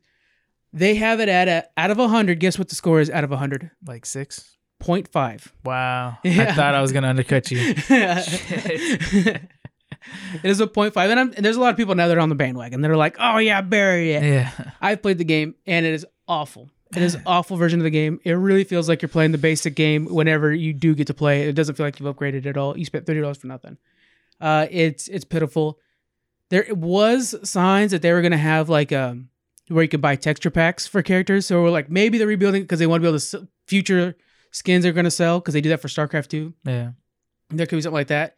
They 0.72 0.94
have 0.96 1.20
it 1.20 1.28
at 1.28 1.46
a 1.46 1.68
out 1.76 1.90
of 1.90 1.98
hundred. 1.98 2.40
Guess 2.40 2.58
what 2.58 2.68
the 2.70 2.74
score 2.74 3.00
is 3.00 3.08
out 3.10 3.22
of 3.22 3.30
hundred? 3.30 3.70
Like 3.86 4.04
six. 4.06 4.53
Point 4.84 5.08
five. 5.08 5.50
Wow. 5.64 6.18
Yeah. 6.22 6.42
I 6.50 6.52
thought 6.52 6.74
I 6.74 6.82
was 6.82 6.92
gonna 6.92 7.08
undercut 7.08 7.50
you. 7.50 7.74
it 7.88 9.40
is 10.42 10.60
a 10.60 10.66
point 10.66 10.92
five, 10.92 11.08
and, 11.08 11.18
I'm, 11.18 11.32
and 11.32 11.42
there's 11.42 11.56
a 11.56 11.60
lot 11.60 11.70
of 11.70 11.78
people 11.78 11.94
now 11.94 12.06
that 12.06 12.18
are 12.18 12.20
on 12.20 12.28
the 12.28 12.34
bandwagon. 12.34 12.82
They're 12.82 12.94
like, 12.94 13.16
"Oh 13.18 13.38
yeah, 13.38 13.62
bury 13.62 14.12
it." 14.12 14.22
Yeah. 14.22 14.50
I've 14.82 15.00
played 15.00 15.16
the 15.16 15.24
game, 15.24 15.54
and 15.66 15.86
it 15.86 15.94
is 15.94 16.04
awful. 16.28 16.68
It 16.94 17.02
is 17.02 17.14
an 17.14 17.22
awful 17.26 17.56
version 17.56 17.80
of 17.80 17.84
the 17.84 17.90
game. 17.90 18.20
It 18.24 18.32
really 18.32 18.62
feels 18.62 18.86
like 18.86 19.00
you're 19.00 19.08
playing 19.08 19.32
the 19.32 19.38
basic 19.38 19.74
game 19.74 20.04
whenever 20.04 20.52
you 20.52 20.74
do 20.74 20.94
get 20.94 21.06
to 21.06 21.14
play 21.14 21.48
it. 21.48 21.54
Doesn't 21.54 21.76
feel 21.76 21.86
like 21.86 21.98
you've 21.98 22.14
upgraded 22.14 22.44
at 22.44 22.58
all. 22.58 22.76
You 22.76 22.84
spent 22.84 23.06
thirty 23.06 23.22
dollars 23.22 23.38
for 23.38 23.46
nothing. 23.46 23.78
Uh, 24.38 24.66
it's 24.70 25.08
it's 25.08 25.24
pitiful. 25.24 25.78
There 26.50 26.66
was 26.68 27.34
signs 27.48 27.92
that 27.92 28.02
they 28.02 28.12
were 28.12 28.20
gonna 28.20 28.36
have 28.36 28.68
like 28.68 28.92
um 28.92 29.30
where 29.68 29.82
you 29.82 29.88
could 29.88 30.02
buy 30.02 30.16
texture 30.16 30.50
packs 30.50 30.86
for 30.86 31.02
characters. 31.02 31.46
So 31.46 31.62
we're 31.62 31.70
like 31.70 31.88
maybe 31.88 32.18
they're 32.18 32.26
rebuilding 32.26 32.60
because 32.60 32.80
they 32.80 32.86
want 32.86 33.00
to 33.02 33.04
be 33.04 33.08
able 33.08 33.18
to 33.18 33.48
future 33.66 34.14
skins 34.54 34.84
they're 34.84 34.92
gonna 34.92 35.10
sell 35.10 35.40
because 35.40 35.52
they 35.52 35.60
do 35.60 35.68
that 35.70 35.80
for 35.82 35.88
StarCraft 35.88 36.28
two. 36.28 36.54
Yeah. 36.64 36.92
There 37.50 37.66
could 37.66 37.76
be 37.76 37.82
something 37.82 37.94
like 37.94 38.06
that. 38.08 38.36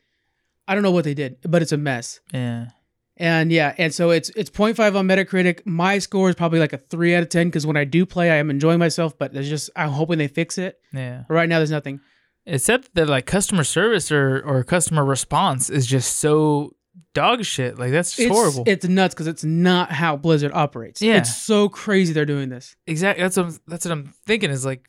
I 0.66 0.74
don't 0.74 0.82
know 0.82 0.90
what 0.90 1.04
they 1.04 1.14
did, 1.14 1.36
but 1.42 1.62
it's 1.62 1.70
a 1.72 1.76
mess. 1.76 2.18
Yeah. 2.32 2.70
And 3.18 3.50
yeah, 3.52 3.74
and 3.78 3.94
so 3.94 4.10
it's 4.10 4.28
it's 4.30 4.50
0.5 4.50 4.94
on 4.96 5.06
Metacritic. 5.08 5.64
My 5.64 5.98
score 5.98 6.28
is 6.28 6.34
probably 6.34 6.58
like 6.58 6.72
a 6.72 6.78
three 6.78 7.14
out 7.14 7.22
of 7.22 7.28
ten 7.30 7.46
because 7.48 7.66
when 7.66 7.76
I 7.76 7.84
do 7.84 8.04
play, 8.04 8.30
I 8.30 8.36
am 8.36 8.50
enjoying 8.50 8.78
myself. 8.78 9.16
But 9.16 9.32
there's 9.32 9.48
just 9.48 9.70
I'm 9.76 9.90
hoping 9.90 10.18
they 10.18 10.28
fix 10.28 10.58
it. 10.58 10.78
Yeah. 10.92 11.22
But 11.28 11.34
right 11.34 11.48
now, 11.48 11.58
there's 11.58 11.70
nothing. 11.70 12.00
Except 12.44 12.94
that 12.94 13.08
like 13.08 13.24
customer 13.26 13.64
service 13.64 14.12
or 14.12 14.40
or 14.42 14.62
customer 14.64 15.04
response 15.04 15.70
is 15.70 15.86
just 15.86 16.18
so 16.18 16.72
dog 17.14 17.42
shit. 17.44 17.78
Like 17.78 17.90
that's 17.90 18.10
just 18.16 18.20
It's, 18.28 18.30
horrible. 18.36 18.64
It's 18.66 18.86
nuts 18.86 19.14
because 19.14 19.28
it's 19.28 19.44
not 19.44 19.92
how 19.92 20.16
Blizzard 20.16 20.52
operates. 20.52 21.00
Yeah. 21.00 21.16
it's 21.16 21.34
so 21.34 21.68
crazy 21.70 22.12
they're 22.12 22.26
doing 22.26 22.48
this. 22.50 22.76
exactly. 22.86 23.22
That's 23.22 23.36
what 23.38 23.46
I'm, 23.46 23.58
that's 23.66 23.84
what 23.86 23.92
I'm 23.92 24.12
thinking. 24.26 24.50
Is 24.50 24.66
like 24.66 24.88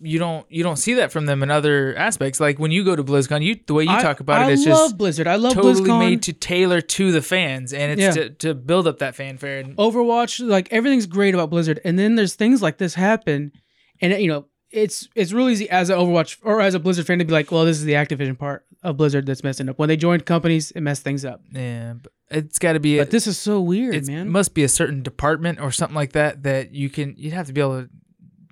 you 0.00 0.18
don't 0.18 0.44
you 0.50 0.62
don't 0.62 0.76
see 0.76 0.94
that 0.94 1.10
from 1.10 1.26
them 1.26 1.42
in 1.42 1.50
other 1.50 1.94
aspects. 1.96 2.38
Like 2.40 2.58
when 2.58 2.70
you 2.70 2.84
go 2.84 2.94
to 2.96 3.02
BlizzCon, 3.02 3.42
you 3.42 3.58
the 3.66 3.74
way 3.74 3.84
you 3.84 3.90
I- 3.90 4.02
talk 4.02 4.20
about 4.20 4.42
I 4.42 4.50
it 4.50 4.52
is 4.54 4.64
just 4.64 4.98
Blizzard. 4.98 5.26
I 5.26 5.36
love 5.36 5.54
totally 5.54 5.74
BlizzCon. 5.80 5.98
made 5.98 6.22
to 6.24 6.32
tailor 6.32 6.80
to 6.80 7.12
the 7.12 7.22
fans, 7.22 7.72
and 7.72 7.92
it's 7.92 8.00
Yeah. 8.16 8.24
to, 8.24 8.30
to 8.30 8.54
build 8.54 8.86
up 8.86 8.98
that 8.98 9.14
fanfare. 9.14 9.60
And 9.60 9.76
Overwatch, 9.76 10.46
like 10.46 10.68
everything's 10.72 11.06
great 11.06 11.34
about 11.34 11.50
Blizzard, 11.50 11.80
and 11.84 11.98
then 11.98 12.14
there's 12.16 12.34
things 12.34 12.60
like 12.62 12.78
this 12.78 12.94
happen, 12.94 13.52
and 14.00 14.12
you 14.20 14.28
know 14.28 14.46
it's 14.70 15.08
it's 15.14 15.32
really 15.32 15.52
easy 15.52 15.70
as 15.70 15.88
an 15.90 15.96
Overwatch 15.98 16.38
or 16.42 16.60
as 16.60 16.74
a 16.74 16.78
Blizzard 16.78 17.06
fan 17.06 17.18
to 17.20 17.24
be 17.24 17.32
like, 17.32 17.50
well, 17.50 17.64
this 17.64 17.78
is 17.78 17.84
the 17.84 17.94
Activision 17.94 18.38
part 18.38 18.64
of 18.82 18.96
Blizzard 18.98 19.24
that's 19.26 19.42
messing 19.42 19.68
up. 19.68 19.78
When 19.78 19.88
they 19.88 19.96
joined 19.96 20.26
companies, 20.26 20.72
it 20.72 20.80
messed 20.82 21.02
things 21.04 21.24
up. 21.24 21.40
yeah, 21.52 21.94
but 22.02 22.12
it's 22.30 22.58
got 22.58 22.74
to 22.74 22.80
be. 22.80 22.98
But 22.98 23.10
this 23.10 23.26
is 23.26 23.38
so 23.38 23.60
weird, 23.60 23.94
it 23.94 24.06
man. 24.08 24.28
must 24.28 24.52
be 24.52 24.62
a 24.64 24.68
certain 24.68 25.02
department 25.02 25.60
or 25.60 25.70
something 25.72 25.94
like 25.94 26.12
that 26.12 26.42
that 26.42 26.74
you 26.74 26.90
can 26.90 27.14
you'd 27.16 27.32
have 27.32 27.46
to 27.46 27.52
be 27.54 27.60
able 27.62 27.82
to 27.84 27.88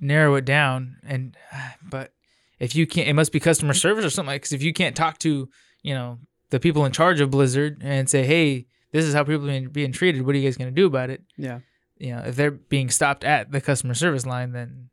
narrow 0.04 0.34
it 0.36 0.44
down 0.44 0.96
and 1.04 1.36
but 1.82 2.12
if 2.60 2.76
you 2.76 2.86
can't 2.86 3.08
it 3.08 3.14
must 3.14 3.32
be 3.32 3.40
customer 3.40 3.74
service 3.74 4.04
or 4.04 4.10
something 4.10 4.28
like 4.32 4.42
because 4.42 4.52
if 4.52 4.62
you 4.62 4.72
can't 4.72 4.94
talk 4.96 5.18
to 5.18 5.48
you 5.82 5.94
know 5.94 6.18
the 6.50 6.60
people 6.60 6.84
in 6.84 6.92
charge 6.92 7.20
of 7.20 7.30
blizzard 7.30 7.78
and 7.82 8.08
say 8.08 8.24
hey 8.24 8.66
this 8.92 9.04
is 9.04 9.12
how 9.14 9.24
people 9.24 9.50
are 9.50 9.68
being, 9.68 9.90
treated 9.90 10.24
what 10.24 10.34
are 10.34 10.38
you 10.38 10.46
guys 10.46 10.56
going 10.56 10.72
to 10.72 10.80
do 10.80 10.86
about 10.86 11.10
it 11.10 11.22
yeah. 11.36 11.58
you 11.98 12.14
know 12.14 12.22
if 12.26 12.36
they're 12.36 12.50
being 12.52 12.88
stopped 12.90 13.24
at 13.24 13.50
the 13.50 13.60
customer 13.60 13.94
service 13.94 14.24
line 14.26 14.52
then 14.52 14.88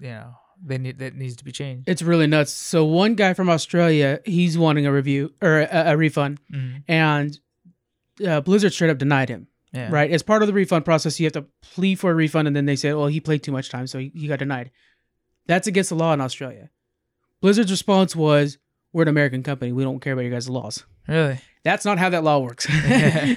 you 0.00 0.08
know 0.10 0.34
they 0.64 0.78
need 0.78 0.98
that 0.98 1.14
needs 1.14 1.36
to 1.36 1.44
be 1.44 1.52
changed 1.52 1.88
It's 1.88 2.00
really 2.00 2.26
nuts. 2.28 2.52
So 2.52 2.84
one 2.84 3.16
guy 3.16 3.34
from 3.34 3.50
Australia, 3.50 4.20
he's 4.24 4.56
wanting 4.56 4.86
a 4.86 4.92
review 4.92 5.34
or 5.42 5.60
a, 5.60 5.92
a 5.92 5.96
refund, 5.96 6.38
Mhm. 6.50 6.84
and 6.88 7.38
uh, 8.26 8.40
Blizzard 8.40 8.72
straight 8.72 8.90
up 8.90 8.96
denied 8.98 9.28
him. 9.28 9.48
Yeah. 9.74 9.88
right? 9.90 10.10
As 10.10 10.22
part 10.22 10.42
of 10.42 10.46
the 10.46 10.54
refund 10.54 10.84
process, 10.84 11.18
you 11.18 11.26
have 11.26 11.32
to 11.32 11.46
plead 11.60 11.96
for 11.96 12.12
a 12.12 12.14
refund, 12.14 12.46
and 12.46 12.56
then 12.56 12.64
they 12.64 12.76
say, 12.76 12.92
"Well, 12.92 13.08
he 13.08 13.20
played 13.20 13.42
too 13.42 13.52
much 13.52 13.68
time, 13.70 13.86
so 13.88 13.98
he, 13.98 14.12
he 14.14 14.28
got 14.28 14.38
denied." 14.38 14.70
That's 15.46 15.66
against 15.66 15.90
the 15.90 15.96
law 15.96 16.12
in 16.14 16.20
Australia. 16.20 16.70
Blizzard's 17.40 17.72
response 17.72 18.14
was, 18.14 18.58
"We're 18.92 19.02
an 19.02 19.08
American 19.08 19.42
company. 19.42 19.72
We 19.72 19.82
don't 19.82 20.00
care 20.00 20.12
about 20.12 20.22
your 20.22 20.30
guys' 20.30 20.48
laws." 20.48 20.84
Really? 21.08 21.40
That's 21.64 21.84
not 21.84 21.98
how 21.98 22.10
that 22.10 22.22
law 22.22 22.38
works. 22.38 22.66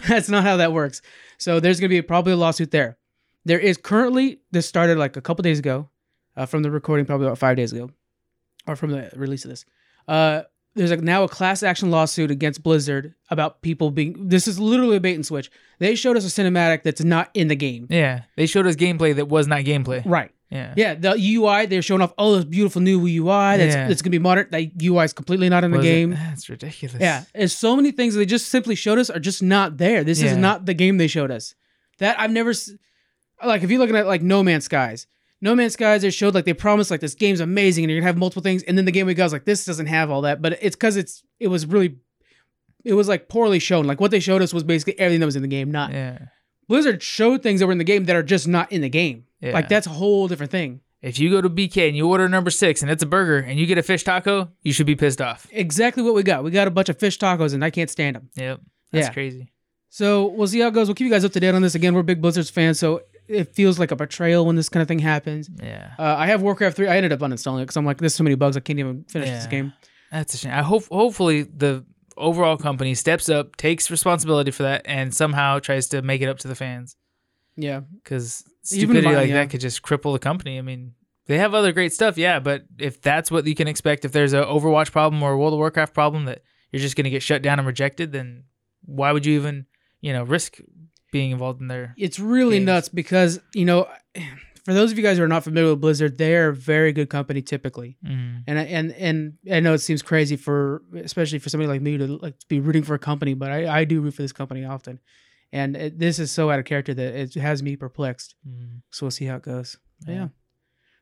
That's 0.07 0.29
not 0.29 0.43
how 0.43 0.57
that 0.57 0.73
works. 0.73 1.01
So 1.38 1.59
there's 1.59 1.79
going 1.79 1.89
to 1.89 1.95
be 1.95 2.01
probably 2.01 2.33
a 2.33 2.38
lawsuit 2.38 2.71
there. 2.71 2.97
There 3.45 3.59
is 3.59 3.77
currently 3.77 4.41
this 4.51 4.67
started 4.67 4.97
like 4.97 5.17
a 5.17 5.21
couple 5.21 5.41
days 5.41 5.59
ago, 5.59 5.89
uh, 6.35 6.45
from 6.45 6.61
the 6.63 6.69
recording 6.71 7.05
probably 7.05 7.25
about 7.25 7.39
five 7.39 7.57
days 7.57 7.73
ago, 7.73 7.89
or 8.67 8.75
from 8.75 8.91
the 8.91 9.09
release 9.15 9.43
of 9.43 9.49
this. 9.49 9.65
Uh, 10.07 10.43
there's 10.78 10.91
like 10.91 11.01
now 11.01 11.23
a 11.23 11.28
class 11.28 11.63
action 11.63 11.91
lawsuit 11.91 12.32
against 12.32 12.63
Blizzard 12.63 13.13
about 13.30 13.61
people 13.61 13.91
being. 13.91 14.30
This 14.30 14.47
is 14.47 14.59
literally 14.59 14.97
a 14.97 14.99
bait 14.99 15.15
and 15.15 15.25
switch. 15.25 15.51
They 15.80 15.95
showed 15.95 16.15
us 16.17 16.25
a 16.25 16.41
cinematic 16.41 16.84
that's 16.84 17.03
not 17.03 17.30
in 17.34 17.47
the 17.49 17.55
game. 17.55 17.88
Yeah. 17.89 18.21
They 18.36 18.45
showed 18.45 18.65
us 18.67 18.75
gameplay 18.75 19.15
that 19.15 19.28
was 19.28 19.47
not 19.47 19.61
gameplay. 19.61 20.03
Right. 20.05 20.32
Yeah. 20.49 20.73
Yeah, 20.78 20.93
the 20.95 21.13
UI 21.36 21.65
they're 21.65 21.82
showing 21.82 22.01
off 22.01 22.13
all 22.17 22.36
this 22.36 22.45
beautiful 22.45 22.82
new 22.82 22.99
UI 23.05 23.57
that's 23.57 23.75
Yeah. 23.75 23.88
that's 23.89 24.01
gonna 24.01 24.11
be 24.11 24.19
modern. 24.19 24.47
That 24.51 24.71
UI 24.82 25.03
is 25.03 25.11
completely 25.11 25.49
not 25.49 25.65
in 25.65 25.71
the 25.71 25.78
Was 25.80 25.86
it- 25.86 25.89
game. 25.89 26.13
Ah, 26.17 26.28
that's 26.30 26.47
ridiculous. 26.49 26.95
Yeah, 27.01 27.23
there's 27.36 27.51
so 27.53 27.75
many 27.75 27.91
things 27.91 28.15
they 28.15 28.25
just 28.25 28.47
simply 28.47 28.75
showed 28.75 28.97
us 28.97 29.09
are 29.09 29.19
just 29.19 29.43
not 29.43 29.78
there. 29.78 30.05
This 30.05 30.21
Yeah. 30.21 30.32
is 30.32 30.38
not 30.38 30.65
the 30.65 30.73
game 30.73 30.97
they 30.99 31.07
showed 31.07 31.32
us. 31.32 31.53
That 31.99 32.17
I've 32.17 32.32
never 32.32 32.53
like. 33.43 33.61
If 33.63 33.69
you're 33.69 33.80
looking 33.80 33.95
at 33.97 34.07
like 34.07 34.21
No 34.21 34.41
Man's 34.41 34.63
Skies, 34.65 35.05
No 35.41 35.53
Man's 35.55 35.73
Skies, 35.73 36.01
they 36.01 36.09
showed 36.09 36.33
like 36.33 36.45
they 36.45 36.53
promised 36.53 36.89
like 36.89 36.99
this 36.99 37.13
game's 37.13 37.39
amazing 37.39 37.83
and 37.83 37.91
you're 37.91 37.99
gonna 37.99 38.07
have 38.07 38.17
multiple 38.17 38.41
things, 38.43 38.63
and 38.63 38.77
then 38.77 38.85
the 38.85 38.91
game 38.91 39.05
we 39.05 39.13
got 39.13 39.25
was 39.25 39.33
like 39.33 39.45
this 39.45 39.65
doesn't 39.65 39.85
have 39.85 40.09
all 40.09 40.21
that, 40.21 40.41
but 40.41 40.57
it's 40.61 40.75
because 40.75 40.97
it's 40.97 41.23
it 41.39 41.47
was 41.47 41.65
really 41.65 41.97
it 42.83 42.93
was 42.93 43.07
like 43.07 43.27
poorly 43.29 43.59
shown. 43.59 43.85
Like 43.85 43.99
what 44.01 44.11
they 44.11 44.19
showed 44.19 44.41
us 44.41 44.53
was 44.53 44.63
basically 44.63 44.97
everything 44.99 45.19
that 45.19 45.25
was 45.25 45.35
in 45.35 45.41
the 45.43 45.47
game. 45.47 45.71
Not 45.71 45.91
Yeah. 45.91 46.19
Blizzard 46.67 47.01
showed 47.03 47.43
things 47.43 47.59
that 47.59 47.65
were 47.67 47.71
in 47.71 47.77
the 47.77 47.83
game 47.83 48.05
that 48.05 48.15
are 48.15 48.23
just 48.23 48.47
not 48.47 48.71
in 48.71 48.81
the 48.81 48.89
game. 48.89 49.25
Yeah. 49.41 49.53
Like 49.53 49.69
that's 49.69 49.88
a 49.88 49.91
whole 49.91 50.27
different 50.27 50.51
thing. 50.51 50.81
If 51.01 51.19
you 51.19 51.29
go 51.29 51.41
to 51.41 51.49
BK 51.49 51.88
and 51.88 51.95
you 51.95 52.09
order 52.09 52.27
number 52.27 52.49
six 52.49 52.81
and 52.81 52.89
it's 52.89 53.03
a 53.03 53.05
burger 53.05 53.38
and 53.38 53.59
you 53.59 53.67
get 53.67 53.77
a 53.77 53.83
fish 53.83 54.03
taco, 54.03 54.49
you 54.63 54.73
should 54.73 54.88
be 54.88 54.95
pissed 54.95 55.21
off. 55.21 55.45
Exactly 55.51 56.01
what 56.01 56.15
we 56.15 56.23
got. 56.23 56.43
We 56.43 56.49
got 56.51 56.67
a 56.67 56.71
bunch 56.71 56.89
of 56.89 56.97
fish 56.97 57.19
tacos 57.19 57.53
and 57.53 57.63
I 57.63 57.69
can't 57.69 57.89
stand 57.89 58.15
them. 58.15 58.29
Yep. 58.35 58.61
That's 58.91 59.07
Yeah. 59.07 59.13
crazy. 59.13 59.51
So 59.89 60.25
we'll 60.27 60.47
see 60.47 60.59
how 60.59 60.67
it 60.69 60.73
goes. 60.73 60.88
We'll 60.88 60.95
keep 60.95 61.05
you 61.05 61.11
guys 61.13 61.23
up 61.23 61.31
to 61.33 61.39
date 61.39 61.53
on 61.53 61.61
this. 61.61 61.75
Again, 61.75 61.93
we're 61.93 62.03
big 62.03 62.21
Blizzards 62.21 62.49
fans, 62.49 62.79
so 62.79 63.01
it 63.28 63.53
feels 63.53 63.80
like 63.80 63.91
a 63.91 63.95
betrayal 63.95 64.45
when 64.45 64.55
this 64.55 64.69
kind 64.69 64.82
of 64.82 64.88
thing 64.88 64.99
happens. 64.99 65.49
Yeah. 65.61 65.91
Uh, 65.99 66.15
I 66.17 66.28
have 66.28 66.41
Warcraft 66.41 66.78
3. 66.78 66.88
I 66.88 66.97
ended 66.97 67.11
up 67.11 67.19
uninstalling 67.19 67.59
it 67.59 67.63
because 67.63 67.78
I'm 67.78 67.86
like, 67.86 67.97
there's 67.97 68.15
so 68.15 68.23
many 68.23 68.36
bugs. 68.36 68.57
I 68.57 68.61
can't 68.61 68.80
even 68.80 69.03
finish 69.05 69.30
this 69.30 69.47
game. 69.47 69.73
That's 70.11 70.34
a 70.34 70.38
shame. 70.38 70.53
I 70.53 70.61
hope 70.61 70.86
hopefully 70.89 71.43
the 71.43 71.86
overall 72.15 72.57
company 72.57 72.95
steps 72.95 73.30
up, 73.30 73.55
takes 73.57 73.91
responsibility 73.91 74.51
for 74.51 74.63
that, 74.63 74.84
and 74.86 75.13
somehow 75.13 75.59
tries 75.59 75.89
to 75.89 76.01
make 76.01 76.21
it 76.21 76.30
up 76.30 76.39
to 76.39 76.47
the 76.47 76.55
fans. 76.55 76.95
Yeah. 77.55 77.82
Because 78.03 78.43
stupidity 78.61 79.13
like 79.13 79.30
yeah. 79.30 79.36
that 79.36 79.49
could 79.49 79.61
just 79.61 79.82
cripple 79.82 80.13
the 80.13 80.19
company. 80.19 80.57
I 80.57 80.61
mean, 80.61 80.93
they 81.28 81.38
have 81.38 81.53
other 81.53 81.73
great 81.73 81.91
stuff, 81.93 82.17
yeah, 82.17 82.39
but 82.39 82.63
if 82.80 83.01
that's 83.01 83.30
what 83.30 83.45
you 83.45 83.55
can 83.55 83.67
expect, 83.67 84.05
if 84.05 84.13
there's 84.13 84.34
a 84.34 84.43
Overwatch 84.43 84.91
problem 84.91 85.21
or 85.21 85.34
a 85.34 85.38
World 85.38 85.53
of 85.53 85.57
Warcraft 85.57 85.93
problem 85.93 86.25
that 86.25 86.41
you're 86.71 86.82
just 86.82 86.95
gonna 86.95 87.09
get 87.09 87.21
shut 87.21 87.41
down 87.41 87.59
and 87.59 87.67
rejected, 87.67 88.13
then 88.13 88.45
why 88.86 89.11
would 89.11 89.25
you 89.25 89.38
even, 89.38 89.65
you 89.99 90.13
know, 90.13 90.23
risk 90.23 90.59
being 91.11 91.31
involved 91.31 91.61
in 91.61 91.67
their 91.67 91.93
It's 91.97 92.19
really 92.19 92.57
Games. 92.57 92.65
nuts 92.65 92.89
because, 92.89 93.39
you 93.53 93.65
know, 93.65 93.87
for 94.65 94.73
those 94.73 94.91
of 94.91 94.97
you 94.97 95.03
guys 95.03 95.17
who 95.17 95.23
are 95.23 95.27
not 95.29 95.43
familiar 95.45 95.71
with 95.71 95.81
Blizzard, 95.81 96.17
they're 96.17 96.49
a 96.49 96.53
very 96.53 96.91
good 96.91 97.09
company 97.09 97.41
typically. 97.41 97.97
mm, 98.05 98.43
And 98.47 98.59
I, 98.59 98.63
and 98.63 98.91
and 98.93 99.33
I 99.51 99.59
know 99.61 99.73
it 99.73 99.77
seems 99.79 100.01
crazy 100.01 100.35
for 100.35 100.81
especially 100.95 101.39
for 101.39 101.49
somebody 101.49 101.67
like 101.69 101.81
me 101.81 101.97
to 101.97 102.17
like 102.17 102.35
be 102.49 102.59
rooting 102.59 102.83
for 102.83 102.93
a 102.93 102.99
company, 102.99 103.33
but 103.33 103.51
I, 103.51 103.79
I 103.79 103.83
do 103.85 104.01
root 104.01 104.13
for 104.15 104.21
this 104.23 104.33
company 104.33 104.65
often. 104.65 104.99
And 105.53 105.77
it, 105.77 105.97
this 105.99 106.19
is 106.19 106.29
so 106.31 106.51
out 106.51 106.59
of 106.59 106.65
character 106.65 106.93
that 106.93 107.15
it 107.15 107.33
has 107.35 107.63
me 107.63 107.77
perplexed. 107.77 108.35
mm, 108.45 108.81
So 108.91 109.05
we'll 109.05 109.11
see 109.11 109.25
how 109.25 109.37
it 109.37 109.43
goes. 109.43 109.77
Yeah. 110.05 110.13
yeah. 110.13 110.25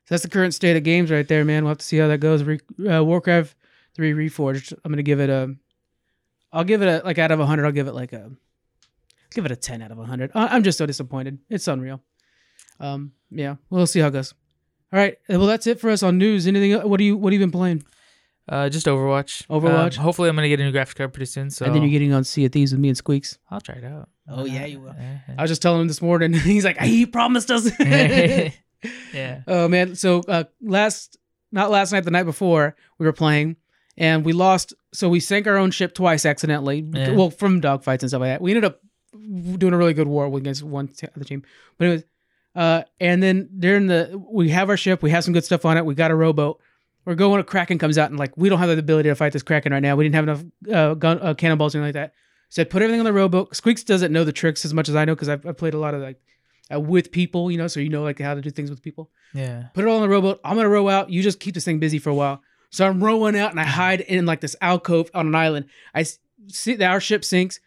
So 0.04 0.14
that's 0.14 0.22
the 0.22 0.28
current 0.30 0.54
state 0.54 0.76
of 0.76 0.84
games 0.84 1.10
right 1.10 1.26
there, 1.26 1.44
man. 1.44 1.64
We'll 1.64 1.70
have 1.72 1.78
to 1.78 1.84
see 1.84 1.96
how 1.98 2.06
that 2.06 2.18
goes. 2.20 2.44
Re- 2.44 2.60
uh, 2.88 3.02
Warcraft 3.02 3.56
3 3.96 4.12
Reforged. 4.12 4.72
I'm 4.84 4.92
going 4.92 4.98
to 4.98 5.02
give 5.02 5.18
it 5.18 5.28
a 5.30 5.56
I'll 6.52 6.62
give 6.62 6.80
it 6.82 6.86
a 6.86 7.04
like 7.04 7.18
out 7.18 7.32
of 7.32 7.40
100, 7.40 7.66
I'll 7.66 7.72
give 7.72 7.88
it 7.88 7.94
like 7.94 8.12
a 8.12 8.30
give 9.36 9.44
it 9.46 9.52
a 9.52 9.56
10 9.56 9.82
out 9.82 9.92
of 9.92 9.98
100. 9.98 10.32
I- 10.34 10.48
I'm 10.48 10.64
just 10.64 10.78
so 10.78 10.86
disappointed. 10.86 11.38
It's 11.48 11.68
unreal. 11.68 12.02
Um 12.80 13.12
yeah, 13.30 13.56
we'll 13.70 13.86
see 13.86 14.00
how 14.00 14.08
it 14.08 14.12
goes. 14.12 14.34
All 14.92 14.98
right. 14.98 15.16
uh, 15.32 15.38
Well, 15.38 15.46
that's 15.46 15.66
it 15.66 15.80
for 15.80 15.90
us 15.90 16.02
on 16.02 16.18
news. 16.18 16.46
Anything 16.46 16.72
what 16.88 16.98
do 16.98 17.04
you 17.04 17.16
what 17.16 17.32
have 17.32 17.40
you 17.40 17.46
been 17.46 17.52
playing? 17.52 17.84
Uh, 18.48 18.68
just 18.68 18.86
Overwatch. 18.86 19.44
Overwatch? 19.48 19.98
Um, 19.98 20.04
hopefully, 20.04 20.28
I'm 20.28 20.36
gonna 20.36 20.48
get 20.48 20.60
a 20.60 20.64
new 20.64 20.70
graphics 20.72 20.94
card 20.94 21.12
pretty 21.12 21.26
soon. 21.26 21.50
So 21.50 21.64
And 21.66 21.74
then 21.74 21.82
you're 21.82 21.90
getting 21.90 22.12
on 22.12 22.22
Sea 22.22 22.44
of 22.44 22.52
Thieves 22.52 22.70
with 22.70 22.80
me 22.80 22.88
and 22.88 22.96
Squeaks. 22.96 23.38
I'll 23.50 23.60
try 23.60 23.74
it 23.76 23.84
out. 23.84 24.08
Oh, 24.28 24.44
yeah, 24.44 24.66
you 24.66 24.80
will. 24.80 24.94
Yeah, 24.96 25.18
I 25.36 25.42
was 25.42 25.50
just 25.50 25.62
telling 25.62 25.80
him 25.80 25.88
this 25.88 26.00
morning. 26.00 26.32
He's 26.52 26.64
like, 26.64 26.78
he 26.80 27.06
promised 27.06 27.50
us. 27.50 27.68
yeah. 27.80 28.50
yeah. 29.12 29.40
Oh 29.48 29.66
man! 29.66 29.96
So 29.96 30.20
uh, 30.28 30.44
last, 30.62 31.16
not 31.50 31.70
last 31.72 31.90
night, 31.92 32.04
the 32.04 32.10
night 32.12 32.22
before, 32.24 32.76
we 32.98 33.06
were 33.06 33.12
playing, 33.12 33.56
and 33.96 34.24
we 34.24 34.32
lost. 34.32 34.74
So 34.94 35.08
we 35.08 35.18
sank 35.18 35.48
our 35.48 35.56
own 35.56 35.72
ship 35.72 35.92
twice 35.94 36.24
accidentally. 36.24 36.88
Yeah. 36.92 37.12
Well, 37.12 37.30
from 37.30 37.60
dogfights 37.60 38.02
and 38.02 38.10
stuff 38.10 38.20
like 38.20 38.30
that. 38.30 38.40
We 38.42 38.52
ended 38.52 38.64
up 38.64 38.80
doing 39.12 39.72
a 39.72 39.76
really 39.76 39.94
good 39.94 40.08
war 40.08 40.26
against 40.36 40.62
one 40.62 40.88
t- 40.88 41.06
other 41.14 41.24
team, 41.24 41.42
but 41.78 41.84
anyways. 41.86 42.04
Uh, 42.54 42.82
and 43.00 43.22
then 43.22 43.50
during 43.58 43.86
the, 43.86 44.18
we 44.30 44.48
have 44.48 44.70
our 44.70 44.78
ship. 44.78 45.02
We 45.02 45.10
have 45.10 45.22
some 45.22 45.34
good 45.34 45.44
stuff 45.44 45.66
on 45.66 45.76
it. 45.76 45.84
We 45.84 45.94
got 45.94 46.10
a 46.10 46.14
rowboat. 46.14 46.58
We're 47.04 47.14
going. 47.14 47.38
A 47.38 47.44
kraken 47.44 47.78
comes 47.78 47.98
out, 47.98 48.08
and 48.10 48.18
like 48.18 48.34
we 48.36 48.48
don't 48.48 48.58
have 48.58 48.68
the 48.68 48.78
ability 48.78 49.10
to 49.10 49.14
fight 49.14 49.32
this 49.34 49.42
kraken 49.42 49.72
right 49.72 49.82
now. 49.82 49.94
We 49.94 50.04
didn't 50.08 50.14
have 50.14 50.24
enough 50.24 50.44
uh, 50.72 50.94
gun 50.94 51.18
uh, 51.20 51.34
cannonballs 51.34 51.74
or 51.74 51.78
anything 51.82 52.00
like 52.00 52.10
that. 52.10 52.14
Said 52.48 52.70
put 52.70 52.80
everything 52.82 53.00
on 53.00 53.04
the 53.04 53.12
rowboat. 53.12 53.54
Squeaks 53.54 53.84
doesn't 53.84 54.10
know 54.12 54.24
the 54.24 54.32
tricks 54.32 54.64
as 54.64 54.72
much 54.72 54.88
as 54.88 54.96
I 54.96 55.04
know 55.04 55.14
because 55.14 55.28
I've, 55.28 55.44
I've 55.46 55.56
played 55.58 55.74
a 55.74 55.78
lot 55.78 55.92
of 55.94 56.00
like 56.00 56.18
uh, 56.72 56.80
with 56.80 57.12
people, 57.12 57.50
you 57.50 57.58
know, 57.58 57.66
so 57.68 57.78
you 57.80 57.90
know 57.90 58.02
like 58.02 58.18
how 58.20 58.34
to 58.34 58.40
do 58.40 58.50
things 58.50 58.70
with 58.70 58.82
people 58.82 59.10
Yeah. 59.34 59.64
put 59.74 59.84
it 59.84 59.88
all 59.88 59.96
on 59.96 60.02
the 60.02 60.08
rowboat. 60.08 60.40
I'm 60.44 60.56
gonna 60.56 60.68
row 60.68 60.88
out. 60.88 61.10
You 61.10 61.22
just 61.22 61.38
keep 61.40 61.54
this 61.54 61.64
thing 61.64 61.78
busy 61.78 61.98
for 61.98 62.08
a 62.10 62.14
while. 62.14 62.40
So 62.70 62.86
I'm 62.86 63.04
rowing 63.04 63.36
out 63.38 63.50
and 63.50 63.60
I 63.60 63.64
hide 63.64 64.00
in 64.00 64.24
like 64.26 64.40
this 64.40 64.56
alcove 64.62 65.10
on 65.14 65.26
an 65.26 65.34
island. 65.34 65.66
I 65.94 66.06
see 66.48 66.74
that 66.76 66.90
our 66.90 67.00
ship 67.00 67.24
sinks, 67.24 67.60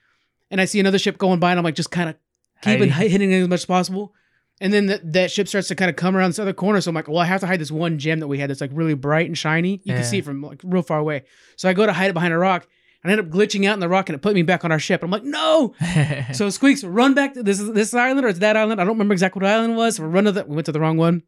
and 0.52 0.60
I 0.62 0.66
see 0.66 0.80
another 0.80 1.00
ship 1.00 1.18
going 1.18 1.40
by, 1.40 1.52
and 1.52 1.60
I'm 1.60 1.64
like 1.64 1.76
just 1.76 1.92
kind 1.92 2.10
of 2.10 2.16
keeping 2.62 2.90
hitting 2.90 3.32
it 3.32 3.42
as 3.42 3.48
much 3.48 3.62
as 3.62 3.66
possible. 3.66 4.14
And 4.62 4.74
then 4.74 4.88
that 4.88 5.14
that 5.14 5.32
ship 5.32 5.48
starts 5.48 5.70
to 5.70 5.76
kind 5.76 5.90
of 5.90 5.96
come 5.96 6.16
around 6.18 6.32
this 6.32 6.40
other 6.40 6.52
corner. 6.54 6.82
So 6.82 6.90
I'm 6.90 6.96
like, 6.96 7.08
well, 7.08 7.20
I 7.20 7.26
have 7.26 7.40
to 7.42 7.48
hide 7.48 7.60
this 7.62 7.72
one 7.72 7.98
gem 7.98 8.20
that 8.20 8.28
we 8.28 8.40
had 8.40 8.50
that's 8.50 8.60
like 8.62 8.72
really 8.74 8.94
bright 8.94 9.28
and 9.28 9.38
shiny. 9.38 9.74
You 9.84 9.94
Yeah. 9.94 9.96
can 9.96 10.04
see 10.04 10.18
it 10.18 10.26
from 10.26 10.42
like 10.42 10.62
real 10.64 10.82
far 10.82 11.00
away. 11.00 11.24
So 11.56 11.70
I 11.70 11.74
go 11.74 11.86
to 11.86 11.94
hide 11.94 12.10
it 12.10 12.14
behind 12.14 12.34
a 12.34 12.38
rock, 12.38 12.68
and 13.02 13.10
I 13.10 13.14
end 13.16 13.22
up 13.22 13.30
glitching 13.34 13.66
out 13.66 13.76
in 13.76 13.80
the 13.80 13.88
rock, 13.88 14.10
and 14.10 14.16
it 14.18 14.22
put 14.22 14.36
me 14.36 14.42
back 14.44 14.66
on 14.66 14.72
our 14.74 14.80
ship. 14.80 15.02
I'm 15.02 15.12
like, 15.12 15.24
no. 15.24 15.74
So 16.34 16.50
Squeaks, 16.50 16.84
run 16.84 17.14
back 17.14 17.36
to 17.36 17.44
this 17.44 17.60
this 17.60 17.94
island 17.94 18.26
or 18.26 18.30
it's 18.30 18.40
that 18.40 18.58
island. 18.58 18.82
I 18.82 18.84
don't 18.84 18.96
remember 18.96 19.14
exactly 19.14 19.42
what 19.42 19.50
island 19.50 19.74
it 19.74 19.78
was. 19.78 19.98
We 20.00 20.08
run 20.08 20.26
to 20.26 20.34
the, 20.34 20.44
we 20.46 20.56
went 20.56 20.66
to 20.66 20.74
the 20.74 20.80
wrong 20.82 20.98
one, 20.98 21.24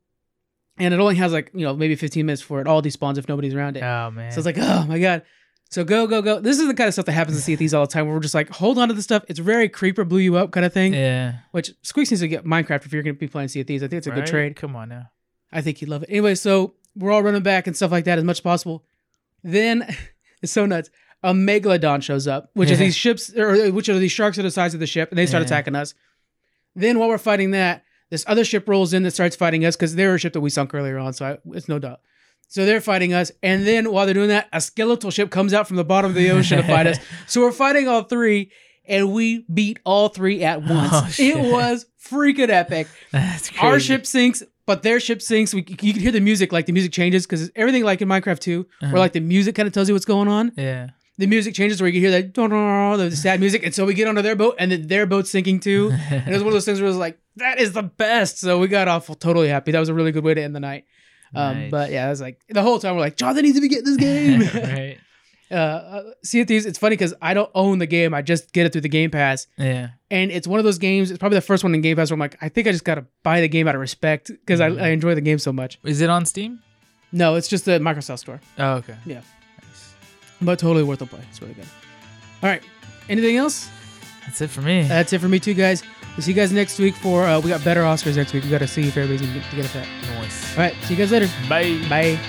and 0.77 0.93
it 0.93 0.99
only 0.99 1.15
has 1.15 1.31
like 1.31 1.51
you 1.53 1.65
know 1.65 1.73
maybe 1.73 1.95
15 1.95 2.25
minutes 2.25 2.41
for 2.41 2.59
it 2.59 2.67
all 2.67 2.81
despawns 2.81 3.17
if 3.17 3.29
nobody's 3.29 3.53
around 3.53 3.77
it. 3.77 3.83
oh 3.83 4.11
man. 4.11 4.31
So 4.33 4.39
it's 4.39 4.45
like, 4.45 4.57
oh 4.59 4.85
my 4.89 4.99
god. 4.99 5.23
So 5.71 5.83
go 5.85 6.05
go 6.05 6.21
go. 6.21 6.39
This 6.39 6.59
is 6.59 6.67
the 6.67 6.73
kind 6.73 6.87
of 6.89 6.93
stuff 6.93 7.05
that 7.05 7.13
happens 7.13 7.43
to 7.45 7.55
these 7.55 7.73
all 7.73 7.85
the 7.85 7.91
time. 7.91 8.05
Where 8.05 8.13
we're 8.15 8.21
just 8.21 8.35
like, 8.35 8.49
hold 8.49 8.77
on 8.77 8.89
to 8.89 8.93
this 8.93 9.05
stuff. 9.05 9.23
It's 9.29 9.39
very 9.39 9.69
creeper 9.69 10.03
blew 10.03 10.19
you 10.19 10.35
up 10.35 10.51
kind 10.51 10.65
of 10.65 10.73
thing. 10.73 10.93
yeah. 10.93 11.35
Which 11.51 11.71
Squeaks 11.81 12.11
needs 12.11 12.19
to 12.21 12.27
get 12.27 12.43
Minecraft 12.45 12.85
if 12.85 12.91
you're 12.91 13.03
going 13.03 13.15
to 13.15 13.19
be 13.19 13.27
playing 13.27 13.47
Sea 13.47 13.61
of 13.61 13.67
Thieves. 13.67 13.81
I 13.81 13.87
think 13.87 13.99
it's 13.99 14.07
a 14.07 14.11
good 14.11 14.25
trade. 14.25 14.55
Come 14.57 14.75
on 14.75 14.89
now. 14.89 15.09
I 15.51 15.61
think 15.61 15.77
he'd 15.77 15.87
love 15.89 16.03
it. 16.03 16.09
Anyway, 16.09 16.35
so 16.35 16.73
we're 16.95 17.11
all 17.11 17.23
running 17.23 17.41
back 17.43 17.67
and 17.67 17.75
stuff 17.75 17.89
like 17.91 18.03
that 18.05 18.17
as 18.17 18.23
much 18.25 18.37
as 18.37 18.41
possible. 18.41 18.83
Then 19.43 19.87
it's 20.41 20.51
so 20.51 20.65
nuts. 20.65 20.89
A 21.23 21.33
megalodon 21.33 22.01
shows 22.03 22.27
up, 22.27 22.49
which 22.53 22.69
is 22.69 22.79
these 22.85 22.95
ships, 22.95 23.33
or 23.37 23.71
which 23.71 23.87
are 23.87 23.97
these 23.97 24.11
sharks 24.11 24.37
at 24.37 24.41
the 24.41 24.51
size 24.51 24.73
of 24.73 24.79
the 24.81 24.87
ship, 24.87 25.09
and 25.09 25.17
they 25.17 25.25
start 25.25 25.41
Yeah. 25.41 25.45
attacking 25.47 25.75
us. 25.75 25.93
Then 26.75 26.99
while 26.99 27.07
we're 27.09 27.17
fighting 27.17 27.51
that, 27.51 27.83
this 28.09 28.25
other 28.27 28.43
ship 28.43 28.67
rolls 28.67 28.91
in 28.93 29.03
that 29.03 29.11
starts 29.11 29.35
fighting 29.37 29.63
us 29.63 29.75
because 29.77 29.95
they're 29.95 30.15
a 30.15 30.19
ship 30.19 30.33
that 30.33 30.41
we 30.41 30.49
sunk 30.49 30.73
earlier 30.73 30.97
on, 30.97 31.13
so 31.13 31.25
I, 31.25 31.37
it's 31.55 31.69
no 31.69 31.79
doubt. 31.79 32.01
So 32.51 32.65
they're 32.65 32.81
fighting 32.81 33.13
us, 33.13 33.31
and 33.41 33.65
then 33.65 33.93
while 33.93 34.03
they're 34.05 34.13
doing 34.13 34.27
that, 34.27 34.49
a 34.51 34.59
skeletal 34.59 35.09
ship 35.09 35.29
comes 35.31 35.53
out 35.53 35.69
from 35.69 35.77
the 35.77 35.85
bottom 35.85 36.11
of 36.11 36.15
the 36.15 36.31
ocean 36.31 36.57
to 36.57 36.63
fight 36.67 36.85
us. 36.85 36.97
So 37.27 37.39
we're 37.39 37.53
fighting 37.53 37.87
all 37.87 38.03
three, 38.03 38.51
and 38.85 39.13
we 39.13 39.45
beat 39.53 39.79
all 39.85 40.09
three 40.09 40.43
at 40.43 40.61
once. 40.61 40.91
Oh, 41.17 41.23
it 41.23 41.37
was 41.51 41.85
freaking 42.09 42.49
epic 42.49 42.87
That's 43.13 43.49
crazy. 43.49 43.65
our 43.65 43.79
ship 43.79 44.05
sinks, 44.05 44.43
but 44.65 44.83
their 44.83 44.99
ship 44.99 45.21
sinks. 45.21 45.53
We, 45.53 45.61
you 45.61 45.93
can 45.93 46.01
hear 46.01 46.11
the 46.11 46.19
music, 46.19 46.51
like 46.51 46.65
the 46.65 46.73
music 46.73 46.91
changes 46.91 47.25
because 47.25 47.49
everything 47.55 47.85
like 47.85 48.01
in 48.01 48.09
Minecraft 48.09 48.39
2, 48.39 48.67
Uh-huh. 48.81 48.91
where 48.91 48.99
like 48.99 49.13
the 49.13 49.21
music 49.21 49.55
kind 49.55 49.65
of 49.67 49.71
tells 49.73 49.87
you 49.87 49.95
what's 49.95 50.03
going 50.03 50.27
on. 50.27 50.51
Yeah. 50.57 50.89
The 51.19 51.27
music 51.27 51.53
changes 51.55 51.79
where 51.81 51.87
you 51.87 51.93
can 51.93 52.01
hear 52.01 52.21
that 52.21 52.33
the 52.33 53.15
sad 53.15 53.39
music, 53.39 53.63
and 53.63 53.73
so 53.73 53.85
we 53.85 53.93
get 53.93 54.09
onto 54.09 54.21
their 54.21 54.35
boat, 54.35 54.55
and 54.59 54.73
then 54.73 54.87
their 54.87 55.05
boat's 55.05 55.29
sinking 55.31 55.61
too. 55.61 55.91
And 56.09 56.27
it 56.27 56.33
was 56.33 56.41
one 56.43 56.47
of 56.47 56.53
those 56.53 56.65
things 56.65 56.79
where 56.81 56.87
it 56.87 56.89
was 56.89 56.97
like, 56.97 57.17
that 57.37 57.59
is 57.61 57.71
the 57.71 57.83
best. 57.83 58.39
So 58.39 58.59
we 58.59 58.67
got 58.67 58.89
off 58.89 59.07
totally 59.19 59.47
happy. 59.47 59.71
That 59.71 59.79
was 59.79 59.87
a 59.89 59.93
really 59.93 60.11
good 60.11 60.25
way 60.25 60.33
to 60.33 60.41
end 60.43 60.53
the 60.53 60.59
night. 60.59 60.83
Um, 61.33 61.59
Nice. 61.61 61.71
But 61.71 61.91
yeah, 61.91 62.07
I 62.07 62.09
was 62.09 62.21
like 62.21 62.39
the 62.49 62.61
whole 62.61 62.79
time 62.79 62.95
we're 62.95 63.01
like, 63.01 63.15
Jonathan 63.17 63.43
needs 63.43 63.55
to 63.57 63.61
be 63.61 63.69
getting 63.69 63.85
this 63.85 63.97
game. 63.97 64.39
right. 64.63 64.97
uh, 65.49 65.53
uh, 65.55 66.03
Sea 66.23 66.41
of 66.41 66.47
Thieves. 66.47 66.65
It's 66.65 66.77
funny 66.79 66.93
because 66.95 67.13
I 67.21 67.33
don't 67.33 67.49
own 67.55 67.79
the 67.79 67.85
game. 67.87 68.13
I 68.13 68.21
just 68.21 68.51
get 68.53 68.65
it 68.65 68.71
through 68.71 68.81
the 68.81 68.89
Game 68.89 69.11
Pass. 69.11 69.47
Yeah. 69.57 69.89
And 70.09 70.31
it's 70.31 70.47
one 70.47 70.59
of 70.59 70.65
those 70.65 70.77
games. 70.77 71.09
It's 71.11 71.17
probably 71.19 71.37
the 71.37 71.41
first 71.41 71.63
one 71.63 71.73
in 71.75 71.81
Game 71.81 71.95
Pass 71.95 72.09
where 72.11 72.15
I'm 72.15 72.19
like, 72.19 72.37
I 72.41 72.49
think 72.49 72.67
I 72.67 72.71
just 72.71 72.83
gotta 72.83 73.05
buy 73.23 73.41
the 73.41 73.47
game 73.49 73.67
out 73.67 73.75
of 73.75 73.81
respect 73.81 74.27
because 74.29 74.59
Mhm. 74.59 74.79
I, 74.81 74.85
I 74.85 74.89
enjoy 74.89 75.15
the 75.15 75.21
game 75.21 75.39
so 75.39 75.51
much. 75.53 75.79
Is 75.83 76.01
it 76.01 76.09
on 76.09 76.25
Steam? 76.25 76.59
No, 77.13 77.35
it's 77.35 77.47
just 77.49 77.65
the 77.65 77.79
Microsoft 77.79 78.19
Store, 78.19 78.39
Oh, 78.57 78.73
okay. 78.75 78.95
Yeah. 79.05 79.21
Nice. 79.61 79.93
but 80.41 80.59
totally 80.59 80.83
worth 80.83 80.99
the 80.99 81.05
play. 81.05 81.19
It's 81.29 81.41
really 81.41 81.53
good. 81.55 81.65
All 82.43 82.49
right, 82.49 82.63
anything 83.09 83.35
else? 83.37 83.69
That's 84.25 84.39
it 84.41 84.49
for 84.49 84.61
me. 84.61 84.83
That's 84.83 85.11
it 85.11 85.19
for 85.19 85.27
me 85.27 85.39
too, 85.39 85.53
guys. 85.53 85.83
We'll 86.15 86.23
see 86.23 86.31
you 86.31 86.35
guys 86.35 86.51
next 86.51 86.77
week 86.77 86.95
for 86.95 87.25
uh, 87.25 87.39
we 87.39 87.49
got 87.49 87.63
better 87.63 87.81
Oscars 87.81 88.17
next 88.17 88.33
week. 88.33 88.43
We 88.43 88.49
got 88.49 88.59
to 88.59 88.67
see 88.67 88.87
if 88.87 88.97
everybody's 88.97 89.21
gonna 89.21 89.39
get 89.39 89.49
to 89.49 89.55
get 89.55 89.65
a 89.65 89.73
that. 89.73 89.87
Nice. 90.19 90.57
All 90.57 90.63
right, 90.63 90.75
see 90.83 90.93
you 90.93 90.97
guys 90.97 91.11
later. 91.11 91.29
Bye. 91.47 91.79
Bye. 91.89 92.19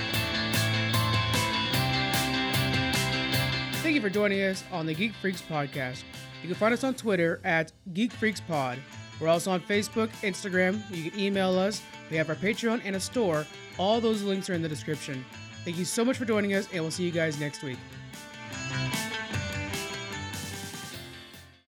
Thank 3.83 3.97
you 3.97 4.01
for 4.01 4.11
joining 4.11 4.41
us 4.43 4.63
on 4.71 4.87
the 4.87 4.95
Geek 4.95 5.13
Freaks 5.15 5.43
podcast. 5.43 6.05
You 6.43 6.49
can 6.49 6.55
find 6.57 6.73
us 6.73 6.85
on 6.85 6.95
Twitter 6.95 7.41
at 7.45 7.73
Geek 7.93 8.13
Freaks 8.13 8.41
Pod. 8.41 8.79
We're 9.21 9.29
also 9.29 9.51
on 9.51 9.61
Facebook, 9.61 10.09
Instagram. 10.23 10.83
You 10.91 11.11
can 11.11 11.21
email 11.21 11.59
us. 11.59 11.83
We 12.11 12.17
have 12.17 12.29
our 12.29 12.35
Patreon 12.35 12.81
and 12.85 12.97
a 12.97 13.01
store. 13.01 13.47
All 13.79 14.01
those 14.01 14.23
links 14.23 14.49
are 14.51 14.55
in 14.55 14.63
the 14.63 14.69
description. 14.69 15.25
Thank 15.65 15.77
you 15.79 15.85
so 15.85 16.05
much 16.05 16.17
for 16.17 16.25
joining 16.25 16.55
us, 16.55 16.69
and 16.73 16.83
we'll 16.83 16.91
see 16.91 17.05
you 17.05 17.13
guys 17.13 17.39
next 17.39 17.63
week. 17.63 17.79